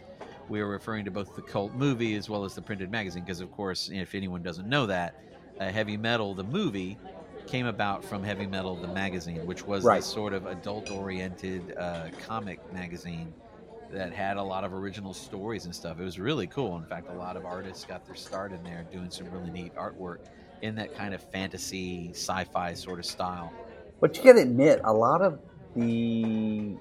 we 0.48 0.60
are 0.60 0.66
referring 0.68 1.04
to 1.04 1.10
both 1.10 1.36
the 1.36 1.42
cult 1.42 1.74
movie 1.74 2.14
as 2.16 2.28
well 2.28 2.44
as 2.44 2.54
the 2.54 2.62
printed 2.62 2.90
magazine. 2.90 3.22
Because 3.22 3.40
of 3.40 3.52
course, 3.52 3.90
if 3.92 4.14
anyone 4.14 4.42
doesn't 4.42 4.68
know 4.68 4.86
that, 4.86 5.22
uh, 5.60 5.68
heavy 5.70 5.96
metal 5.96 6.34
the 6.34 6.44
movie 6.44 6.98
came 7.46 7.66
about 7.66 8.04
from 8.04 8.22
heavy 8.22 8.46
metal 8.46 8.76
the 8.76 8.88
magazine, 8.88 9.44
which 9.46 9.66
was 9.66 9.82
Right. 9.84 9.96
this 9.98 10.06
sort 10.06 10.32
of 10.34 10.46
adult-oriented 10.46 11.74
uh, 11.78 12.08
comic 12.26 12.60
magazine 12.72 13.32
that 13.92 14.12
had 14.12 14.36
a 14.36 14.42
lot 14.42 14.64
of 14.64 14.72
original 14.74 15.14
stories 15.14 15.64
and 15.64 15.74
stuff. 15.74 15.98
It 16.00 16.04
was 16.04 16.18
really 16.18 16.46
cool. 16.46 16.76
In 16.76 16.84
fact, 16.84 17.08
a 17.10 17.14
lot 17.14 17.36
of 17.36 17.44
artists 17.44 17.84
got 17.84 18.04
their 18.06 18.14
start 18.16 18.52
in 18.52 18.62
there 18.62 18.86
doing 18.92 19.10
some 19.10 19.30
really 19.30 19.50
neat 19.50 19.74
artwork 19.74 20.18
in 20.62 20.74
that 20.74 20.94
kind 20.94 21.14
of 21.14 21.22
fantasy, 21.30 22.10
sci-fi 22.12 22.74
sort 22.74 22.98
of 22.98 23.06
style. 23.06 23.52
But 24.00 24.16
you 24.16 24.24
gotta 24.24 24.40
admit, 24.42 24.80
a 24.84 24.92
lot 24.92 25.22
of 25.22 25.38
the 25.74 26.76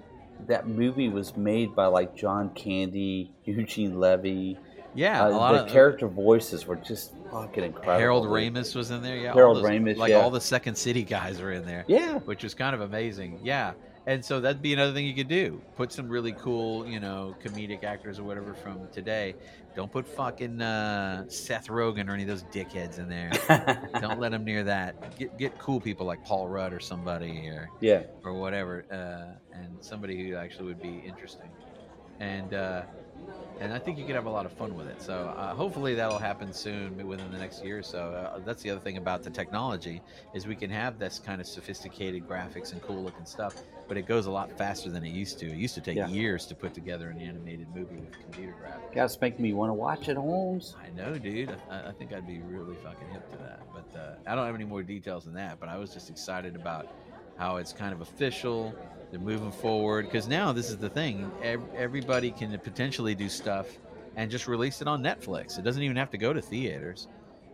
that 0.47 0.67
movie 0.67 1.09
was 1.09 1.35
made 1.35 1.75
by 1.75 1.85
like 1.87 2.15
John 2.15 2.49
Candy, 2.53 3.31
Eugene 3.45 3.99
Levy. 3.99 4.57
Yeah, 4.95 5.23
Uh, 5.25 5.29
a 5.29 5.31
lot 5.31 5.53
the 5.53 5.63
of 5.65 5.69
character 5.69 6.07
voices 6.07 6.65
were 6.65 6.75
just 6.75 7.13
fucking 7.31 7.63
incredible. 7.63 7.99
Harold. 7.99 8.25
Ramis 8.27 8.75
was 8.75 8.89
in 8.89 9.01
there. 9.03 9.15
Yeah, 9.17 9.33
Harold 9.33 9.57
those- 9.57 9.63
Ramis, 9.65 9.97
like 9.97 10.09
yeah. 10.11 10.17
all 10.17 10.31
the 10.31 10.41
Second 10.41 10.75
City 10.75 11.03
guys 11.03 11.39
were 11.39 11.51
in 11.51 11.65
there. 11.65 11.85
Yeah. 11.87 12.19
which 12.19 12.43
was 12.43 12.53
kind 12.55 12.73
of 12.73 12.81
amazing. 12.81 13.39
Yeah, 13.43 13.73
and 14.07 14.23
so 14.25 14.39
that'd 14.39 14.61
be 14.61 14.73
another 14.73 14.93
thing 14.93 15.05
you 15.05 15.13
could 15.13 15.27
do. 15.27 15.61
Put 15.75 15.91
some 15.91 16.07
really 16.09 16.31
cool, 16.31 16.87
you 16.87 16.99
know, 16.99 17.35
comedic 17.43 17.83
actors 17.83 18.17
or 18.17 18.23
whatever 18.23 18.53
from 18.55 18.87
today. 18.91 19.35
Don't 19.75 19.91
put 19.91 20.07
fucking 20.07 20.59
uh, 20.61 21.25
Seth 21.29 21.67
Rogen 21.67 22.09
or 22.09 22.13
any 22.13 22.23
of 22.23 22.29
those 22.29 22.43
dickheads 22.45 22.97
in 22.97 23.07
there. 23.09 23.29
Don't 24.01 24.19
let 24.19 24.31
them 24.31 24.43
near 24.43 24.63
that. 24.63 25.17
Get 25.19 25.37
get 25.37 25.57
cool 25.59 25.79
people 25.79 26.05
like 26.07 26.23
Paul 26.23 26.47
Rudd 26.47 26.73
or 26.73 26.79
somebody 26.79 27.47
or 27.49 27.69
Yeah. 27.81 28.03
or 28.23 28.33
whatever, 28.33 28.85
uh, 28.91 29.55
and 29.55 29.77
somebody 29.81 30.27
who 30.29 30.35
actually 30.35 30.65
would 30.65 30.81
be 30.81 31.03
interesting. 31.05 31.49
And 32.19 32.53
uh, 32.55 32.81
and 33.59 33.73
I 33.73 33.79
think 33.79 33.97
you 33.97 34.05
could 34.05 34.15
have 34.15 34.25
a 34.25 34.29
lot 34.31 34.45
of 34.45 34.53
fun 34.53 34.75
with 34.75 34.87
it. 34.87 35.01
So 35.01 35.33
uh, 35.37 35.53
hopefully 35.53 35.95
that'll 35.95 36.17
happen 36.19 36.53
soon, 36.53 37.05
within 37.07 37.29
the 37.31 37.37
next 37.37 37.63
year 37.63 37.79
or 37.79 37.83
so. 37.83 37.99
Uh, 38.11 38.39
that's 38.45 38.61
the 38.63 38.69
other 38.69 38.79
thing 38.79 38.97
about 38.97 39.21
the 39.23 39.29
technology 39.29 40.01
is 40.33 40.47
we 40.47 40.55
can 40.55 40.69
have 40.69 40.97
this 40.97 41.19
kind 41.19 41.41
of 41.41 41.47
sophisticated 41.47 42.27
graphics 42.27 42.71
and 42.71 42.81
cool 42.81 43.03
looking 43.03 43.25
stuff, 43.25 43.55
but 43.87 43.97
it 43.97 44.05
goes 44.05 44.25
a 44.25 44.31
lot 44.31 44.51
faster 44.57 44.89
than 44.89 45.03
it 45.05 45.11
used 45.13 45.39
to. 45.39 45.45
It 45.47 45.55
used 45.57 45.75
to 45.75 45.81
take 45.81 45.97
Yeah. 45.97 46.07
years 46.07 46.45
to 46.47 46.55
put 46.55 46.73
together 46.73 47.09
an 47.09 47.19
animated 47.21 47.67
movie 47.75 47.97
with 47.97 48.11
computer 48.19 48.53
graphics. 48.63 48.93
Guys, 48.93 49.19
making 49.21 49.41
me 49.43 49.53
want 49.53 49.69
to 49.69 49.73
watch 49.73 50.09
it, 50.09 50.17
Holmes. 50.17 50.75
I 50.83 50.89
know, 50.95 51.17
dude. 51.17 51.55
I, 51.69 51.89
I 51.89 51.91
think 51.93 52.13
I'd 52.13 52.27
be 52.27 52.39
really 52.39 52.75
fucking 52.83 53.07
hip 53.11 53.29
to 53.31 53.37
that. 53.37 53.61
But 53.73 53.99
uh, 53.99 54.15
I 54.25 54.35
don't 54.35 54.45
have 54.45 54.55
any 54.55 54.65
more 54.65 54.83
details 54.83 55.25
than 55.25 55.33
that. 55.35 55.59
But 55.59 55.69
I 55.69 55.77
was 55.77 55.93
just 55.93 56.09
excited 56.09 56.55
about 56.55 56.87
how 57.37 57.57
it's 57.57 57.71
kind 57.73 57.93
of 57.93 58.01
official. 58.01 58.73
They're 59.11 59.19
moving 59.19 59.51
forward 59.51 60.05
because 60.05 60.27
now 60.27 60.51
this 60.51 60.69
is 60.69 60.77
the 60.77 60.89
thing. 60.89 61.31
Ev- 61.41 61.61
everybody 61.75 62.31
can 62.31 62.57
potentially 62.59 63.15
do 63.15 63.29
stuff 63.29 63.67
and 64.17 64.29
just 64.29 64.47
release 64.47 64.81
it 64.81 64.87
on 64.87 65.01
Netflix. 65.01 65.57
It 65.57 65.61
doesn't 65.63 65.81
even 65.83 65.95
have 65.95 66.09
to 66.11 66.17
go 66.17 66.33
to 66.33 66.41
theaters. 66.41 67.07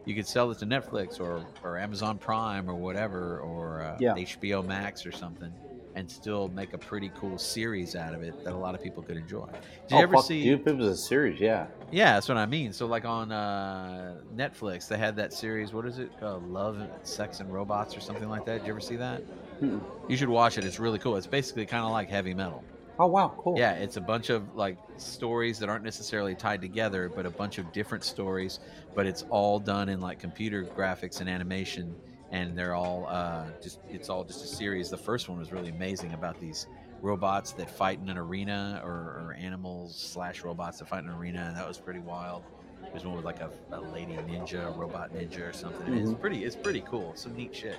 You 0.06 0.16
could 0.16 0.28
sell 0.28 0.50
it 0.52 0.58
to 0.60 0.66
Netflix 0.66 1.20
or, 1.22 1.46
or 1.64 1.78
Amazon 1.78 2.18
Prime 2.18 2.70
or 2.70 2.74
whatever 2.76 3.40
or 3.40 3.82
uh, 3.82 3.98
Yeah. 4.00 4.14
HBO 4.16 4.66
Max 4.66 5.06
or 5.06 5.12
something, 5.12 5.54
and 5.96 6.10
still 6.10 6.48
make 6.50 6.74
a 6.74 6.78
pretty 6.78 7.12
cool 7.18 7.38
series 7.38 7.96
out 7.96 8.14
of 8.14 8.24
it 8.24 8.44
that 8.44 8.54
a 8.54 8.58
lot 8.58 8.74
of 8.76 8.82
people 8.82 9.04
could 9.04 9.18
enjoy. 9.18 9.46
Did 9.46 9.92
you 9.92 9.98
oh, 9.98 10.02
ever 10.02 10.14
fuck, 10.14 10.26
see? 10.26 10.44
Dude, 10.44 10.68
it 10.68 10.78
was 10.78 10.88
a 10.88 10.98
series, 10.98 11.40
yeah. 11.40 11.68
Yeah, 11.92 12.14
that's 12.14 12.28
what 12.28 12.38
I 12.38 12.46
mean. 12.46 12.74
So, 12.74 12.86
like 12.86 13.06
on 13.06 13.32
uh, 13.32 14.16
Netflix, 14.36 14.88
they 14.88 14.98
had 14.98 15.16
that 15.18 15.34
series. 15.34 15.74
What 15.74 15.86
is 15.86 16.00
it? 16.00 16.12
Uh, 16.22 16.38
Love, 16.38 16.82
Sex, 17.04 17.40
and 17.40 17.54
Robots, 17.54 17.96
or 17.96 18.00
something 18.00 18.30
like 18.30 18.46
that. 18.46 18.60
Did 18.60 18.68
you 18.68 18.74
ever 18.74 18.82
see 18.82 18.96
that? 18.96 19.22
Mm-mm. 19.62 19.82
You 20.10 20.18
should 20.18 20.30
watch 20.30 20.58
it. 20.58 20.64
It's 20.64 20.80
really 20.80 21.00
cool. 21.00 21.16
It's 21.16 21.28
basically 21.28 21.66
kind 21.66 21.86
of 21.86 21.92
like 21.92 22.10
heavy 22.10 22.34
metal. 22.34 22.64
Oh 23.00 23.08
wow, 23.08 23.34
cool. 23.40 23.58
Yeah, 23.58 23.74
it's 23.74 23.98
a 23.98 24.02
bunch 24.02 24.30
of 24.30 24.56
like 24.56 24.78
stories 24.98 25.58
that 25.60 25.70
aren't 25.70 25.84
necessarily 25.84 26.36
tied 26.36 26.62
together, 26.62 27.12
but 27.14 27.26
a 27.26 27.30
bunch 27.30 27.58
of 27.58 27.72
different 27.72 28.04
stories. 28.04 28.60
But 28.94 29.08
it's 29.08 29.26
all 29.30 29.60
done 29.60 29.90
in 29.90 30.00
like 30.00 30.20
computer 30.20 30.64
graphics 30.64 31.20
and 31.20 31.28
animation, 31.28 31.96
and 32.34 32.58
they're 32.58 32.74
all 32.76 33.06
uh, 33.08 33.46
just 33.62 33.80
it's 33.90 34.10
all 34.10 34.24
just 34.26 34.44
a 34.44 34.48
series. 34.48 34.90
The 34.90 34.98
first 34.98 35.30
one 35.30 35.38
was 35.40 35.52
really 35.54 35.70
amazing 35.70 36.14
about 36.14 36.38
these 36.42 36.68
robots 37.02 37.52
that 37.54 37.70
fight 37.70 38.00
in 38.02 38.10
an 38.10 38.18
arena, 38.18 38.82
or, 38.84 38.90
or 38.92 39.38
animals 39.40 39.96
slash 39.96 40.44
robots 40.44 40.80
that 40.80 40.88
fight 40.90 41.04
in 41.04 41.10
an 41.10 41.16
arena, 41.16 41.46
and 41.48 41.56
that 41.56 41.68
was 41.68 41.78
pretty 41.78 42.00
wild. 42.00 42.44
There's 42.92 43.06
one 43.06 43.16
with 43.16 43.26
like 43.26 43.40
a, 43.40 43.50
a 43.72 43.80
lady 43.80 44.14
ninja, 44.14 44.76
robot 44.78 45.14
ninja, 45.14 45.50
or 45.50 45.54
something. 45.54 45.94
It's 45.96 46.12
Mhm. 46.12 46.20
pretty. 46.20 46.44
It's 46.44 46.56
pretty 46.56 46.82
cool. 46.82 47.14
Some 47.16 47.36
neat 47.36 47.56
shit. 47.56 47.78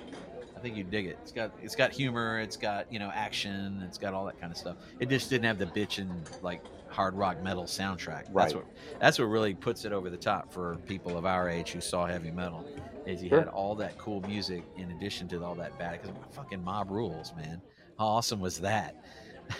I 0.55 0.59
think 0.61 0.75
you 0.77 0.83
dig 0.83 1.05
it. 1.07 1.17
It's 1.21 1.31
got 1.31 1.51
it's 1.61 1.75
got 1.75 1.91
humor. 1.91 2.39
It's 2.39 2.57
got 2.57 2.91
you 2.91 2.97
know 2.99 3.11
action. 3.13 3.83
It's 3.85 3.97
got 3.97 4.13
all 4.13 4.25
that 4.25 4.39
kind 4.39 4.51
of 4.51 4.57
stuff. 4.57 4.77
It 4.99 5.09
just 5.09 5.29
didn't 5.29 5.45
have 5.45 5.57
the 5.59 5.65
bitchin' 5.67 6.09
like 6.41 6.61
hard 6.87 7.13
rock 7.15 7.41
metal 7.43 7.63
soundtrack. 7.65 8.25
That's 8.33 8.33
Right. 8.33 8.55
what 8.55 8.65
that's 8.99 9.19
what 9.19 9.25
really 9.25 9.53
puts 9.53 9.85
it 9.85 9.91
over 9.91 10.09
the 10.09 10.17
top 10.17 10.51
for 10.51 10.77
people 10.87 11.17
of 11.17 11.25
our 11.25 11.49
age 11.49 11.71
who 11.71 11.81
saw 11.81 12.05
heavy 12.05 12.31
metal. 12.31 12.65
Is 13.05 13.21
you 13.21 13.29
Sure. 13.29 13.39
had 13.39 13.47
all 13.49 13.75
that 13.75 13.97
cool 13.97 14.21
music 14.21 14.63
in 14.77 14.91
addition 14.91 15.27
to 15.29 15.43
all 15.43 15.55
that 15.55 15.77
bad. 15.77 16.01
Because 16.01 16.15
fucking 16.31 16.63
mob 16.63 16.89
rules, 16.91 17.33
man. 17.37 17.61
How 17.99 18.05
awesome 18.05 18.39
was 18.39 18.59
that? 18.59 18.95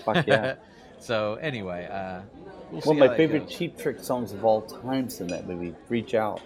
Fuck 0.03 0.25
yeah. 0.27 0.55
so 0.99 1.35
anyway, 1.35 1.87
uh, 1.91 2.21
we'll 2.71 2.81
One 2.81 3.01
of 3.01 3.09
my 3.11 3.15
favorite 3.15 3.47
goes. 3.47 3.55
Cheap 3.55 3.77
Trick 3.77 3.99
songs 3.99 4.31
of 4.33 4.43
all 4.43 4.61
times 4.61 5.21
in 5.21 5.27
that 5.27 5.47
movie. 5.47 5.75
Reach 5.89 6.15
out. 6.15 6.41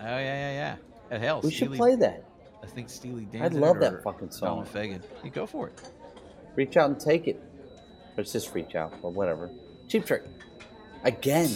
Oh 0.00 0.04
yeah, 0.04 0.18
yeah, 0.18 0.76
yeah. 1.10 1.16
Uh, 1.16 1.18
hell, 1.20 1.40
We 1.42 1.50
should 1.50 1.72
play 1.72 1.96
that. 1.96 2.24
I 2.62 2.66
think 2.66 2.88
Steely 2.88 3.24
Dan. 3.26 3.42
I 3.42 3.48
did 3.48 3.60
love 3.60 3.80
that 3.80 4.02
fucking 4.02 4.30
Donald 4.38 4.66
song. 4.66 4.74
Fagen. 4.74 5.02
You 5.22 5.30
go 5.30 5.44
for 5.46 5.68
it. 5.68 5.80
Reach 6.56 6.76
out 6.76 6.88
and 6.88 6.98
take 6.98 7.26
it. 7.28 7.42
Or 8.16 8.20
it's 8.22 8.32
just 8.32 8.54
reach 8.54 8.74
out, 8.74 8.92
or 9.02 9.10
whatever. 9.10 9.50
Cheap 9.88 10.06
Trick. 10.06 10.22
Again. 11.02 11.50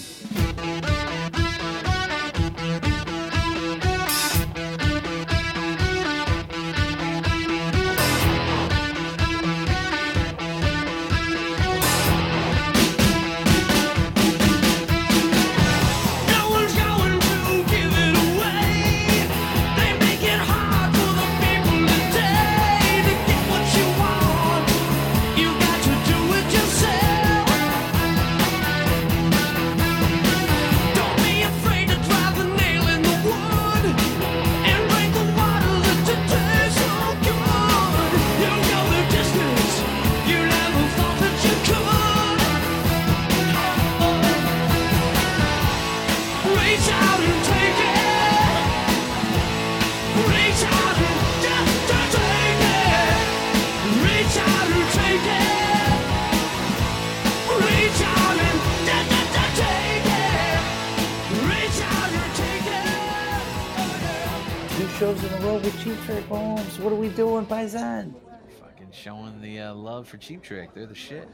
For 70.08 70.16
Cheap 70.16 70.42
Trick. 70.42 70.74
They're 70.74 70.86
the 70.86 70.94
shit. 70.94 71.28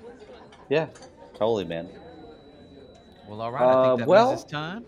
Yeah, 0.68 0.86
totally, 1.34 1.64
man. 1.64 1.88
Well, 3.28 3.40
all 3.40 3.52
right. 3.52 3.62
I 3.62 3.64
Uh, 3.64 3.84
think 3.88 3.98
that 4.00 4.08
well- 4.08 4.28
means 4.30 4.42
it's 4.42 4.50
time. 4.50 4.84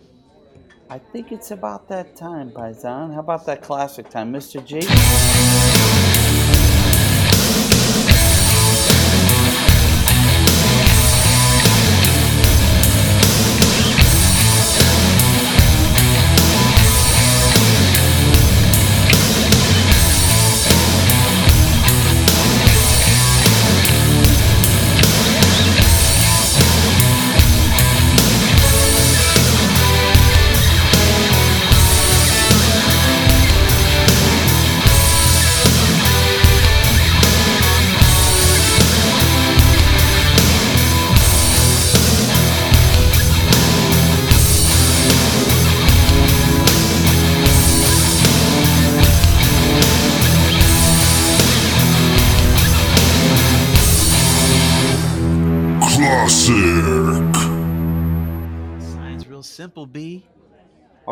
I 0.88 0.98
think 0.98 1.32
it's 1.32 1.50
about 1.50 1.88
that 1.88 2.14
time, 2.14 2.50
Paisan. 2.52 3.12
How 3.12 3.18
about 3.20 3.44
that 3.46 3.60
classic 3.60 4.08
time, 4.08 4.32
Mr. 4.32 4.64
G? 4.64 4.76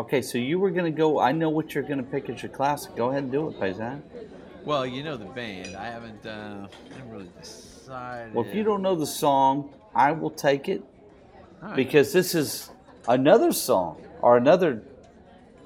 Okay, 0.05 0.21
so 0.21 0.37
you 0.37 0.59
were 0.59 0.69
gonna 0.69 0.91
go. 0.91 1.19
I 1.19 1.31
know 1.31 1.49
what 1.49 1.73
you're 1.73 1.83
gonna 1.83 2.03
pick 2.03 2.29
as 2.29 2.43
your 2.43 2.51
classic. 2.51 2.95
Go 2.95 3.09
ahead 3.09 3.23
and 3.23 3.31
do 3.31 3.49
it, 3.49 3.59
Paisan. 3.59 4.03
Well, 4.63 4.85
you 4.85 5.01
know 5.01 5.17
the 5.17 5.25
band. 5.25 5.75
I 5.75 5.85
haven't. 5.85 6.23
Uh, 6.23 6.67
I 6.69 6.93
haven't 6.93 7.09
really 7.11 7.29
decided. 7.41 8.35
Well, 8.35 8.45
if 8.45 8.53
you 8.53 8.63
don't 8.63 8.83
know 8.83 8.93
the 8.93 9.07
song, 9.07 9.73
I 9.95 10.11
will 10.11 10.29
take 10.29 10.69
it 10.69 10.83
right. 11.59 11.75
because 11.75 12.13
this 12.13 12.35
is 12.35 12.69
another 13.07 13.51
song 13.51 13.99
or 14.21 14.37
another 14.37 14.83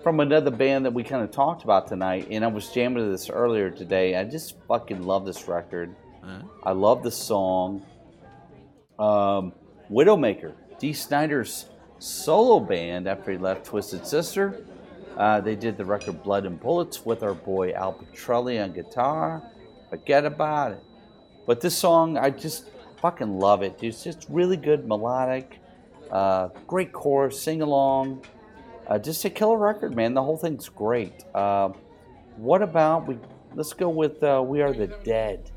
from 0.03 0.21
another 0.21 0.51
band 0.51 0.85
that 0.85 0.93
we 0.93 1.03
kind 1.03 1.21
of 1.21 1.31
talked 1.31 1.65
about 1.65 1.89
tonight. 1.89 2.29
And 2.31 2.45
I 2.45 2.47
was 2.47 2.69
jamming 2.69 3.03
to 3.03 3.11
this 3.11 3.29
earlier 3.29 3.69
today. 3.69 4.15
I 4.15 4.23
just 4.23 4.55
fucking 4.69 5.03
love 5.03 5.25
this 5.25 5.49
record. 5.49 5.93
Huh? 6.23 6.43
I 6.63 6.71
love 6.71 7.03
the 7.03 7.11
song. 7.11 7.85
Um, 8.97 9.51
Widowmaker, 9.91 10.53
Dee 10.79 10.93
Snider's 10.93 11.65
solo 11.99 12.59
band 12.59 13.07
after 13.07 13.31
he 13.31 13.37
left 13.37 13.65
Twisted 13.65 14.07
Sister. 14.07 14.65
Uh, 15.17 15.41
they 15.41 15.55
did 15.55 15.77
the 15.77 15.85
record 15.85 16.23
Blood 16.23 16.45
and 16.45 16.59
Bullets 16.59 17.05
with 17.05 17.23
our 17.23 17.33
boy 17.33 17.73
Al 17.73 17.93
Pitrelli 17.93 18.63
on 18.63 18.71
guitar. 18.71 19.43
Forget 19.89 20.25
about 20.25 20.71
it. 20.71 20.83
But 21.45 21.61
this 21.61 21.77
song, 21.77 22.17
I 22.17 22.29
just 22.29 22.69
fucking 23.01 23.39
love 23.39 23.61
it. 23.61 23.79
It's 23.81 24.03
just 24.03 24.27
really 24.29 24.57
good 24.57 24.87
melodic, 24.87 25.59
uh, 26.11 26.49
great 26.67 26.93
chorus, 26.93 27.41
sing 27.41 27.61
along. 27.61 28.25
Uh, 28.87 28.97
just 28.97 29.23
a 29.25 29.29
killer 29.29 29.57
record, 29.57 29.95
man. 29.95 30.13
The 30.13 30.23
whole 30.23 30.37
thing's 30.37 30.69
great. 30.69 31.23
Uh, 31.33 31.69
what 32.37 32.61
about 32.61 33.07
we? 33.07 33.17
Let's 33.53 33.73
go 33.73 33.89
with 33.89 34.23
uh, 34.23 34.43
"We 34.45 34.61
Are 34.61 34.73
the 34.73 34.87
Dead." 34.87 35.51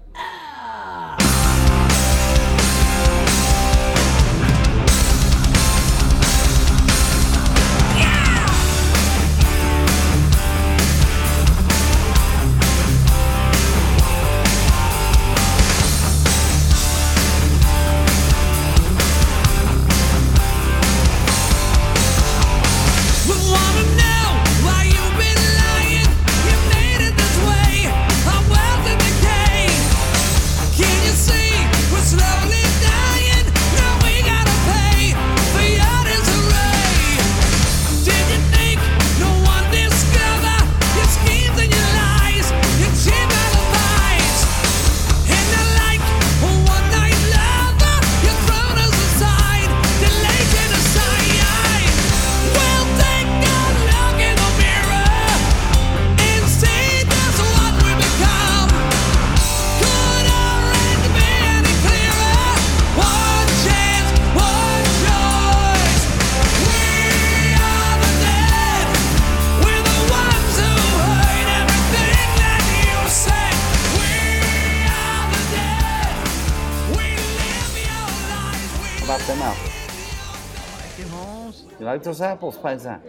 Like 81.93 82.03
those 82.03 82.21
apples, 82.21 82.57
Paisan? 82.57 83.01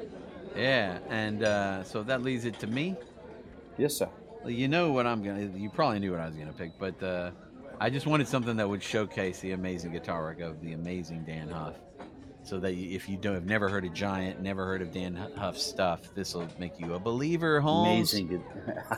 Yeah, 0.56 1.00
and 1.10 1.44
uh, 1.44 1.84
so 1.84 2.04
that 2.04 2.22
leads 2.22 2.46
it 2.46 2.60
to 2.60 2.68
me. 2.68 2.96
Yes, 3.78 3.96
sir. 3.96 4.10
Well, 4.42 4.52
You 4.52 4.68
know 4.68 4.92
what 4.92 5.08
I'm 5.08 5.24
gonna. 5.24 5.50
You 5.56 5.70
probably 5.70 6.00
knew 6.00 6.12
what 6.12 6.20
I 6.20 6.28
was 6.28 6.36
gonna 6.36 6.54
pick, 6.54 6.78
but 6.78 7.02
uh, 7.02 7.32
I 7.80 7.90
just 7.90 8.06
wanted 8.06 8.28
something 8.28 8.56
that 8.58 8.68
would 8.68 8.84
showcase 8.84 9.40
the 9.40 9.52
amazing 9.52 9.92
guitar 9.92 10.22
work 10.22 10.42
of 10.42 10.62
the 10.62 10.74
amazing 10.74 11.24
Dan 11.24 11.50
Huff. 11.50 11.76
So 12.44 12.60
that 12.60 12.74
if 12.74 13.08
you 13.08 13.16
don't 13.16 13.36
have 13.36 13.46
never 13.46 13.70
heard 13.70 13.86
of 13.86 13.94
Giant, 13.94 14.42
never 14.42 14.66
heard 14.66 14.82
of 14.82 14.92
Dan 14.92 15.16
Huff's 15.38 15.64
stuff, 15.64 16.14
this 16.14 16.36
will 16.36 16.48
make 16.60 16.78
you 16.78 16.94
a 16.94 17.00
believer, 17.00 17.62
Holmes. 17.62 18.14
Amazing. 18.14 18.44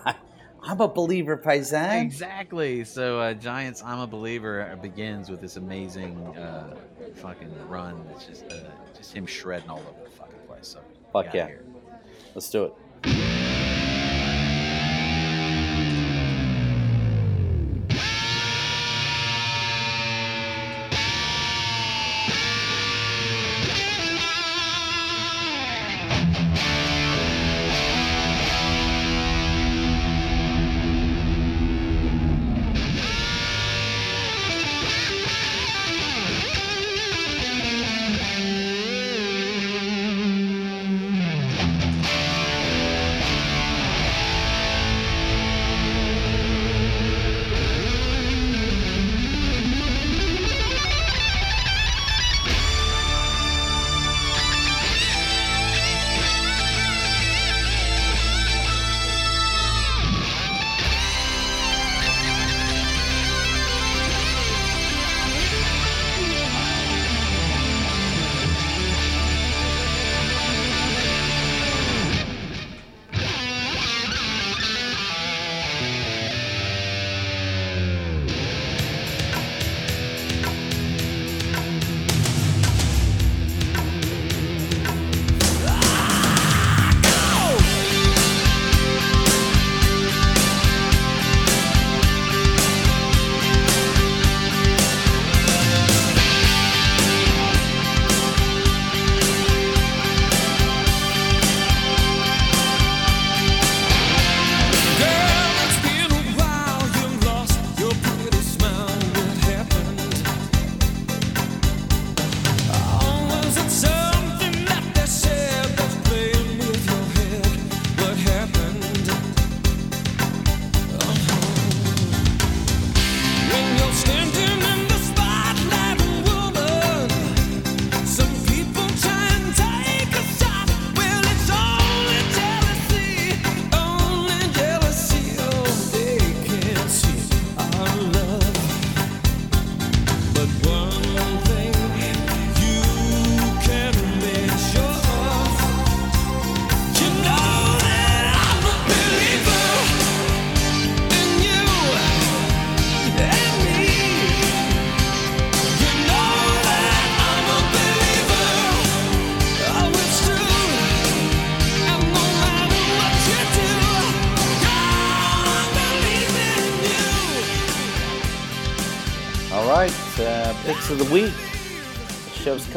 I'm 0.68 0.82
a 0.82 0.88
believer, 0.88 1.38
Paisan. 1.38 2.02
Exactly. 2.02 2.84
So 2.84 3.20
uh, 3.20 3.34
Giants, 3.34 3.84
I'm 3.84 4.00
a 4.00 4.08
believer, 4.08 4.70
uh, 4.72 4.76
begins 4.76 5.30
with 5.30 5.40
this 5.40 5.58
amazing 5.58 6.18
uh, 6.36 6.76
fucking 7.16 7.52
run. 7.68 8.04
It's 8.16 8.26
just 8.26 8.52
uh, 8.52 8.56
just 8.98 9.14
him 9.14 9.28
shredding 9.28 9.70
all 9.70 9.80
over 9.80 10.04
the 10.04 10.10
fucking 10.10 10.40
place. 10.48 10.68
So 10.68 10.80
Fuck 11.14 11.34
yeah. 11.34 11.50
Let's 12.34 12.50
do 12.50 12.74
it. 13.04 13.35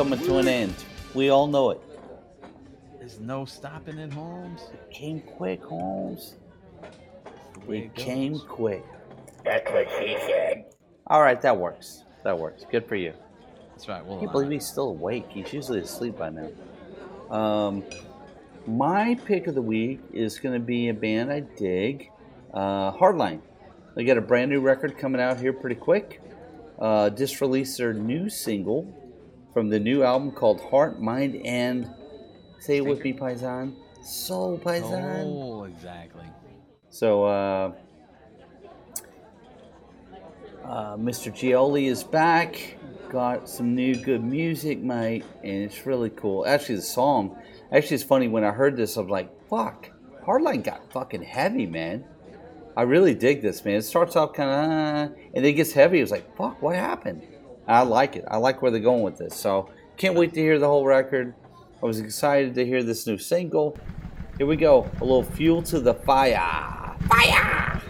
Coming 0.08 0.24
to 0.26 0.38
an 0.38 0.48
end. 0.48 0.74
We 1.12 1.28
all 1.28 1.46
know 1.46 1.70
it. 1.70 1.80
There's 2.98 3.20
no 3.20 3.44
stopping 3.44 3.98
it, 3.98 4.10
Holmes. 4.10 4.62
Came 4.90 5.20
quick, 5.20 5.62
Holmes. 5.62 6.36
The 7.54 7.60
way 7.66 7.78
It 7.80 7.94
goes. 7.94 8.04
came 8.06 8.38
quick. 8.38 8.84
That's 9.44 9.70
what 9.70 9.86
she 9.98 10.16
said. 10.26 10.72
All 11.08 11.20
right, 11.20 11.40
that 11.42 11.58
works. 11.58 12.04
That 12.24 12.38
works. 12.38 12.64
Good 12.70 12.88
for 12.88 12.96
you. 12.96 13.12
That's 13.70 13.86
right. 13.86 14.02
Well, 14.04 14.16
I 14.16 14.20
can't 14.20 14.32
believe 14.32 14.50
he's 14.50 14.66
still 14.66 14.88
awake. 14.88 15.26
He's 15.28 15.52
usually 15.52 15.80
asleep 15.80 16.16
by 16.16 16.30
now. 16.30 16.48
Um, 17.30 17.84
my 18.66 19.14
pick 19.26 19.46
of 19.46 19.54
the 19.54 19.62
week 19.62 20.00
is 20.14 20.38
going 20.38 20.58
to 20.58 20.64
be 20.64 20.88
a 20.88 20.94
band 20.94 21.30
I 21.30 21.40
dig, 21.40 22.10
uh, 22.54 22.92
Hardline. 22.92 23.40
They 23.94 24.04
got 24.04 24.16
a 24.16 24.22
brand 24.22 24.50
new 24.50 24.60
record 24.60 24.96
coming 24.96 25.20
out 25.20 25.38
here 25.38 25.52
pretty 25.52 25.76
quick. 25.76 26.22
Uh, 26.78 27.10
just 27.10 27.42
released 27.42 27.76
their 27.76 27.92
new 27.92 28.30
single 28.30 28.94
from 29.58 29.70
the 29.70 29.80
new 29.80 30.04
album 30.04 30.30
called 30.30 30.60
Heart, 30.60 31.02
Mind, 31.02 31.44
and 31.44 31.92
say 32.60 32.76
it 32.76 32.86
with 32.86 33.02
me, 33.02 33.12
Paisan. 33.12 33.74
Soul 34.04 34.56
Paisan. 34.56 35.24
Oh, 35.24 35.64
exactly. 35.64 36.26
So, 36.90 37.24
uh, 37.24 37.72
uh, 40.64 40.96
Mr. 40.96 41.32
Gioeli 41.32 41.88
is 41.88 42.04
back. 42.04 42.76
Got 43.08 43.48
some 43.48 43.74
new 43.74 43.96
good 43.96 44.22
music, 44.22 44.78
mate, 44.78 45.24
and 45.42 45.64
it's 45.64 45.84
really 45.86 46.10
cool. 46.10 46.46
Actually, 46.46 46.76
the 46.76 46.82
song, 46.82 47.36
actually, 47.72 47.96
it's 47.96 48.04
funny. 48.04 48.28
When 48.28 48.44
I 48.44 48.52
heard 48.52 48.76
this, 48.76 48.96
I'm 48.96 49.08
like, 49.08 49.28
fuck, 49.50 49.90
Hardline 50.24 50.62
got 50.62 50.92
fucking 50.92 51.24
heavy, 51.24 51.66
man. 51.66 52.04
I 52.76 52.82
really 52.82 53.12
dig 53.16 53.42
this, 53.42 53.64
man. 53.64 53.74
It 53.74 53.82
starts 53.82 54.14
off 54.14 54.34
kind 54.34 54.50
of, 54.50 55.10
uh, 55.10 55.14
and 55.34 55.44
then 55.44 55.46
it 55.46 55.54
gets 55.54 55.72
heavy. 55.72 55.98
It 55.98 56.02
was 56.02 56.12
like, 56.12 56.36
fuck, 56.36 56.62
what 56.62 56.76
happened? 56.76 57.26
I 57.68 57.82
like 57.82 58.16
it. 58.16 58.24
I 58.28 58.38
like 58.38 58.62
where 58.62 58.70
they're 58.70 58.80
going 58.80 59.02
with 59.02 59.18
this. 59.18 59.36
So, 59.36 59.70
can't 59.96 60.14
wait 60.14 60.32
to 60.34 60.40
hear 60.40 60.58
the 60.58 60.66
whole 60.66 60.86
record. 60.86 61.34
I 61.82 61.86
was 61.86 62.00
excited 62.00 62.54
to 62.54 62.64
hear 62.64 62.82
this 62.82 63.06
new 63.06 63.18
single. 63.18 63.76
Here 64.38 64.46
we 64.46 64.56
go. 64.56 64.90
A 65.00 65.04
little 65.04 65.22
fuel 65.22 65.62
to 65.64 65.78
the 65.78 65.94
fire. 65.94 66.96
Fire! 67.08 67.82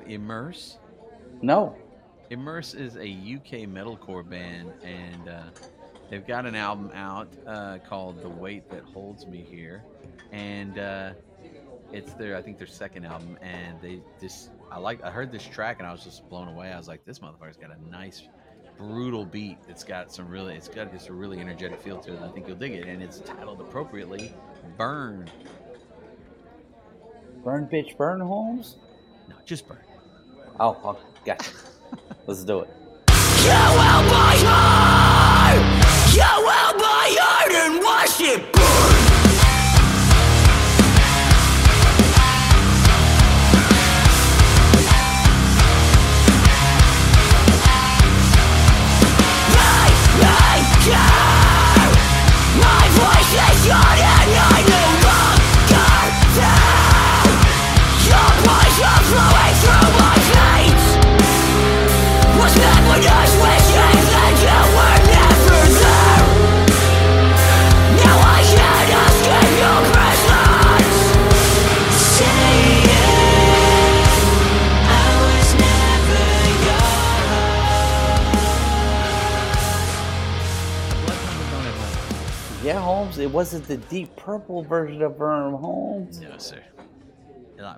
Of 0.00 0.08
Immerse? 0.08 0.78
No. 1.42 1.76
Immerse 2.30 2.74
is 2.74 2.96
a 2.96 3.08
UK 3.08 3.68
metalcore 3.68 4.28
band, 4.28 4.72
and 4.84 5.28
uh, 5.28 5.42
they've 6.08 6.26
got 6.26 6.46
an 6.46 6.54
album 6.54 6.90
out 6.94 7.28
uh, 7.46 7.78
called 7.78 8.22
"The 8.22 8.28
Weight 8.28 8.70
That 8.70 8.84
Holds 8.84 9.26
Me 9.26 9.44
Here," 9.48 9.82
and 10.30 10.78
uh, 10.78 11.12
it's 11.92 12.12
their, 12.14 12.36
I 12.36 12.42
think, 12.42 12.58
their 12.58 12.68
second 12.68 13.04
album. 13.04 13.36
And 13.42 13.80
they 13.80 14.00
just, 14.20 14.50
I 14.70 14.78
like, 14.78 15.02
I 15.02 15.10
heard 15.10 15.32
this 15.32 15.44
track, 15.44 15.78
and 15.78 15.88
I 15.88 15.92
was 15.92 16.04
just 16.04 16.28
blown 16.28 16.48
away. 16.48 16.72
I 16.72 16.76
was 16.76 16.86
like, 16.86 17.04
this 17.04 17.18
motherfucker's 17.18 17.56
got 17.56 17.70
a 17.76 17.90
nice, 17.90 18.28
brutal 18.78 19.24
beat. 19.24 19.58
It's 19.68 19.82
got 19.82 20.12
some 20.12 20.28
really, 20.28 20.54
it's 20.54 20.68
got 20.68 20.92
just 20.92 21.08
a 21.08 21.12
really 21.12 21.40
energetic 21.40 21.80
feel 21.80 21.98
to 21.98 22.12
it. 22.12 22.16
And 22.16 22.24
I 22.24 22.28
think 22.28 22.46
you'll 22.46 22.56
dig 22.56 22.74
it, 22.74 22.86
and 22.86 23.02
it's 23.02 23.18
titled 23.20 23.60
appropriately 23.60 24.32
"Burn." 24.78 25.28
Burn, 27.42 27.66
bitch, 27.66 27.96
burn, 27.96 28.20
Holmes? 28.20 28.76
No, 29.28 29.34
just 29.46 29.66
burn. 29.66 29.78
Oh, 30.58 30.76
oh 30.84 30.98
gotcha. 31.24 31.50
Let's 32.26 32.44
do 32.44 32.60
it. 32.60 32.68
You 33.08 33.60
will! 33.78 34.00
You 36.12 36.32
will 36.46 36.80
and 37.52 37.82
watch 37.82 38.20
it 83.20 83.30
wasn't 83.30 83.66
the 83.66 83.76
deep 83.76 84.14
purple 84.16 84.62
version 84.62 85.02
of 85.02 85.18
Burn, 85.18 85.54
Holmes. 85.54 86.20
No, 86.20 86.38
sir. 86.38 86.62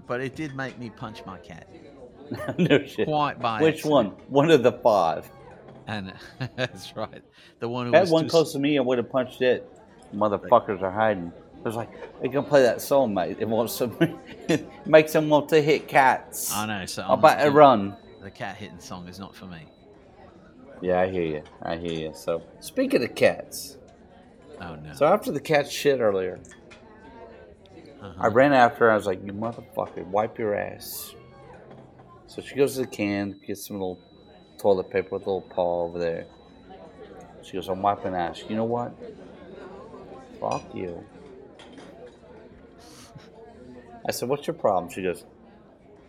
But 0.06 0.20
it 0.20 0.36
did 0.36 0.54
make 0.54 0.78
me 0.78 0.90
punch 0.90 1.24
my 1.26 1.38
cat. 1.38 1.66
no 2.58 2.84
shit. 2.84 3.06
Quite 3.06 3.40
by 3.40 3.60
Which 3.60 3.76
accident. 3.76 3.92
one? 3.92 4.06
One 4.28 4.50
of 4.50 4.62
the 4.62 4.72
five. 4.72 5.28
And 5.86 6.12
that's 6.56 6.96
right. 6.96 7.22
The 7.58 7.68
one 7.68 7.86
who 7.86 7.92
was 7.92 8.10
one 8.10 8.28
close 8.28 8.52
to 8.52 8.58
me, 8.58 8.78
I 8.78 8.80
would 8.80 8.98
have 8.98 9.10
punched 9.10 9.42
it. 9.42 9.68
Motherfuckers 10.14 10.82
are 10.82 10.90
hiding. 10.90 11.32
It 11.56 11.64
was 11.64 11.76
like, 11.76 12.20
they 12.20 12.28
gonna 12.28 12.46
play 12.46 12.62
that 12.62 12.80
song, 12.80 13.14
mate. 13.14 13.36
It 13.40 13.48
wants 13.48 13.74
some, 13.74 13.96
makes 14.86 15.12
them 15.12 15.28
want 15.28 15.48
to 15.50 15.62
hit 15.62 15.88
cats. 15.88 16.52
I 16.54 16.66
know. 16.66 16.86
So 16.86 17.04
about 17.08 17.44
a 17.44 17.50
run? 17.50 17.96
The 18.22 18.30
cat 18.30 18.56
hitting 18.56 18.80
song 18.80 19.08
is 19.08 19.18
not 19.18 19.34
for 19.34 19.46
me. 19.46 19.66
Yeah, 20.80 21.00
I 21.00 21.08
hear 21.08 21.22
you. 21.22 21.42
I 21.62 21.76
hear 21.76 21.92
you. 21.92 22.12
So, 22.14 22.42
speaking 22.58 23.04
of 23.04 23.14
cats, 23.14 23.78
Oh 24.62 24.74
no. 24.76 24.92
so 24.94 25.06
after 25.06 25.32
the 25.32 25.40
cat 25.40 25.70
shit 25.70 26.00
earlier, 26.00 26.38
Uh-huh. 28.00 28.12
I 28.18 28.26
ran 28.28 28.52
after 28.52 28.86
her. 28.86 28.90
I 28.92 28.96
was 28.96 29.06
like, 29.06 29.24
"You 29.24 29.32
motherfucker, 29.32 30.04
wipe 30.06 30.38
your 30.38 30.54
ass." 30.54 31.14
So 32.26 32.40
she 32.42 32.54
goes 32.56 32.74
to 32.74 32.80
the 32.82 32.86
can, 32.86 33.38
gets 33.46 33.66
some 33.66 33.76
little 33.76 33.98
toilet 34.58 34.90
paper 34.90 35.08
with 35.12 35.22
a 35.26 35.30
little 35.30 35.40
paw 35.42 35.84
over 35.84 35.98
there. 35.98 36.26
She 37.42 37.52
goes, 37.52 37.68
"I'm 37.68 37.82
wiping 37.82 38.14
ass." 38.14 38.42
You 38.48 38.56
know 38.56 38.64
what? 38.64 38.92
Fuck 40.40 40.74
you. 40.74 41.04
I 44.08 44.12
said, 44.12 44.28
"What's 44.28 44.46
your 44.46 44.54
problem?" 44.54 44.90
She 44.92 45.02
goes, 45.02 45.24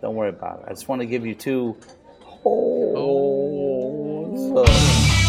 "Don't 0.01 0.15
worry 0.15 0.29
about 0.29 0.59
it. 0.61 0.65
I 0.67 0.69
just 0.69 0.87
want 0.87 1.01
to 1.01 1.05
give 1.07 1.25
you 1.25 1.35
two 1.35 1.75
holes." 2.21 2.93
has 4.67 5.22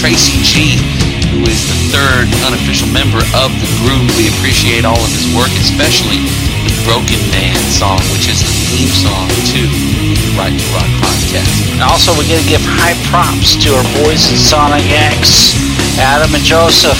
Tracy 0.00 0.40
G, 0.40 0.80
who 1.28 1.44
is 1.44 1.60
the 1.68 1.76
third 1.92 2.24
unofficial 2.48 2.88
member 2.88 3.20
of 3.36 3.52
the 3.60 3.68
group. 3.84 4.00
We 4.16 4.32
appreciate 4.32 4.88
all 4.88 4.96
of 4.96 5.12
his 5.12 5.28
work, 5.36 5.52
especially 5.60 6.24
the 6.64 6.72
Broken 6.88 7.20
Man 7.36 7.52
song, 7.68 8.00
which 8.16 8.32
is 8.32 8.40
the 8.40 8.48
theme 8.72 8.88
song 8.88 9.28
to 9.52 9.60
the 9.60 10.32
Right 10.40 10.56
to 10.56 10.66
Rock 10.72 10.88
podcast. 11.04 11.52
And 11.76 11.84
also, 11.84 12.16
we're 12.16 12.24
going 12.32 12.40
to 12.40 12.48
give 12.48 12.64
high 12.64 12.96
props 13.12 13.60
to 13.60 13.76
our 13.76 13.84
boys 14.00 14.24
in 14.32 14.40
Sonic 14.40 14.88
X. 14.88 15.52
Adam 16.00 16.32
and 16.32 16.44
Joseph 16.48 16.96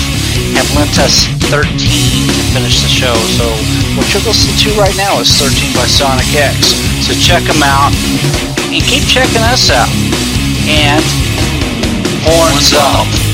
have 0.60 0.68
lent 0.76 0.92
us 1.00 1.24
13 1.48 1.72
to 1.72 2.42
finish 2.52 2.84
the 2.84 2.92
show. 2.92 3.16
So, 3.40 3.48
what 3.96 4.12
you're 4.12 4.28
listening 4.28 4.60
to 4.68 4.76
right 4.76 4.96
now 5.00 5.24
is 5.24 5.32
13 5.40 5.72
by 5.72 5.88
Sonic 5.88 6.28
X. 6.36 6.76
So, 7.08 7.16
check 7.16 7.48
them 7.48 7.64
out 7.64 7.96
and 8.68 8.84
keep 8.84 9.08
checking 9.08 9.40
us 9.48 9.72
out. 9.72 9.88
And 10.68 11.00
horns 12.22 12.72
up. 12.74 13.29